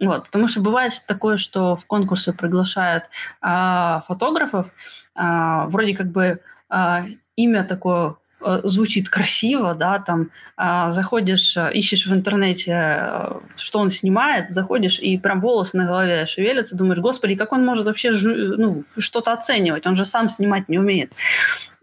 Вот, 0.00 0.24
потому 0.26 0.48
что 0.48 0.60
бывает 0.60 0.92
такое, 1.06 1.36
что 1.36 1.76
в 1.76 1.86
конкурсы 1.86 2.36
приглашают 2.36 3.04
а, 3.40 4.04
фотографов, 4.08 4.66
а, 5.14 5.66
вроде 5.66 5.96
как 5.96 6.08
бы 6.08 6.40
а, 6.68 7.04
имя 7.34 7.64
такое 7.64 8.16
а, 8.40 8.60
звучит 8.64 9.08
красиво, 9.08 9.74
да, 9.74 9.98
там 9.98 10.30
а, 10.56 10.90
заходишь, 10.90 11.56
а, 11.56 11.70
ищешь 11.70 12.06
в 12.06 12.12
интернете, 12.12 12.74
а, 12.74 13.40
что 13.56 13.78
он 13.78 13.90
снимает, 13.90 14.50
заходишь 14.50 14.98
и 14.98 15.16
прям 15.16 15.40
волосы 15.40 15.78
на 15.78 15.86
голове 15.86 16.26
шевелятся, 16.26 16.76
думаешь, 16.76 17.00
господи, 17.00 17.34
как 17.34 17.52
он 17.52 17.64
может 17.64 17.86
вообще 17.86 18.10
ну, 18.12 18.84
что-то 18.98 19.32
оценивать, 19.32 19.86
он 19.86 19.96
же 19.96 20.04
сам 20.04 20.28
снимать 20.28 20.68
не 20.68 20.78
умеет. 20.78 21.12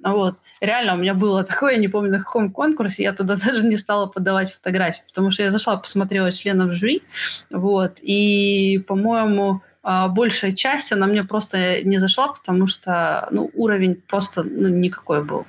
Вот. 0.04 0.38
Реально, 0.62 0.94
у 0.94 0.98
меня 0.98 1.14
было 1.14 1.44
такое, 1.44 1.74
я 1.74 1.80
не 1.80 1.88
помню, 1.88 2.12
на 2.12 2.20
каком 2.20 2.52
конкурсе, 2.52 3.04
я 3.04 3.14
туда 3.14 3.36
даже 3.46 3.66
не 3.66 3.78
стала 3.78 4.06
подавать 4.06 4.52
фотографии, 4.52 5.04
потому 5.08 5.32
что 5.32 5.44
я 5.44 5.52
зашла, 5.52 5.78
посмотрела 5.78 6.32
членов 6.32 6.72
жюри, 6.72 7.04
вот, 7.50 8.00
и, 8.02 8.84
по-моему, 8.88 9.62
а, 9.84 10.08
большая 10.08 10.54
часть, 10.54 10.94
она 10.94 11.08
мне 11.08 11.24
просто 11.24 11.84
не 11.84 11.98
зашла, 11.98 12.30
потому 12.30 12.68
что 12.68 13.28
ну, 13.32 13.52
уровень 13.54 14.02
просто 14.08 14.44
ну, 14.44 14.70
никакой 14.70 15.24
был 15.24 15.46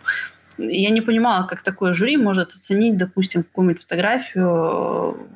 я 0.59 0.91
не 0.91 1.01
понимала, 1.01 1.47
как 1.47 1.63
такое 1.63 1.95
жюри 1.95 2.17
может 2.17 2.55
оценить, 2.55 2.97
допустим, 2.97 3.43
какую-нибудь 3.43 3.83
фотографию, 3.83 5.29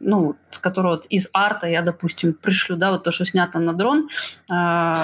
ну, 0.00 0.36
которую 0.60 0.96
вот 0.96 1.06
из 1.10 1.28
арта 1.32 1.66
я, 1.66 1.82
допустим, 1.82 2.32
пришлю, 2.34 2.76
да, 2.76 2.90
вот 2.90 3.04
то, 3.04 3.10
что 3.10 3.24
снято 3.24 3.58
на 3.58 3.72
дрон, 3.72 4.08
э, 4.50 4.94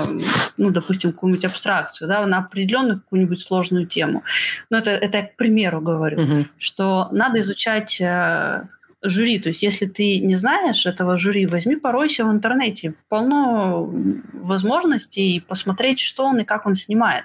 ну, 0.56 0.70
допустим, 0.70 1.12
какую-нибудь 1.12 1.44
абстракцию, 1.44 2.08
да, 2.08 2.26
на 2.26 2.38
определенную 2.38 3.00
какую-нибудь 3.00 3.40
сложную 3.40 3.86
тему. 3.86 4.22
Но 4.70 4.78
это, 4.78 4.90
это 4.90 5.18
я 5.18 5.24
к 5.24 5.36
примеру 5.36 5.80
говорю, 5.80 6.22
угу. 6.22 6.44
что 6.58 7.08
надо 7.12 7.40
изучать 7.40 8.00
э, 8.00 8.64
жюри. 9.02 9.38
То 9.38 9.48
есть, 9.50 9.62
если 9.62 9.86
ты 9.86 10.20
не 10.20 10.36
знаешь 10.36 10.86
этого 10.86 11.16
жюри, 11.16 11.46
возьми, 11.46 11.76
поройся 11.76 12.24
в 12.24 12.30
интернете. 12.30 12.94
Полно 13.08 13.88
возможностей 14.32 15.44
посмотреть, 15.46 16.00
что 16.00 16.24
он 16.24 16.40
и 16.40 16.44
как 16.44 16.66
он 16.66 16.76
снимает. 16.76 17.24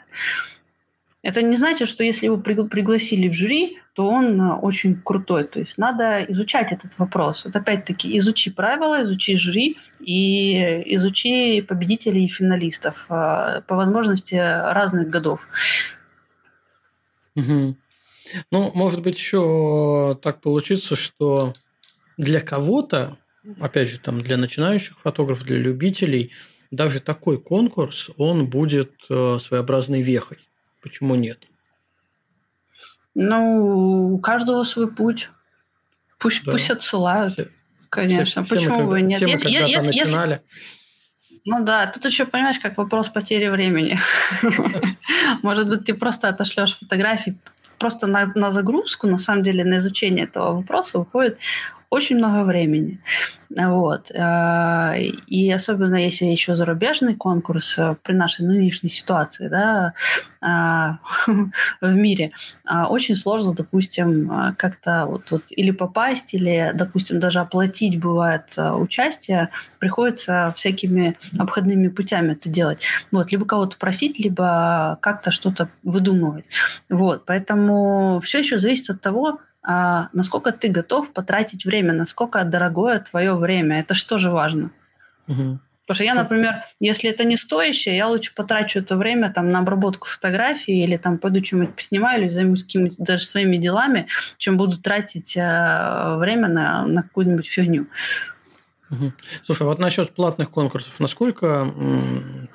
Это 1.23 1.43
не 1.43 1.55
значит, 1.55 1.87
что 1.87 2.03
если 2.03 2.25
его 2.25 2.37
пригласили 2.37 3.29
в 3.29 3.33
жюри, 3.33 3.77
то 3.93 4.07
он 4.07 4.41
э, 4.41 4.55
очень 4.55 4.99
крутой. 4.99 5.43
То 5.43 5.59
есть 5.59 5.77
надо 5.77 6.23
изучать 6.29 6.71
этот 6.71 6.97
вопрос. 6.97 7.45
Вот 7.45 7.55
опять-таки 7.55 8.17
изучи 8.17 8.49
правила, 8.49 9.03
изучи 9.03 9.35
жюри 9.35 9.77
и 9.99 10.95
изучи 10.95 11.61
победителей 11.61 12.25
и 12.25 12.27
финалистов 12.27 13.05
э, 13.09 13.61
по 13.67 13.75
возможности 13.75 14.33
разных 14.35 15.09
годов. 15.09 15.47
Угу. 17.35 17.75
Ну, 18.51 18.71
может 18.73 19.01
быть, 19.03 19.17
еще 19.17 20.17
так 20.23 20.41
получится, 20.41 20.95
что 20.95 21.53
для 22.17 22.41
кого-то, 22.41 23.17
опять 23.59 23.89
же, 23.89 23.99
там 23.99 24.21
для 24.21 24.37
начинающих 24.37 24.99
фотографов, 24.99 25.45
для 25.45 25.57
любителей, 25.57 26.31
даже 26.71 26.99
такой 26.99 27.39
конкурс, 27.39 28.09
он 28.17 28.49
будет 28.49 28.91
э, 29.09 29.37
своеобразной 29.39 30.01
вехой. 30.01 30.39
Почему 30.81 31.15
нет? 31.15 31.43
Ну, 33.13 34.13
у 34.13 34.19
каждого 34.19 34.63
свой 34.63 34.91
путь. 34.91 35.29
Пусть, 36.17 36.43
да. 36.43 36.51
пусть 36.51 36.69
отсылают. 36.69 37.33
Все, 37.33 37.47
Конечно. 37.89 38.43
Все, 38.43 38.55
Почему 38.55 38.75
все 38.75 38.85
бы 38.85 39.01
нет? 39.01 39.17
Все 39.17 39.29
если, 39.29 39.49
мы 39.49 39.69
если, 39.69 39.87
начинали. 39.87 40.41
Если... 40.49 41.41
Ну 41.45 41.63
да, 41.63 41.87
тут 41.87 42.05
еще 42.05 42.25
понимаешь, 42.25 42.59
как 42.59 42.77
вопрос 42.77 43.09
потери 43.09 43.47
времени. 43.47 43.99
Может 45.41 45.67
быть, 45.67 45.85
ты 45.85 45.93
просто 45.93 46.29
отошлешь 46.29 46.77
фотографии. 46.77 47.37
Просто 47.79 48.05
на, 48.07 48.25
на 48.35 48.51
загрузку, 48.51 49.07
на 49.07 49.17
самом 49.17 49.43
деле, 49.43 49.65
на 49.65 49.77
изучение 49.77 50.25
этого 50.25 50.53
вопроса 50.53 50.99
уходит 50.99 51.39
очень 51.91 52.17
много 52.17 52.45
времени. 52.45 52.99
Вот. 53.49 54.11
Э, 54.11 54.97
и 54.97 55.51
особенно 55.51 55.95
если 55.95 56.23
еще 56.23 56.55
зарубежный 56.55 57.15
конкурс 57.15 57.77
э, 57.77 57.95
при 58.01 58.13
нашей 58.13 58.45
нынешней 58.45 58.89
ситуации 58.89 59.49
да, 59.49 59.93
э, 60.41 60.95
в 61.81 61.93
мире, 61.93 62.31
очень 62.89 63.17
сложно, 63.17 63.53
допустим, 63.53 64.55
как-то 64.57 65.05
вот, 65.05 65.31
вот 65.31 65.43
или 65.49 65.71
попасть, 65.71 66.33
или, 66.33 66.71
допустим, 66.73 67.19
даже 67.19 67.41
оплатить 67.41 67.99
бывает 67.99 68.57
участие, 68.57 69.49
приходится 69.79 70.53
всякими 70.55 71.17
обходными 71.37 71.89
путями 71.89 72.31
это 72.31 72.47
делать. 72.47 72.79
Вот, 73.11 73.33
либо 73.33 73.45
кого-то 73.45 73.75
просить, 73.75 74.17
либо 74.17 74.97
как-то 75.01 75.31
что-то 75.31 75.67
выдумывать. 75.83 76.45
Вот, 76.89 77.25
поэтому 77.25 78.21
все 78.23 78.39
еще 78.39 78.57
зависит 78.57 78.89
от 78.91 79.01
того, 79.01 79.39
а 79.63 80.09
насколько 80.13 80.51
ты 80.51 80.69
готов 80.69 81.11
потратить 81.13 81.65
время, 81.65 81.93
насколько 81.93 82.43
дорогое 82.43 82.99
твое 82.99 83.35
время. 83.35 83.79
Это 83.79 83.93
что 83.93 84.17
же 84.17 84.31
важно? 84.31 84.71
Угу. 85.27 85.59
Потому 85.85 85.95
что 85.95 86.03
я, 86.03 86.13
например, 86.13 86.63
если 86.79 87.09
это 87.09 87.23
не 87.25 87.35
стоящее, 87.37 87.97
я 87.97 88.07
лучше 88.07 88.33
потрачу 88.33 88.79
это 88.79 88.95
время 88.95 89.31
там, 89.31 89.49
на 89.49 89.59
обработку 89.59 90.07
фотографий 90.07 90.83
или 90.83 90.95
там 90.95 91.17
пойду 91.17 91.43
что-нибудь 91.43 91.75
поснимаю 91.75 92.21
или 92.21 92.29
займусь 92.29 92.63
какими-то 92.63 92.95
даже 92.99 93.25
своими 93.25 93.57
делами, 93.57 94.07
чем 94.37 94.57
буду 94.57 94.77
тратить 94.77 95.35
э, 95.35 96.15
время 96.17 96.47
на, 96.47 96.85
на 96.85 97.03
какую-нибудь 97.03 97.47
фигню. 97.47 97.87
Угу. 98.89 99.11
Слушай, 99.43 99.63
вот 99.63 99.79
насчет 99.79 100.11
платных 100.11 100.49
конкурсов, 100.49 100.99
насколько 100.99 101.71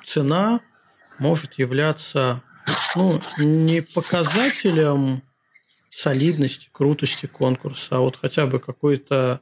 цена 0.03 0.61
может 1.19 1.53
являться 1.59 2.41
ну, 2.95 3.19
не 3.37 3.81
показателем 3.81 5.21
солидности, 5.97 6.69
крутости 6.71 7.25
конкурса, 7.25 7.97
а 7.97 7.99
вот 8.01 8.17
хотя 8.21 8.45
бы 8.45 8.59
какой-то 8.59 9.41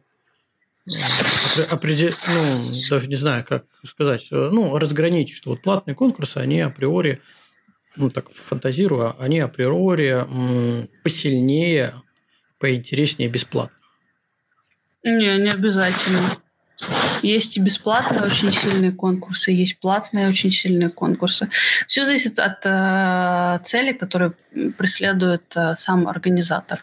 э, 0.88 1.62
определ... 1.70 2.14
ну, 2.30 2.72
даже 2.90 3.08
не 3.08 3.18
знаю, 3.18 3.44
как 3.44 3.66
сказать, 3.84 4.30
э, 4.32 4.50
ну, 4.54 4.78
разграничить, 4.78 5.36
что 5.36 5.50
вот 5.50 5.62
платные 5.62 5.96
конкурсы, 5.96 6.38
они 6.38 6.62
априори, 6.62 7.20
ну, 7.98 8.10
так 8.10 8.32
фантазирую, 8.32 9.08
а 9.08 9.16
они 9.20 9.40
априори 9.40 10.26
посильнее, 11.04 11.94
поинтереснее 12.58 13.28
бесплатных. 13.28 13.78
Не, 15.04 15.38
не 15.38 15.50
обязательно. 15.50 16.22
Есть 17.22 17.58
и 17.58 17.62
бесплатные 17.62 18.24
очень 18.24 18.52
сильные 18.52 18.92
конкурсы, 18.92 19.52
есть 19.52 19.80
платные 19.80 20.28
очень 20.28 20.50
сильные 20.50 20.90
конкурсы. 20.90 21.50
Все 21.88 22.06
зависит 22.06 22.40
от 22.40 22.66
э, 22.66 23.64
цели, 23.64 23.94
которую 23.94 24.36
преследует 24.78 25.44
э, 25.56 25.76
сам 25.78 26.08
организатор. 26.08 26.82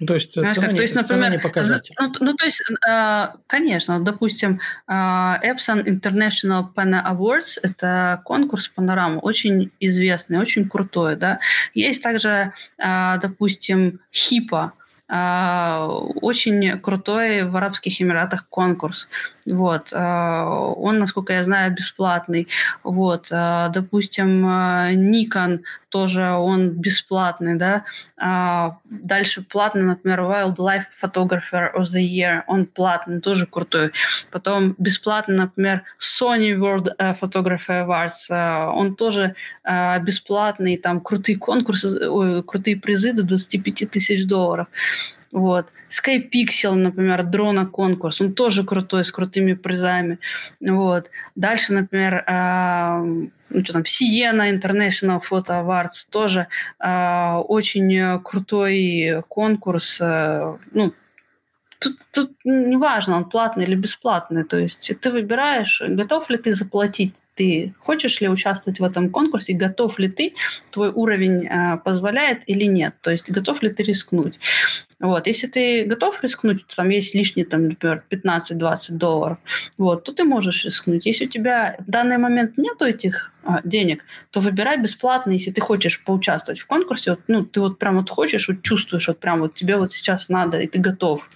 Ну, 0.00 0.06
то 0.06 0.14
есть, 0.14 0.32
цена, 0.32 0.52
то 0.52 0.72
не, 0.72 0.80
есть, 0.80 0.94
например, 0.94 1.30
не 1.30 1.38
показатель. 1.38 1.94
Ну, 1.98 2.12
ну, 2.20 2.34
то 2.34 2.44
есть, 2.44 2.62
э, 2.86 3.28
конечно, 3.46 4.00
допустим, 4.00 4.60
э, 4.86 4.92
Epson 4.92 5.84
International 5.84 6.66
Pana 6.74 7.02
Awards– 7.04 7.58
это 7.62 8.20
конкурс 8.24 8.68
панорамы, 8.68 9.18
очень 9.18 9.70
известный, 9.80 10.38
очень 10.38 10.68
крутой. 10.68 11.16
Да? 11.16 11.40
Есть 11.74 12.02
также, 12.02 12.52
э, 12.78 13.18
допустим, 13.20 14.00
HIPA– 14.12 14.72
а, 14.80 14.83
очень 16.20 16.78
крутой 16.80 17.44
в 17.44 17.56
Арабских 17.56 18.00
Эмиратах 18.00 18.46
конкурс. 18.48 19.08
Вот. 19.46 19.88
А, 19.92 20.44
он, 20.76 20.98
насколько 20.98 21.32
я 21.32 21.44
знаю, 21.44 21.72
бесплатный. 21.72 22.48
Вот. 22.82 23.28
А, 23.30 23.68
допустим, 23.68 24.46
Nikon 24.46 25.60
тоже 25.88 26.24
он 26.32 26.70
бесплатный, 26.70 27.54
да. 27.56 27.84
Дальше 28.84 29.42
платный, 29.42 29.82
например, 29.82 30.20
Wildlife 30.22 30.86
Photographer 31.00 31.72
of 31.74 31.84
the 31.84 32.02
Year, 32.02 32.42
он 32.48 32.66
платный, 32.66 33.20
тоже 33.20 33.46
крутой. 33.46 33.92
Потом 34.32 34.74
бесплатный, 34.78 35.36
например, 35.36 35.82
Sony 36.00 36.56
World 36.58 36.92
э, 36.98 37.14
Photographer 37.14 37.86
Awards, 37.86 38.72
он 38.72 38.96
тоже 38.96 39.36
бесплатный, 40.02 40.76
там 40.76 41.00
крутые 41.00 41.38
конкурсы, 41.38 42.08
ой, 42.08 42.42
крутые 42.42 42.76
призы 42.76 43.12
до 43.12 43.22
25 43.22 43.90
тысяч 43.90 44.26
долларов. 44.26 44.66
Вот. 45.34 45.66
Skypixel, 45.90 46.74
например, 46.74 47.24
дрона-конкурс, 47.24 48.20
он 48.20 48.34
тоже 48.34 48.64
крутой, 48.64 49.04
с 49.04 49.10
крутыми 49.10 49.54
призами. 49.54 50.20
Вот. 50.60 51.10
Дальше, 51.34 51.72
например, 51.72 52.24
э, 52.24 52.98
ну, 53.50 53.64
что 53.64 53.72
там, 53.72 53.82
Siena 53.82 54.48
International 54.48 55.20
Photo 55.28 55.60
Awards, 55.60 56.06
тоже 56.08 56.46
э, 56.78 57.34
очень 57.48 58.20
крутой 58.22 59.24
конкурс. 59.26 60.00
Э, 60.00 60.56
ну, 60.72 60.92
тут, 61.80 61.98
тут 62.12 62.30
неважно, 62.44 63.16
он 63.16 63.24
платный 63.24 63.64
или 63.64 63.74
бесплатный. 63.74 64.44
То 64.44 64.60
есть 64.60 64.92
ты 65.00 65.10
выбираешь, 65.10 65.82
готов 65.84 66.30
ли 66.30 66.38
ты 66.38 66.52
заплатить 66.52 67.12
ты 67.34 67.74
хочешь 67.78 68.20
ли 68.20 68.28
участвовать 68.28 68.80
в 68.80 68.84
этом 68.84 69.10
конкурсе, 69.10 69.54
готов 69.54 69.98
ли 69.98 70.08
ты, 70.08 70.34
твой 70.70 70.90
уровень 70.90 71.46
э, 71.46 71.78
позволяет 71.84 72.42
или 72.46 72.64
нет, 72.64 72.94
то 73.00 73.10
есть 73.10 73.30
готов 73.30 73.62
ли 73.62 73.70
ты 73.70 73.82
рискнуть. 73.82 74.38
Вот. 75.04 75.26
Если 75.26 75.46
ты 75.48 75.84
готов 75.84 76.22
рискнуть, 76.22 76.64
там 76.74 76.88
есть 76.88 77.14
лишние, 77.14 77.44
там, 77.44 77.68
например, 77.68 78.02
15-20 78.10 78.92
долларов, 78.92 79.38
вот, 79.76 80.04
то 80.04 80.14
ты 80.14 80.24
можешь 80.24 80.64
рискнуть. 80.64 81.04
Если 81.04 81.26
у 81.26 81.28
тебя 81.28 81.76
в 81.78 81.90
данный 81.90 82.16
момент 82.16 82.56
нету 82.56 82.86
этих 82.86 83.30
а, 83.42 83.60
денег, 83.64 84.02
то 84.30 84.40
выбирай 84.40 84.80
бесплатно, 84.80 85.32
если 85.32 85.50
ты 85.50 85.60
хочешь 85.60 86.02
поучаствовать 86.02 86.58
в 86.58 86.66
конкурсе, 86.66 87.10
вот, 87.10 87.20
ну, 87.28 87.44
ты 87.44 87.60
вот 87.60 87.78
прям 87.78 87.98
вот 87.98 88.08
хочешь, 88.08 88.48
вот 88.48 88.62
чувствуешь, 88.62 89.06
вот 89.08 89.20
прям 89.20 89.40
вот 89.40 89.54
тебе 89.54 89.76
вот 89.76 89.92
сейчас 89.92 90.30
надо, 90.30 90.58
и 90.58 90.66
ты 90.66 90.78
готов. 90.78 91.28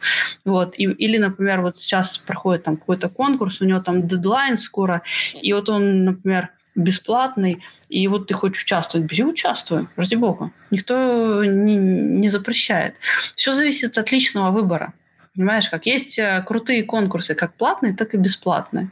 Вот. 0.46 0.74
И, 0.78 0.84
или, 0.84 1.18
например, 1.18 1.60
вот 1.60 1.76
сейчас 1.76 2.16
проходит 2.16 2.62
там 2.62 2.78
какой-то 2.78 3.10
конкурс, 3.10 3.60
у 3.60 3.66
него 3.66 3.80
там 3.80 4.06
дедлайн 4.06 4.56
скоро, 4.56 5.02
и 5.34 5.52
вот 5.52 5.68
он, 5.68 6.04
например, 6.04 6.48
бесплатный, 6.78 7.62
и 7.88 8.06
вот 8.08 8.28
ты 8.28 8.34
хочешь 8.34 8.62
участвовать, 8.62 9.10
бери, 9.10 9.24
участвуй, 9.24 9.88
ради 9.96 10.14
бога. 10.14 10.50
Никто 10.70 11.44
не, 11.44 11.76
не 11.76 12.28
запрещает. 12.28 12.94
Все 13.34 13.52
зависит 13.52 13.98
от 13.98 14.12
личного 14.12 14.50
выбора. 14.50 14.94
Понимаешь, 15.34 15.68
как 15.68 15.86
есть 15.86 16.18
э, 16.18 16.42
крутые 16.46 16.84
конкурсы, 16.84 17.34
как 17.34 17.54
платные, 17.54 17.94
так 17.94 18.14
и 18.14 18.18
бесплатные. 18.18 18.90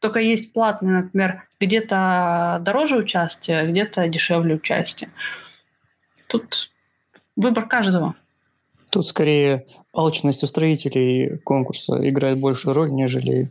Только 0.00 0.20
есть 0.20 0.52
платные, 0.52 1.02
например, 1.02 1.44
где-то 1.60 2.58
дороже 2.60 2.96
участие, 2.96 3.66
где-то 3.66 4.06
дешевле 4.08 4.54
участие. 4.54 5.10
Тут 6.28 6.70
выбор 7.36 7.66
каждого. 7.66 8.14
Тут 8.90 9.06
скорее 9.06 9.66
алчность 9.92 10.42
устроителей 10.42 11.38
конкурса 11.38 11.96
играет 12.08 12.38
большую 12.40 12.74
роль, 12.74 12.90
нежели 12.90 13.50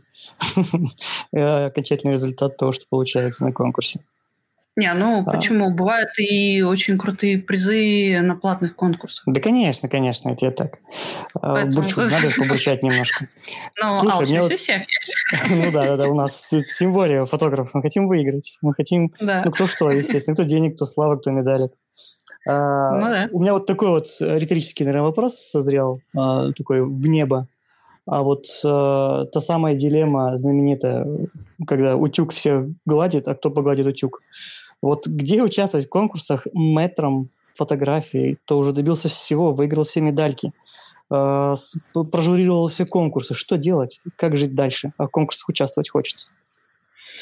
окончательный 1.32 2.14
результат 2.14 2.56
того, 2.56 2.72
что 2.72 2.86
получается 2.88 3.44
на 3.44 3.52
конкурсе. 3.52 4.00
Не, 4.78 4.94
ну 4.94 5.24
а. 5.26 5.30
почему? 5.32 5.70
Бывают 5.70 6.10
и 6.18 6.62
очень 6.62 6.96
крутые 6.98 7.38
призы 7.38 8.20
на 8.22 8.36
платных 8.36 8.76
конкурсах. 8.76 9.24
Да, 9.26 9.40
конечно, 9.40 9.88
конечно, 9.88 10.28
это 10.28 10.46
я 10.46 10.52
так. 10.52 10.78
А, 11.34 11.54
Поэтому... 11.54 11.82
Бурчу, 11.82 12.02
надо 12.02 12.30
же 12.30 12.36
побурчать 12.38 12.84
немножко. 12.84 13.28
Ну, 13.82 13.94
Слушай, 13.94 14.28
мне 14.28 14.42
вот... 14.42 14.52
всех 14.52 14.82
Ну 15.50 15.72
да, 15.72 15.84
да, 15.84 15.96
да, 15.96 16.08
у 16.08 16.14
нас 16.14 16.48
тем 16.78 16.92
более 16.92 17.26
фотограф. 17.26 17.70
Мы 17.74 17.82
хотим 17.82 18.06
выиграть. 18.06 18.58
Мы 18.62 18.72
хотим, 18.72 19.12
ну 19.20 19.50
кто 19.50 19.66
что, 19.66 19.90
естественно, 19.90 20.36
кто 20.36 20.44
денег, 20.44 20.76
кто 20.76 20.84
слава, 20.84 21.16
кто 21.16 21.32
медали. 21.32 21.70
А, 22.46 22.92
ну, 22.92 23.00
да. 23.00 23.28
У 23.32 23.40
меня 23.40 23.54
вот 23.54 23.66
такой 23.66 23.88
вот 23.88 24.06
риторический, 24.20 24.84
наверное, 24.84 25.06
вопрос 25.06 25.34
созрел, 25.34 26.00
такой 26.56 26.84
в 26.84 27.06
небо. 27.08 27.48
А 28.08 28.22
вот 28.22 28.46
э, 28.64 29.24
та 29.32 29.40
самая 29.42 29.74
дилемма 29.74 30.38
знаменитая, 30.38 31.06
когда 31.66 31.94
утюг 31.94 32.32
все 32.32 32.70
гладит, 32.86 33.28
а 33.28 33.34
кто 33.34 33.50
погладит 33.50 33.86
утюг. 33.86 34.22
Вот 34.82 35.06
где 35.06 35.42
участвовать 35.42 35.86
в 35.86 35.90
конкурсах 35.90 36.46
метром 36.52 37.30
фотографии, 37.56 38.38
то 38.44 38.58
уже 38.58 38.72
добился 38.72 39.08
всего, 39.08 39.52
выиграл 39.52 39.84
все 39.84 40.00
медальки, 40.00 40.52
э, 41.10 41.54
прожурировал 42.10 42.68
все 42.68 42.86
конкурсы. 42.86 43.34
Что 43.34 43.56
делать? 43.56 44.00
Как 44.16 44.36
жить 44.36 44.54
дальше? 44.54 44.92
А 44.96 45.06
в 45.06 45.10
конкурсах 45.10 45.48
участвовать 45.48 45.90
хочется. 45.90 46.30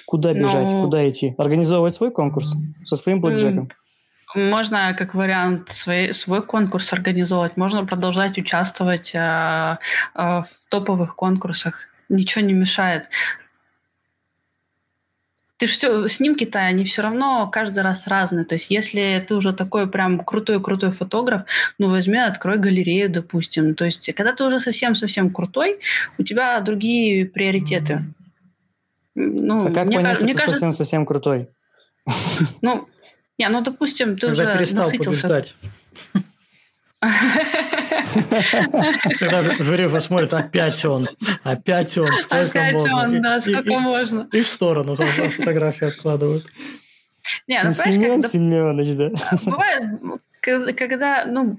Куда 0.07 0.35
бежать? 0.35 0.73
Ну... 0.73 0.85
Куда 0.85 1.09
идти? 1.09 1.35
Организовывать 1.39 1.95
свой 1.95 2.11
конкурс 2.11 2.55
со 2.85 2.97
своим 2.97 3.21
блэкджеком? 3.21 3.71
Можно, 4.35 4.95
как 4.95 5.15
вариант, 5.15 5.71
свой, 5.71 6.13
свой 6.13 6.43
конкурс 6.43 6.93
организовать. 6.93 7.57
Можно 7.57 7.87
продолжать 7.87 8.37
участвовать 8.37 9.15
э, 9.15 9.19
э, 9.19 9.79
в 10.15 10.47
топовых 10.69 11.17
конкурсах. 11.17 11.81
Ничего 12.11 12.45
не 12.45 12.53
мешает 12.53 13.09
ты 15.59 15.67
же 15.67 15.73
все, 15.73 16.09
снимки-то, 16.09 16.59
они 16.59 16.85
все 16.85 17.03
равно 17.03 17.49
каждый 17.51 17.83
раз 17.83 18.07
разные. 18.07 18.45
То 18.45 18.57
есть, 18.57 18.71
если 18.71 19.25
ты 19.27 19.35
уже 19.35 19.55
такой 19.55 19.89
прям 19.89 20.21
крутой-крутой 20.21 20.93
фотограф, 20.93 21.43
ну, 21.79 21.89
возьми, 21.89 22.19
открой 22.19 22.59
галерею, 22.59 23.09
допустим. 23.09 23.75
То 23.75 23.87
есть, 23.87 24.13
когда 24.15 24.35
ты 24.35 24.45
уже 24.45 24.61
совсем-совсем 24.61 25.31
крутой, 25.31 25.81
у 26.19 26.23
тебя 26.23 26.61
другие 26.61 27.25
приоритеты. 27.25 28.05
Ну, 29.15 29.57
а 29.57 29.71
как 29.71 29.87
мне 29.87 29.97
понять, 29.97 30.17
что 30.17 30.27
ты 30.27 30.33
кажется... 30.33 30.53
совсем-совсем 30.53 31.07
крутой? 31.07 31.49
Ну, 32.61 32.87
не, 33.39 33.49
ну, 33.49 33.63
допустим, 33.63 34.19
ты 34.19 34.29
Когда 34.29 34.43
уже 34.43 34.59
перестал 34.59 34.91
побеждать. 34.91 35.57
Когда 39.19 39.43
жюри 39.59 39.89
посмотрит, 39.89 40.33
опять 40.33 40.85
он, 40.85 41.09
опять 41.43 41.97
он, 41.99 42.13
сколько 42.15 42.61
опять 42.61 42.73
можно. 42.73 42.97
он, 42.97 43.23
да, 43.23 43.41
сколько 43.41 43.71
и, 43.71 43.77
можно. 43.77 44.29
И, 44.33 44.39
и 44.39 44.43
в 44.43 44.49
сторону 44.49 44.97
фотографии 44.97 45.89
откладывают. 45.89 46.47
Не, 47.47 47.63
ну, 47.63 47.73
Семен 47.73 48.23
когда... 48.23 48.29
Семенович, 48.29 48.95
да. 48.95 49.11
Бывает, 49.45 50.01
когда, 50.77 51.25
ну, 51.27 51.59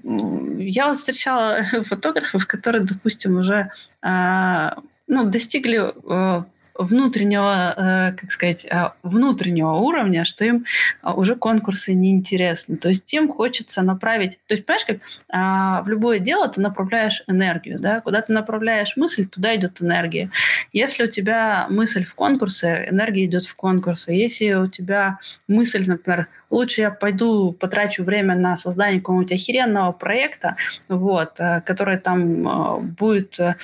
я 0.58 0.88
вот 0.88 0.96
встречала 0.96 1.62
фотографов, 1.86 2.46
которые, 2.46 2.84
допустим, 2.84 3.38
уже, 3.38 3.70
а, 4.02 4.78
ну, 5.06 5.24
достигли 5.24 5.92
а, 6.08 6.44
внутреннего, 6.78 7.74
э, 7.76 8.12
как 8.16 8.30
сказать, 8.30 8.64
э, 8.64 8.90
внутреннего 9.02 9.72
уровня, 9.72 10.24
что 10.24 10.44
им 10.44 10.64
э, 11.02 11.10
уже 11.10 11.34
конкурсы 11.34 11.92
неинтересны. 11.92 12.76
То 12.76 12.88
есть 12.88 13.12
им 13.12 13.28
хочется 13.28 13.82
направить... 13.82 14.38
То 14.46 14.54
есть, 14.54 14.64
понимаешь, 14.64 14.84
как 14.86 14.98
а, 15.30 15.82
в 15.82 15.88
любое 15.88 16.20
дело 16.20 16.48
ты 16.48 16.60
направляешь 16.60 17.24
энергию, 17.26 17.78
да? 17.80 18.00
Куда 18.00 18.22
ты 18.22 18.32
направляешь 18.32 18.96
мысль, 18.96 19.26
туда 19.26 19.56
идет 19.56 19.82
энергия. 19.82 20.30
Если 20.72 21.04
у 21.04 21.08
тебя 21.08 21.66
мысль 21.68 22.04
в 22.04 22.14
конкурсы, 22.14 22.86
энергия 22.88 23.24
идет 23.24 23.44
в 23.44 23.56
конкурсы. 23.56 24.12
Если 24.12 24.52
у 24.52 24.68
тебя 24.68 25.18
мысль, 25.48 25.84
например, 25.86 26.28
лучше 26.50 26.80
я 26.80 26.90
пойду 26.90 27.52
потрачу 27.52 28.04
время 28.04 28.34
на 28.34 28.56
создание 28.56 29.00
какого-нибудь 29.00 29.32
охеренного 29.32 29.92
проекта, 29.92 30.56
вот, 30.88 31.38
э, 31.38 31.60
который 31.62 31.98
там 31.98 32.48
э, 32.48 32.80
будет 32.80 33.38
э, 33.38 33.54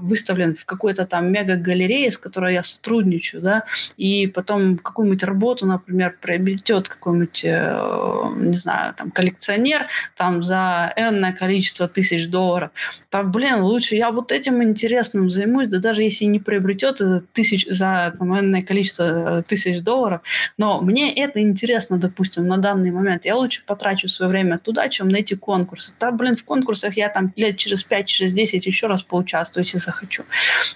выставлен 0.00 0.56
в 0.56 0.64
какой-то 0.64 1.06
там 1.06 1.30
мега-галерее, 1.32 2.10
с 2.10 2.18
которой 2.18 2.54
я 2.54 2.62
сотрудничаю, 2.62 3.42
да, 3.42 3.64
и 3.96 4.26
потом 4.26 4.78
какую-нибудь 4.78 5.22
работу, 5.22 5.66
например, 5.66 6.16
приобретет 6.20 6.88
какой-нибудь, 6.88 7.42
не 7.44 8.56
знаю, 8.56 8.94
там, 8.94 9.10
коллекционер 9.10 9.86
там 10.16 10.42
за 10.42 10.92
энное 10.96 11.32
количество 11.32 11.88
тысяч 11.88 12.28
долларов. 12.28 12.70
Там, 13.10 13.32
блин, 13.32 13.62
лучше 13.62 13.94
я 13.94 14.10
вот 14.10 14.32
этим 14.32 14.62
интересным 14.62 15.30
займусь, 15.30 15.68
да 15.68 15.78
даже 15.78 16.02
если 16.02 16.24
не 16.24 16.38
приобретет 16.38 17.00
тысяч, 17.32 17.66
за 17.68 18.14
там, 18.18 18.38
энное 18.38 18.62
количество 18.62 19.42
тысяч 19.42 19.82
долларов, 19.82 20.22
но 20.56 20.80
мне 20.80 21.12
это 21.14 21.40
интересно, 21.40 21.98
допустим, 22.08 22.46
на 22.46 22.56
данный 22.58 22.90
момент, 22.90 23.24
я 23.24 23.36
лучше 23.36 23.62
потрачу 23.64 24.08
свое 24.08 24.30
время 24.30 24.58
туда, 24.58 24.88
чем 24.88 25.08
на 25.08 25.16
эти 25.16 25.34
конкурсы. 25.34 25.92
Да, 26.00 26.10
блин, 26.10 26.36
в 26.36 26.44
конкурсах 26.44 26.96
я 26.96 27.08
там 27.08 27.32
лет 27.36 27.56
через 27.56 27.84
5, 27.84 28.06
через 28.06 28.34
10 28.34 28.66
еще 28.66 28.86
раз 28.86 29.02
поучаствую, 29.02 29.64
если 29.64 29.78
захочу. 29.78 30.24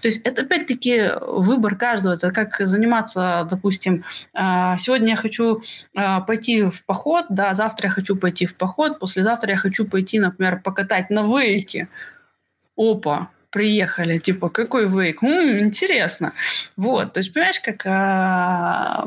То 0.01 0.09
есть 0.09 0.21
это 0.25 0.43
опять-таки 0.43 1.11
выбор 1.21 1.77
каждого. 1.77 2.15
Это 2.15 2.31
как 2.31 2.57
заниматься, 2.67 3.47
допустим, 3.51 4.05
а, 4.35 4.77
сегодня 4.79 5.11
я 5.11 5.17
хочу 5.17 5.63
а, 5.95 6.21
пойти 6.21 6.65
в 6.65 6.85
поход, 6.85 7.27
да, 7.31 7.55
завтра 7.55 7.89
я 7.89 7.93
хочу 7.93 8.17
пойти 8.17 8.47
в 8.47 8.55
поход, 8.57 8.99
послезавтра 8.99 9.51
я 9.51 9.57
хочу 9.57 9.87
пойти, 9.87 10.19
например, 10.21 10.61
покатать 10.63 11.11
на 11.11 11.23
вейке. 11.23 11.89
Опа, 12.77 13.29
приехали, 13.53 14.19
типа, 14.19 14.49
какой 14.49 14.89
вейк? 14.89 15.23
М-м, 15.23 15.61
интересно. 15.61 16.33
Вот, 16.77 17.13
то 17.13 17.21
есть, 17.21 17.33
понимаешь, 17.33 17.61
как 17.61 17.83
а, 17.87 19.07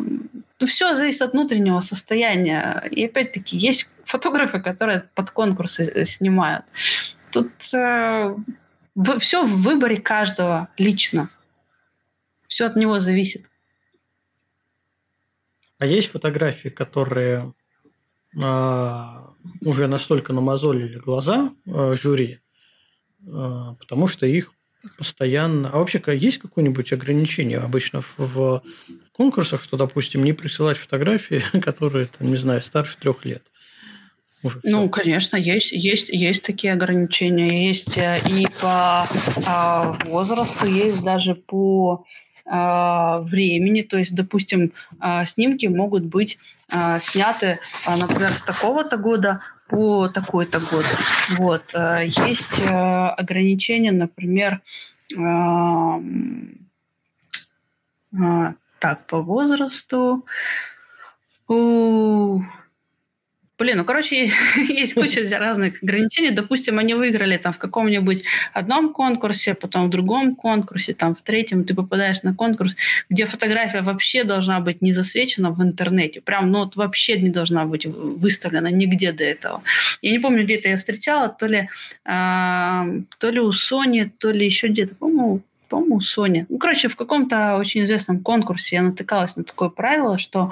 все 0.65 0.95
зависит 0.95 1.23
от 1.23 1.33
внутреннего 1.33 1.81
состояния. 1.81 2.87
И 2.91 3.05
опять-таки, 3.05 3.57
есть 3.57 3.89
фотографы, 4.05 4.61
которые 4.61 5.09
под 5.15 5.31
конкурсы 5.31 5.83
э, 5.83 6.05
снимают. 6.05 6.63
Тут 7.31 7.51
э, 7.73 8.35
все 9.19 9.43
в 9.43 9.61
выборе 9.61 9.97
каждого 9.97 10.69
лично. 10.77 11.29
Все 12.47 12.67
от 12.67 12.75
него 12.75 12.99
зависит. 12.99 13.49
А 15.79 15.85
есть 15.85 16.11
фотографии, 16.11 16.69
которые 16.69 17.53
э, 18.33 19.03
уже 19.61 19.87
настолько 19.87 20.33
намазолили 20.33 20.99
глаза 20.99 21.51
э, 21.65 21.95
жюри, 21.95 22.39
потому 23.25 24.07
что 24.07 24.25
их 24.25 24.53
постоянно. 24.97 25.69
А 25.69 25.79
вообще 25.79 26.01
есть 26.07 26.37
какое-нибудь 26.37 26.93
ограничение 26.93 27.59
обычно 27.59 28.03
в, 28.17 28.61
конкурсах, 29.11 29.63
что, 29.63 29.77
допустим, 29.77 30.23
не 30.23 30.33
присылать 30.33 30.77
фотографии, 30.77 31.41
которые, 31.61 32.07
там, 32.07 32.29
не 32.29 32.35
знаю, 32.35 32.61
старше 32.61 32.97
трех 32.97 33.25
лет? 33.25 33.43
Уже 34.43 34.59
ну, 34.63 34.89
конечно, 34.89 35.37
есть, 35.37 35.71
есть, 35.71 36.09
есть 36.09 36.43
такие 36.43 36.73
ограничения. 36.73 37.67
Есть 37.67 37.97
э, 37.97 38.19
и 38.29 38.45
по 38.61 39.07
а, 39.47 39.97
возрасту, 40.05 40.67
есть 40.67 41.01
даже 41.01 41.33
по 41.33 42.05
а, 42.45 43.21
времени. 43.21 43.81
То 43.81 43.97
есть, 43.97 44.13
допустим, 44.13 44.73
а, 44.99 45.25
снимки 45.25 45.65
могут 45.65 46.03
быть 46.03 46.37
а, 46.69 46.99
сняты, 46.99 47.59
а, 47.85 47.97
например, 47.97 48.29
с 48.29 48.43
такого-то 48.43 48.97
года 48.97 49.41
по 49.67 50.07
такой-то 50.07 50.59
год. 50.59 50.85
Вот. 51.37 51.63
А, 51.73 52.01
есть 52.01 52.61
а, 52.71 53.09
ограничения, 53.11 53.91
например, 53.91 54.61
а, 55.17 55.99
а, 58.19 58.53
так, 58.79 59.07
по 59.07 59.21
возрасту. 59.21 60.25
Блин, 63.57 63.77
ну, 63.77 63.85
короче, 63.85 64.31
есть 64.57 64.95
куча 64.95 65.21
разных 65.39 65.81
ограничений. 65.81 66.31
Допустим, 66.31 66.77
они 66.77 66.93
выиграли 66.93 67.37
там 67.37 67.53
в 67.53 67.57
каком-нибудь 67.57 68.23
одном 68.53 68.91
конкурсе, 68.93 69.53
потом 69.53 69.87
в 69.87 69.89
другом 69.89 70.35
конкурсе, 70.35 70.93
там 70.93 71.15
в 71.15 71.21
третьем 71.21 71.63
ты 71.63 71.73
попадаешь 71.73 72.23
на 72.23 72.35
конкурс, 72.35 72.75
где 73.09 73.25
фотография 73.25 73.81
вообще 73.81 74.25
должна 74.25 74.59
быть 74.59 74.81
не 74.81 74.91
засвечена 74.91 75.51
в 75.51 75.61
интернете. 75.61 76.19
Прям, 76.19 76.51
ну, 76.51 76.59
вот 76.59 76.75
вообще 76.75 77.17
не 77.17 77.29
должна 77.29 77.65
быть 77.65 77.85
выставлена 77.85 78.71
нигде 78.71 79.13
до 79.13 79.23
этого. 79.23 79.63
Я 80.01 80.11
не 80.11 80.19
помню, 80.19 80.43
где 80.43 80.55
это 80.55 80.69
я 80.69 80.77
встречала, 80.77 81.29
то 81.29 81.47
ли, 81.47 81.69
э, 82.05 83.01
то 83.19 83.29
ли 83.29 83.39
у 83.39 83.51
Sony, 83.51 84.11
то 84.19 84.31
ли 84.31 84.45
еще 84.45 84.67
где-то, 84.67 84.95
по-моему, 84.95 85.41
по-моему, 85.67 85.99
Sony. 85.99 86.45
Ну, 86.49 86.57
короче, 86.57 86.87
в 86.87 86.95
каком-то 86.95 87.57
очень 87.57 87.83
известном 87.85 88.21
конкурсе 88.21 88.77
я 88.77 88.81
натыкалась 88.81 89.35
на 89.35 89.43
такое 89.43 89.69
правило, 89.69 90.17
что 90.17 90.51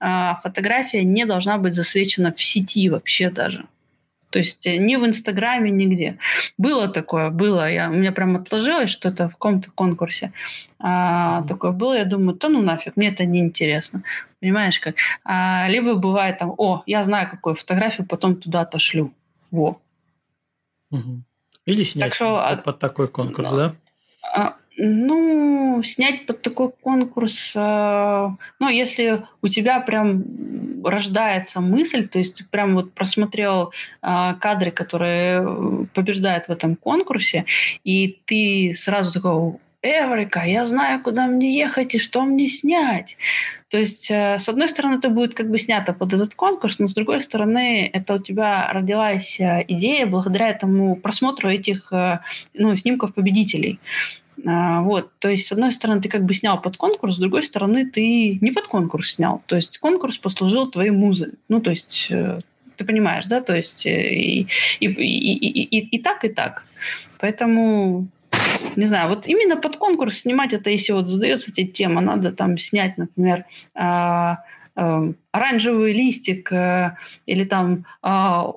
э, 0.00 0.30
фотография 0.42 1.04
не 1.04 1.24
должна 1.26 1.58
быть 1.58 1.74
засвечена 1.74 2.32
в 2.32 2.42
сети 2.42 2.88
вообще 2.88 3.30
даже. 3.30 3.66
То 4.32 4.38
есть 4.38 4.66
э, 4.66 4.78
ни 4.78 4.96
в 4.96 5.06
Инстаграме, 5.06 5.70
нигде. 5.70 6.18
Было 6.56 6.88
такое, 6.88 7.30
было. 7.30 7.70
Я, 7.70 7.90
у 7.90 7.92
меня 7.92 8.12
прям 8.12 8.36
отложилось 8.36 8.90
что-то 8.90 9.28
в 9.28 9.32
каком-то 9.32 9.70
конкурсе. 9.70 10.32
А, 10.78 11.42
такое 11.42 11.70
было, 11.70 11.92
я 11.98 12.04
думаю, 12.04 12.36
да 12.38 12.48
ну 12.48 12.62
нафиг, 12.62 12.96
мне 12.96 13.08
это 13.08 13.26
не 13.26 13.40
интересно. 13.40 14.02
Понимаешь, 14.40 14.80
как? 14.80 14.96
А, 15.24 15.68
либо 15.68 15.94
бывает 15.94 16.38
там, 16.38 16.54
о, 16.56 16.82
я 16.86 17.04
знаю, 17.04 17.30
какую 17.30 17.54
фотографию, 17.54 18.06
потом 18.06 18.36
туда 18.36 18.62
отошлю. 18.62 19.12
Во. 19.50 19.78
Или 21.66 21.84
снять 21.84 22.06
так 22.06 22.14
что, 22.14 22.62
под 22.64 22.78
такой 22.78 23.08
конкурс, 23.08 23.50
но, 23.50 23.56
да? 23.56 23.74
А, 24.22 24.56
ну, 24.76 25.82
снять 25.84 26.26
под 26.26 26.42
такой 26.42 26.70
конкурс, 26.80 27.52
э, 27.54 28.28
ну, 28.58 28.68
если 28.68 29.24
у 29.42 29.48
тебя 29.48 29.80
прям 29.80 30.24
рождается 30.84 31.60
мысль, 31.60 32.08
то 32.08 32.18
есть 32.18 32.38
ты 32.38 32.44
прям 32.44 32.74
вот 32.74 32.92
просмотрел 32.92 33.72
э, 34.02 34.34
кадры, 34.40 34.70
которые 34.70 35.86
побеждают 35.94 36.46
в 36.46 36.50
этом 36.50 36.76
конкурсе, 36.76 37.44
и 37.84 38.18
ты 38.24 38.74
сразу 38.76 39.12
такой, 39.12 39.58
Эврика, 39.82 40.44
я 40.44 40.66
знаю, 40.66 41.02
куда 41.02 41.26
мне 41.26 41.54
ехать 41.54 41.94
и 41.94 41.98
что 41.98 42.22
мне 42.22 42.48
снять. 42.48 43.16
То 43.68 43.78
есть, 43.78 44.10
э, 44.10 44.38
с 44.38 44.48
одной 44.48 44.68
стороны, 44.68 44.96
это 44.96 45.08
будет 45.08 45.34
как 45.34 45.50
бы 45.50 45.58
снято 45.58 45.92
под 45.92 46.12
этот 46.12 46.34
конкурс, 46.34 46.78
но 46.78 46.88
с 46.88 46.94
другой 46.94 47.20
стороны, 47.20 47.90
это 47.92 48.14
у 48.14 48.18
тебя 48.18 48.72
родилась 48.72 49.40
идея 49.40 50.06
благодаря 50.06 50.50
этому 50.50 50.96
просмотру 50.96 51.50
этих 51.50 51.92
ну, 52.54 52.76
снимков 52.76 53.14
победителей. 53.14 53.80
А, 54.44 54.82
вот, 54.82 55.10
то 55.18 55.28
есть, 55.28 55.46
с 55.46 55.52
одной 55.52 55.72
стороны, 55.72 56.00
ты 56.00 56.08
как 56.08 56.24
бы 56.24 56.34
снял 56.34 56.60
под 56.60 56.76
конкурс, 56.76 57.16
с 57.16 57.18
другой 57.18 57.42
стороны, 57.42 57.88
ты 57.88 58.38
не 58.40 58.50
под 58.50 58.66
конкурс 58.66 59.12
снял. 59.12 59.42
То 59.46 59.56
есть, 59.56 59.78
конкурс 59.78 60.18
послужил 60.18 60.70
твоей 60.70 60.90
музой. 60.90 61.34
Ну, 61.48 61.60
то 61.60 61.70
есть, 61.70 62.08
э, 62.10 62.40
ты 62.76 62.84
понимаешь, 62.84 63.26
да? 63.26 63.40
То 63.40 63.54
есть, 63.54 63.86
э, 63.86 64.14
и, 64.14 64.46
и, 64.80 64.86
и, 64.86 65.34
и, 65.34 65.78
и, 65.78 65.96
и 65.96 65.98
так, 65.98 66.24
и 66.24 66.28
так. 66.28 66.64
Поэтому, 67.18 68.08
не 68.76 68.86
знаю, 68.86 69.08
вот 69.08 69.26
именно 69.26 69.56
под 69.56 69.76
конкурс 69.76 70.18
снимать 70.20 70.52
это, 70.52 70.70
если 70.70 70.92
вот 70.92 71.06
задается 71.06 71.52
тебе 71.52 71.66
тема, 71.66 72.00
надо 72.00 72.32
там 72.32 72.58
снять, 72.58 72.98
например, 72.98 73.44
а, 73.74 74.38
а, 74.74 75.12
оранжевый 75.30 75.92
листик 75.92 76.52
или 76.52 77.44
там 77.44 77.84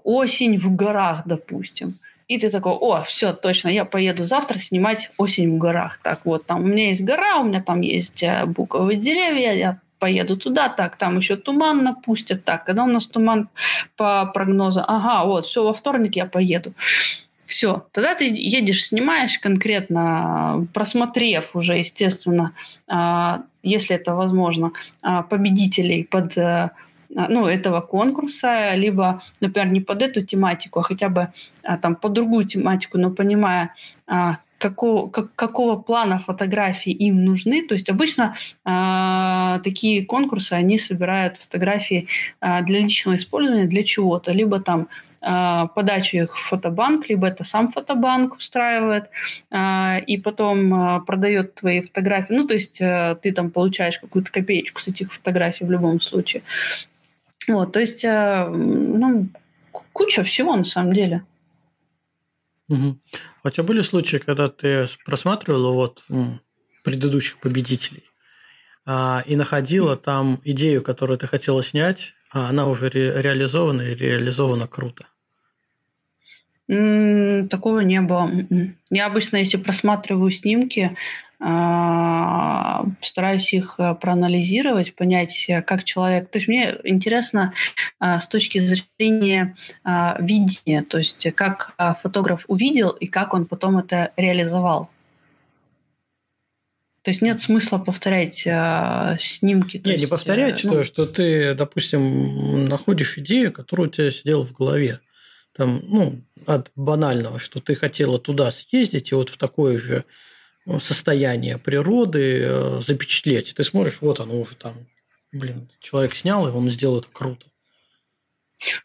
осень 0.04 0.58
в 0.58 0.76
горах, 0.76 1.24
допустим. 1.26 1.96
И 2.28 2.40
ты 2.40 2.50
такой, 2.50 2.74
о, 2.74 3.04
все, 3.04 3.34
точно, 3.34 3.70
я 3.70 3.86
поеду 3.86 4.26
завтра 4.26 4.58
снимать 4.58 5.12
осень 5.18 5.56
в 5.56 5.58
горах. 5.60 6.00
Так 6.02 6.26
вот, 6.26 6.46
там 6.48 6.64
у 6.64 6.68
меня 6.68 6.88
есть 6.88 7.04
гора, 7.04 7.38
у 7.38 7.44
меня 7.44 7.62
там 7.62 7.82
есть 7.82 8.24
э, 8.24 8.46
буковые 8.46 8.98
деревья, 8.98 9.54
я 9.54 9.80
поеду 10.00 10.36
туда, 10.36 10.70
так, 10.70 10.96
там 10.98 11.18
еще 11.18 11.36
туман 11.36 11.84
напустят, 11.84 12.44
так, 12.44 12.66
когда 12.66 12.84
у 12.84 12.88
нас 12.88 13.06
туман 13.06 13.50
по 13.96 14.26
прогнозу, 14.26 14.84
ага, 14.86 15.24
вот, 15.26 15.46
все, 15.46 15.64
во 15.64 15.74
вторник 15.74 16.16
я 16.16 16.26
поеду. 16.26 16.74
Все, 17.46 17.86
тогда 17.92 18.16
ты 18.16 18.26
едешь, 18.26 18.86
снимаешь 18.86 19.38
конкретно, 19.38 20.68
просмотрев 20.74 21.56
уже, 21.56 21.78
естественно, 21.78 22.54
а, 22.88 23.44
если 23.62 23.96
это 23.96 24.16
возможно, 24.16 24.72
а, 25.02 25.22
победителей 25.24 26.04
под 26.04 26.38
э, 26.38 26.42
а, 26.42 26.72
ну, 27.30 27.46
этого 27.46 27.82
конкурса, 27.82 28.74
либо, 28.76 29.22
например, 29.42 29.72
не 29.72 29.82
под 29.82 30.02
эту 30.02 30.24
тематику, 30.24 30.80
а 30.80 30.84
хотя 30.84 31.10
бы 31.10 31.30
там 31.82 31.96
под 31.96 32.14
другую 32.14 32.46
тематику, 32.46 32.98
но 32.98 33.12
понимая, 33.12 33.74
какого, 34.58 35.10
как, 35.10 35.34
какого 35.36 35.76
плана 35.76 36.20
фотографии 36.20 36.92
им 36.92 37.26
нужны. 37.26 37.68
То 37.68 37.74
есть 37.74 37.90
обычно 37.90 38.36
такие 39.64 40.06
конкурсы, 40.06 40.54
они 40.54 40.78
собирают 40.78 41.38
фотографии 41.38 42.08
для 42.42 42.80
личного 42.80 43.16
использования, 43.16 43.68
для 43.68 43.84
чего-то. 43.84 44.32
Либо 44.32 44.60
там 44.60 44.88
подачу 45.26 46.18
их 46.18 46.38
в 46.38 46.50
фотобанк, 46.50 47.10
либо 47.10 47.28
это 47.28 47.44
сам 47.44 47.72
фотобанк 47.72 48.36
устраивает, 48.36 49.10
и 50.08 50.22
потом 50.24 51.04
продает 51.06 51.56
твои 51.56 51.82
фотографии. 51.82 52.34
Ну, 52.34 52.48
то 52.48 52.54
есть 52.54 52.80
э, 52.80 53.18
ты 53.22 53.32
там 53.32 53.50
получаешь 53.50 53.98
какую-то 53.98 54.32
копеечку 54.32 54.82
с 54.82 54.88
этих 54.88 55.12
фотографий 55.12 55.66
в 55.66 55.72
любом 55.72 56.00
случае. 56.00 56.44
Вот, 57.48 57.72
то 57.72 57.80
есть, 57.80 58.04
э, 58.04 58.48
ну, 58.48 59.28
куча 59.94 60.24
всего 60.24 60.56
на 60.56 60.66
самом 60.66 60.94
деле. 60.94 61.24
Угу. 62.68 62.98
А 63.44 63.48
у 63.48 63.50
тебя 63.52 63.64
были 63.64 63.82
случаи, 63.82 64.18
когда 64.18 64.50
ты 64.50 64.88
просматривала 65.06 65.72
вот 65.72 66.04
предыдущих 66.84 67.38
победителей 67.40 68.04
а, 68.86 69.24
и 69.26 69.36
находила 69.36 69.96
там 69.96 70.40
идею, 70.44 70.82
которую 70.82 71.18
ты 71.18 71.28
хотела 71.28 71.64
снять, 71.64 72.14
а 72.32 72.50
она 72.50 72.68
уже 72.68 72.90
ре- 72.90 73.22
реализована 73.22 73.82
и 73.82 73.96
реализована 73.96 74.68
круто? 74.68 75.06
Такого 76.68 77.82
не 77.82 78.02
было. 78.02 78.32
Я 78.90 79.06
обычно, 79.06 79.38
если 79.38 79.58
просматриваю 79.58 80.32
снимки, 80.32 80.96
а, 81.40 82.86
стараюсь 83.02 83.54
их 83.54 83.76
э, 83.78 83.94
проанализировать, 83.96 84.96
понять, 84.96 85.46
э, 85.50 85.62
как 85.62 85.84
человек... 85.84 86.30
То 86.30 86.38
есть 86.38 86.48
мне 86.48 86.78
интересно 86.86 87.54
а, 88.00 88.22
с 88.22 88.28
точки 88.28 88.58
зрения 88.58 89.56
а, 89.84 90.18
видения, 90.20 90.82
то 90.82 90.98
есть 90.98 91.28
как 91.36 91.76
фотограф 92.02 92.46
увидел 92.48 92.90
и 92.90 93.08
как 93.08 93.34
он 93.34 93.46
потом 93.46 93.78
это 93.78 94.12
реализовал. 94.16 94.90
То 97.06 97.12
есть 97.12 97.22
нет 97.22 97.40
смысла 97.40 97.78
повторять 97.78 98.48
э, 98.48 99.18
снимки. 99.20 99.80
Не, 99.86 99.98
не 99.98 100.08
повторять, 100.08 100.64
ну... 100.64 100.72
что, 100.72 100.84
что 100.84 101.06
ты, 101.06 101.54
допустим, 101.54 102.68
находишь 102.68 103.20
идею, 103.20 103.52
которая 103.52 103.88
у 103.88 103.92
тебя 103.92 104.10
сидела 104.10 104.44
в 104.44 104.54
голове. 104.54 105.02
Там, 105.56 105.82
ну, 105.88 106.22
от 106.46 106.72
банального, 106.76 107.40
что 107.40 107.62
ты 107.62 107.76
хотела 107.76 108.20
туда 108.20 108.52
съездить, 108.52 109.12
и 109.12 109.16
вот 109.16 109.30
в 109.30 109.38
такое 109.38 109.80
же 109.80 110.04
состояние 110.80 111.58
природы 111.58 112.42
э, 112.42 112.82
запечатлеть. 112.82 113.54
Ты 113.56 113.64
смотришь, 113.64 114.00
вот 114.02 114.20
оно 114.20 114.40
уже 114.40 114.56
там, 114.56 114.74
блин, 115.32 115.70
человек 115.80 116.16
снял, 116.16 116.48
и 116.48 116.52
он 116.52 116.70
сделал 116.70 117.00
это 117.00 117.08
круто. 117.12 117.46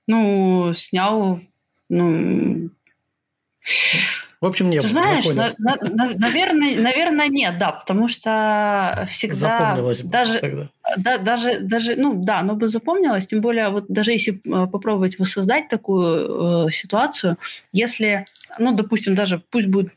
Ну, 0.06 0.72
снял, 0.74 1.40
ну... 1.88 2.70
В 4.40 4.46
общем, 4.46 4.70
не 4.70 4.80
Знаешь, 4.80 5.26
на, 5.34 5.52
на, 5.58 5.76
на, 5.76 6.14
наверное, 6.14 6.80
наверное, 6.80 7.28
нет, 7.28 7.58
да, 7.58 7.72
потому 7.72 8.08
что 8.08 9.06
всегда 9.10 9.76
даже, 10.04 10.38
тогда. 10.38 10.68
Да, 10.96 11.18
даже, 11.18 11.60
даже, 11.60 11.96
ну 11.96 12.14
да, 12.24 12.38
оно 12.38 12.54
бы 12.54 12.68
запомнилось, 12.68 13.26
тем 13.26 13.42
более 13.42 13.68
вот 13.68 13.84
даже 13.88 14.12
если 14.12 14.40
э, 14.46 14.66
попробовать 14.66 15.18
воссоздать 15.18 15.68
такую 15.68 16.68
э, 16.68 16.72
ситуацию, 16.72 17.36
если, 17.72 18.24
ну, 18.58 18.74
допустим, 18.74 19.14
даже 19.14 19.42
пусть 19.50 19.66
будет, 19.66 19.90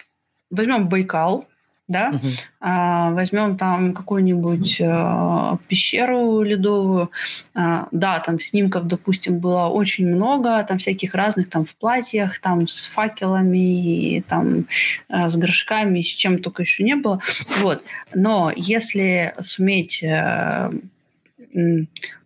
возьмем 0.51 0.89
Байкал, 0.89 1.47
да, 1.93 2.09
угу. 2.13 2.27
а, 2.59 3.11
возьмем 3.11 3.57
там 3.57 3.93
какую-нибудь 3.93 4.81
а, 4.83 5.57
пещеру 5.67 6.41
ледовую, 6.41 7.09
а, 7.55 7.87
да, 7.91 8.19
там 8.19 8.41
снимков, 8.41 8.87
допустим, 8.87 9.39
было 9.39 9.67
очень 9.67 10.07
много, 10.07 10.63
там 10.63 10.79
всяких 10.79 11.13
разных, 11.13 11.49
там 11.49 11.65
в 11.65 11.73
платьях, 11.75 12.39
там 12.39 12.67
с 12.67 12.87
факелами, 12.87 14.25
там 14.27 14.65
а, 15.07 15.29
с 15.29 15.37
горшками, 15.37 16.01
с 16.01 16.07
чем 16.07 16.39
только 16.39 16.63
еще 16.63 16.83
не 16.83 16.95
было, 16.95 17.21
вот, 17.61 17.81
но 18.13 18.51
если 18.53 19.33
суметь 19.41 20.03
а, 20.03 20.69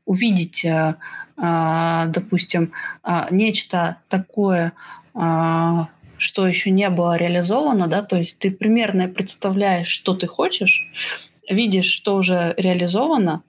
увидеть, 0.05 0.65
э, 0.65 0.95
допустим, 2.07 2.71
э, 3.03 3.27
нечто 3.29 3.97
такое, 4.09 4.73
э, 5.13 5.85
что 6.17 6.47
еще 6.47 6.71
не 6.71 6.89
было 6.89 7.17
реализовано, 7.17 7.87
да, 7.87 8.01
то 8.01 8.17
есть 8.17 8.39
ты 8.39 8.51
примерно 8.51 9.07
представляешь, 9.07 9.87
что 9.87 10.13
ты 10.13 10.27
хочешь, 10.27 10.91
видишь, 11.49 11.91
что 11.91 12.15
уже 12.15 12.53
реализовано, 12.57 13.43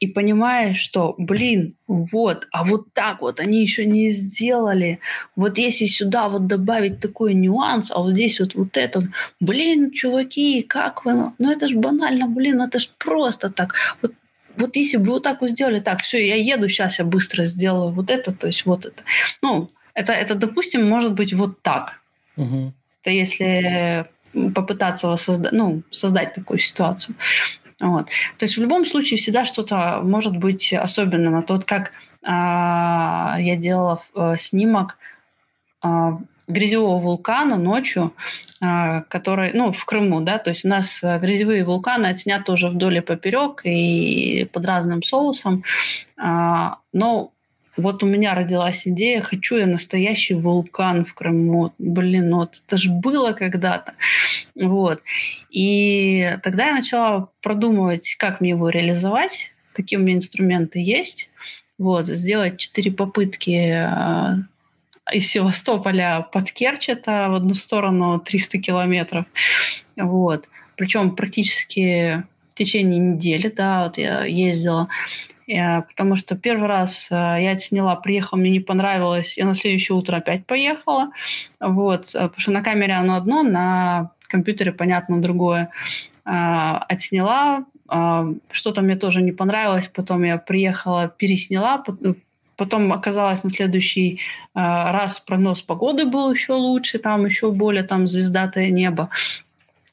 и 0.00 0.06
понимаешь, 0.06 0.78
что, 0.78 1.14
блин, 1.16 1.74
вот, 1.86 2.48
а 2.50 2.64
вот 2.64 2.92
так 2.92 3.20
вот 3.20 3.40
они 3.40 3.62
еще 3.62 3.86
не 3.86 4.10
сделали. 4.10 4.98
Вот 5.36 5.58
если 5.58 5.86
сюда 5.86 6.28
вот 6.28 6.46
добавить 6.46 7.00
такой 7.00 7.34
нюанс, 7.34 7.90
а 7.90 8.00
вот 8.00 8.12
здесь 8.12 8.40
вот 8.40 8.54
вот 8.54 8.76
это, 8.76 9.02
блин, 9.40 9.92
чуваки, 9.92 10.62
как 10.62 11.04
вы, 11.04 11.32
ну 11.38 11.50
это 11.50 11.68
же 11.68 11.78
банально, 11.78 12.26
блин, 12.26 12.60
это 12.60 12.78
же 12.78 12.88
просто 12.98 13.50
так. 13.50 13.74
Вот 14.02 14.12
вот 14.56 14.76
если 14.76 14.96
бы 14.96 15.12
вот 15.12 15.22
так 15.22 15.42
вот 15.42 15.50
сделали, 15.50 15.80
так, 15.80 16.02
все, 16.02 16.26
я 16.26 16.36
еду, 16.36 16.68
сейчас 16.68 16.98
я 16.98 17.04
быстро 17.04 17.44
сделаю 17.44 17.92
вот 17.92 18.10
это, 18.10 18.32
то 18.32 18.46
есть 18.46 18.64
вот 18.64 18.86
это. 18.86 19.02
Ну, 19.42 19.70
это, 19.96 20.12
это 20.12 20.34
допустим, 20.34 20.88
может 20.88 21.14
быть 21.14 21.32
вот 21.32 21.62
так. 21.62 22.00
Угу. 22.36 22.72
Это 23.02 23.10
если 23.10 24.06
попытаться 24.54 25.08
воссозда- 25.08 25.48
ну, 25.52 25.82
создать 25.90 26.34
такую 26.34 26.60
ситуацию. 26.60 27.16
Вот. 27.80 28.06
То 28.38 28.44
есть 28.44 28.58
в 28.58 28.60
любом 28.60 28.84
случае 28.84 29.18
всегда 29.18 29.44
что-то 29.44 30.00
может 30.02 30.36
быть 30.36 30.72
особенным. 30.72 31.36
А 31.36 31.42
то 31.42 31.54
вот 31.54 31.64
как 31.64 31.92
а, 32.22 33.36
я 33.38 33.56
делала 33.56 34.02
а, 34.14 34.36
снимок 34.36 34.98
а, 35.80 36.18
грязевого 36.46 36.98
вулкана 37.00 37.56
ночью, 37.56 38.12
а, 38.60 39.02
который, 39.02 39.52
ну, 39.54 39.72
в 39.72 39.84
Крыму, 39.84 40.20
да, 40.20 40.38
то 40.38 40.50
есть 40.50 40.64
у 40.64 40.68
нас 40.68 41.02
а, 41.02 41.18
грязевые 41.18 41.64
вулканы 41.64 42.06
отсняты 42.06 42.52
уже 42.52 42.68
вдоль 42.68 42.98
и 42.98 43.00
поперек 43.00 43.62
и 43.64 44.48
под 44.52 44.66
разным 44.66 45.02
соусом, 45.02 45.64
а, 46.18 46.78
но 46.92 47.32
вот 47.76 48.02
у 48.02 48.06
меня 48.06 48.34
родилась 48.34 48.86
идея, 48.86 49.20
хочу 49.20 49.56
я 49.56 49.66
настоящий 49.66 50.34
вулкан 50.34 51.04
в 51.04 51.14
Крыму. 51.14 51.72
Блин, 51.78 52.30
ну 52.30 52.36
вот 52.38 52.62
это 52.66 52.76
же 52.76 52.90
было 52.90 53.32
когда-то. 53.32 53.94
Вот. 54.54 55.02
И 55.50 56.36
тогда 56.42 56.68
я 56.68 56.74
начала 56.74 57.28
продумывать, 57.42 58.16
как 58.18 58.40
мне 58.40 58.50
его 58.50 58.70
реализовать, 58.70 59.52
какие 59.72 59.98
у 59.98 60.02
меня 60.02 60.16
инструменты 60.16 60.78
есть. 60.78 61.30
Вот, 61.78 62.06
сделать 62.06 62.58
четыре 62.58 62.90
попытки 62.90 63.84
э, 63.84 64.36
из 65.12 65.26
Севастополя 65.26 66.26
под 66.32 66.50
Керчь, 66.50 66.88
это 66.88 67.28
в 67.28 67.34
одну 67.34 67.54
сторону 67.54 68.18
300 68.18 68.58
километров. 68.58 69.26
Вот. 69.96 70.48
Причем 70.76 71.14
практически 71.14 72.24
в 72.52 72.58
течение 72.58 72.98
недели, 72.98 73.48
да, 73.48 73.84
вот 73.84 73.98
я 73.98 74.24
ездила. 74.24 74.88
Э, 75.48 75.82
потому 75.82 76.16
что 76.16 76.36
первый 76.36 76.68
раз 76.68 77.08
э, 77.10 77.14
я 77.14 77.52
отсняла, 77.52 77.96
приехала, 77.96 78.38
мне 78.38 78.50
не 78.50 78.60
понравилось, 78.60 79.38
я 79.38 79.46
на 79.46 79.54
следующее 79.54 79.96
утро 79.96 80.16
опять 80.16 80.46
поехала, 80.46 81.10
вот, 81.60 82.14
э, 82.14 82.22
потому 82.22 82.40
что 82.40 82.52
на 82.52 82.62
камере 82.62 82.94
оно 82.94 83.16
одно, 83.16 83.42
на 83.42 84.10
компьютере, 84.28 84.72
понятно, 84.72 85.20
другое. 85.22 85.70
Отсняла, 86.24 87.64
что-то 88.50 88.82
мне 88.82 88.96
тоже 88.96 89.22
не 89.22 89.30
понравилось, 89.30 89.88
потом 89.94 90.24
я 90.24 90.38
приехала, 90.38 91.08
пересняла, 91.08 91.84
Потом 92.56 92.90
оказалось 92.90 93.44
на 93.44 93.50
следующий 93.50 94.18
раз 94.54 95.20
прогноз 95.20 95.60
погоды 95.60 96.06
был 96.06 96.32
еще 96.32 96.54
лучше, 96.54 96.98
там 96.98 97.26
еще 97.26 97.52
более 97.52 97.82
там 97.82 98.08
звездатое 98.08 98.70
небо. 98.70 99.10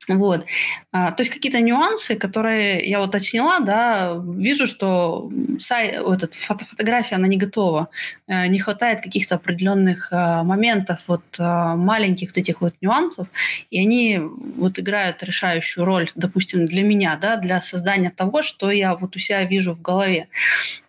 Вот. 0.08 0.46
А, 0.92 1.12
то 1.12 1.22
есть 1.22 1.32
какие-то 1.32 1.60
нюансы, 1.60 2.16
которые 2.16 2.88
я 2.90 3.00
вот 3.00 3.16
отсняла, 3.16 3.60
да, 3.60 4.14
вижу, 4.24 4.68
что 4.68 5.30
сайт, 5.60 5.96
этот, 5.96 6.34
фото, 6.36 6.66
фотография, 6.66 7.16
она 7.16 7.28
не 7.28 7.38
готова. 7.38 7.90
Э, 8.28 8.48
не 8.48 8.60
хватает 8.60 9.02
каких-то 9.02 9.36
определенных 9.36 10.12
э, 10.12 10.44
моментов, 10.44 11.04
вот 11.08 11.24
э, 11.40 11.44
маленьких 11.76 12.30
вот 12.30 12.38
этих 12.38 12.62
вот 12.62 12.74
нюансов, 12.82 13.28
и 13.72 13.80
они 13.80 14.20
вот 14.58 14.80
играют 14.80 15.24
решающую 15.24 15.86
роль, 15.86 16.10
допустим, 16.16 16.66
для 16.66 16.84
меня, 16.84 17.18
да, 17.22 17.38
для 17.38 17.62
создания 17.62 18.10
того, 18.10 18.42
что 18.42 18.72
я 18.72 18.96
вот 18.96 19.16
у 19.16 19.20
себя 19.20 19.44
вижу 19.44 19.74
в 19.74 19.82
голове. 19.82 20.28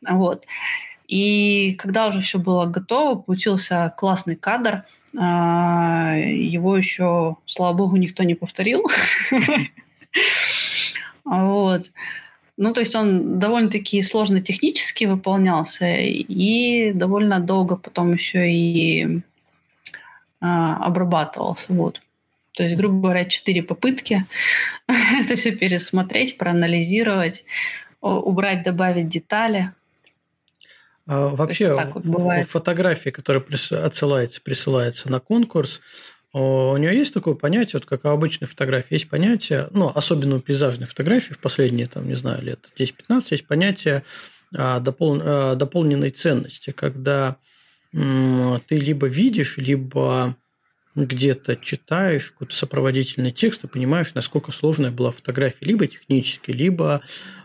Вот. 0.02 0.46
И 1.06 1.74
когда 1.74 2.06
уже 2.06 2.20
все 2.20 2.38
было 2.38 2.66
готово, 2.66 3.20
получился 3.20 3.92
классный 3.96 4.36
кадр– 4.36 4.82
его 5.16 6.76
еще, 6.76 7.36
слава 7.46 7.76
богу, 7.76 7.96
никто 7.96 8.22
не 8.24 8.34
повторил. 8.34 8.86
Вот. 11.24 11.90
Ну, 12.56 12.72
то 12.72 12.80
есть 12.80 12.94
он 12.94 13.38
довольно-таки 13.38 14.02
сложно 14.02 14.40
технически 14.40 15.06
выполнялся 15.06 15.86
и 15.96 16.92
довольно 16.92 17.40
долго 17.40 17.76
потом 17.76 18.12
еще 18.12 18.52
и 18.52 19.20
а, 20.40 20.76
обрабатывался. 20.76 21.72
Вот. 21.72 22.02
То 22.52 22.62
есть, 22.62 22.76
грубо 22.76 23.00
говоря, 23.00 23.24
четыре 23.24 23.62
попытки 23.62 24.24
это 24.86 25.34
все 25.36 25.52
пересмотреть, 25.52 26.36
проанализировать, 26.36 27.44
убрать, 28.00 28.62
добавить 28.62 29.08
детали– 29.08 29.72
а 31.06 31.28
вообще, 31.28 31.74
вот 31.94 32.46
фотографии, 32.48 33.10
которые 33.10 33.44
отсылается, 33.70 34.40
присылается 34.40 35.10
на 35.10 35.20
конкурс, 35.20 35.80
у 36.32 36.76
нее 36.76 36.96
есть 36.96 37.14
такое 37.14 37.34
понятие, 37.34 37.78
вот 37.80 37.86
как 37.86 38.04
у 38.04 38.08
обычной 38.08 38.48
фотографии, 38.48 38.94
есть 38.94 39.08
понятие, 39.08 39.68
ну, 39.70 39.92
особенно 39.94 40.36
у 40.36 40.40
пейзажной 40.40 40.88
фотографии 40.88 41.32
в 41.32 41.38
последние, 41.38 41.86
там, 41.86 42.08
не 42.08 42.16
знаю, 42.16 42.42
лет 42.42 42.70
10-15, 42.76 43.26
есть 43.30 43.46
понятие 43.46 44.02
а, 44.52 44.80
допол... 44.80 45.20
А, 45.22 45.54
дополненной 45.54 46.10
ценности, 46.10 46.70
когда 46.70 47.36
ты 47.92 48.76
либо 48.76 49.06
видишь, 49.06 49.56
либо 49.56 50.36
где-то 50.96 51.54
читаешь 51.54 52.32
какой-то 52.32 52.54
сопроводительный 52.56 53.30
текст 53.30 53.62
и 53.62 53.68
понимаешь, 53.68 54.14
насколько 54.14 54.50
сложная 54.50 54.90
была 54.90 55.12
фотография, 55.12 55.64
либо 55.64 55.86
технически, 55.86 56.50
либо 56.50 57.02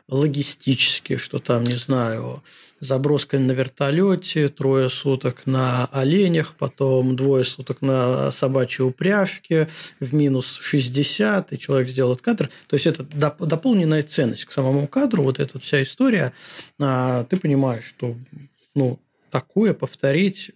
логистически, 0.10 1.18
что 1.18 1.40
там, 1.40 1.64
не 1.64 1.76
знаю, 1.76 2.44
заброской 2.80 3.40
на 3.40 3.52
вертолете, 3.52 4.48
трое 4.48 4.90
суток 4.90 5.45
на 5.45 5.86
оленях, 5.88 6.56
потом 6.57 7.15
двое 7.15 7.44
суток 7.44 7.81
на 7.81 8.31
собачьей 8.31 8.88
упряжке, 8.88 9.68
в 9.99 10.14
минус 10.14 10.60
60, 10.61 11.53
и 11.53 11.60
человек 11.60 11.90
сделает 11.90 12.22
кадр. 12.22 12.49
То 12.68 12.76
есть 12.76 12.88
это 12.88 13.03
дополненная 13.03 14.03
ценность 14.03 14.45
к 14.45 14.52
самому 14.52 14.88
кадру, 14.88 15.23
вот 15.23 15.40
эта 15.40 15.60
вся 15.60 15.84
история, 15.84 16.34
а, 16.80 17.26
ты 17.26 17.38
понимаешь, 17.38 17.86
что 17.86 18.15
ну, 18.76 18.99
такое 19.30 19.73
повторить 19.73 20.52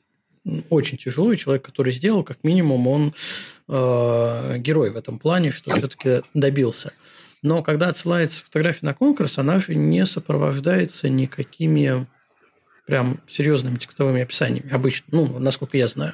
очень 0.70 0.98
тяжело, 0.98 1.34
человек, 1.36 1.64
который 1.64 1.94
сделал, 1.94 2.24
как 2.24 2.44
минимум, 2.44 2.88
он 2.88 3.14
э, 3.70 4.58
герой 4.58 4.90
в 4.90 4.98
этом 4.98 5.18
плане, 5.18 5.52
что 5.52 5.72
все-таки 5.72 6.22
добился. 6.34 6.92
Но 7.44 7.62
когда 7.62 7.90
отсылается 7.90 8.44
фотография 8.44 8.86
на 8.86 8.94
конкурс, 8.94 9.38
она 9.38 9.60
же 9.60 9.76
не 9.76 10.06
сопровождается 10.06 11.10
никакими 11.10 12.08
прям 12.86 13.20
серьезными 13.30 13.78
текстовыми 13.78 14.22
описаниями, 14.22 14.72
обычно, 14.72 15.06
ну, 15.12 15.40
насколько 15.40 15.78
я 15.78 15.88
знаю. 15.88 16.14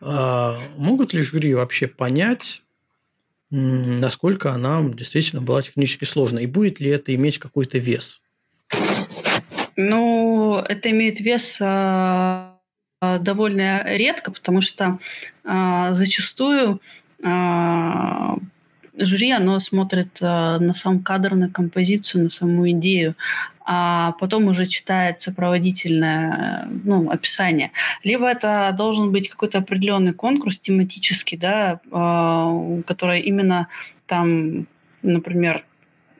А 0.00 0.56
могут 0.76 1.12
ли 1.12 1.22
жюри 1.22 1.54
вообще 1.54 1.86
понять, 1.88 2.62
насколько 3.50 4.52
она 4.52 4.82
действительно 4.90 5.42
была 5.42 5.62
технически 5.62 6.04
сложной, 6.04 6.44
и 6.44 6.48
будет 6.48 6.80
ли 6.80 6.90
это 6.90 7.14
иметь 7.14 7.38
какой-то 7.38 7.78
вес? 7.78 8.20
Ну, 9.76 10.58
это 10.58 10.90
имеет 10.90 11.20
вес 11.20 11.58
а, 11.60 12.58
довольно 13.00 13.82
редко, 13.96 14.30
потому 14.30 14.60
что 14.60 14.98
а, 15.44 15.92
зачастую 15.94 16.80
а, 17.24 18.36
жюри, 18.96 19.32
оно 19.32 19.60
смотрит 19.60 20.20
на 20.20 20.74
сам 20.74 21.02
кадр, 21.02 21.34
на 21.34 21.50
композицию, 21.50 22.24
на 22.24 22.30
саму 22.30 22.70
идею 22.70 23.14
а 23.64 24.12
потом 24.12 24.48
уже 24.48 24.66
читает 24.66 25.22
сопроводительное 25.22 26.68
ну, 26.84 27.10
описание. 27.10 27.72
Либо 28.02 28.28
это 28.28 28.74
должен 28.76 29.10
быть 29.10 29.30
какой-то 29.30 29.58
определенный 29.58 30.12
конкурс 30.12 30.60
тематический, 30.60 31.38
да, 31.38 31.80
а, 31.90 32.54
который 32.86 33.22
именно 33.22 33.68
там, 34.06 34.66
например, 35.02 35.64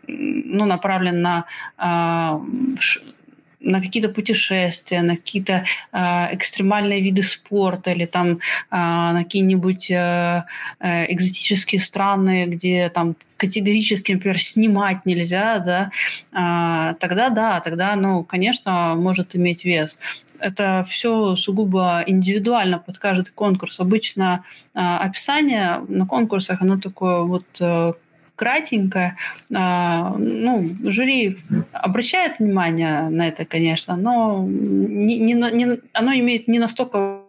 ну, 0.07 0.65
направлен 0.65 1.21
на 1.23 1.45
на 3.65 3.81
какие-то 3.81 4.09
путешествия, 4.09 5.03
на 5.03 5.17
какие-то 5.17 5.65
э, 5.93 5.99
экстремальные 6.35 7.01
виды 7.01 7.23
спорта 7.23 7.91
или 7.93 8.07
там 8.07 8.29
э, 8.33 8.37
на 8.71 9.25
какие-нибудь 9.25 9.91
э, 9.91 10.45
экзотические 10.81 11.81
страны, 11.81 12.47
где 12.47 12.89
там 12.91 13.17
категорически, 13.37 14.13
например, 14.13 14.41
снимать 14.41 15.07
нельзя, 15.07 15.59
да, 15.59 15.91
э, 16.33 16.95
тогда 17.01 17.31
да, 17.31 17.61
тогда, 17.61 17.97
ну, 17.97 18.25
конечно, 18.25 18.95
может 18.97 19.37
иметь 19.37 19.65
вес. 19.65 19.99
Это 20.41 20.85
все 20.89 21.37
сугубо 21.37 22.03
индивидуально 22.07 22.79
под 22.79 22.99
каждый 22.99 23.33
конкурс. 23.33 23.81
Обычно 23.81 24.45
э, 24.75 24.79
описание 24.81 25.83
на 25.89 26.07
конкурсах, 26.07 26.61
оно 26.63 26.79
такое 26.79 27.23
вот 27.23 27.47
э, 27.61 27.93
кратенько. 28.37 29.17
А, 29.55 30.15
ну, 30.19 30.65
жюри 30.85 31.37
обращает 31.73 32.39
внимание 32.39 33.09
на 33.09 33.29
это, 33.29 33.45
конечно, 33.45 33.97
но 33.97 34.45
не, 34.47 35.19
не, 35.19 35.35
не, 35.35 35.81
оно 35.93 36.13
имеет 36.15 36.49
не 36.49 36.59
настолько 36.59 37.21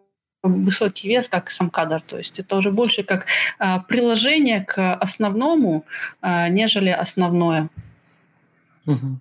высокий 0.44 1.08
вес, 1.08 1.30
как 1.30 1.52
сам 1.52 1.70
кадр. 1.70 2.02
То 2.02 2.18
есть 2.18 2.40
это 2.40 2.56
уже 2.56 2.72
больше 2.72 3.04
как 3.04 3.26
а, 3.60 3.80
приложение 3.80 4.64
к 4.64 4.94
основному, 4.96 5.86
а, 6.22 6.50
нежели 6.50 6.90
основное. 6.90 7.70
Угу. 8.86 9.20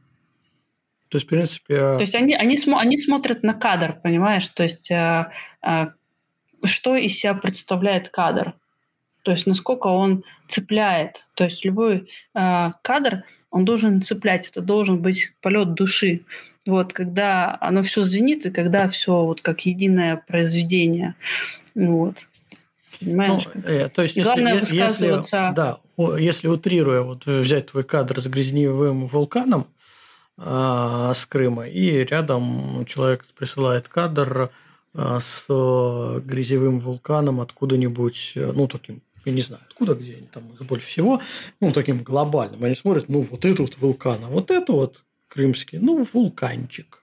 То 1.09 1.17
есть, 1.17 1.27
в 1.27 1.29
принципе... 1.29 1.77
То 1.77 2.01
есть 2.01 2.15
они, 2.15 2.35
они, 2.35 2.57
смо, 2.57 2.79
они 2.79 2.99
смотрят 2.99 3.43
на 3.43 3.55
кадр, 3.55 3.99
понимаешь? 4.03 4.49
То 4.49 4.65
есть 4.65 4.91
что 6.67 6.97
из 6.97 7.19
себя 7.19 7.35
представляет 7.35 8.09
кадр? 8.09 8.55
То 9.25 9.33
есть 9.33 9.47
насколько 9.47 9.89
он 9.89 10.23
цепляет. 10.49 11.25
То 11.35 11.45
есть 11.45 11.65
любой 11.65 12.09
а, 12.35 12.75
кадр, 12.83 13.25
он 13.51 13.65
должен 13.65 14.03
цеплять. 14.03 14.49
Это 14.51 14.61
должен 14.61 15.01
быть 15.01 15.33
полет 15.41 15.75
души. 15.75 16.21
Вот, 16.67 16.93
когда 16.93 17.59
оно 17.61 17.83
все 17.83 18.03
звенит, 18.03 18.47
и 18.47 18.51
когда 18.51 18.89
все 18.89 19.25
вот 19.25 19.41
как 19.41 19.67
единое 19.67 20.23
произведение. 20.27 21.15
Вот. 21.75 22.27
Понимаешь? 23.01 23.49
Ну, 23.55 23.61
э, 23.65 23.89
то 23.89 24.03
есть, 24.03 24.17
если, 24.17 24.31
Главное 24.31 24.61
если, 24.61 25.55
да, 25.55 25.79
если 26.19 26.49
утрируя, 26.49 27.03
вот 27.03 27.27
взять 27.27 27.67
твой 27.67 27.85
кадр 27.85 28.21
с 28.21 28.27
грязневым 28.27 29.07
вулканом 29.07 29.67
э, 30.39 31.13
с 31.15 31.27
Крыма, 31.27 31.69
и 31.69 32.05
рядом 32.05 32.85
человек 32.87 33.25
присылает 33.37 33.89
кадр 33.89 34.51
э, 34.95 35.19
с 35.21 35.47
грязевым 36.21 36.81
вулканом 36.81 37.41
откуда-нибудь, 37.41 38.33
э, 38.37 38.53
ну, 38.53 38.69
таким 38.69 39.03
я 39.25 39.33
не 39.33 39.43
знаю, 39.43 39.63
откуда, 39.67 39.95
где 39.95 40.17
они 40.17 40.27
там 40.27 40.51
их 40.53 40.63
больше 40.67 40.87
всего, 40.87 41.21
ну, 41.61 41.73
таким 41.73 42.03
глобальным. 42.03 42.65
Они 42.65 42.75
смотрят, 42.75 43.09
ну, 43.09 43.23
вот 43.23 43.45
этот 43.45 43.79
вулкан, 43.79 44.25
а 44.25 44.29
вот 44.29 44.51
это 44.51 44.73
вот 44.73 45.05
крымский, 45.29 45.79
ну, 45.79 46.07
вулканчик. 46.13 47.03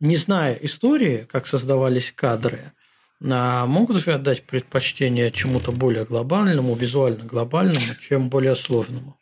Не 0.00 0.16
зная 0.16 0.54
истории, 0.54 1.26
как 1.30 1.46
создавались 1.46 2.12
кадры, 2.12 2.72
а 3.22 3.66
могут 3.66 3.96
же 3.98 4.12
отдать 4.12 4.44
предпочтение 4.44 5.30
чему-то 5.30 5.72
более 5.72 6.04
глобальному, 6.04 6.74
визуально 6.74 7.24
глобальному, 7.24 7.94
чем 8.00 8.28
более 8.28 8.56
сложному. 8.56 9.16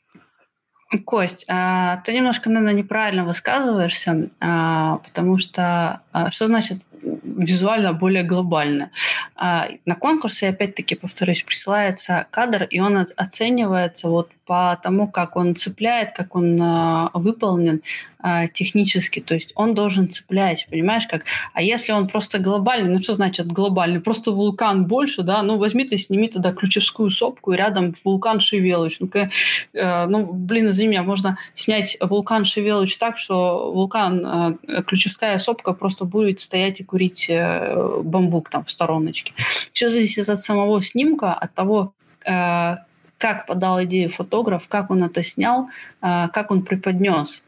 Кость, 1.04 1.44
а, 1.48 1.98
ты 1.98 2.12
немножко, 2.12 2.50
наверное, 2.50 2.74
неправильно 2.74 3.24
высказываешься, 3.24 4.30
а, 4.40 4.98
потому 4.98 5.38
что 5.38 6.02
что 6.30 6.46
значит 6.46 6.82
визуально 7.22 7.92
более 7.92 8.24
глобально? 8.24 8.90
На 9.36 9.94
конкурсе, 9.98 10.48
опять-таки, 10.48 10.94
повторюсь, 10.94 11.42
присылается 11.42 12.26
кадр, 12.30 12.64
и 12.64 12.80
он 12.80 13.06
оценивается 13.16 14.08
вот 14.08 14.30
по 14.46 14.78
тому, 14.82 15.08
как 15.08 15.36
он 15.36 15.56
цепляет, 15.56 16.12
как 16.12 16.34
он 16.34 16.60
э, 16.60 17.08
выполнен 17.14 17.82
э, 18.22 18.48
технически. 18.52 19.20
То 19.20 19.34
есть 19.34 19.52
он 19.54 19.74
должен 19.74 20.08
цеплять, 20.08 20.66
понимаешь, 20.70 21.06
как. 21.06 21.24
А 21.52 21.62
если 21.62 21.92
он 21.92 22.08
просто 22.08 22.38
глобальный, 22.38 22.90
ну 22.90 22.98
что 22.98 23.14
значит 23.14 23.46
глобальный? 23.46 24.00
Просто 24.00 24.32
вулкан 24.32 24.86
больше, 24.86 25.22
да? 25.22 25.42
Ну 25.42 25.58
возьми 25.58 25.84
ты, 25.84 25.98
сними 25.98 26.28
тогда 26.28 26.52
ключевскую 26.52 27.10
сопку, 27.10 27.52
и 27.52 27.56
рядом 27.56 27.94
вулкан 28.04 28.40
Шевелыч. 28.40 29.00
Ну, 29.00 29.10
э, 29.14 30.06
ну 30.06 30.32
блин, 30.32 30.68
извини 30.68 30.90
меня, 30.90 31.02
можно 31.02 31.38
снять 31.54 31.96
вулкан 32.00 32.44
Шевелыч 32.44 32.96
так, 32.96 33.18
что 33.18 33.72
вулкан, 33.72 34.58
э, 34.66 34.82
ключевская 34.82 35.38
сопка 35.38 35.72
просто 35.72 36.04
будет 36.04 36.40
стоять 36.40 36.80
и 36.80 36.84
курить 36.84 37.26
э, 37.28 38.00
бамбук 38.02 38.50
там 38.50 38.64
в 38.64 38.70
стороночке. 38.70 39.32
Все 39.72 39.88
зависит 39.88 40.28
от 40.28 40.40
самого 40.40 40.82
снимка, 40.82 41.32
от 41.34 41.54
того, 41.54 41.92
э, 42.26 42.76
как 43.24 43.46
подал 43.46 43.82
идею 43.84 44.10
фотограф, 44.10 44.68
как 44.68 44.90
он 44.90 45.02
это 45.02 45.22
снял, 45.22 45.70
а, 46.02 46.28
как 46.28 46.50
он 46.50 46.62
преподнес. 46.62 47.42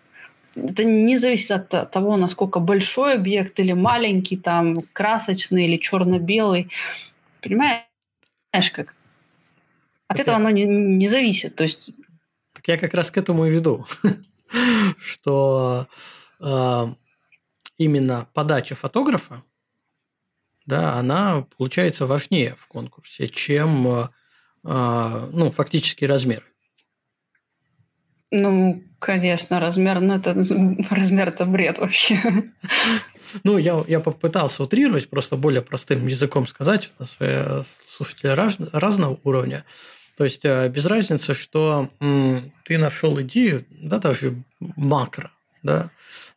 Это 0.55 0.85
не 0.85 1.19
зависит 1.19 1.51
от 1.51 1.91
того, 1.91 2.17
насколько 2.17 2.61
большой 2.61 3.17
объект 3.17 3.61
или 3.61 3.75
маленький, 3.75 4.39
там, 4.39 4.81
красочный 4.95 5.67
или 5.67 5.77
черно-белый. 5.77 6.71
Понимаешь, 7.43 7.85
как? 8.73 8.95
От 10.09 10.17
так 10.17 10.21
этого 10.21 10.37
я... 10.37 10.37
оно 10.37 10.49
не, 10.49 10.65
не 10.65 11.09
зависит. 11.09 11.57
То 11.57 11.65
есть... 11.65 11.91
Так 12.55 12.67
я 12.69 12.79
как 12.79 12.95
раз 12.95 13.11
к 13.11 13.19
этому 13.19 13.45
и 13.45 13.51
веду, 13.51 13.87
что 14.99 15.89
э, 16.41 16.87
именно 17.77 18.27
подача 18.33 18.75
фотографа, 18.77 19.43
да, 20.65 20.95
она 20.95 21.45
получается 21.59 22.07
важнее 22.07 22.55
в 22.59 22.67
конкурсе, 22.67 23.29
чем 23.29 23.87
а, 23.89 24.11
ну, 24.67 25.53
фактический 25.53 26.07
размер. 26.07 26.43
Ну, 28.31 28.83
конечно, 28.99 29.61
размер, 29.61 30.01
ну 30.01 30.15
это 30.15 30.35
размер 30.91 31.29
это 31.29 31.45
бред 31.45 31.79
вообще. 31.79 32.21
Ну, 33.45 33.59
я, 33.59 33.85
я 33.89 34.01
попытался 34.01 34.63
утрировать, 34.63 35.09
просто 35.09 35.37
более 35.37 35.63
простым 35.63 36.07
языком 36.07 36.47
сказать. 36.47 36.91
У 36.99 37.03
нас 37.03 37.17
э, 37.21 37.63
слушатели 37.89 38.31
раз, 38.31 38.57
разного 38.73 39.19
уровня. 39.25 39.65
То 40.17 40.25
есть 40.25 40.45
э, 40.45 40.69
без 40.69 40.87
разницы, 40.87 41.35
что 41.35 41.91
м, 42.01 42.53
ты 42.65 42.79
нашел 42.79 43.21
идею, 43.23 43.65
да, 43.71 43.99
даже 43.99 44.35
макро, 44.61 45.31
да, 45.63 45.91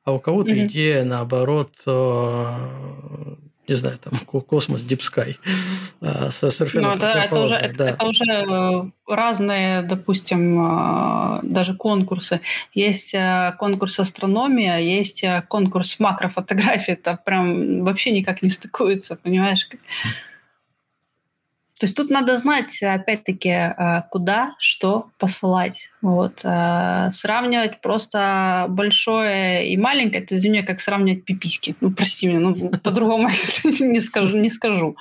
а 0.04 0.14
у 0.14 0.20
кого-то 0.20 0.52
mm-hmm. 0.52 0.68
идея, 0.68 1.04
наоборот, 1.04 1.74
э, 1.86 3.36
не 3.70 3.76
знаю, 3.76 4.00
там 4.00 4.14
космос, 4.26 4.86
Deep 4.86 5.02
Sky. 5.02 5.36
А, 6.02 6.32
совершенно 6.32 6.92
ну, 6.92 6.98
да, 6.98 7.26
это 7.26 7.42
уже, 7.42 7.74
да. 7.78 7.90
это 7.90 8.06
уже 8.06 8.24
э, 8.24 8.84
разные, 9.06 9.82
допустим, 9.82 10.58
э, 10.62 11.40
даже 11.44 11.76
конкурсы. 11.76 12.40
Есть 12.74 13.14
э, 13.14 13.54
конкурс 13.60 14.00
астрономия, 14.00 14.78
есть 14.78 15.26
конкурс 15.50 16.00
макрофотографии. 16.00 16.94
Это 16.94 17.20
прям 17.26 17.84
вообще 17.84 18.12
никак 18.12 18.42
не 18.42 18.50
стыкуется, 18.50 19.18
понимаешь? 19.22 19.68
То 21.80 21.86
есть 21.86 21.96
тут 21.96 22.10
надо 22.10 22.36
знать, 22.36 22.84
опять-таки, 22.84 23.50
э, 23.50 24.02
куда, 24.12 24.54
что 24.60 25.08
посылать. 25.18 25.90
Вот. 26.02 26.42
Э, 26.44 27.10
сравнивать 27.14 27.80
просто 27.80 28.66
большое 28.68 29.72
и 29.72 29.78
маленькое, 29.78 30.24
это, 30.24 30.36
извини, 30.36 30.62
как 30.62 30.82
сравнивать 30.82 31.24
пиписьки. 31.24 31.76
Ну, 31.80 31.92
прости 31.92 32.28
меня, 32.28 32.40
ну, 32.40 32.70
по-другому 32.84 33.30
не 33.80 34.02
скажу. 34.02 34.38
Не 34.38 34.50
скажу. 34.50 34.98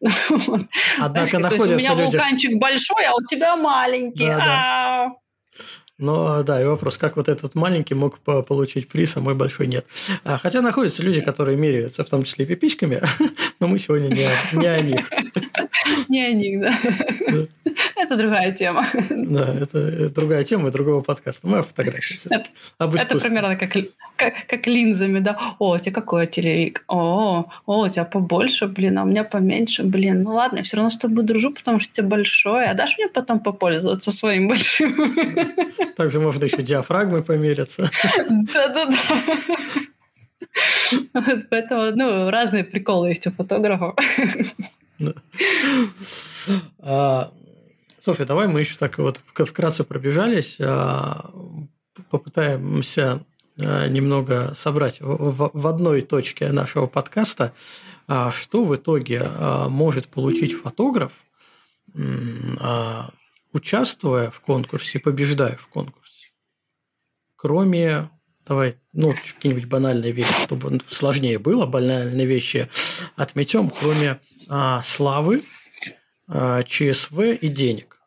Однако 1.00 1.40
находятся 1.40 1.74
У 1.74 1.78
меня 1.78 1.94
вулканчик 1.94 2.58
большой, 2.58 3.06
а 3.06 3.14
у 3.14 3.24
тебя 3.28 3.56
маленький. 3.56 4.24
Но 5.98 6.42
да, 6.42 6.60
и 6.60 6.64
вопрос, 6.64 6.98
как 6.98 7.16
вот 7.16 7.28
этот 7.28 7.54
маленький 7.54 7.94
мог 7.94 8.18
получить 8.18 8.88
приз, 8.88 9.16
а 9.16 9.20
мой 9.20 9.34
большой 9.34 9.68
нет. 9.68 9.86
А, 10.24 10.38
хотя 10.38 10.60
находятся 10.60 11.04
люди, 11.04 11.20
которые 11.20 11.56
меряются, 11.56 12.02
в 12.02 12.08
том 12.08 12.24
числе 12.24 12.44
и 12.44 12.48
пипичками, 12.48 13.00
но 13.60 13.68
мы 13.68 13.78
сегодня 13.78 14.08
не, 14.08 14.28
не 14.52 14.66
о 14.66 14.80
них. 14.80 15.10
Не 16.08 16.26
о 16.26 16.32
них, 16.32 16.60
да. 16.60 16.74
Это 17.96 18.16
другая 18.16 18.52
тема. 18.52 18.86
Да, 19.10 19.54
это 19.54 20.08
другая 20.10 20.44
тема 20.44 20.70
другого 20.70 21.02
подкаста. 21.02 21.46
Мы 21.46 21.58
о 21.58 21.62
фотографии. 21.62 22.18
Это, 22.30 22.46
это 22.78 23.18
примерно 23.18 23.56
как, 23.56 23.72
как, 24.16 24.34
как 24.46 24.66
линзами, 24.66 25.18
да. 25.20 25.38
О, 25.58 25.74
у 25.74 25.78
тебя 25.78 25.92
какой 25.92 26.26
телевик? 26.26 26.84
О, 26.88 27.46
о, 27.66 27.80
у 27.80 27.88
тебя 27.88 28.04
побольше, 28.04 28.66
блин, 28.66 28.98
а 28.98 29.02
у 29.02 29.06
меня 29.06 29.24
поменьше, 29.24 29.82
блин. 29.82 30.22
Ну 30.22 30.34
ладно, 30.34 30.58
я 30.58 30.62
все 30.62 30.76
равно 30.76 30.90
с 30.90 30.98
тобой 30.98 31.24
дружу, 31.24 31.52
потому 31.52 31.80
что 31.80 31.92
у 31.92 31.96
тебя 31.96 32.08
большое. 32.08 32.70
А 32.70 32.74
дашь 32.74 32.96
мне 32.98 33.08
потом 33.08 33.40
попользоваться 33.40 34.12
своим 34.12 34.48
большим? 34.48 34.94
Также 35.96 36.20
можно 36.20 36.44
еще 36.44 36.62
диафрагмы 36.62 37.22
помериться. 37.22 37.90
Да-да-да. 38.28 38.92
Поэтому, 41.50 41.90
ну, 41.96 42.30
разные 42.30 42.64
приколы 42.64 43.08
есть 43.08 43.26
у 43.26 43.30
фотографов. 43.30 43.94
А, 46.80 47.32
Софья, 47.98 48.26
давай 48.26 48.48
мы 48.48 48.60
еще 48.60 48.76
так 48.76 48.98
вот 48.98 49.20
вкратце 49.34 49.82
пробежались, 49.82 50.58
а, 50.60 51.30
попытаемся 52.10 53.24
а, 53.58 53.88
немного 53.88 54.52
собрать 54.54 54.98
в 55.00 55.66
одной 55.66 56.02
точке 56.02 56.52
нашего 56.52 56.86
подкаста, 56.86 57.54
что 58.30 58.64
в 58.64 58.76
итоге 58.76 59.26
может 59.68 60.08
получить 60.08 60.52
фотограф, 60.52 61.12
участвуя 63.54 64.30
в 64.30 64.40
конкурсе, 64.40 64.98
побеждая 64.98 65.56
в 65.56 65.68
конкурсе. 65.68 66.32
Кроме, 67.36 68.10
давай, 68.46 68.76
ну, 68.92 69.14
какие-нибудь 69.14 69.66
банальные 69.66 70.12
вещи, 70.12 70.34
чтобы 70.44 70.80
сложнее 70.88 71.38
было, 71.38 71.64
банальные 71.64 72.26
вещи 72.26 72.68
отметем, 73.16 73.70
кроме 73.70 74.20
а, 74.48 74.82
славы, 74.82 75.42
а, 76.28 76.62
ЧСВ 76.64 77.18
и 77.40 77.48
денег. 77.48 78.00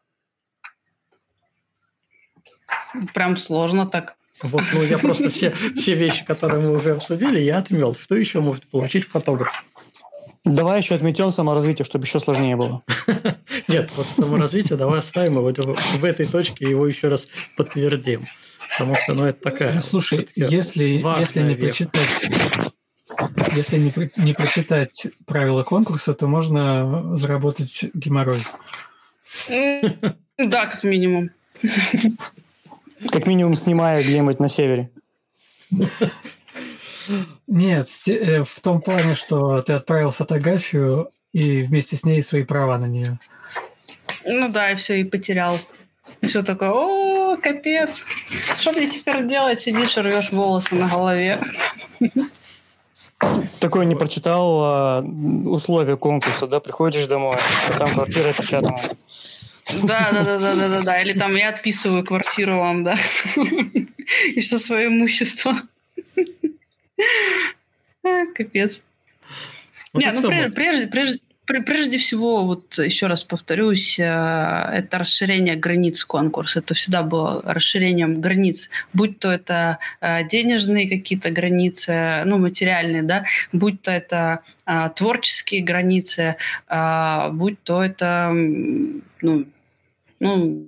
Прям 3.14 3.38
сложно 3.38 3.88
так. 3.88 4.18
Вот, 4.44 4.64
ну 4.74 4.84
я 4.84 5.00
просто 5.00 5.30
все, 5.30 5.52
все 5.76 5.96
вещи, 5.96 6.26
которые 6.26 6.62
мы 6.62 6.76
уже 6.76 6.92
обсудили, 6.92 7.40
я 7.40 7.60
отмел. 7.60 7.96
Что 7.96 8.16
еще 8.16 8.42
может 8.42 8.68
получить 8.68 9.06
фотограф? 9.06 9.64
Давай 10.44 10.80
еще 10.80 10.96
отметем 10.96 11.32
саморазвитие, 11.32 11.86
чтобы 11.86 12.06
еще 12.06 12.20
сложнее 12.20 12.56
было. 12.56 12.82
Нет, 13.68 13.92
вот 13.96 14.06
саморазвитие 14.06 14.78
давай 14.78 15.00
оставим, 15.00 15.40
и 15.40 15.42
вот 15.42 15.58
в 15.58 16.06
этой 16.06 16.26
точке 16.26 16.70
его 16.70 16.88
еще 16.88 17.08
раз 17.08 17.28
подтвердим. 17.56 18.26
Потому 18.70 18.96
что, 18.96 19.14
ну, 19.14 19.26
это 19.26 19.42
такая... 19.42 19.74
Ну, 19.74 19.82
слушай, 19.82 20.28
если, 20.36 21.04
если 21.20 21.42
не 21.42 21.56
прочитать... 21.56 22.30
Если 23.56 23.78
не, 23.78 23.92
не 24.18 24.34
прочитать 24.34 25.08
правила 25.26 25.64
конкурса, 25.64 26.14
то 26.14 26.28
можно 26.28 27.16
заработать 27.16 27.86
геморрой. 27.94 28.44
Да, 30.38 30.68
как 30.68 30.84
минимум. 30.84 31.32
Как 33.10 33.26
минимум 33.26 33.56
снимая 33.56 34.04
где-нибудь 34.04 34.40
на 34.40 34.48
севере. 34.48 34.92
Нет, 37.48 37.88
э, 38.08 38.44
в 38.44 38.60
том 38.62 38.82
плане, 38.82 39.16
что 39.16 39.62
ты 39.62 39.74
отправил 39.74 40.12
фотографию 40.12 41.10
и 41.34 41.62
вместе 41.62 41.96
с 41.96 42.04
ней 42.04 42.22
свои 42.22 42.44
права 42.44 42.78
на 42.78 42.86
нее. 42.86 43.20
Ну 44.26 44.50
да, 44.50 44.72
и 44.72 44.76
все, 44.76 45.00
и 45.00 45.04
потерял. 45.04 45.58
И 46.22 46.28
все 46.28 46.42
такое, 46.42 46.72
о, 46.72 47.38
капец. 47.38 48.04
Что 48.60 48.72
мне 48.72 48.88
теперь 48.88 49.28
делать? 49.28 49.60
Сидишь 49.60 49.98
и 49.98 50.02
рвешь 50.02 50.32
волосы 50.32 50.76
на 50.76 50.88
голове. 50.90 51.40
Такое 53.60 53.86
не 53.86 53.96
прочитал 53.96 54.64
а, 54.64 55.02
условия 55.46 55.98
конкурса, 55.98 56.48
да? 56.48 56.60
Приходишь 56.60 57.08
домой, 57.08 57.36
а 57.70 57.80
там 57.80 57.92
квартира 57.92 58.30
опечатана. 58.30 58.80
Да, 59.84 60.10
да, 60.12 60.24
да, 60.24 60.38
да, 60.38 60.56
да, 60.56 60.70
да, 60.70 60.82
да. 60.82 61.02
Или 61.02 61.14
там 61.14 61.36
я 61.36 61.50
отписываю 61.50 62.06
квартиру 62.06 62.58
вам, 62.60 62.84
да. 62.84 62.96
И 64.36 64.40
все 64.40 64.58
свое 64.58 64.88
имущество. 64.88 65.62
Капец. 68.36 68.82
Вот 69.94 70.04
Не, 70.04 70.12
ну 70.12 70.22
прежде, 70.54 70.88
прежде, 70.88 71.20
Прежде 71.48 71.98
всего, 71.98 72.44
вот 72.44 72.78
еще 72.78 73.08
раз 73.08 73.24
повторюсь, 73.24 73.98
э, 73.98 74.04
это 74.04 74.98
расширение 74.98 75.56
границ 75.56 76.04
конкурса. 76.04 76.60
Это 76.60 76.74
всегда 76.74 77.04
было 77.04 77.42
расширением 77.42 78.20
границ, 78.20 78.70
будь 78.92 79.20
то 79.20 79.32
это 79.32 79.80
э, 80.02 80.28
денежные 80.28 80.90
какие-то 80.90 81.32
границы, 81.32 82.24
ну, 82.26 82.38
материальные, 82.38 83.04
да, 83.04 83.24
будь 83.54 83.82
то 83.82 83.92
это 83.92 84.42
э, 84.66 84.90
творческие 84.94 85.64
границы, 85.64 86.36
будь 87.32 87.64
то 87.64 87.82
это, 87.82 88.30
ну, 88.34 89.46
ну, 90.20 90.68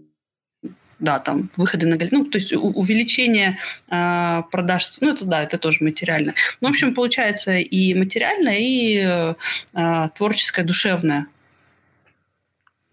да, 0.99 1.19
там 1.19 1.49
выходы 1.57 1.85
на 1.87 1.97
галерею, 1.97 2.23
ну, 2.23 2.29
то 2.29 2.37
есть 2.37 2.53
увеличение 2.53 3.57
э, 3.89 4.43
продаж, 4.51 4.91
ну, 5.01 5.13
это 5.13 5.25
да, 5.25 5.43
это 5.43 5.57
тоже 5.57 5.83
материально. 5.83 6.33
Ну, 6.61 6.67
в 6.67 6.71
общем, 6.71 6.93
получается 6.93 7.57
и 7.57 7.93
материальное, 7.93 8.57
и 8.59 9.35
э, 9.73 10.09
творческое, 10.15 10.63
душевное. 10.63 11.27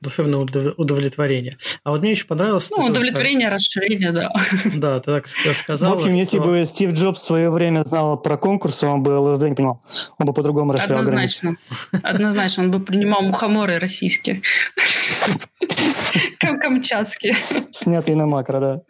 Душевное 0.02 0.46
удовлетворение. 0.76 1.56
А 1.82 1.90
вот 1.90 2.02
мне 2.02 2.10
еще 2.10 2.26
понравилось... 2.26 2.70
Ну, 2.70 2.84
удовлетворение, 2.84 3.48
что... 3.48 3.54
расширение, 3.54 4.12
да. 4.12 4.30
Да, 4.74 5.00
ты 5.00 5.06
так 5.06 5.26
сказал. 5.26 5.92
В 5.92 5.94
общем, 5.94 6.10
что... 6.10 6.18
если 6.18 6.38
бы 6.38 6.64
Стив 6.66 6.92
Джобс 6.92 7.20
в 7.20 7.24
свое 7.24 7.50
время 7.50 7.82
знал 7.82 8.18
про 8.18 8.36
конкурс, 8.36 8.84
он 8.84 9.02
бы 9.02 9.18
ЛСД 9.18 9.44
не 9.44 9.54
понимал. 9.54 9.82
Он 10.18 10.26
бы 10.26 10.34
по-другому 10.34 10.72
расширял 10.72 11.00
Однозначно. 11.00 11.56
Однозначно. 12.02 12.64
Он 12.64 12.70
бы 12.70 12.80
принимал 12.80 13.22
мухоморы 13.22 13.78
российские. 13.78 14.42
Камчатские. 16.54 17.36
Снятые 17.70 18.16
на 18.16 18.26
макро, 18.26 18.60
да. 18.60 18.80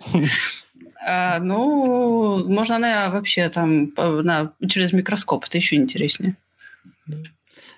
А, 1.08 1.38
ну, 1.38 2.48
можно 2.48 2.76
она 2.76 3.10
вообще 3.10 3.48
там 3.48 3.92
на, 3.96 4.52
через 4.68 4.92
микроскоп, 4.92 5.44
это 5.44 5.56
еще 5.56 5.76
интереснее. 5.76 6.36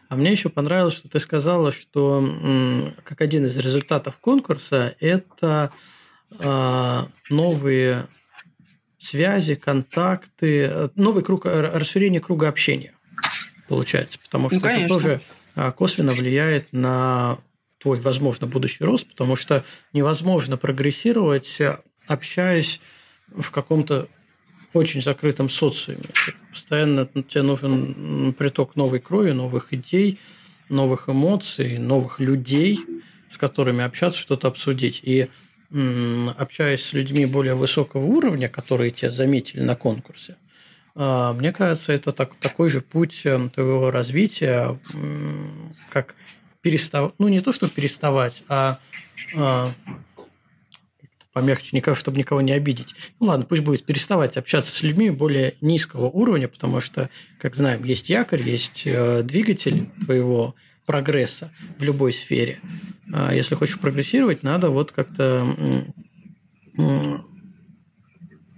А 0.09 0.17
мне 0.17 0.31
еще 0.31 0.49
понравилось, 0.49 0.95
что 0.95 1.09
ты 1.11 1.21
сказала, 1.21 1.71
что 1.71 2.27
как 3.05 3.21
один 3.21 3.45
из 3.45 3.59
результатов 3.59 4.17
конкурса 4.19 4.95
это 5.01 5.71
а, 6.39 7.07
новые 7.29 8.07
связи, 8.99 9.55
контакты, 9.55 10.91
новый 10.95 11.23
круг, 11.23 11.45
расширение 11.45 12.23
круга 12.23 12.49
общения 12.49 12.95
получается, 13.69 14.19
потому 14.19 14.51
что 14.51 14.59
ну, 14.59 14.67
это 14.67 14.89
тоже 14.89 15.21
а, 15.55 15.71
косвенно 15.71 16.13
влияет 16.13 16.73
на 16.73 17.39
твой, 17.79 18.01
возможно, 18.01 18.47
будущий 18.47 18.85
рост, 18.85 19.07
потому 19.07 19.37
что 19.37 19.65
невозможно 19.93 20.57
прогрессировать, 20.57 21.61
общаясь 22.07 22.81
в 23.29 23.51
каком-то 23.51 24.09
очень 24.73 25.03
закрытом 25.03 25.49
социуме. 25.49 26.05
Постоянно 26.53 27.07
тебе 27.07 27.43
нужен 27.43 28.35
приток 28.35 28.77
новой 28.77 29.01
крови, 29.01 29.31
новых 29.31 29.73
идей, 29.73 30.19
новых 30.69 31.09
эмоций, 31.09 31.79
новых 31.79 32.21
людей, 32.21 32.81
с 33.29 33.39
которыми 33.39 33.85
общаться, 33.85 34.19
что-то 34.19 34.49
обсудить. 34.49 35.01
И 35.05 35.29
общаясь 35.71 36.83
с 36.83 36.93
людьми 36.93 37.27
более 37.27 37.55
высокого 37.55 38.05
уровня, 38.05 38.49
которые 38.49 38.91
тебя 38.91 39.11
заметили 39.11 39.63
на 39.63 39.77
конкурсе, 39.77 40.37
а, 40.95 41.33
мне 41.35 41.53
кажется, 41.53 41.93
это 41.93 42.11
так, 42.11 42.35
такой 42.37 42.71
же 42.71 42.81
путь 42.81 43.25
эм, 43.25 43.51
твоего 43.51 43.91
развития, 43.91 44.81
как 45.91 46.17
переставать, 46.60 47.14
ну 47.18 47.28
не 47.28 47.40
то, 47.40 47.52
что 47.52 47.68
переставать, 47.68 48.43
а, 48.48 48.78
а 49.36 49.72
помягче, 51.32 51.68
никак, 51.72 51.97
чтобы 51.97 52.18
никого 52.18 52.40
не 52.40 52.52
обидеть. 52.52 52.94
Ну 53.20 53.26
ладно, 53.28 53.44
пусть 53.44 53.62
будет 53.62 53.85
переставать 53.85 54.36
общаться 54.36 54.74
с 54.74 54.82
людьми 54.82 55.10
более 55.10 55.55
низкого 55.60 56.06
уровня, 56.06 56.48
потому 56.48 56.80
что, 56.80 57.10
как 57.40 57.55
знаем, 57.55 57.85
есть 57.85 58.09
якорь, 58.09 58.43
есть 58.43 58.82
э, 58.86 59.22
двигатель 59.22 59.89
твоего 60.05 60.56
прогресса 60.85 61.52
в 61.78 61.85
любой 61.85 62.12
сфере. 62.12 62.59
А 63.12 63.32
если 63.32 63.55
хочешь 63.55 63.78
прогрессировать, 63.78 64.43
надо 64.43 64.70
вот 64.70 64.90
как-то 64.93 65.47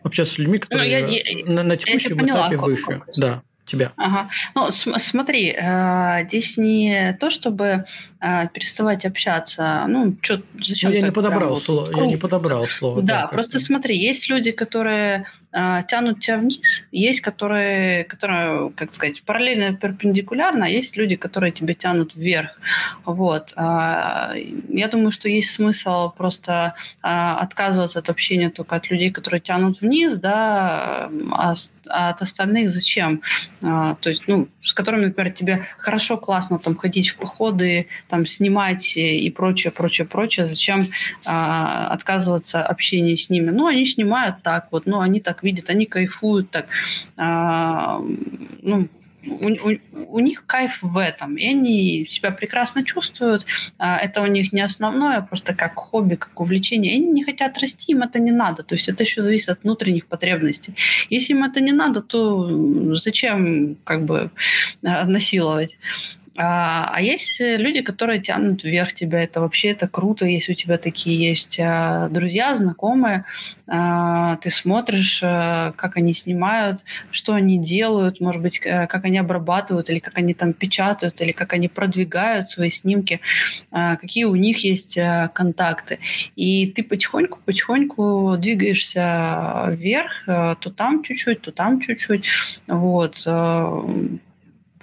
общаться 0.02 0.34
с 0.34 0.38
людьми, 0.38 0.54
ну, 0.54 0.60
которые 0.60 0.90
я, 0.90 1.06
я, 1.06 1.44
на, 1.46 1.62
на 1.62 1.76
текущем 1.76 2.16
поняла, 2.16 2.48
этапе 2.48 2.56
выше. 2.56 3.02
Да 3.16 3.42
тебя? 3.70 3.92
Ага. 3.96 4.28
Ну, 4.54 4.70
смотри, 4.70 5.50
э, 5.50 6.26
здесь 6.26 6.56
не 6.56 7.16
то, 7.20 7.30
чтобы 7.30 7.84
э, 8.20 8.48
переставать 8.52 9.04
общаться. 9.04 9.84
Ну, 9.88 10.16
что, 10.20 10.40
зачем? 10.58 10.90
Ну, 10.90 10.96
я 10.96 11.02
не 11.02 11.12
подобрал 11.12 11.56
слово. 11.56 11.90
Я 11.96 12.06
не 12.06 12.16
подобрал 12.16 12.66
слово. 12.66 13.02
Да, 13.02 13.22
да 13.22 13.26
просто 13.28 13.58
смотри, 13.58 13.98
есть 13.98 14.28
люди, 14.28 14.52
которые 14.52 15.26
э, 15.52 15.82
тянут 15.88 16.20
тебя 16.20 16.38
вниз, 16.38 16.88
есть 16.92 17.20
которые, 17.20 18.04
которые, 18.04 18.70
как 18.70 18.94
сказать, 18.94 19.22
параллельно 19.22 19.76
перпендикулярно, 19.76 20.66
а 20.66 20.68
есть 20.68 20.96
люди, 20.96 21.16
которые 21.16 21.52
тебя 21.52 21.74
тянут 21.74 22.14
вверх. 22.14 22.50
Вот. 23.04 23.52
Э, 23.56 24.32
я 24.68 24.88
думаю, 24.88 25.12
что 25.12 25.28
есть 25.28 25.50
смысл 25.50 26.10
просто 26.10 26.74
э, 27.02 27.08
отказываться 27.08 27.98
от 27.98 28.08
общения 28.08 28.50
только 28.50 28.76
от 28.76 28.90
людей, 28.90 29.10
которые 29.10 29.40
тянут 29.40 29.80
вниз, 29.80 30.18
да, 30.18 31.10
а 31.32 31.50
а 31.50 31.54
от 31.90 32.22
остальных 32.22 32.70
зачем? 32.70 33.22
А, 33.62 33.94
то 33.96 34.10
есть, 34.10 34.22
ну, 34.26 34.48
с 34.62 34.72
которыми, 34.72 35.06
например, 35.06 35.32
тебе 35.32 35.66
хорошо, 35.78 36.16
классно 36.16 36.58
там 36.58 36.76
ходить 36.76 37.08
в 37.08 37.16
походы, 37.16 37.86
там 38.08 38.26
снимать 38.26 38.96
и 38.96 39.30
прочее, 39.30 39.72
прочее, 39.72 40.06
прочее. 40.06 40.46
Зачем 40.46 40.86
а, 41.26 41.88
отказываться 41.88 42.62
общения 42.62 43.16
с 43.16 43.30
ними? 43.30 43.50
Ну, 43.50 43.66
они 43.66 43.86
снимают 43.86 44.42
так 44.42 44.68
вот, 44.70 44.86
ну, 44.86 45.00
они 45.00 45.20
так 45.20 45.42
видят, 45.42 45.70
они 45.70 45.86
кайфуют 45.86 46.50
так. 46.50 46.66
А, 47.16 48.00
ну, 48.62 48.88
у, 49.26 49.48
у, 49.48 49.78
у 50.16 50.20
них 50.20 50.46
кайф 50.46 50.78
в 50.82 50.98
этом, 50.98 51.36
и 51.36 51.46
они 51.46 52.04
себя 52.06 52.30
прекрасно 52.30 52.84
чувствуют. 52.84 53.46
А, 53.78 53.98
это 53.98 54.22
у 54.22 54.26
них 54.26 54.52
не 54.52 54.60
основное, 54.60 55.18
а 55.18 55.22
просто 55.22 55.54
как 55.54 55.74
хобби, 55.74 56.14
как 56.14 56.40
увлечение. 56.40 56.94
И 56.94 56.96
они 56.96 57.06
не 57.06 57.24
хотят 57.24 57.58
расти, 57.58 57.92
им 57.92 58.02
это 58.02 58.18
не 58.18 58.32
надо. 58.32 58.62
То 58.62 58.74
есть 58.74 58.88
это 58.88 59.02
еще 59.02 59.22
зависит 59.22 59.50
от 59.50 59.62
внутренних 59.62 60.06
потребностей. 60.06 60.74
Если 61.10 61.32
им 61.32 61.44
это 61.44 61.60
не 61.60 61.72
надо, 61.72 62.02
то 62.02 62.96
зачем 62.96 63.76
как 63.84 64.04
бы 64.04 64.30
а, 64.82 65.04
насиловать? 65.04 65.78
А, 66.42 66.88
а 66.94 67.02
есть 67.02 67.38
люди, 67.38 67.82
которые 67.82 68.18
тянут 68.18 68.64
вверх 68.64 68.94
тебя. 68.94 69.22
Это 69.22 69.42
вообще 69.42 69.72
это 69.72 69.86
круто, 69.88 70.24
если 70.24 70.52
у 70.52 70.54
тебя 70.54 70.78
такие 70.78 71.28
есть 71.28 71.60
а, 71.60 72.08
друзья, 72.08 72.56
знакомые. 72.56 73.26
А, 73.66 74.36
ты 74.36 74.50
смотришь, 74.50 75.20
а, 75.22 75.72
как 75.72 75.98
они 75.98 76.14
снимают, 76.14 76.80
что 77.10 77.34
они 77.34 77.58
делают, 77.58 78.20
может 78.20 78.40
быть, 78.40 78.58
как 78.58 79.04
они 79.04 79.18
обрабатывают, 79.18 79.90
или 79.90 79.98
как 79.98 80.16
они 80.16 80.32
там 80.32 80.54
печатают, 80.54 81.20
или 81.20 81.32
как 81.32 81.52
они 81.52 81.68
продвигают 81.68 82.50
свои 82.50 82.70
снимки, 82.70 83.20
какие 83.70 84.24
у 84.24 84.34
них 84.34 84.64
есть 84.64 84.98
контакты. 85.34 85.98
И 86.36 86.68
ты 86.68 86.82
потихоньку-потихоньку 86.82 88.36
двигаешься 88.38 89.66
вверх, 89.68 90.12
а, 90.26 90.54
то 90.54 90.70
там 90.70 91.02
чуть-чуть, 91.02 91.42
то 91.42 91.52
там 91.52 91.80
чуть-чуть. 91.80 92.24
Вот 92.66 93.26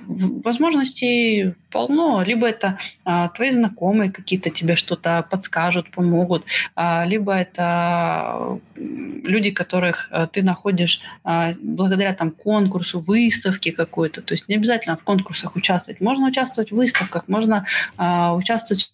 возможностей 0.08 1.54
полно. 1.70 2.24
Либо 2.24 2.48
это 2.48 2.78
а, 3.04 3.30
твои 3.30 3.52
знакомые 3.52 4.12
какие-то 4.12 4.50
тебе 4.50 4.76
что-то 4.76 5.26
подскажут, 5.30 5.92
помогут, 5.92 6.46
а, 6.76 7.06
либо 7.06 7.34
это 7.34 8.60
люди, 8.76 9.52
которых 9.52 10.08
а, 10.12 10.28
ты 10.28 10.44
находишь 10.44 11.02
а, 11.24 11.54
благодаря 11.62 12.14
там 12.14 12.32
конкурсу, 12.32 13.00
выставке 13.00 13.72
какой-то. 13.72 14.22
То 14.22 14.34
есть 14.34 14.48
не 14.48 14.56
обязательно 14.56 14.98
в 14.98 15.04
конкурсах 15.04 15.56
участвовать. 15.56 16.02
Можно 16.02 16.28
участвовать 16.28 16.72
в 16.72 16.76
выставках, 16.76 17.28
можно 17.28 17.66
а, 17.98 18.34
участвовать 18.36 18.92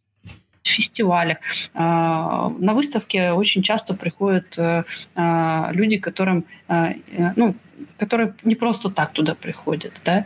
фестивалях. 0.63 1.37
А, 1.73 2.49
на 2.59 2.73
выставке 2.73 3.31
очень 3.31 3.61
часто 3.61 3.93
приходят 3.93 4.57
э, 4.57 4.83
а, 5.15 5.69
люди, 5.73 5.97
которым, 5.97 6.45
э, 6.67 6.93
ну, 7.35 7.55
которые 7.97 8.33
не 8.43 8.55
просто 8.55 8.89
так 8.89 9.11
туда 9.11 9.35
приходят, 9.35 9.93
да, 10.05 10.25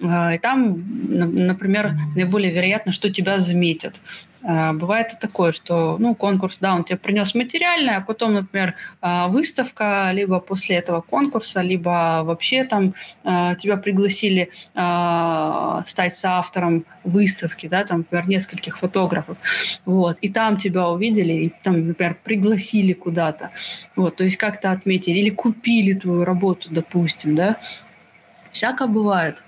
и 0.00 0.38
там, 0.38 0.82
например, 1.08 1.92
наиболее 2.16 2.52
вероятно, 2.52 2.92
что 2.92 3.10
тебя 3.10 3.38
заметят. 3.38 3.94
А, 4.42 4.72
бывает 4.72 5.12
и 5.12 5.16
такое, 5.20 5.52
что 5.52 5.96
ну, 5.98 6.14
конкурс, 6.14 6.58
да, 6.58 6.74
он 6.74 6.84
тебе 6.84 6.96
принес 6.96 7.34
материальное, 7.34 7.98
а 7.98 8.00
потом, 8.00 8.34
например, 8.34 8.74
а, 9.02 9.28
выставка, 9.28 10.10
либо 10.12 10.40
после 10.40 10.76
этого 10.76 11.02
конкурса, 11.02 11.60
либо 11.60 12.22
вообще 12.24 12.64
там 12.64 12.94
а, 13.22 13.54
тебя 13.56 13.76
пригласили 13.76 14.50
стать 14.72 16.16
соавтором 16.16 16.84
выставки, 17.04 17.66
да, 17.66 17.84
там, 17.84 17.98
например, 17.98 18.28
нескольких 18.28 18.78
фотографов, 18.78 19.36
вот, 19.84 20.18
и 20.20 20.28
там 20.28 20.56
тебя 20.56 20.88
увидели, 20.88 21.32
и 21.32 21.52
там, 21.62 21.88
например, 21.88 22.16
пригласили 22.22 22.92
куда-то, 22.92 23.50
вот, 23.96 24.16
то 24.16 24.24
есть 24.24 24.36
как-то 24.36 24.70
отметили, 24.70 25.18
или 25.18 25.30
купили 25.30 25.92
твою 25.94 26.24
работу, 26.24 26.68
допустим, 26.70 27.34
да, 27.34 27.56
всяко 28.52 28.86
бывает. 28.86 29.42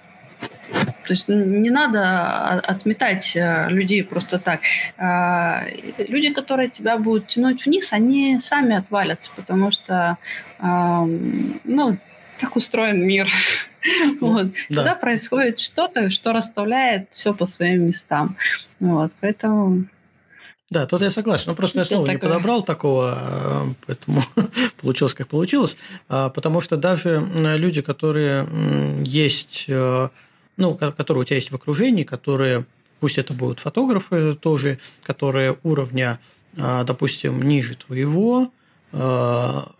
То 1.04 1.12
есть 1.12 1.28
не 1.28 1.70
надо 1.70 2.60
отметать 2.60 3.36
э, 3.36 3.68
людей 3.68 4.04
просто 4.04 4.38
так. 4.38 4.60
А, 4.98 5.64
люди, 5.98 6.32
которые 6.32 6.70
тебя 6.70 6.96
будут 6.96 7.28
тянуть 7.28 7.66
вниз, 7.66 7.92
они 7.92 8.38
сами 8.40 8.76
отвалятся, 8.76 9.30
потому 9.36 9.72
что, 9.72 10.18
ну, 10.60 11.98
так 12.38 12.56
устроен 12.56 13.06
мир. 13.06 13.28
Вот. 14.20 14.46
Да. 14.46 14.52
Всегда 14.70 14.94
происходит 14.94 15.58
что-то, 15.58 16.08
что 16.10 16.32
расставляет 16.32 17.08
все 17.10 17.34
по 17.34 17.46
своим 17.46 17.88
местам. 17.88 18.36
Вот. 18.78 19.10
Поэтому 19.20 19.86
да, 20.72 20.86
тут 20.86 21.02
я 21.02 21.10
согласен. 21.10 21.46
Ну, 21.48 21.54
просто 21.54 21.80
я 21.80 21.84
слово 21.84 22.06
не 22.06 22.16
подобрал 22.16 22.62
такого, 22.62 23.18
э, 23.18 23.74
поэтому 23.86 24.22
получилось, 24.80 25.12
как 25.12 25.28
получилось. 25.28 25.76
А, 26.08 26.30
потому 26.30 26.62
что 26.62 26.78
даже 26.78 27.22
люди, 27.34 27.82
которые 27.82 28.48
есть 29.04 29.66
э, 29.68 30.08
ну, 30.56 30.74
которые 30.74 31.22
у 31.22 31.24
тебя 31.24 31.36
есть 31.36 31.50
в 31.50 31.54
окружении, 31.54 32.04
которые, 32.04 32.66
пусть 33.00 33.18
это 33.18 33.32
будут 33.32 33.60
фотографы 33.60 34.34
тоже, 34.34 34.78
которые 35.02 35.58
уровня, 35.62 36.20
а, 36.56 36.84
допустим, 36.84 37.42
ниже 37.42 37.76
твоего, 37.76 38.52
а, 38.92 39.72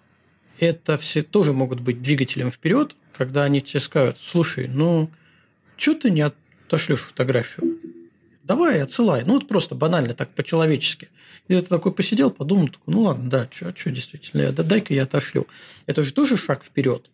это 0.59 0.97
все 0.99 1.23
тоже 1.23 1.53
могут 1.53 1.81
быть 1.81 2.03
двигателем 2.03 2.51
вперед, 2.51 2.94
когда 3.16 3.44
они 3.44 3.61
тебе 3.61 3.81
скажут, 3.81 4.19
слушай, 4.23 4.69
ну, 4.69 5.11
что 5.77 5.94
ты 5.94 6.11
не 6.11 6.23
отошлешь 6.23 7.01
фотографию? 7.01 7.78
Давай, 8.44 8.82
отсылай. 8.82 9.24
Ну, 9.24 9.35
вот 9.35 9.47
просто 9.47 9.74
банально, 9.74 10.15
так 10.15 10.31
по-человечески. 10.31 11.09
И 11.49 11.55
ты 11.55 11.62
такой 11.62 11.93
посидел, 11.93 12.31
подумал, 12.31 12.69
такой, 12.69 12.94
ну 12.94 13.03
ладно, 13.03 13.31
да, 13.31 13.49
что 13.53 13.90
действительно, 13.90 14.53
да, 14.53 14.62
дай-ка 14.62 14.94
я 14.94 15.05
отошлю. 15.05 15.47
Это 15.86 16.03
же 16.03 16.12
тоже 16.12 16.36
шаг 16.36 16.65
вперед. 16.65 17.09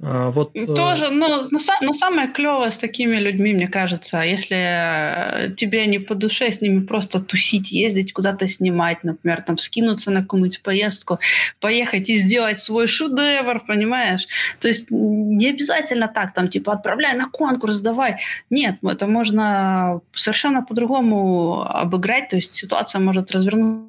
А, 0.00 0.30
вот... 0.30 0.50
Э, 0.54 0.66
Тоже, 0.66 1.10
ну, 1.10 1.48
но, 1.50 1.58
но 1.80 1.92
самое 1.92 2.28
клевое 2.28 2.70
с 2.70 2.78
такими 2.78 3.16
людьми, 3.16 3.52
мне 3.52 3.66
кажется, 3.66 4.20
если 4.22 4.56
э, 4.56 5.54
тебе 5.56 5.86
не 5.86 5.98
по 5.98 6.14
душе 6.14 6.52
с 6.52 6.60
ними 6.60 6.80
просто 6.84 7.20
тусить, 7.20 7.72
ездить 7.72 8.12
куда-то 8.12 8.46
снимать, 8.48 9.02
например, 9.02 9.42
там 9.42 9.58
скинуться 9.58 10.10
на 10.10 10.22
какую-нибудь 10.22 10.62
поездку, 10.62 11.18
поехать 11.60 12.08
и 12.10 12.16
сделать 12.16 12.60
свой 12.60 12.86
шедевр, 12.86 13.60
понимаешь? 13.66 14.24
То 14.60 14.68
есть 14.68 14.90
не 14.90 15.50
обязательно 15.50 16.06
так, 16.06 16.32
там, 16.32 16.48
типа, 16.48 16.74
отправляй 16.74 17.16
на 17.16 17.28
конкурс, 17.28 17.78
давай. 17.80 18.18
Нет, 18.50 18.76
это 18.82 19.06
можно 19.08 20.00
совершенно 20.12 20.62
по-другому 20.62 21.62
обыграть, 21.62 22.28
то 22.28 22.36
есть 22.36 22.54
ситуация 22.54 23.00
может 23.00 23.32
развернуться 23.32 23.87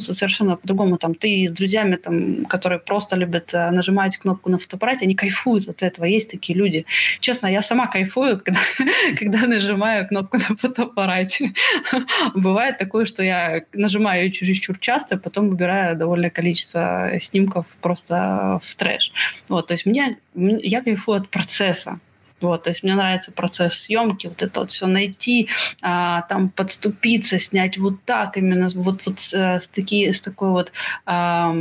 совершенно 0.00 0.56
по-другому. 0.56 0.98
Там 0.98 1.14
ты 1.14 1.46
с 1.46 1.52
друзьями, 1.52 1.96
там, 1.96 2.44
которые 2.46 2.78
просто 2.78 3.16
любят 3.16 3.54
э, 3.54 3.70
нажимать 3.70 4.16
кнопку 4.16 4.50
на 4.50 4.58
фотоаппарате, 4.58 5.04
они 5.04 5.14
кайфуют 5.14 5.68
от 5.68 5.82
этого. 5.82 6.04
Есть 6.04 6.30
такие 6.30 6.58
люди. 6.58 6.86
Честно, 7.20 7.46
я 7.46 7.62
сама 7.62 7.86
кайфую, 7.86 8.40
когда, 8.44 8.60
когда 9.18 9.46
нажимаю 9.46 10.08
кнопку 10.08 10.38
на 10.38 10.56
фотоаппарате. 10.56 11.52
Бывает 12.34 12.78
такое, 12.78 13.04
что 13.04 13.22
я 13.22 13.62
нажимаю 13.72 14.24
ее 14.24 14.32
чересчур 14.32 14.78
часто, 14.78 15.16
потом 15.16 15.48
выбираю 15.48 15.96
довольное 15.96 16.30
количество 16.30 17.10
снимков 17.20 17.66
просто 17.80 18.60
в 18.64 18.74
трэш. 18.74 19.12
Вот, 19.48 19.68
то 19.68 19.74
есть 19.74 19.86
мне, 19.86 20.18
я 20.34 20.82
кайфую 20.82 21.18
от 21.18 21.28
процесса. 21.28 22.00
Вот, 22.40 22.64
то 22.64 22.70
есть 22.70 22.82
мне 22.82 22.94
нравится 22.94 23.32
процесс 23.32 23.74
съемки, 23.74 24.26
вот 24.26 24.42
это 24.42 24.60
вот 24.60 24.70
все 24.70 24.86
найти, 24.86 25.48
а, 25.82 26.22
там 26.22 26.48
подступиться, 26.48 27.38
снять 27.38 27.78
вот 27.78 28.02
так 28.04 28.36
именно, 28.36 28.68
вот, 28.74 29.02
вот 29.06 29.20
с, 29.20 29.34
с, 29.34 29.68
таки, 29.68 30.12
с 30.12 30.20
такой 30.20 30.50
вот, 30.50 30.72
а, 31.06 31.54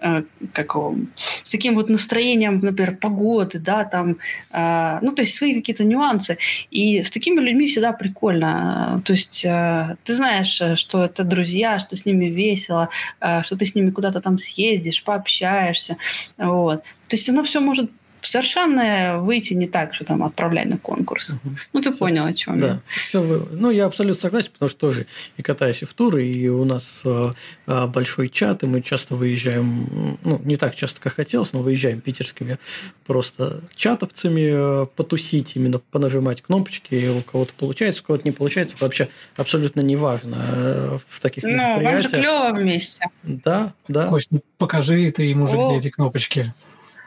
а, 0.00 0.22
как 0.52 0.74
его, 0.74 0.96
с 1.44 1.50
таким 1.50 1.74
вот 1.74 1.88
настроением, 1.88 2.60
например, 2.60 2.96
погоды, 2.96 3.58
да, 3.58 3.84
там, 3.84 4.16
а, 4.50 5.00
ну, 5.02 5.12
то 5.12 5.22
есть 5.22 5.34
свои 5.34 5.54
какие-то 5.54 5.84
нюансы. 5.84 6.38
И 6.70 7.02
с 7.02 7.10
такими 7.10 7.40
людьми 7.40 7.68
всегда 7.68 7.92
прикольно. 7.92 9.02
То 9.04 9.12
есть 9.12 9.44
а, 9.46 9.96
ты 10.04 10.14
знаешь, 10.14 10.60
что 10.78 11.04
это 11.04 11.24
друзья, 11.24 11.78
что 11.78 11.96
с 11.96 12.06
ними 12.06 12.26
весело, 12.26 12.88
а, 13.20 13.42
что 13.42 13.56
ты 13.56 13.66
с 13.66 13.74
ними 13.74 13.90
куда-то 13.90 14.20
там 14.20 14.38
съездишь, 14.38 15.02
пообщаешься, 15.02 15.96
вот. 16.38 16.82
То 17.08 17.16
есть 17.16 17.28
оно 17.28 17.44
все 17.44 17.60
может 17.60 17.90
совершенно 18.22 19.18
выйти 19.20 19.54
не 19.54 19.66
так, 19.66 19.94
что 19.94 20.04
там 20.04 20.22
отправлять 20.22 20.68
на 20.68 20.78
конкурс. 20.78 21.30
Угу. 21.30 21.56
Ну, 21.72 21.80
ты 21.80 21.90
все, 21.90 21.98
понял, 21.98 22.24
о 22.24 22.32
чем 22.32 22.58
да. 22.58 22.66
я. 22.66 22.80
Все, 23.08 23.46
ну, 23.50 23.70
я 23.70 23.86
абсолютно 23.86 24.20
согласен, 24.20 24.50
потому 24.52 24.68
что 24.68 24.78
тоже 24.78 25.06
и 25.36 25.42
катаюсь 25.42 25.82
и 25.82 25.84
в 25.84 25.94
туры, 25.94 26.26
и 26.26 26.48
у 26.48 26.64
нас 26.64 27.02
э, 27.04 27.32
э, 27.66 27.86
большой 27.86 28.28
чат, 28.28 28.62
и 28.62 28.66
мы 28.66 28.80
часто 28.80 29.14
выезжаем, 29.14 30.18
ну, 30.22 30.40
не 30.44 30.56
так 30.56 30.74
часто, 30.76 31.00
как 31.00 31.14
хотелось, 31.14 31.52
но 31.52 31.60
выезжаем 31.62 32.00
питерскими 32.00 32.58
просто 33.06 33.60
чатовцами 33.76 34.82
э, 34.82 34.86
потусить, 34.96 35.56
именно 35.56 35.78
понажимать 35.78 36.42
кнопочки, 36.42 36.94
и 36.94 37.08
у 37.08 37.20
кого-то 37.22 37.52
получается, 37.58 38.02
у 38.02 38.06
кого-то 38.06 38.24
не 38.24 38.32
получается, 38.32 38.76
это 38.76 38.84
вообще 38.84 39.08
абсолютно 39.36 39.80
не 39.80 39.96
важно 39.96 40.44
э, 40.50 40.98
в 41.08 41.20
таких 41.20 41.44
ну, 41.44 41.50
мероприятиях. 41.50 41.92
вам 41.92 42.00
же 42.00 42.08
клево 42.08 42.52
вместе. 42.54 43.04
Да, 43.22 43.72
да. 43.88 44.08
Кость, 44.08 44.28
ну, 44.30 44.42
покажи 44.58 45.10
ты 45.10 45.24
ему 45.24 45.46
же, 45.46 45.56
где 45.56 45.76
эти 45.76 45.90
кнопочки. 45.90 46.44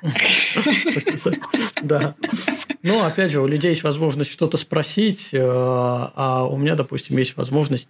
Да. 1.82 2.16
Но, 2.82 3.06
опять 3.06 3.32
же, 3.32 3.42
у 3.42 3.48
людей 3.48 3.70
есть 3.70 3.84
возможность 3.84 4.32
что-то 4.32 4.58
спросить, 4.58 5.30
э, 5.34 5.40
а 5.42 6.48
у 6.50 6.58
меня, 6.58 6.76
допустим, 6.76 7.18
есть 7.18 7.36
возможность 7.38 7.90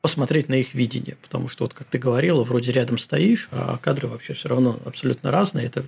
посмотреть 0.00 0.48
на 0.48 0.54
их 0.54 0.74
видение, 0.74 1.16
потому 1.22 1.48
что, 1.48 1.64
вот 1.64 1.74
как 1.74 1.86
ты 1.88 1.98
говорила, 1.98 2.44
вроде 2.44 2.72
рядом 2.72 2.98
стоишь, 2.98 3.48
а 3.50 3.78
кадры 3.78 4.08
вообще 4.08 4.34
все 4.34 4.48
равно 4.48 4.78
абсолютно 4.84 5.30
разные. 5.30 5.66
Это 5.66 5.84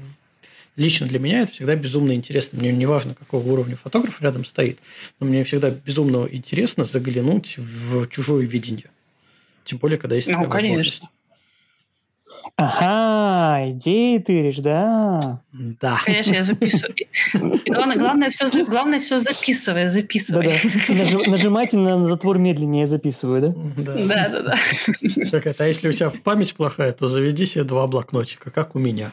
лично 0.76 1.06
для 1.06 1.18
меня 1.18 1.42
это 1.42 1.52
всегда 1.52 1.76
безумно 1.76 2.12
интересно. 2.12 2.58
Мне 2.58 2.72
не 2.72 2.86
важно, 2.86 3.14
какого 3.14 3.46
уровня 3.48 3.76
фотограф 3.76 4.20
рядом 4.22 4.44
стоит, 4.44 4.78
но 5.20 5.26
мне 5.26 5.44
всегда 5.44 5.70
безумно 5.70 6.26
интересно 6.30 6.84
заглянуть 6.84 7.58
в 7.58 8.08
чужое 8.08 8.46
видение. 8.46 8.90
Тем 9.64 9.78
более, 9.78 9.98
когда 9.98 10.16
есть 10.16 10.28
ну, 10.28 10.34
такая 10.34 10.48
конечно. 10.48 10.68
возможность. 10.68 11.02
Ага, 12.56 13.70
идеи 13.70 14.18
тыришь, 14.18 14.58
да? 14.58 15.40
Да. 15.52 16.00
Конечно, 16.04 16.32
я 16.34 16.44
записываю. 16.44 16.94
И 16.94 17.70
главное, 17.70 17.96
главное, 17.96 18.30
все, 18.30 18.64
главное 18.64 19.00
все 19.00 19.18
записывай, 19.18 19.88
записывай. 19.88 20.46
Да-да. 20.46 20.94
Нажи, 20.94 21.18
нажимайте 21.18 21.76
на 21.76 22.04
затвор 22.06 22.38
медленнее, 22.38 22.82
я 22.82 22.86
записываю, 22.86 23.54
да? 23.76 23.94
Да, 24.04 24.28
да, 24.28 24.42
да. 24.42 24.56
Как 25.30 25.46
это? 25.46 25.64
А 25.64 25.66
если 25.66 25.88
у 25.88 25.92
тебя 25.92 26.10
память 26.24 26.54
плохая, 26.54 26.92
то 26.92 27.08
заведи 27.08 27.46
себе 27.46 27.64
два 27.64 27.86
блокнотика, 27.86 28.50
как 28.50 28.74
у 28.74 28.78
меня. 28.78 29.12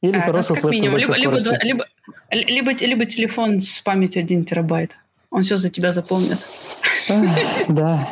Или 0.00 0.18
а, 0.18 0.20
хорошую 0.20 0.60
флешку 0.60 0.80
минимум. 0.80 0.98
Либо, 0.98 1.14
либо, 1.16 1.36
либо, 1.62 1.84
либо, 2.30 2.72
либо 2.72 3.06
телефон 3.06 3.62
с 3.62 3.80
памятью 3.80 4.20
1 4.20 4.44
терабайт. 4.44 4.92
Он 5.30 5.42
все 5.42 5.56
за 5.56 5.70
тебя 5.70 5.88
запомнит. 5.88 6.38
Да. 7.68 8.06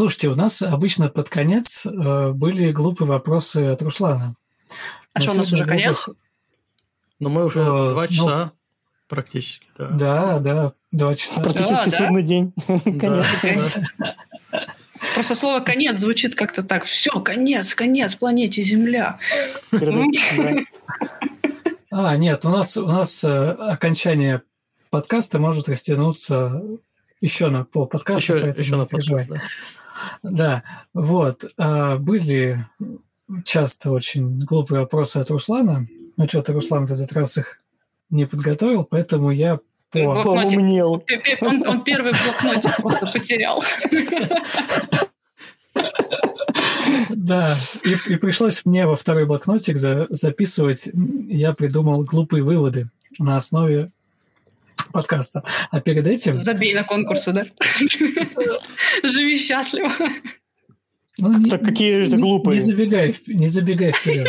Слушайте, 0.00 0.28
у 0.28 0.34
нас 0.34 0.62
обычно 0.62 1.10
под 1.10 1.28
конец 1.28 1.84
э, 1.84 2.30
были 2.30 2.72
глупые 2.72 3.06
вопросы 3.06 3.66
от 3.66 3.82
Руслана. 3.82 4.34
А 5.12 5.20
что, 5.20 5.32
у 5.32 5.34
нас 5.34 5.52
уже 5.52 5.66
конец? 5.66 6.08
Ну, 7.18 7.28
мы 7.28 7.44
уже 7.44 7.60
э, 7.60 7.64
два 7.64 8.02
ну, 8.04 8.08
часа 8.08 8.44
ну, 8.46 8.50
практически, 9.08 9.66
да. 9.76 9.88
Да, 9.90 10.38
да, 10.38 10.72
два 10.90 11.14
часа. 11.14 11.42
Практически 11.42 11.90
да, 11.90 11.98
судный 11.98 12.22
да? 12.22 12.26
день. 12.26 12.54
Да, 14.50 14.64
Просто 15.12 15.34
слово 15.34 15.60
«конец» 15.60 16.00
звучит 16.00 16.34
как-то 16.34 16.62
так. 16.62 16.84
Все, 16.84 17.20
конец, 17.20 17.74
конец 17.74 18.14
планете 18.14 18.62
Земля. 18.62 19.18
А, 21.90 22.16
нет, 22.16 22.44
у 22.46 22.48
нас, 22.48 22.74
у 22.78 22.86
нас 22.86 23.22
э, 23.22 23.28
окончание 23.28 24.40
подкаста 24.88 25.38
может 25.38 25.68
растянуться 25.68 26.62
еще 27.20 27.48
на 27.48 27.64
пол 27.64 27.86
подкаста. 27.86 28.34
Еще, 28.34 28.54
еще 28.56 28.76
на 28.76 28.86
подкаст, 28.86 29.28
да. 29.28 29.36
Да, 30.22 30.62
вот. 30.92 31.44
А, 31.56 31.96
были 31.96 32.66
часто 33.44 33.90
очень 33.90 34.44
глупые 34.44 34.80
вопросы 34.80 35.18
от 35.18 35.30
Руслана, 35.30 35.86
но 36.16 36.28
что-то 36.28 36.52
Руслан 36.52 36.86
в 36.86 36.92
этот 36.92 37.12
раз 37.12 37.38
их 37.38 37.60
не 38.10 38.26
подготовил, 38.26 38.84
поэтому 38.84 39.30
я 39.30 39.58
по... 39.90 40.22
поумнел. 40.22 41.04
Он, 41.40 41.66
он 41.66 41.82
первый 41.82 42.12
блокнотик 42.12 42.76
просто 42.76 43.06
потерял. 43.06 43.62
Да, 47.08 47.56
и, 47.84 48.12
и 48.12 48.16
пришлось 48.16 48.64
мне 48.64 48.86
во 48.86 48.96
второй 48.96 49.26
блокнотик 49.26 49.76
за, 49.76 50.06
записывать. 50.08 50.88
Я 50.92 51.54
придумал 51.54 52.04
глупые 52.04 52.42
выводы 52.42 52.86
на 53.18 53.36
основе 53.36 53.90
подкаста. 54.92 55.44
А 55.70 55.80
перед 55.80 56.06
этим... 56.06 56.40
Забей 56.40 56.74
на 56.74 56.84
конкурсы, 56.84 57.32
да? 57.32 57.44
Живи 59.02 59.38
счастливо. 59.38 59.92
Ну, 61.18 61.38
не, 61.38 61.50
так 61.50 61.62
какие 61.62 62.06
это 62.06 62.16
глупые? 62.16 62.56
Не 62.56 62.60
забегай, 62.60 63.14
не 63.26 63.48
забегай 63.48 63.92
вперед. 63.92 64.26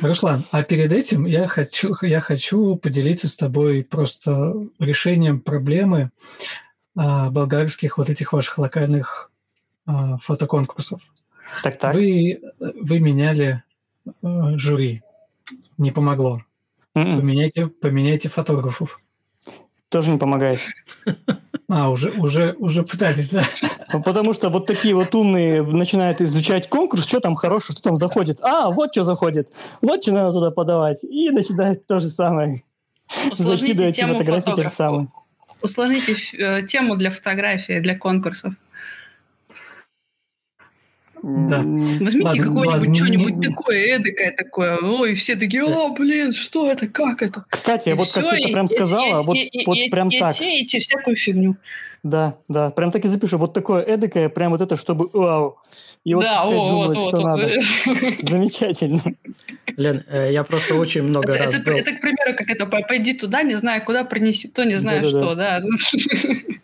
Руслан, 0.00 0.44
а 0.50 0.62
перед 0.62 0.92
этим 0.92 1.24
я 1.24 1.46
хочу, 1.46 1.94
я 2.02 2.20
хочу 2.20 2.76
поделиться 2.76 3.28
с 3.28 3.36
тобой 3.36 3.84
просто 3.84 4.54
решением 4.78 5.40
проблемы 5.40 6.10
а, 6.96 7.30
болгарских 7.30 7.98
вот 7.98 8.08
этих 8.08 8.32
ваших 8.32 8.58
локальных 8.58 9.30
а, 9.86 10.18
фотоконкурсов. 10.18 11.00
Так, 11.62 11.78
так. 11.78 11.94
Вы, 11.94 12.40
вы 12.58 12.98
меняли 12.98 13.62
а, 14.22 14.56
жюри. 14.58 15.02
Не 15.78 15.90
помогло. 15.90 16.40
Mm-mm. 16.96 17.20
Поменяйте, 17.20 17.66
поменяйте 17.66 18.28
фотографов. 18.28 18.98
Тоже 19.88 20.10
не 20.10 20.18
помогает. 20.18 20.60
А, 21.68 21.88
уже, 21.88 22.10
уже, 22.10 22.54
уже 22.58 22.82
пытались, 22.82 23.30
да? 23.30 23.44
Потому 24.04 24.34
что 24.34 24.50
вот 24.50 24.66
такие 24.66 24.94
вот 24.94 25.14
умные 25.14 25.62
начинают 25.62 26.20
изучать 26.20 26.68
конкурс, 26.68 27.06
что 27.06 27.20
там 27.20 27.34
хорошего, 27.34 27.72
что 27.72 27.82
там 27.82 27.96
заходит. 27.96 28.40
А, 28.42 28.70
вот 28.70 28.92
что 28.92 29.02
заходит, 29.02 29.50
вот 29.80 30.02
что 30.02 30.12
надо 30.12 30.32
туда 30.32 30.50
подавать. 30.50 31.04
И 31.04 31.30
начинают 31.30 31.86
то 31.86 32.00
же 32.00 32.10
самое. 32.10 32.62
Закидывать 33.36 33.98
фотографии 33.98 34.52
те 34.54 34.62
же 34.62 34.68
самые. 34.68 35.08
Усложните 35.62 36.16
э, 36.38 36.62
тему 36.66 36.96
для 36.96 37.10
фотографии, 37.10 37.80
для 37.80 37.98
конкурсов. 37.98 38.54
Да. 41.24 41.62
Возьмите 41.64 42.42
какое-нибудь 42.42 42.96
что-нибудь 42.96 43.40
такое 43.40 43.78
эдакое 43.96 44.30
такое. 44.36 44.78
Ой, 44.82 45.14
все 45.14 45.36
такие, 45.36 45.64
о, 45.64 45.88
блин, 45.94 46.34
что 46.34 46.70
это, 46.70 46.86
как 46.86 47.22
это? 47.22 47.44
Кстати, 47.48 47.88
и 47.88 47.92
вот 47.94 48.12
как 48.12 48.28
ты 48.28 48.36
это 48.36 48.48
прям 48.48 48.68
сказала, 48.68 49.22
вот, 49.22 49.36
вот 49.64 49.78
прям 49.90 50.10
так. 50.10 50.38
Эти 50.38 50.80
всякую 50.80 51.16
фигню. 51.16 51.56
Да, 52.02 52.36
да, 52.48 52.68
прям 52.68 52.90
так 52.90 53.06
и 53.06 53.08
запишу. 53.08 53.38
Вот 53.38 53.54
такое 53.54 53.82
эдакое, 53.82 54.28
прям 54.28 54.50
вот 54.50 54.60
это, 54.60 54.76
чтобы 54.76 55.08
вау. 55.14 55.56
И 56.04 56.12
вот 56.12 56.24
да, 56.24 56.42
пускай 56.42 56.58
о, 56.58 56.70
думают, 56.70 56.96
вот, 56.96 57.08
что 57.08 57.16
вот, 57.16 57.24
надо. 57.24 57.52
Вот. 57.86 58.30
Замечательно. 58.30 59.00
Лен, 59.78 60.04
э, 60.10 60.30
я 60.30 60.44
просто 60.44 60.74
очень 60.74 61.04
много 61.04 61.32
это, 61.32 61.44
раз 61.44 61.54
это, 61.54 61.64
был... 61.64 61.78
Это, 61.78 61.92
к 61.92 62.00
примеру, 62.02 62.36
как 62.36 62.50
это, 62.50 62.66
пойди 62.66 63.14
туда, 63.14 63.42
не 63.42 63.54
знаю 63.54 63.82
куда, 63.86 64.04
принеси 64.04 64.48
то, 64.48 64.64
не 64.64 64.74
знаю 64.74 65.00
Да-да-да. 65.00 65.24
что, 65.24 65.34
да. 65.34 65.62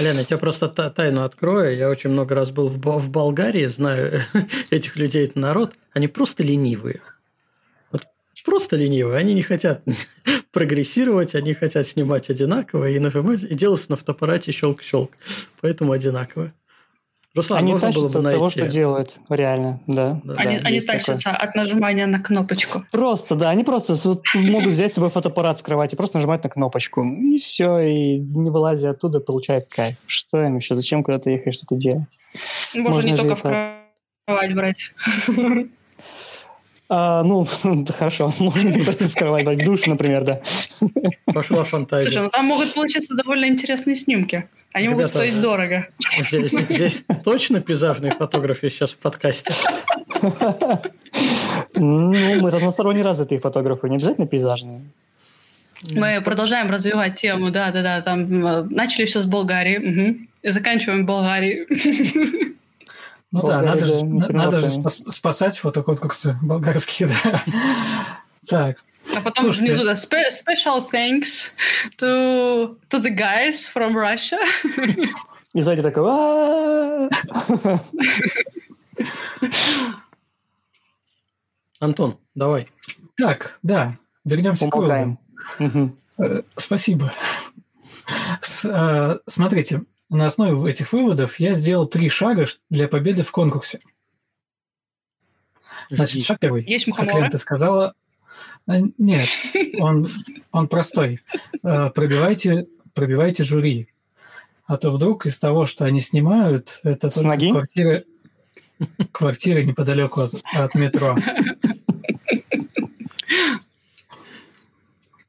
Лена, 0.00 0.18
я 0.18 0.24
тебе 0.24 0.38
просто 0.38 0.68
та- 0.68 0.90
тайну 0.90 1.22
открою. 1.22 1.76
Я 1.76 1.88
очень 1.88 2.10
много 2.10 2.34
раз 2.34 2.50
был 2.50 2.68
в, 2.68 2.78
в 2.78 3.10
Болгарии, 3.10 3.66
знаю 3.66 4.22
этих 4.70 4.96
людей, 4.96 5.26
это 5.26 5.38
народ. 5.38 5.72
Они 5.92 6.08
просто 6.08 6.42
ленивые. 6.42 7.00
Вот 7.92 8.04
просто 8.44 8.76
ленивые. 8.76 9.18
Они 9.18 9.34
не 9.34 9.42
хотят 9.42 9.82
прогрессировать, 10.52 11.34
они 11.34 11.54
хотят 11.54 11.86
снимать 11.86 12.28
одинаково 12.28 12.90
и 12.90 12.98
нажимать, 12.98 13.42
и 13.42 13.54
делать 13.54 13.88
на 13.88 13.96
фотоаппарате 13.96 14.50
щелк-щелк. 14.50 15.10
Поэтому 15.60 15.92
одинаково. 15.92 16.52
Руслан, 17.34 17.58
Они 17.58 17.72
можно 17.72 17.88
было 17.90 18.08
тащатся 18.08 18.20
бы 18.20 18.28
от 18.28 18.32
того, 18.34 18.44
найти. 18.44 18.60
что 18.60 18.68
делают, 18.70 19.18
реально, 19.28 19.80
да. 19.88 20.20
Да. 20.22 20.34
Они, 20.36 20.56
да, 20.56 20.62
они 20.66 20.74
есть 20.76 20.86
такое. 20.86 21.00
тащатся 21.00 21.30
от 21.32 21.54
нажимания 21.56 22.06
на 22.06 22.20
кнопочку. 22.20 22.84
Просто, 22.92 23.34
да, 23.34 23.50
они 23.50 23.64
просто 23.64 23.94
вот 24.08 24.22
могут 24.34 24.70
взять 24.70 24.92
с 24.92 24.94
собой 24.94 25.10
фотоаппарат 25.10 25.58
в 25.58 25.62
кровати, 25.64 25.96
просто 25.96 26.18
нажимать 26.18 26.44
на 26.44 26.50
кнопочку, 26.50 27.04
и 27.04 27.38
все, 27.38 27.80
и 27.80 28.18
не 28.18 28.50
вылазя 28.50 28.90
оттуда, 28.90 29.18
получает 29.18 29.66
кайф. 29.66 29.96
Что 30.06 30.44
им 30.44 30.56
еще, 30.56 30.76
зачем 30.76 31.02
куда-то 31.02 31.28
ехать, 31.30 31.54
что-то 31.54 31.74
делать? 31.74 32.18
Можно, 32.74 32.90
Можно 32.90 33.08
не 33.08 33.16
только 33.16 33.32
и 33.32 33.36
в 33.36 33.42
кровать 34.26 34.54
брать. 34.54 34.92
А, 36.96 37.24
ну, 37.24 37.44
да, 37.64 37.92
хорошо, 37.92 38.30
можно 38.38 38.70
в 38.70 39.14
кровать, 39.14 39.44
брать, 39.44 39.62
в 39.62 39.64
душ, 39.64 39.86
например, 39.86 40.22
да. 40.22 40.40
Пошла 41.26 41.64
фантазия. 41.64 42.04
Слушай, 42.08 42.22
ну 42.22 42.30
там 42.30 42.44
могут 42.46 42.72
получиться 42.72 43.14
довольно 43.14 43.46
интересные 43.46 43.96
снимки. 43.96 44.48
Они 44.72 44.88
могут 44.88 45.06
Ребята, 45.06 45.18
стоить 45.18 45.42
дорого. 45.42 45.88
Здесь, 46.20 46.52
здесь 46.52 47.04
точно 47.24 47.60
пейзажные 47.60 48.12
фотографии 48.12 48.68
сейчас 48.68 48.90
в 48.90 48.98
подкасте? 48.98 49.52
Ну, 51.74 52.40
мы 52.40 52.50
разносторонне 52.50 53.02
развитые 53.02 53.40
фотографы, 53.40 53.88
не 53.88 53.96
обязательно 53.96 54.28
пейзажные. 54.28 54.80
Мы 55.90 56.20
продолжаем 56.24 56.70
развивать 56.70 57.16
тему, 57.16 57.50
да-да-да. 57.50 58.02
Там 58.02 58.46
э, 58.46 58.62
начали 58.70 59.04
все 59.04 59.20
с 59.20 59.26
Болгарии, 59.26 59.78
мгм, 59.78 60.28
и 60.42 60.50
заканчиваем 60.50 61.06
Болгарией. 61.06 62.54
Ну 63.34 63.42
да, 63.48 63.62
надо 63.62 63.84
же, 63.84 64.04
надо 64.04 64.60
же 64.60 64.68
спас- 64.70 65.04
спасать 65.12 65.58
фотоконкурсы 65.58 66.38
болгарские, 66.40 67.08
да. 67.24 67.42
Так, 68.46 68.84
А 69.16 69.20
потом 69.22 69.46
Слушайте. 69.46 69.72
внизу, 69.72 69.84
да, 69.84 69.94
«Spe- 69.94 70.30
special 70.30 70.88
thanks 70.88 71.52
to, 71.98 72.76
to 72.90 73.02
the 73.02 73.10
guys 73.12 73.66
from 73.74 73.94
Russia. 73.94 74.38
И 75.52 75.60
сзади 75.60 75.82
такой... 75.82 77.08
Антон, 81.80 82.18
давай. 82.34 82.68
так, 83.16 83.58
да, 83.62 83.96
вернемся 84.24 84.68
к. 84.68 84.70
Помолкаем. 84.70 85.18
Мгм. 85.58 85.96
Э, 86.18 86.42
Спасибо. 86.56 87.10
С- 88.40 88.64
э, 88.64 89.18
Смотрите, 89.26 89.82
на 90.10 90.26
основе 90.26 90.70
этих 90.70 90.92
выводов 90.92 91.38
я 91.40 91.54
сделал 91.54 91.86
три 91.86 92.08
шага 92.08 92.46
для 92.70 92.88
победы 92.88 93.22
в 93.22 93.30
конкурсе. 93.32 93.80
Значит, 95.90 96.24
шаг 96.24 96.38
первый. 96.40 96.64
Есть 96.64 96.86
Как 96.86 96.98
мухоморы? 96.98 97.22
Лента 97.22 97.38
сказала... 97.38 97.94
э, 98.66 98.80
Нет, 98.98 99.28
он, 99.78 100.08
он 100.50 100.68
простой. 100.68 101.20
Э, 101.62 101.90
Пробивайте, 101.90 102.66
пробивайте 102.94 103.42
жюри. 103.42 103.88
А 104.66 104.76
то 104.78 104.90
вдруг 104.90 105.26
из 105.26 105.38
того, 105.38 105.66
что 105.66 105.84
они 105.84 106.00
снимают, 106.00 106.80
это 106.84 107.10
С 107.10 107.14
только 107.16 107.28
ноги? 107.28 107.50
квартиры, 107.50 108.06
квартиры 109.12 109.62
неподалеку 109.64 110.22
от, 110.22 110.34
от 110.54 110.74
метро. 110.74 111.16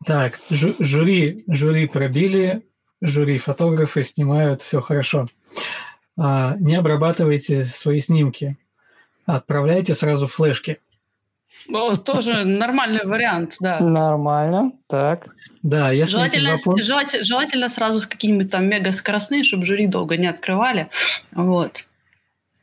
Так, 0.05 0.39
жю- 0.49 0.75
жюри, 0.79 1.43
жюри 1.47 1.87
пробили, 1.87 2.63
жюри 3.07 3.37
фотографы 3.37 4.03
снимают, 4.03 4.61
все 4.61 4.81
хорошо. 4.81 5.25
А, 6.17 6.55
не 6.59 6.75
обрабатывайте 6.75 7.65
свои 7.65 7.99
снимки. 7.99 8.57
Отправляйте 9.25 9.93
сразу 9.93 10.27
флешки. 10.27 10.79
Ну, 11.67 11.97
тоже 11.97 12.43
нормальный 12.43 13.05
вариант, 13.05 13.55
да. 13.59 13.79
Нормально. 13.79 14.71
Так. 14.87 15.29
Да, 15.63 15.89
если 15.91 16.11
Желательно, 16.11 16.55
пункта- 16.63 16.83
желательно, 16.83 17.23
желательно 17.23 17.69
сразу 17.69 17.99
с 17.99 18.05
какими-нибудь 18.05 18.51
там 18.51 18.65
мега 18.65 18.93
скоростные, 18.93 19.43
чтобы 19.43 19.65
жюри 19.65 19.87
долго 19.87 20.15
не 20.15 20.27
открывали. 20.27 20.89
Вот. 21.31 21.85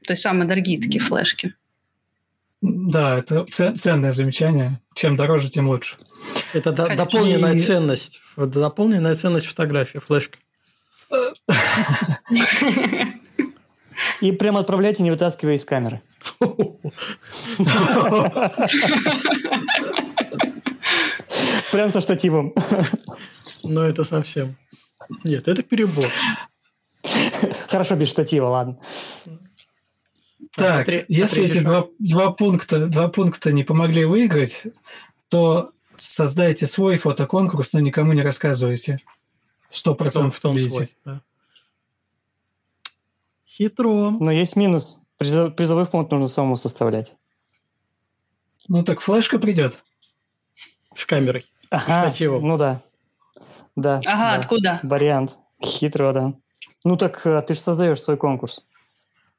То 0.07 0.13
есть 0.13 0.23
самые 0.23 0.47
дорогие 0.47 0.81
такие 0.81 1.01
флешки. 1.01 1.55
Да, 2.85 3.19
это 3.19 3.45
ценное 3.47 4.11
замечание. 4.13 4.81
Чем 4.95 5.17
дороже, 5.17 5.49
тем 5.49 5.69
лучше. 5.69 5.97
Это 6.53 6.73
до- 6.73 6.95
дополненная 6.97 7.55
И- 7.55 7.61
ценность. 7.61 8.21
Вот 8.37 8.51
Дополненная 8.51 9.15
ценность 9.15 9.47
фотографии, 9.47 9.99
флешка. 9.99 10.39
И 14.21 14.33
прям 14.33 14.57
отправляйте, 14.57 15.03
не 15.05 15.11
вытаскивая 15.13 15.55
из 15.55 15.65
камеры. 15.65 16.01
Прям 21.71 21.91
со 21.91 22.01
штативом. 22.01 22.55
Но 23.63 23.83
это 23.85 24.05
совсем... 24.05 24.57
Нет, 25.25 25.49
это 25.49 25.63
перебор. 25.63 26.07
Хорошо, 27.69 27.97
без 27.97 28.09
штатива, 28.09 28.47
ладно. 28.47 28.79
Так, 30.57 30.87
отре- 30.89 31.05
если 31.09 31.41
отрежешь 31.41 31.57
эти 31.57 31.65
два, 31.65 31.87
два, 31.99 32.31
пункта, 32.33 32.87
два 32.87 33.09
пункта 33.09 33.53
не 33.53 33.65
помогли 33.65 34.05
выиграть, 34.05 34.65
то 35.29 35.73
создайте 35.95 36.67
свой 36.67 36.99
фотоконкурс, 36.99 37.73
но 37.73 37.81
никому 37.81 38.13
не 38.13 38.23
рассказывайте. 38.23 39.01
Сто 39.71 39.93
В 39.95 39.97
том, 39.97 39.97
процентов 39.97 40.35
в 40.37 40.41
том 40.41 40.53
победите. 40.55 40.75
свой. 40.75 40.97
да. 41.05 41.21
Хитро. 43.47 44.11
Но 44.11 44.31
есть 44.31 44.57
минус. 44.57 45.03
Призов- 45.19 45.55
Призовой 45.55 45.85
фонд 45.87 46.11
нужно 46.11 46.27
самому 46.27 46.57
составлять. 46.57 47.15
Ну 48.69 48.83
так 48.85 49.01
флешка 49.01 49.39
придет. 49.39 49.83
камерой. 51.07 51.45
Ага, 51.71 52.09
штативом. 52.09 52.47
ну 52.47 52.57
да. 52.59 52.83
Да. 53.77 54.01
Ага, 54.05 54.29
да. 54.29 54.35
откуда? 54.37 54.81
Вариант. 54.83 55.39
Хитро, 55.65 56.13
да. 56.13 56.35
Ну 56.85 56.97
так 56.97 57.25
э, 57.27 57.41
ты 57.43 57.55
же 57.55 57.61
создаешь 57.61 58.01
свой 58.01 58.17
конкурс. 58.17 58.67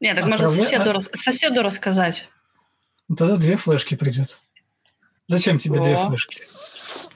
Нет, 0.03 0.15
так 0.17 0.27
можно 0.27 0.45
Отправля- 0.47 0.63
соседу, 0.63 0.91
рас- 0.91 1.09
соседу 1.13 1.61
рассказать. 1.63 2.27
Ну, 3.07 3.15
Тогда 3.15 3.37
две 3.37 3.55
флешки 3.55 3.95
придет. 3.95 4.37
Зачем 5.27 5.57
тебе 5.59 5.79
две 5.81 5.95
О. 5.95 6.07
флешки? 6.09 6.37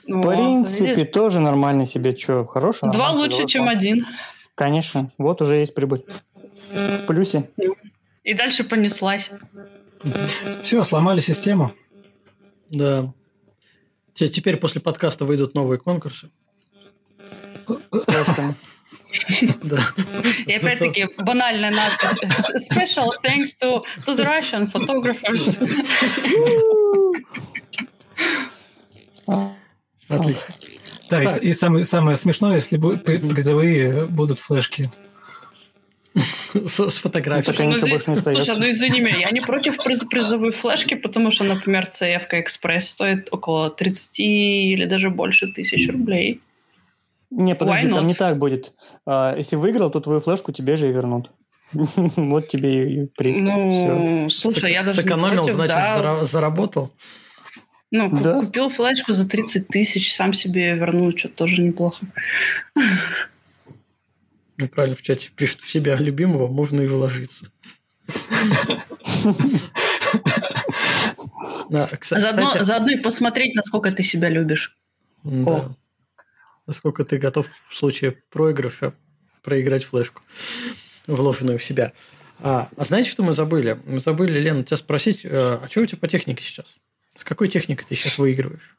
Ну, 0.06 0.22
В 0.22 0.28
принципе, 0.30 0.94
видишь? 0.96 1.14
тоже 1.14 1.42
нормально 1.42 1.86
себе. 1.86 2.16
Что, 2.16 2.46
хороший? 2.46 2.90
Два 2.92 3.12
лучше, 3.12 3.46
чем 3.46 3.68
один. 3.68 4.06
Конечно. 4.56 5.12
Вот 5.18 5.42
уже 5.42 5.58
есть 5.58 5.76
прибыль. 5.76 6.06
В 6.72 7.06
плюсе. 7.08 7.50
И 8.24 8.34
дальше 8.34 8.64
понеслась. 8.64 9.32
Все, 10.64 10.82
сломали 10.86 11.20
систему. 11.20 11.74
Да. 12.70 13.14
Те- 14.14 14.30
Теперь 14.30 14.56
после 14.56 14.80
подкаста 14.80 15.26
выйдут 15.26 15.54
новые 15.56 15.78
конкурсы. 15.78 16.30
С. 17.92 18.06
И 20.46 20.54
опять-таки 20.54 21.08
банальная 21.18 21.72
надпись. 21.72 22.70
Special 22.72 23.10
thanks 23.24 23.54
to, 23.62 23.84
to 24.06 24.16
the 24.16 24.26
Russian 24.26 24.72
photographers. 24.72 25.58
Отлично. 30.08 30.56
Да, 31.10 31.24
и, 31.24 31.50
и 31.50 31.54
самое, 31.54 31.86
самое 31.86 32.18
смешное, 32.18 32.56
если 32.56 32.78
бу- 32.78 32.98
при- 32.98 33.18
призовые 33.18 34.06
будут 34.08 34.40
флешки. 34.40 34.90
С, 36.54 36.90
с 36.90 36.98
фотографией. 36.98 37.56
Ну, 37.60 37.72
ничего 37.72 37.88
изв- 37.88 37.92
больше 37.92 38.10
не 38.10 38.16
слушай, 38.16 38.58
ну 38.58 38.70
извини 38.70 39.00
меня, 39.02 39.18
я 39.18 39.32
не 39.32 39.42
против 39.42 39.78
приз- 39.80 40.06
призовой 40.10 40.52
флешки, 40.52 40.96
потому 40.96 41.30
что, 41.32 41.44
например, 41.44 41.90
CF 41.92 42.26
Экспресс 42.32 42.90
стоит 42.90 43.30
около 43.32 43.70
30 43.70 44.20
или 44.20 44.86
даже 44.86 45.10
больше 45.10 45.48
тысяч 45.48 45.90
рублей. 45.90 46.42
Не, 47.30 47.56
подожди, 47.56 47.92
там 47.92 48.08
не 48.08 48.14
так 48.14 48.38
будет. 48.38 48.74
А, 49.06 49.36
Если 49.36 49.56
выиграл, 49.56 49.90
то 49.92 50.00
твою 50.00 50.20
флешку 50.22 50.52
тебе 50.52 50.76
же 50.76 50.90
и 50.90 50.94
вернут. 50.94 51.32
Вот 51.74 52.48
тебе 52.48 53.04
и 53.04 53.06
приз. 53.08 53.42
Ну, 53.42 54.30
слушай, 54.30 54.72
я 54.72 54.84
даже 54.84 55.02
не 55.02 55.04
Сэкономил, 55.04 55.50
значит, 55.50 56.28
заработал. 56.28 56.92
Ну, 57.92 58.10
Да. 58.22 58.42
купил 58.42 58.70
флешку 58.70 59.14
за 59.14 59.28
30 59.28 59.68
тысяч, 59.68 60.14
сам 60.14 60.34
себе 60.34 60.74
вернул, 60.76 61.18
что 61.18 61.30
тоже 61.30 61.62
неплохо. 61.62 62.06
Ну, 62.76 64.68
правильно, 64.68 64.96
в 64.96 65.02
чате 65.04 65.30
пишут, 65.36 65.62
в 65.62 65.72
себя 65.72 65.96
любимого 65.98 66.48
можно 66.48 66.82
и 66.82 66.88
вложиться. 66.88 67.48
Заодно 71.70 72.92
и 72.92 72.98
посмотреть, 72.98 73.56
насколько 73.56 73.92
ты 73.92 74.04
себя 74.04 74.30
любишь. 74.30 74.78
да. 75.24 75.70
Насколько 76.68 77.04
ты 77.06 77.18
готов 77.18 77.48
в 77.70 77.76
случае 77.76 78.18
проигрыша 78.30 78.94
проиграть 79.42 79.86
флешку, 79.86 80.22
вложенную 81.08 81.58
в 81.58 81.64
себя. 81.64 81.94
А, 82.42 82.68
а 82.76 82.86
знаете, 82.86 83.10
что 83.10 83.24
мы 83.24 83.34
забыли? 83.34 83.80
Мы 83.86 84.00
забыли, 84.02 84.38
Лена, 84.38 84.64
тебя 84.64 84.78
спросить, 84.78 85.22
э, 85.24 85.30
а 85.32 85.68
что 85.72 85.82
у 85.82 85.86
тебя 85.86 85.98
по 86.00 86.08
технике 86.08 86.44
сейчас? 86.44 86.76
С 87.16 87.24
какой 87.24 87.48
техникой 87.48 87.86
ты 87.88 87.96
сейчас 87.96 88.18
выигрываешь? 88.18 88.76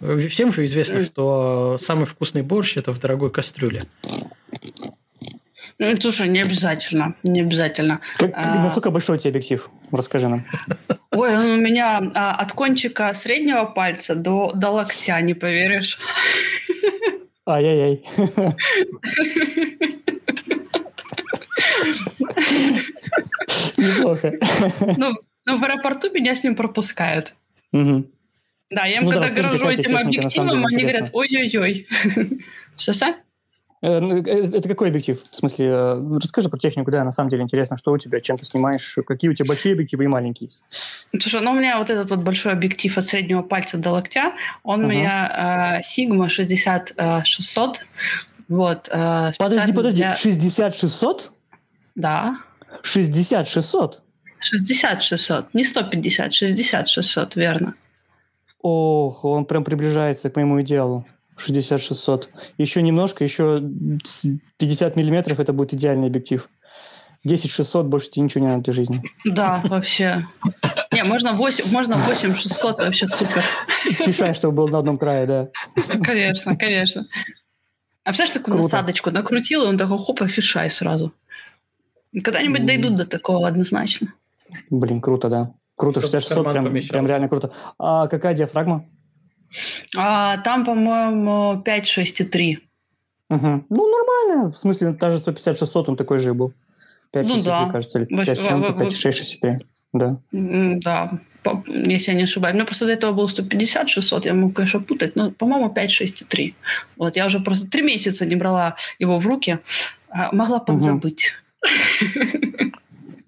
Э, 0.00 0.18
Всем 0.28 0.52
же 0.52 0.64
известно, 0.66 1.00
что 1.00 1.78
самый 1.80 2.04
вкусный 2.04 2.42
борщ– 2.42 2.76
это 2.76 2.92
в 2.92 3.00
дорогой 3.00 3.30
кастрюле. 3.30 3.86
Ну, 5.78 5.96
слушай, 5.96 6.28
не 6.28 6.42
обязательно, 6.42 7.14
не 7.22 7.40
обязательно. 7.40 8.00
Как- 8.18 8.32
А. 8.34 8.62
Насколько 8.62 8.90
большой 8.90 9.16
у 9.16 9.18
тебя 9.18 9.30
объектив? 9.30 9.70
Расскажи 9.90 10.28
нам. 10.28 10.44
Ой, 11.12 11.34
он 11.36 11.46
у 11.46 11.56
меня 11.56 11.98
а, 12.14 12.34
от 12.36 12.52
кончика 12.52 13.14
среднего 13.14 13.64
пальца 13.64 14.14
до, 14.14 14.52
до 14.52 14.68
локтя, 14.70 15.18
не 15.22 15.32
поверишь. 15.32 15.98
Ай-яй-яй. 17.50 18.04
Неплохо. 23.76 24.38
Ну, 24.96 25.14
ну, 25.46 25.58
в 25.58 25.64
аэропорту 25.64 26.10
меня 26.12 26.34
с 26.34 26.44
ним 26.44 26.54
пропускают. 26.54 27.34
Мгм. 27.72 28.06
Да, 28.70 28.86
я 28.86 28.98
им 28.98 29.04
Ну 29.04 29.10
да, 29.10 29.14
когда 29.16 29.26
расскажи, 29.26 29.48
грожу 29.48 29.64
какая 29.64 29.78
у 29.78 29.82
тебя 29.82 29.98
этим 29.98 30.06
объективом, 30.08 30.66
они 30.66 30.82
говорят, 30.82 31.10
ой-ой-ой. 31.12 31.86
Что-что? 32.76 33.14
Э, 33.82 33.98
э, 33.98 34.50
Это 34.56 34.68
какой 34.68 34.88
объектив? 34.88 35.22
В 35.30 35.34
смысле, 35.36 35.66
э, 35.68 36.16
расскажи 36.22 36.48
про 36.50 36.58
технику, 36.58 36.90
да, 36.90 37.02
на 37.04 37.10
самом 37.12 37.30
деле 37.30 37.42
интересно, 37.42 37.76
что 37.76 37.92
у 37.92 37.98
тебя, 37.98 38.20
чем 38.20 38.36
ты 38.38 38.44
снимаешь, 38.44 38.98
какие 39.06 39.30
у 39.30 39.34
тебя 39.34 39.46
большие 39.48 39.72
объективы 39.72 40.04
и 40.04 40.06
маленькие 40.06 40.48
есть. 40.48 40.64
Слушай, 41.18 41.40
ну 41.40 41.52
у 41.52 41.54
меня 41.54 41.78
вот 41.78 41.88
этот 41.90 42.10
вот 42.10 42.20
большой 42.20 42.52
объектив 42.52 42.96
от 42.98 43.06
среднего 43.06 43.42
пальца 43.42 43.78
до 43.78 43.90
локтя, 43.92 44.32
он 44.62 44.80
у 44.84 44.88
Ага. 44.88 44.92
меня 44.92 45.82
Sigma 45.82 46.28
60-600. 46.28 47.76
Вот. 48.48 48.88
э, 48.90 49.32
Подожди, 49.38 49.72
подожди, 49.72 49.96
для- 50.02 50.12
60-600? 50.14 51.30
Да. 51.94 52.36
60-600? 52.82 54.00
60-600. 54.42 55.46
Не 55.54 55.64
150, 55.64 56.32
60-600, 56.32 57.32
верно. 57.34 57.74
Ох, 58.62 59.24
он 59.24 59.44
прям 59.46 59.64
приближается 59.64 60.28
к 60.30 60.36
моему 60.36 60.60
идеалу. 60.60 61.06
60-600. 61.48 62.28
Еще 62.58 62.82
немножко, 62.82 63.24
еще 63.24 63.62
с 64.04 64.26
50 64.58 64.96
миллиметров, 64.96 65.40
это 65.40 65.52
будет 65.52 65.74
идеальный 65.74 66.08
объектив. 66.08 66.48
10-600, 67.26 67.84
больше 67.84 68.10
тебе 68.10 68.24
ничего 68.24 68.44
не 68.44 68.50
надо 68.50 68.62
для 68.64 68.72
жизни. 68.72 69.02
Да, 69.24 69.62
вообще. 69.66 70.22
Не, 70.92 71.04
можно 71.04 71.32
8, 71.34 71.70
можно 71.70 71.96
8 71.96 72.34
600, 72.34 72.78
вообще 72.78 73.06
супер. 73.06 73.42
Фишай, 73.92 74.32
чтобы 74.34 74.56
был 74.56 74.68
на 74.68 74.78
одном 74.78 74.96
крае, 74.96 75.26
да. 75.26 75.48
Конечно, 76.02 76.56
конечно. 76.56 77.06
А 78.04 78.10
представляешь, 78.10 78.32
такую 78.32 78.54
Круто. 78.54 78.62
насадочку 78.62 79.10
накрутил, 79.10 79.64
и 79.64 79.66
он 79.66 79.76
такой, 79.76 79.98
хоп, 79.98 80.22
и 80.22 80.28
фишай 80.28 80.70
сразу. 80.70 81.12
Когда-нибудь 82.24 82.60
М. 82.60 82.66
дойдут 82.66 82.94
до 82.96 83.06
такого 83.06 83.46
однозначно. 83.46 84.14
Блин, 84.70 85.00
круто, 85.00 85.28
да. 85.28 85.50
Круто, 85.76 86.00
Чтобы 86.00 86.20
в 86.20 86.24
60-600, 86.26 86.44
карман 86.44 86.72
прям, 86.72 86.88
прям 86.88 87.06
реально 87.06 87.28
круто. 87.28 87.52
А 87.78 88.08
какая 88.08 88.34
диафрагма? 88.34 88.86
А 89.96 90.38
там, 90.38 90.64
по-моему, 90.64 91.60
5, 91.64 91.86
6 91.88 92.20
и 92.20 92.24
3. 92.24 92.58
Мгм. 93.28 93.64
Ну, 93.70 93.88
нормально. 93.98 94.50
В 94.52 94.56
смысле, 94.58 94.92
та 94.92 95.10
же 95.10 95.18
150-600, 95.18 95.84
он 95.88 95.96
такой 95.96 96.18
же 96.18 96.34
был. 96.34 96.52
5 97.12 97.26
Ну 97.28 97.34
63, 97.34 97.64
да. 97.66 97.70
кажется, 97.72 97.98
или 97.98 98.14
Во- 98.16 98.24
5 98.24 98.38
с 98.38 98.46
чем-то, 98.46 98.68
во- 98.72 98.78
5 98.78 98.92
6 98.96 99.18
63. 99.18 99.58
Да. 99.92 100.16
М, 100.32 100.78
Да, 100.80 101.10
по- 101.42 101.64
если 101.66 102.12
я 102.12 102.16
не 102.18 102.24
ошибаюсь. 102.24 102.52
У 102.54 102.56
меня 102.56 102.64
просто 102.66 102.86
до 102.86 102.92
этого 102.92 103.12
был 103.12 103.28
150, 103.28 103.88
600, 103.88 104.26
я 104.26 104.34
могу, 104.34 104.52
конечно, 104.52 104.80
путать, 104.80 105.16
но, 105.16 105.30
по-моему, 105.32 105.70
5, 105.70 105.90
6 105.90 106.22
и 106.22 106.24
3. 106.24 106.54
Вот, 106.96 107.16
я 107.16 107.26
уже 107.26 107.40
просто 107.40 107.66
три 107.68 107.82
месяца 107.82 108.26
не 108.26 108.36
брала 108.36 108.74
его 109.00 109.18
в 109.18 109.26
руки, 109.26 109.58
а, 110.08 110.32
могла 110.32 110.58
подзабыть. 110.60 111.32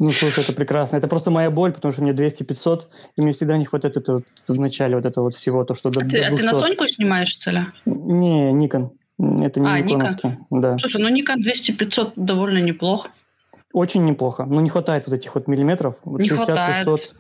Ну, 0.02 0.10
слушай, 0.10 0.42
это 0.42 0.52
прекрасно. 0.52 0.96
Это 0.96 1.06
просто 1.06 1.30
моя 1.30 1.48
боль, 1.48 1.72
потому 1.72 1.92
что 1.92 2.02
мне 2.02 2.10
200-500, 2.10 2.82
и 3.16 3.22
мне 3.22 3.30
всегда 3.30 3.56
не 3.56 3.64
хватает 3.64 3.96
этого 3.96 4.24
в 4.48 4.58
начале 4.58 4.96
вот 4.96 5.06
этого 5.06 5.30
всего, 5.30 5.62
то, 5.64 5.74
что 5.74 5.90
до, 5.90 6.00
А 6.00 6.02
ты, 6.02 6.18
до 6.18 6.26
а 6.26 6.30
ты 6.30 6.42
на 6.42 6.50
200. 6.50 6.54
Соньку 6.54 6.88
снимаешь, 6.88 7.36
целя? 7.36 7.68
Не, 7.86 8.52
Никон. 8.52 8.90
Это 9.20 9.60
не 9.60 9.68
А, 9.68 9.78
Nikon. 9.78 9.84
никоновский. 9.84 10.38
Да. 10.50 10.76
Слушай, 10.78 11.02
ну 11.02 11.08
Nikon 11.08 11.36
200-500 11.46 12.14
довольно 12.16 12.58
неплохо. 12.58 13.10
Очень 13.72 14.04
неплохо. 14.04 14.44
Но 14.44 14.60
не 14.60 14.70
хватает 14.70 15.06
вот 15.06 15.14
этих 15.14 15.36
вот 15.36 15.46
миллиметров. 15.46 15.94
Вот 16.04 16.20
Не 16.20 16.26
60, 16.26 16.46
хватает. 16.48 16.76
600. 16.78 17.14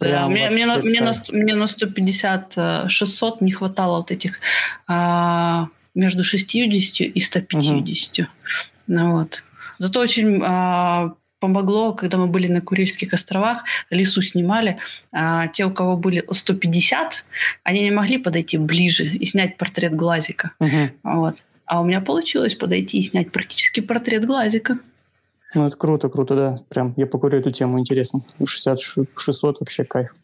Да, 0.00 0.26
мне, 0.28 0.48
мне, 0.48 0.64
на, 0.64 0.78
мне, 0.78 1.02
на, 1.02 1.12
мне 1.32 1.54
на 1.54 1.66
150, 1.66 2.52
э, 2.56 2.88
600 2.88 3.42
не 3.42 3.52
хватало 3.52 3.98
вот 3.98 4.10
этих 4.10 4.38
а, 4.88 5.68
между 5.94 6.24
60 6.24 7.02
и 7.14 7.20
150. 7.20 8.26
Ну, 8.86 9.12
вот. 9.18 9.42
Зато 9.78 10.00
очень 10.00 10.40
а, 10.42 11.12
помогло, 11.42 11.92
когда 11.92 12.18
мы 12.18 12.28
были 12.28 12.46
на 12.46 12.60
Курильских 12.60 13.12
островах, 13.12 13.64
лесу 13.90 14.22
снимали, 14.22 14.78
а, 15.10 15.48
те, 15.48 15.64
у 15.64 15.72
кого 15.72 15.96
были 15.96 16.24
150, 16.30 17.24
они 17.64 17.82
не 17.82 17.90
могли 17.90 18.18
подойти 18.18 18.58
ближе 18.58 19.06
и 19.06 19.26
снять 19.26 19.56
портрет 19.56 19.96
глазика. 19.96 20.52
Мгм. 20.60 20.92
Вот. 21.02 21.42
А 21.66 21.80
у 21.80 21.84
меня 21.84 22.00
получилось 22.00 22.54
подойти 22.54 23.00
и 23.00 23.02
снять 23.02 23.32
практически 23.32 23.80
портрет 23.80 24.24
глазика. 24.24 24.78
Ну, 25.54 25.66
это 25.66 25.76
круто, 25.76 26.08
круто, 26.08 26.36
да. 26.36 26.58
Прям 26.68 26.94
я 26.96 27.06
покурю 27.06 27.40
эту 27.40 27.50
тему, 27.50 27.80
интересно. 27.80 28.20
60-600 28.40 29.56
вообще 29.58 29.82
кайф. 29.82 30.14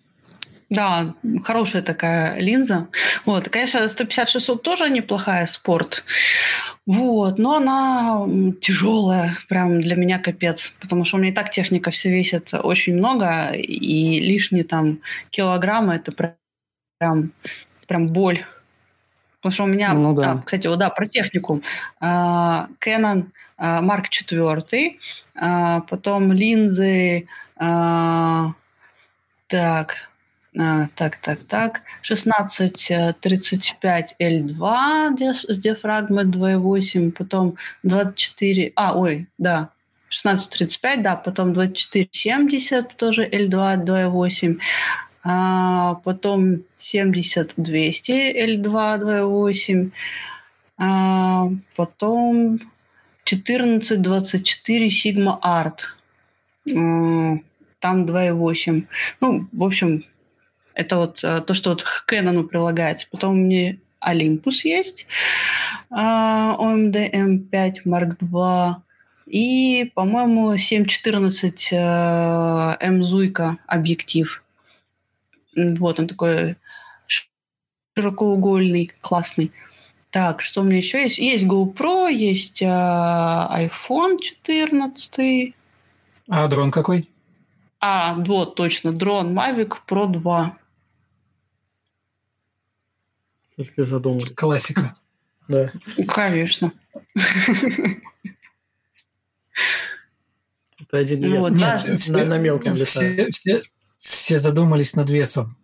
Да, 0.70 1.14
хорошая 1.44 1.80
такая 1.82 2.38
линза. 2.38 2.88
Вот, 3.24 3.48
конечно, 3.48 3.78
150-600 3.78 4.58
тоже 4.58 4.90
неплохая 4.90 5.46
спорт. 5.46 6.04
Вот, 6.84 7.38
но 7.38 7.56
она 7.56 8.26
тяжелая, 8.60 9.36
прям 9.48 9.80
для 9.80 9.96
меня 9.96 10.18
капец, 10.18 10.74
потому 10.80 11.04
что 11.04 11.16
у 11.16 11.20
меня 11.20 11.32
и 11.32 11.34
так 11.34 11.50
техника 11.50 11.90
все 11.90 12.10
весит 12.10 12.52
очень 12.54 12.96
много, 12.96 13.50
и 13.52 14.20
лишние 14.20 14.64
там 14.64 15.00
килограммы 15.30 15.94
это 15.94 16.12
прям, 16.12 16.32
прям, 16.98 17.30
прям 17.86 18.08
боль. 18.08 18.44
Потому 19.40 19.52
что 19.52 19.64
у 19.64 19.66
меня, 19.68 19.92
Ну 19.92 20.14
да. 20.14 20.32
а, 20.32 20.38
кстати, 20.38 20.66
вот 20.66 20.78
да, 20.78 20.90
про 20.90 21.06
технику. 21.06 21.62
А, 22.00 22.68
Canon 22.84 23.26
а, 23.56 23.82
Mark 23.82 24.04
IV, 24.10 24.96
а, 25.34 25.80
потом 25.80 26.32
линзы, 26.32 27.26
а, 27.56 28.52
так, 29.46 30.07
так, 30.94 31.16
так, 31.16 31.38
так. 31.48 31.80
1635 32.02 34.16
L2 34.20 35.34
с 35.34 35.58
диафрагмой 35.58 36.24
2.8, 36.24 37.12
потом 37.12 37.56
24... 37.84 38.72
А, 38.74 38.98
ой, 38.98 39.26
да, 39.38 39.70
1635, 40.08 41.02
да, 41.02 41.16
потом 41.16 41.52
2470 41.52 42.96
тоже 42.96 43.28
L2 43.28 43.84
2.8, 43.84 44.58
а, 45.22 45.96
потом 45.96 46.62
70-200 46.82 47.58
L2 47.58 48.62
2.8, 48.62 49.90
а, 50.78 51.50
потом 51.76 52.60
1424 53.24 54.88
Sigma 54.88 55.38
Art, 55.42 55.80
а, 56.74 57.38
там 57.80 58.06
2.8. 58.06 58.86
Ну, 59.20 59.46
в 59.52 59.62
общем, 59.62 60.04
это 60.78 60.96
вот 60.96 61.24
а, 61.24 61.40
то, 61.40 61.54
что 61.54 61.70
вот 61.70 61.82
к 61.82 62.06
Canon 62.08 62.44
прилагается. 62.44 63.08
Потом 63.10 63.32
у 63.32 63.34
меня 63.34 63.76
Olympus 64.00 64.60
есть, 64.62 65.06
а, 65.90 66.56
OMD 66.58 67.12
M5 67.12 67.82
Mark 67.84 68.16
II, 68.20 68.76
и, 69.26 69.90
по-моему, 69.94 70.54
7.14 70.54 71.72
э, 71.72 72.76
М 72.80 73.04
Зуйка 73.04 73.58
объектив. 73.66 74.42
Вот 75.54 76.00
он 76.00 76.08
такой 76.08 76.56
широкоугольный, 77.94 78.90
классный. 79.02 79.52
Так, 80.10 80.40
что 80.40 80.62
у 80.62 80.64
меня 80.64 80.78
еще 80.78 81.02
есть? 81.02 81.18
Есть 81.18 81.44
GoPro, 81.44 82.10
есть 82.10 82.62
э, 82.62 82.66
iPhone 82.66 84.18
14. 84.18 85.54
А 86.30 86.48
дрон 86.48 86.70
какой? 86.70 87.06
А, 87.80 88.14
вот, 88.14 88.54
точно, 88.54 88.92
дрон 88.92 89.38
Mavic 89.38 89.74
Pro 89.86 90.06
2. 90.06 90.56
Если 93.58 93.82
задумали. 93.82 94.32
Классика. 94.32 94.94
Да. 95.48 95.72
Конечно. 96.08 96.70
Это 100.78 100.98
один 100.98 101.20
Ну 101.22 101.40
вот, 101.40 101.52
на, 101.52 101.82
да. 101.82 101.96
на, 102.10 102.24
на 102.26 102.38
мелком 102.38 102.74
летаю. 102.74 102.86
все, 102.86 103.30
все, 103.30 103.62
все 103.96 104.38
задумались 104.38 104.94
над 104.94 105.08
весом. 105.08 105.56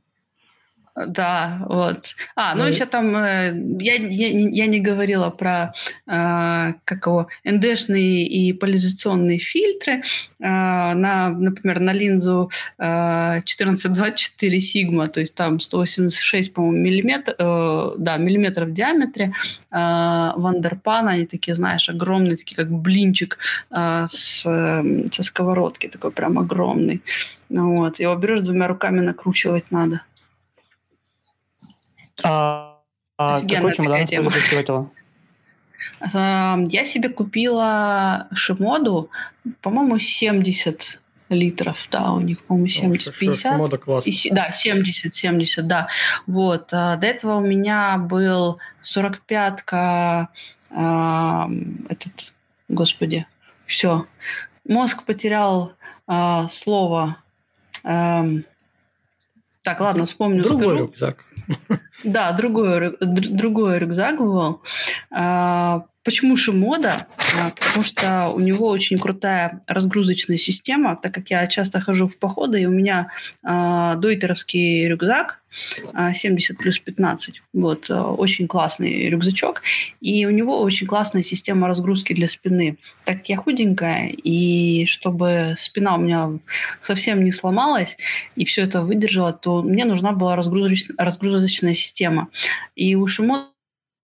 Да, 0.97 1.59
вот. 1.69 2.15
А, 2.37 2.55
ну 2.55 2.63
Ну 2.63 2.69
и- 2.69 2.73
еще 2.73 2.87
там, 2.87 3.17
э, 3.17 3.53
я, 3.81 3.95
я, 3.95 4.29
я 4.29 4.67
не 4.67 4.79
говорила 4.79 5.29
про, 5.31 5.75
э, 6.07 6.75
как 6.85 7.07
его, 7.07 7.27
НДшные 7.45 8.27
и 8.29 8.53
поляризационные 8.53 9.39
фильтры. 9.39 10.03
Э, 10.39 10.95
на, 10.95 11.31
например, 11.31 11.81
на 11.81 11.93
линзу 11.93 12.51
э, 12.79 13.41
1424 13.41 14.61
сигма, 14.61 15.09
то 15.09 15.19
есть 15.21 15.35
там 15.35 15.59
186, 15.59 16.55
по-моему, 16.55 16.77
миллиметр, 16.85 17.35
э, 17.39 17.91
да, 17.99 18.17
миллиметров 18.17 18.69
в 18.69 18.73
диаметре. 18.75 19.33
Э, 19.73 20.31
Вандерпан, 20.37 21.09
они 21.09 21.27
такие, 21.27 21.57
знаешь, 21.57 21.89
огромные, 21.89 22.37
такие 22.37 22.55
как 22.57 22.71
блинчик 22.71 23.39
э, 23.77 24.07
с, 24.09 24.47
э, 24.47 25.09
со 25.13 25.23
сковородки, 25.25 25.89
такой 25.89 26.13
прям 26.13 26.39
огромный. 26.39 27.03
Ну 27.49 27.79
Вот. 27.79 27.99
Его 27.99 28.15
берешь 28.15 28.41
двумя 28.43 28.69
руками, 28.69 29.01
накручивать 29.01 29.73
надо. 29.73 30.03
А, 32.25 32.79
а 33.19 33.41
какой 33.41 33.75
чемодан? 33.75 34.07
Эм, 36.01 36.65
Я 36.65 36.85
себе 36.85 37.09
купила 37.09 38.29
Шимоду, 38.35 39.11
по-моему, 39.61 39.99
70 39.99 41.01
литров, 41.29 41.89
да, 41.91 42.13
у 42.13 42.21
них, 42.21 42.41
по-моему, 42.45 42.67
70-50. 42.95 43.57
Мода 43.57 43.77
И 43.77 43.79
классно. 43.79 44.13
се- 44.13 44.31
Да, 44.33 44.51
70-70, 44.51 45.63
да. 45.63 45.89
Вот. 46.27 46.69
а 46.73 46.97
До 46.97 47.07
этого 47.07 47.37
у 47.37 47.41
меня 47.41 47.99
был 47.99 48.59
45-ка, 48.83 50.29
эм, 50.71 51.87
этот, 51.89 52.33
господи, 52.69 53.27
все. 53.67 54.07
Мозг 54.67 55.03
потерял 55.05 55.73
а, 56.07 56.49
слово. 56.51 57.17
Эм, 57.85 58.45
Так, 59.63 59.81
ладно, 59.81 60.07
вспомню, 60.07 60.43
Другой 60.43 60.67
скажу. 60.67 60.79
рюкзак. 60.87 61.25
Да, 62.05 62.33
другой, 62.33 62.97
другой 63.01 63.79
рюкзак 63.79 64.19
был. 64.19 64.63
А, 65.11 65.85
Почему 66.05 66.37
Шимода? 66.37 67.07
А, 67.41 67.51
Потому 67.51 67.83
что 67.83 68.29
у 68.29 68.39
него 68.39 68.69
очень 68.69 68.99
крутая 68.99 69.63
разгрузочная 69.67 70.37
система, 70.37 70.97
так 70.97 71.15
как 71.15 71.31
я 71.31 71.47
часто 71.47 71.81
хожу 71.81 72.07
в 72.07 72.19
походы, 72.19 72.61
и 72.61 72.67
у 72.67 72.71
меня 72.71 73.11
а, 73.43 73.97
дойтеровский 73.97 74.87
рюкзак 74.87 75.41
70 76.15 76.59
плюс 76.59 76.79
15. 76.79 77.43
Вот, 77.53 77.91
а, 77.91 78.13
очень 78.13 78.47
классный 78.49 79.09
рюкзачок. 79.09 79.63
И 80.01 80.27
у 80.27 80.31
него 80.31 80.61
очень 80.61 80.87
классная 80.87 81.23
система 81.23 81.69
разгрузки 81.69 82.13
для 82.13 82.29
спины. 82.29 82.77
Так 83.05 83.19
как 83.19 83.29
я 83.29 83.37
худенькая, 83.37 84.09
и 84.09 84.87
чтобы 84.87 85.55
спина 85.57 85.95
у 85.95 85.99
меня 85.99 86.31
совсем 86.83 87.25
не 87.25 87.33
сломалась, 87.33 87.97
и 88.37 88.45
все 88.45 88.63
это 88.63 88.83
выдержала, 88.83 89.33
то 89.33 89.63
мне 89.63 89.85
нужна 89.85 90.13
была 90.13 90.37
разгрузоч- 90.37 90.95
разгрузочная 90.97 91.75
система. 91.75 92.29
И 92.77 92.95
у 92.95 93.07
Шимода 93.07 93.49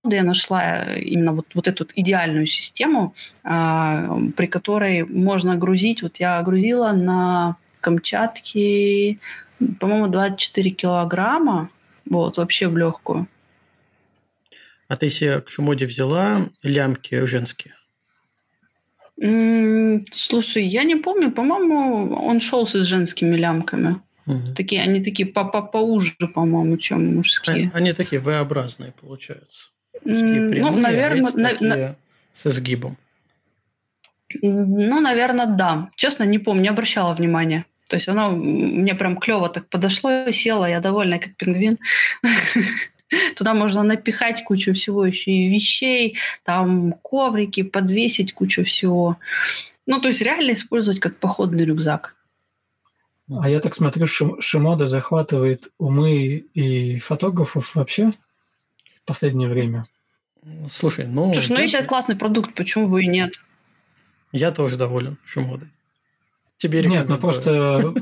я 0.04 0.22
нашла 0.22 0.94
именно 0.94 1.32
вот, 1.32 1.46
вот 1.54 1.68
эту 1.68 1.86
идеальную 1.94 2.46
систему, 2.46 3.14
а, 3.44 4.18
при 4.36 4.46
которой 4.46 5.04
можно 5.04 5.56
грузить. 5.56 6.02
Вот 6.02 6.16
я 6.18 6.42
грузила 6.42 6.92
на 6.92 7.56
Камчатке, 7.80 9.18
по-моему, 9.78 10.08
24 10.08 10.70
килограмма, 10.70 11.70
вот, 12.08 12.36
вообще 12.38 12.68
в 12.68 12.76
легкую. 12.76 13.26
А 14.88 14.96
ты 14.96 15.08
себе 15.10 15.40
к 15.40 15.50
Шимоде 15.50 15.86
взяла 15.86 16.48
лямки 16.62 17.24
женские? 17.26 17.74
Слушай, 20.12 20.66
я 20.66 20.82
не 20.84 20.96
помню, 20.96 21.30
по-моему, 21.30 22.14
он 22.16 22.40
шел 22.40 22.66
с 22.66 22.72
женскими 22.72 23.36
лямками. 23.36 23.96
Мгм. 24.26 24.54
Такие, 24.54 24.82
они 24.82 25.02
такие 25.02 25.28
по 25.28 25.40
-по 25.40 25.62
поуже, 25.70 26.14
по-моему, 26.34 26.76
чем 26.78 27.16
мужские. 27.16 27.70
А- 27.74 27.76
Они 27.76 27.92
такие 27.92 28.20
V-образные 28.20 28.92
получаются. 28.92 29.70
М, 30.04 30.12
Такие 30.14 30.40
ну, 30.40 30.50
прямые, 30.50 30.72
а 30.72 30.80
наверно, 30.80 31.28
эти 31.28 31.36
на- 31.36 31.48
такие 31.50 31.96
с 32.32 32.46
изгибом. 32.46 32.96
Ну, 34.42 35.00
наверное, 35.00 35.46
да. 35.46 35.90
Честно, 35.96 36.24
не 36.24 36.38
помню, 36.38 36.62
не 36.62 36.68
обращала 36.68 37.14
внимания. 37.14 37.64
То 37.90 37.96
есть 37.96 38.08
оно 38.08 38.30
мне 38.30 38.94
прям 38.94 39.18
клево 39.18 39.48
так 39.48 39.68
подошло, 39.68 40.30
села, 40.30 40.66
я 40.66 40.80
довольная, 40.80 41.18
как 41.18 41.34
пингвин. 41.34 41.76
Туда 43.36 43.52
можно 43.52 43.82
напихать 43.82 44.44
кучу 44.44 44.72
всего 44.74 45.04
еще 45.04 45.32
и 45.32 45.48
вещей, 45.48 46.16
там 46.44 46.92
коврики, 46.92 47.64
подвесить 47.64 48.32
кучу 48.32 48.64
всего. 48.64 49.18
Ну, 49.86 50.00
то 50.00 50.06
есть 50.06 50.22
реально 50.22 50.52
использовать 50.52 51.00
как 51.00 51.16
походный 51.16 51.64
рюкзак. 51.64 52.14
А 53.42 53.50
я 53.50 53.58
так 53.58 53.74
смотрю, 53.74 54.06
Шим- 54.06 54.40
Шимода 54.40 54.86
захватывает 54.86 55.72
умы 55.78 56.44
и 56.54 57.00
фотографов 57.00 57.74
вообще 57.74 58.12
в 59.02 59.04
последнее 59.04 59.48
время. 59.48 59.86
Слушай, 60.70 61.08
ну, 61.08 61.34
Слушай, 61.34 61.50
ну 61.50 61.56
я, 61.56 61.62
если 61.62 61.80
это 61.80 61.88
классный 61.88 62.14
продукт, 62.14 62.54
почему 62.54 62.86
бы 62.86 63.02
и 63.02 63.08
нет? 63.08 63.40
я 64.30 64.52
тоже 64.52 64.76
доволен 64.76 65.16
Шимодой. 65.26 65.66
Тебе 66.60 66.84
Нет, 66.84 67.08
ну 67.08 67.16
просто 67.16 67.94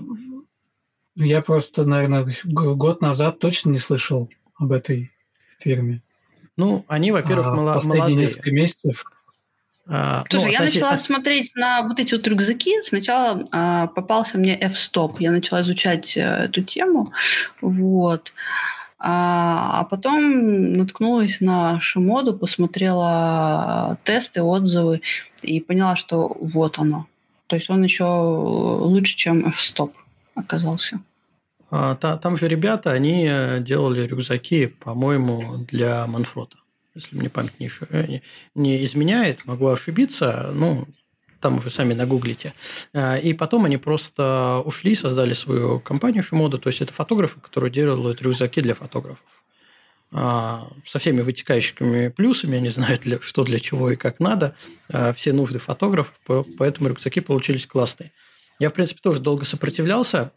я 1.14 1.42
просто, 1.42 1.84
наверное, 1.84 2.26
год 2.44 3.00
назад 3.00 3.38
точно 3.38 3.70
не 3.70 3.78
слышал 3.78 4.28
об 4.58 4.72
этой 4.72 5.12
фирме. 5.60 6.02
Ну, 6.56 6.84
они, 6.88 7.12
во-первых, 7.12 7.46
А 7.46 7.54
мало- 7.54 7.74
последние 7.74 8.00
молодые. 8.00 8.26
несколько 8.26 8.50
месяцев 8.50 9.04
А, 9.86 10.24
ну, 10.30 10.40
Слушай, 10.40 10.52
я 10.52 10.58
относи- 10.58 10.74
начала 10.74 10.90
от- 10.90 11.00
смотреть 11.00 11.54
на 11.54 11.82
вот 11.82 12.00
эти 12.00 12.14
вот 12.14 12.26
рюкзаки. 12.26 12.82
Сначала 12.82 13.44
а, 13.52 13.86
попался 13.86 14.36
мне 14.38 14.58
F-Stop. 14.60 15.16
Я 15.20 15.30
начала 15.30 15.60
изучать 15.62 16.16
э, 16.16 16.20
эту 16.20 16.62
тему. 16.62 17.06
Вот. 17.62 18.32
А, 18.98 19.80
а 19.80 19.84
потом 19.84 20.72
наткнулась 20.74 21.40
на 21.40 21.78
Шимоду, 21.80 22.36
посмотрела 22.36 23.96
тесты, 24.04 24.42
отзывы 24.42 25.00
и 25.42 25.60
поняла, 25.60 25.94
что 25.96 26.36
вот 26.40 26.78
оно. 26.80 27.06
То 27.48 27.56
есть 27.56 27.68
он 27.70 27.82
еще 27.82 28.04
лучше, 28.04 29.16
чем 29.16 29.46
F-Stop 29.48 29.92
оказался. 30.34 31.00
а, 31.70 31.96
та- 31.96 32.16
там 32.18 32.36
же 32.36 32.48
ребята, 32.48 32.92
они 32.92 33.26
э, 33.28 33.60
делали 33.60 34.06
рюкзаки, 34.06 34.68
по-моему, 34.68 35.66
для 35.70 36.06
Манфрота. 36.06 36.56
Если 36.94 37.16
мне 37.16 37.28
память 37.28 37.52
э, 37.90 38.06
не- 38.06 38.22
не 38.54 38.84
изменяет, 38.84 39.44
могу 39.46 39.66
ошибиться, 39.68 40.50
ну, 40.54 40.86
там 41.40 41.58
уже 41.58 41.70
сами 41.70 41.94
нагуглите. 41.94 42.52
И 43.22 43.32
потом 43.38 43.64
они 43.64 43.76
просто 43.76 44.60
ушли, 44.64 44.94
создали 44.96 45.34
свою 45.34 45.78
компанию 45.78 46.22
Шимода, 46.24 46.58
то 46.58 46.68
есть 46.68 46.80
это 46.82 46.92
фотографы, 46.92 47.38
которые 47.40 47.70
делают 47.70 48.22
рюкзаки 48.22 48.60
для 48.60 48.74
фотографов. 48.74 49.24
А, 50.12 50.66
Со 50.86 50.98
всеми 50.98 51.20
вытекающими 51.20 52.08
плюсами, 52.08 52.56
они 52.56 52.68
знают, 52.70 53.02
для, 53.02 53.20
что 53.20 53.44
для 53.44 53.60
чего 53.60 53.90
и 53.90 53.96
как 53.96 54.20
надо, 54.20 54.54
а, 54.90 55.12
все 55.12 55.32
нужды 55.32 55.58
фотографов, 55.58 56.14
по- 56.24 56.46
поэтому 56.58 56.88
рюкзаки 56.88 57.20
получились 57.20 57.66
классные. 57.66 58.10
Я, 58.58 58.70
в 58.70 58.72
принципе, 58.72 59.00
тоже 59.02 59.20
долго 59.20 59.44
сопротивлялся, 59.44 60.32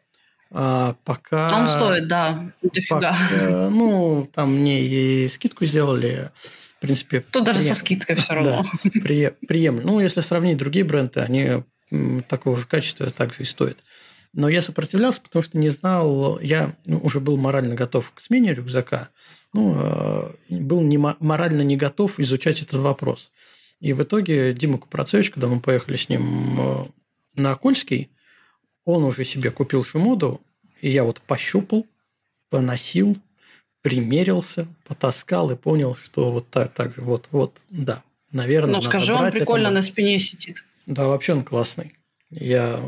А 0.53 0.95
пока... 1.05 1.57
Он 1.57 1.69
стоит, 1.69 2.07
да, 2.09 2.51
дофига. 2.61 3.17
Пока, 3.29 3.69
ну, 3.69 4.29
там 4.35 4.53
мне 4.57 4.81
и 4.83 5.27
скидку 5.29 5.65
сделали, 5.65 6.29
в 6.77 6.81
принципе... 6.81 7.21
Тут 7.31 7.45
даже 7.45 7.61
со 7.61 7.73
скидкой 7.73 8.17
все 8.17 8.33
равно. 8.33 8.65
Да, 8.83 8.89
при, 9.01 9.33
приемлемо. 9.47 9.87
Ну, 9.93 9.99
если 10.01 10.19
сравнить 10.19 10.57
другие 10.57 10.83
бренды, 10.83 11.21
они 11.21 11.63
такого 12.27 12.59
качества 12.61 13.09
также 13.09 13.43
и 13.43 13.45
стоят. 13.45 13.77
Но 14.33 14.47
я 14.47 14.61
сопротивлялся, 14.61 15.21
потому 15.21 15.43
что 15.43 15.57
не 15.57 15.69
знал, 15.69 16.39
я 16.39 16.73
ну, 16.85 16.99
уже 16.99 17.19
был 17.19 17.37
морально 17.37 17.75
готов 17.75 18.11
к 18.13 18.21
смене 18.21 18.53
рюкзака, 18.53 19.09
ну, 19.53 19.75
э, 19.75 20.31
был 20.49 20.81
не, 20.81 20.97
морально 20.97 21.63
не 21.63 21.75
готов 21.75 22.19
изучать 22.19 22.61
этот 22.61 22.79
вопрос. 22.79 23.31
И 23.81 23.91
в 23.93 24.03
итоге 24.03 24.53
Дима 24.53 24.77
Купрацевич, 24.77 25.31
когда 25.31 25.47
мы 25.47 25.59
поехали 25.59 25.97
с 25.97 26.07
ним 26.07 26.59
э, 26.59 26.85
на 27.35 27.55
Кольский, 27.55 28.09
он 28.85 29.03
уже 29.03 29.25
себе 29.25 29.51
купил 29.51 29.83
шимоду, 29.83 30.39
и 30.79 30.89
я 30.89 31.03
вот 31.03 31.19
пощупал, 31.21 31.85
поносил, 32.49 33.17
примерился, 33.81 34.67
потаскал 34.87 35.51
и 35.51 35.55
понял, 35.55 35.95
что 35.95 36.31
вот 36.31 36.49
так, 36.49 36.73
так 36.73 36.97
вот, 36.97 37.27
вот, 37.31 37.57
да, 37.69 38.03
наверное, 38.31 38.75
Ну, 38.75 38.81
скажи, 38.81 39.13
он 39.13 39.29
прикольно 39.31 39.67
это... 39.67 39.75
на 39.75 39.81
спине 39.81 40.19
сидит. 40.19 40.63
Да, 40.85 41.07
вообще 41.07 41.33
он 41.33 41.43
классный. 41.43 41.95
Я 42.29 42.79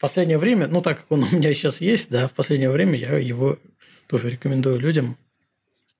последнее 0.00 0.38
время, 0.38 0.66
ну, 0.66 0.80
так 0.80 0.98
как 0.98 1.12
он 1.12 1.22
у 1.32 1.36
меня 1.36 1.54
сейчас 1.54 1.80
есть, 1.80 2.10
да, 2.10 2.26
в 2.26 2.32
последнее 2.32 2.70
время 2.70 2.98
я 2.98 3.16
его 3.18 3.58
тоже 4.08 4.30
рекомендую 4.30 4.80
людям. 4.80 5.16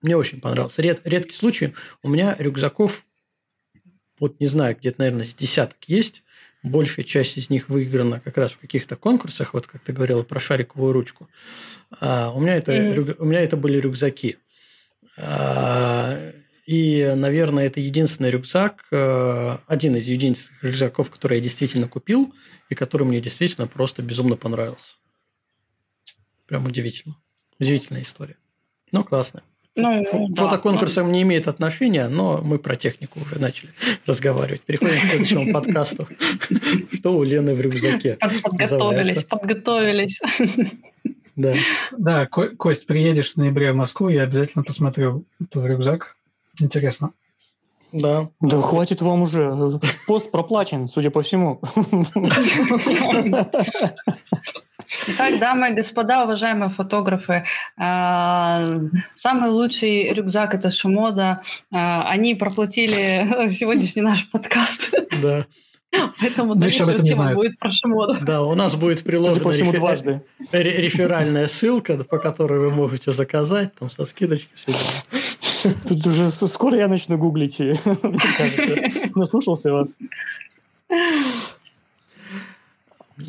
Мне 0.03 0.17
очень 0.17 0.41
понравился. 0.41 0.83
Ред, 0.83 1.03
редкий 1.05 1.35
случай. 1.35 1.75
У 2.03 2.09
меня 2.09 2.35
рюкзаков, 2.39 3.05
вот 4.19 4.41
не 4.41 4.47
знаю, 4.47 4.77
где-то, 4.77 5.01
наверное, 5.01 5.25
с 5.25 5.35
десяток 5.35 5.77
есть. 5.87 6.25
Большая 6.63 7.05
часть 7.05 7.39
из 7.39 7.49
них 7.49 7.69
выиграна 7.69 8.21
как 8.21 8.37
раз 8.37 8.53
в 8.53 8.59
каких-то 8.59 8.97
конкурсах, 8.97 9.55
вот 9.55 9.67
как 9.67 9.83
ты 9.83 9.93
говорила 9.93 10.23
про 10.23 10.41
шариковую 10.41 10.93
ручку. 10.93 11.29
А 12.01 12.33
у, 12.33 12.41
меня 12.41 12.57
это, 12.57 12.73
mm-hmm. 12.73 13.17
у 13.19 13.25
меня 13.25 13.41
это 13.41 13.57
были 13.57 13.79
рюкзаки. 13.79 14.37
А, 15.17 16.33
и, 16.67 17.13
наверное, 17.17 17.67
это 17.67 17.81
единственный 17.81 18.31
рюкзак, 18.31 18.87
э, 18.91 19.57
один 19.67 19.97
из 19.97 20.07
единственных 20.07 20.63
рюкзаков, 20.63 21.11
который 21.11 21.39
я 21.39 21.43
действительно 21.43 21.89
купил, 21.89 22.35
и 22.69 22.75
который 22.75 23.07
мне 23.07 23.21
действительно 23.21 23.67
просто 23.67 24.03
безумно 24.03 24.37
понравился. 24.37 24.97
Прям 26.47 26.67
удивительно. 26.67 27.17
Удивительная 27.59 28.03
история. 28.03 28.37
Но 28.93 29.05
классная. 29.05 29.43
Ну, 29.77 30.35
Фотоконкурсам 30.35 31.07
да, 31.07 31.13
не 31.13 31.23
имеет 31.23 31.47
отношения, 31.47 32.09
но 32.09 32.41
мы 32.43 32.59
про 32.59 32.75
технику 32.75 33.21
уже 33.21 33.39
начали 33.39 33.71
разговаривать. 34.07 34.63
Переходим 34.63 35.01
к 35.01 35.05
следующему 35.05 35.53
подкасту. 35.53 36.09
Что 36.93 37.17
у 37.17 37.23
Лены 37.23 37.55
в 37.55 37.61
рюкзаке? 37.61 38.19
Подготовились, 38.43 39.25
подготовились. 39.25 40.21
Да. 41.37 41.55
Да, 41.97 42.27
Кость, 42.27 42.87
приедешь 42.87 43.35
в 43.35 43.37
ноябре 43.37 43.73
в 43.73 43.77
Москву, 43.77 44.09
я 44.09 44.23
обязательно 44.23 44.65
посмотрю 44.65 45.25
твой 45.51 45.69
рюкзак. 45.69 46.17
Интересно. 46.59 47.13
Да. 47.93 48.29
Да 48.41 48.61
хватит 48.61 49.03
вам 49.03 49.23
уже. 49.23 49.81
Пост 50.07 50.31
проплачен, 50.31 50.89
судя 50.89 51.11
по 51.11 51.23
всему. 51.23 51.61
Итак, 55.07 55.39
дамы 55.39 55.71
и 55.71 55.75
господа, 55.75 56.25
уважаемые 56.25 56.69
фотографы, 56.69 57.45
а, 57.77 58.81
самый 59.15 59.51
лучший 59.51 60.13
рюкзак– 60.13 60.55
это 60.57 60.71
Шимода. 60.71 61.43
А, 61.73 62.09
они 62.11 62.35
проплатили 62.35 63.53
сегодняшний 63.55 64.03
наш 64.03 64.29
подкаст. 64.29 64.93
Да. 65.23 65.47
Поэтому 66.21 66.55
еще 66.65 66.85
об 66.85 66.91
этом 66.91 67.05
не 67.05 67.13
знают. 67.13 67.37
будет 67.37 67.59
про 67.59 67.71
Шимода. 67.71 68.19
Да, 68.21 68.43
у 68.43 68.55
нас 68.55 68.77
будет 68.77 69.03
приложена 69.03 69.51
рефер... 69.51 69.79
дважды. 69.79 70.23
реферальная 70.53 71.47
ссылка, 71.47 71.97
по 72.05 72.19
которой 72.19 72.61
вы 72.61 72.71
можете 72.71 73.13
заказать, 73.13 73.75
там 73.77 73.91
со 73.91 74.05
скидочкой 74.05 74.57
все 74.57 74.73
дела. 74.73 75.21
Тут 75.89 76.07
уже 76.07 76.31
скоро 76.31 76.77
я 76.77 76.89
начну 76.89 77.19
гуглить, 77.19 77.59
мне 77.61 77.77
кажется. 78.37 79.11
Наслушался 79.15 79.73
вас. 79.73 79.99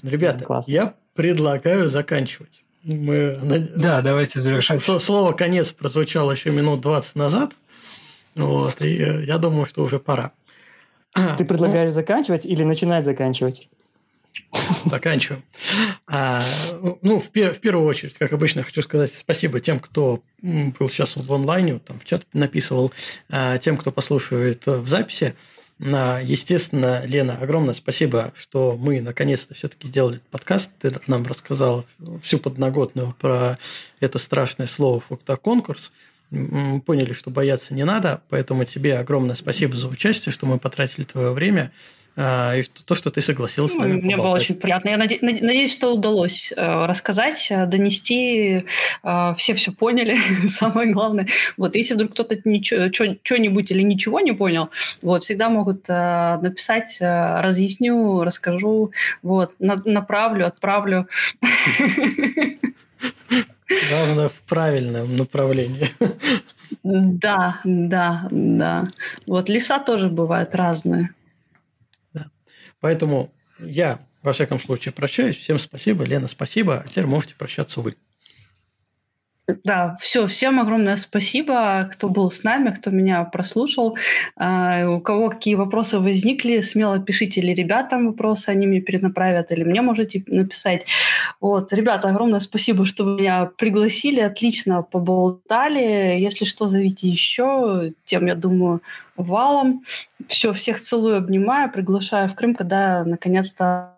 Ребята, 0.03 0.45
Классно. 0.45 0.71
я 0.71 0.93
предлагаю 1.15 1.89
заканчивать. 1.89 2.63
Мы... 2.83 3.37
Да, 3.75 4.01
давайте 4.01 4.39
завершать. 4.39 4.81
Слово 4.81 5.33
«конец» 5.33 5.71
прозвучало 5.71 6.31
еще 6.31 6.51
минут 6.51 6.81
20 6.81 7.15
назад. 7.15 7.51
Вот, 8.35 8.81
и 8.81 8.97
э, 8.97 9.25
я 9.25 9.37
думаю, 9.37 9.65
что 9.65 9.83
уже 9.83 9.99
пора. 9.99 10.31
Ты 11.37 11.43
предлагаешь 11.43 11.91
ну, 11.91 11.95
заканчивать 11.95 12.45
или 12.45 12.63
начинать 12.63 13.03
заканчивать? 13.03 13.67
Заканчиваем. 14.85 15.43
А, 16.07 16.43
ну, 17.01 17.19
в, 17.19 17.29
в 17.29 17.59
первую 17.59 17.85
очередь, 17.85 18.15
как 18.17 18.33
обычно, 18.33 18.63
хочу 18.63 18.81
сказать 18.81 19.13
спасибо 19.13 19.59
тем, 19.59 19.79
кто 19.79 20.21
был 20.41 20.89
сейчас 20.89 21.15
в 21.15 21.33
онлайне, 21.33 21.79
там 21.79 21.99
в 21.99 22.05
чат 22.05 22.25
написывал, 22.33 22.91
а, 23.29 23.57
тем, 23.57 23.77
кто 23.77 23.91
послушивает 23.91 24.65
в 24.65 24.87
записи. 24.87 25.35
А, 25.83 26.19
естественно, 26.23 27.03
Лена, 27.05 27.37
огромное 27.37 27.73
спасибо, 27.73 28.31
что 28.35 28.77
мы 28.77 29.01
наконец-то 29.01 29.53
все-таки 29.55 29.87
сделали 29.87 30.21
подкаст. 30.29 30.71
Ты 30.79 30.93
нам 31.07 31.25
рассказал 31.25 31.85
всю 32.21 32.37
подноготную 32.37 33.15
про 33.19 33.57
это 33.99 34.19
страшное 34.19 34.67
слово 34.67 34.99
«фоктоконкурс». 34.99 35.91
Мы 36.29 36.79
поняли, 36.79 37.11
что 37.11 37.29
бояться 37.29 37.73
не 37.73 37.83
надо, 37.83 38.21
поэтому 38.29 38.63
тебе 38.63 38.97
огромное 38.97 39.35
спасибо 39.35 39.75
за 39.75 39.89
участие, 39.89 40.31
что 40.31 40.45
мы 40.45 40.59
потратили 40.59 41.03
твое 41.03 41.31
время. 41.31 41.71
А, 42.17 42.55
и 42.55 42.63
то, 42.63 42.93
что 42.95 43.09
ты 43.09 43.21
согласился 43.21 43.75
с 43.75 43.77
нами 43.77 44.01
Мне 44.01 44.17
было 44.17 44.31
очень 44.31 44.55
приятно. 44.55 44.89
Я 44.89 44.97
наде- 44.97 45.19
надеюсь, 45.21 45.71
что 45.73 45.93
удалось 45.93 46.51
э, 46.55 46.85
рассказать, 46.85 47.47
э, 47.49 47.65
донести. 47.65 48.65
Э, 49.03 49.33
все 49.37 49.53
все 49.53 49.71
поняли, 49.71 50.19
самое 50.49 50.91
главное. 50.91 51.27
Вот, 51.57 51.75
если 51.75 51.93
вдруг 51.93 52.11
кто-то 52.11 52.35
что-нибудь 52.35 53.71
или 53.71 53.81
ничего 53.81 54.19
не 54.19 54.33
понял, 54.33 54.69
вот, 55.01 55.23
всегда 55.23 55.49
могут 55.49 55.87
написать, 55.87 56.97
разъясню, 56.99 58.23
расскажу, 58.23 58.91
вот, 59.23 59.53
направлю, 59.59 60.47
отправлю. 60.47 61.07
Главное, 63.89 64.27
в 64.29 64.41
правильном 64.41 65.15
направлении. 65.15 65.87
Да, 66.83 67.59
да, 67.63 68.27
да. 68.31 68.91
Вот 69.27 69.49
леса 69.49 69.79
тоже 69.79 70.09
бывают 70.09 70.55
разные. 70.55 71.13
Поэтому 72.81 73.31
я, 73.59 74.05
во 74.21 74.33
всяком 74.33 74.59
случае, 74.59 74.91
прощаюсь. 74.91 75.37
Всем 75.37 75.57
спасибо. 75.57 76.03
Лена, 76.03 76.27
спасибо. 76.27 76.83
А 76.85 76.87
теперь 76.89 77.05
можете 77.05 77.35
прощаться 77.35 77.79
вы. 77.79 77.95
Да, 79.63 79.97
все, 79.99 80.27
всем 80.27 80.59
огромное 80.59 80.97
спасибо, 80.97 81.89
кто 81.91 82.09
был 82.09 82.31
с 82.31 82.43
нами, 82.43 82.71
кто 82.71 82.91
меня 82.91 83.23
прослушал. 83.23 83.97
Uh, 84.39 84.85
у 84.85 84.99
кого 84.99 85.29
какие 85.29 85.55
вопросы 85.55 85.99
возникли, 85.99 86.61
смело 86.61 86.99
пишите 86.99 87.41
или 87.41 87.53
ребятам 87.53 88.07
вопросы, 88.07 88.49
они 88.49 88.67
мне 88.67 88.81
перенаправят, 88.81 89.51
или 89.51 89.63
мне 89.63 89.81
можете 89.81 90.23
написать. 90.27 90.85
Вот, 91.39 91.73
ребята, 91.73 92.09
огромное 92.09 92.39
спасибо, 92.39 92.85
что 92.85 93.03
вы 93.03 93.17
меня 93.17 93.51
пригласили, 93.57 94.19
отлично 94.19 94.81
поболтали. 94.81 96.19
Если 96.19 96.45
что, 96.45 96.67
зовите 96.67 97.07
еще, 97.07 97.93
тем, 98.05 98.25
я 98.25 98.35
думаю, 98.35 98.81
валом. 99.15 99.83
Все, 100.27 100.53
всех 100.53 100.81
целую, 100.81 101.17
обнимаю, 101.17 101.71
приглашаю 101.71 102.29
в 102.29 102.35
Крым, 102.35 102.55
когда 102.55 103.03
наконец-то 103.03 103.97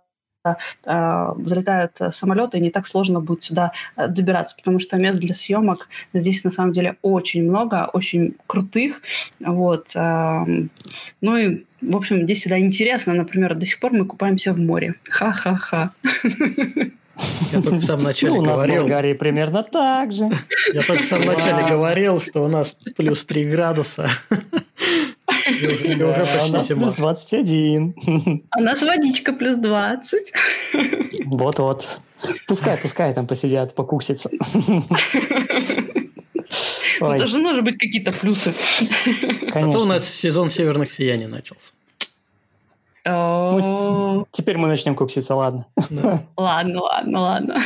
взлетают 0.83 1.97
самолеты, 2.11 2.57
и 2.57 2.61
не 2.61 2.69
так 2.69 2.87
сложно 2.87 3.19
будет 3.19 3.43
сюда 3.43 3.71
э, 3.95 4.07
добираться, 4.07 4.55
потому 4.55 4.79
что 4.79 4.97
мест 4.97 5.19
для 5.19 5.35
съемок 5.35 5.87
здесь 6.13 6.43
на 6.43 6.51
самом 6.51 6.73
деле 6.73 6.97
очень 7.01 7.43
много, 7.43 7.89
очень 7.93 8.35
крутых. 8.47 9.01
Вот. 9.39 9.87
Э, 9.95 10.45
ну 11.21 11.37
и, 11.37 11.63
в 11.81 11.95
общем, 11.95 12.23
здесь 12.23 12.39
всегда 12.39 12.59
интересно. 12.59 13.13
Например, 13.13 13.55
до 13.55 13.65
сих 13.65 13.79
пор 13.79 13.93
мы 13.93 14.05
купаемся 14.05 14.53
в 14.53 14.59
море. 14.59 14.95
Ха-ха-ха. 15.09 15.91
Я 17.51 17.61
только 17.61 17.77
в 17.77 17.83
самом 17.83 18.03
начале 18.03 18.33
ну, 18.33 18.39
у 18.39 18.45
нас 18.45 18.55
говорил... 18.55 18.75
в 18.75 18.79
Болгарии 18.85 19.13
примерно 19.13 19.63
так 19.63 20.11
же. 20.11 20.29
Я 20.73 20.81
только 20.81 21.03
в 21.03 21.07
самом 21.07 21.27
начале 21.27 21.69
говорил, 21.69 22.19
что 22.19 22.43
у 22.43 22.47
нас 22.47 22.75
плюс 22.95 23.23
3 23.25 23.51
градуса. 23.51 24.09
И 25.49 25.67
уже, 25.67 26.21
почти 26.21 26.49
у 26.49 26.53
нас 26.53 26.67
зима. 26.67 26.81
плюс 26.81 26.93
21. 26.93 27.95
А 28.51 28.59
у 28.59 28.61
нас 28.61 28.81
водичка 28.81 29.33
плюс 29.33 29.57
20. 29.57 30.33
Вот-вот. 31.25 31.99
Пускай, 32.47 32.77
пускай 32.77 33.13
там 33.13 33.27
посидят, 33.27 33.75
покусятся. 33.75 34.29
Ой. 37.01 37.19
Тоже 37.19 37.41
должны 37.41 37.61
быть 37.61 37.77
какие-то 37.77 38.11
плюсы. 38.11 38.53
Конечно. 39.05 39.71
Зато 39.71 39.81
у 39.81 39.85
нас 39.85 40.07
сезон 40.07 40.47
северных 40.47 40.91
сияний 40.91 41.27
начался. 41.27 41.73
Ну, 43.05 44.25
теперь 44.31 44.57
мы 44.57 44.67
начнем 44.67 44.95
кукситься, 44.95 45.35
ладно. 45.35 45.65
Ладно, 46.37 46.81
ладно, 46.81 47.19
ладно. 47.19 47.63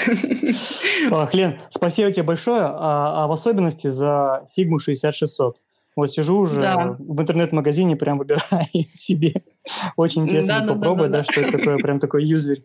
Ох, 1.12 1.34
Лен, 1.36 1.60
спасибо 1.70 2.12
тебе 2.12 2.24
большое, 2.24 2.64
а, 2.64 3.24
а 3.24 3.28
в 3.28 3.32
особенности 3.32 3.88
за 3.88 4.42
Sigma 4.46 4.80
6600. 4.80 5.58
Вот 5.98 6.12
сижу 6.12 6.38
уже 6.38 6.62
да. 6.62 6.96
в 7.00 7.20
интернет-магазине, 7.20 7.96
прям 7.96 8.20
выбираю 8.20 8.68
себе. 8.94 9.34
Очень 9.96 10.24
интересно 10.24 10.62
да, 10.62 10.74
попробовать, 10.74 11.12
да, 11.12 11.18
да, 11.18 11.24
да, 11.24 11.32
что 11.32 11.42
это 11.42 11.58
такое, 11.58 11.78
прям 11.78 12.00
такой 12.00 12.24
юзер. 12.24 12.60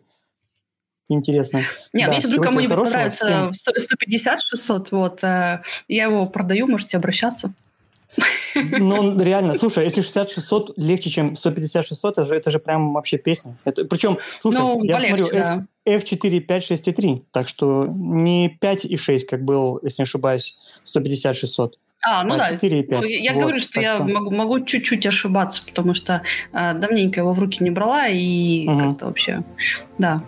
интересно. 1.09 1.63
Нет, 1.93 2.09
да, 2.09 2.15
если 2.15 2.27
вдруг 2.27 2.45
кому-нибудь 2.45 2.77
понравится 2.77 3.51
150-600, 4.55 4.87
вот, 4.91 5.23
э, 5.23 5.61
я 5.87 6.03
его 6.03 6.27
продаю, 6.27 6.67
можете 6.67 6.97
обращаться. 6.97 7.51
Ну, 8.53 9.19
реально, 9.19 9.55
слушай, 9.55 9.83
если 9.83 10.03
60-600 10.03 10.73
легче, 10.77 11.09
чем 11.09 11.33
150-600, 11.33 12.11
это 12.11 12.23
же, 12.23 12.35
это 12.35 12.51
же 12.51 12.59
прям 12.59 12.93
вообще 12.93 13.17
песня. 13.17 13.57
Это, 13.65 13.85
причем, 13.85 14.19
слушай, 14.37 14.59
ну, 14.59 14.83
я 14.83 14.97
полегче, 14.97 15.15
смотрю, 15.15 15.35
да. 15.35 15.65
F, 15.85 16.03
F4, 16.03 16.39
5, 16.39 16.63
6 16.63 16.87
и 16.87 16.91
3, 16.91 17.23
так 17.31 17.47
что 17.47 17.87
не 17.87 18.55
5 18.61 18.85
и 18.85 18.95
6, 18.95 19.25
как 19.25 19.43
был, 19.43 19.79
если 19.81 20.03
не 20.03 20.03
ошибаюсь, 20.03 20.55
150-600. 20.83 21.71
А, 22.05 22.23
ну 22.23 22.35
а 22.35 22.37
да. 22.37 22.45
4 22.45 22.79
и 22.79 22.83
5. 22.83 23.01
Ну, 23.01 23.07
я 23.07 23.33
вот, 23.33 23.41
говорю, 23.41 23.59
что 23.59 23.79
я 23.79 23.95
что... 23.95 24.03
Могу, 24.03 24.31
могу 24.31 24.59
чуть-чуть 24.59 25.05
ошибаться, 25.05 25.63
потому 25.65 25.93
что 25.93 26.21
э, 26.51 26.73
давненько 26.73 27.21
его 27.21 27.33
в 27.33 27.39
руки 27.39 27.63
не 27.63 27.71
брала, 27.71 28.07
и 28.07 28.67
угу. 28.67 28.77
как-то 28.77 29.05
вообще, 29.05 29.43
да. 29.97 30.21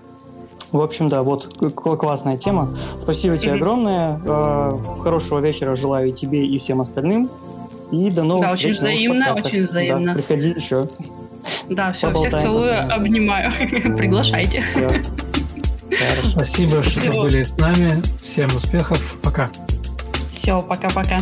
В 0.71 0.81
общем, 0.81 1.09
да, 1.09 1.23
вот 1.23 1.53
классная 1.75 2.37
тема. 2.37 2.75
Спасибо 2.97 3.37
тебе 3.37 3.53
огромное. 3.53 4.19
Э, 4.25 4.77
хорошего 5.01 5.39
вечера 5.39 5.75
желаю 5.75 6.09
и 6.09 6.11
тебе, 6.11 6.45
и 6.45 6.57
всем 6.57 6.81
остальным. 6.81 7.29
И 7.91 8.09
до 8.09 8.23
новых 8.23 8.49
да, 8.49 8.55
встреч. 8.55 8.71
Очень 8.71 8.79
взаимно, 8.79 9.31
очень 9.31 9.63
взаимно. 9.63 10.13
Да, 10.13 10.17
приходи 10.17 10.49
еще. 10.49 10.89
Да, 11.69 11.91
все, 11.91 12.11
всех 12.13 12.41
целую, 12.41 12.93
обнимаю. 12.93 13.51
Приглашайте. 13.97 14.61
Спасибо, 16.15 16.81
что 16.81 17.21
были 17.21 17.43
с 17.43 17.55
нами. 17.57 18.01
Всем 18.21 18.47
успехов. 18.55 19.17
Пока. 19.21 19.49
Все, 20.33 20.61
пока-пока. 20.61 21.21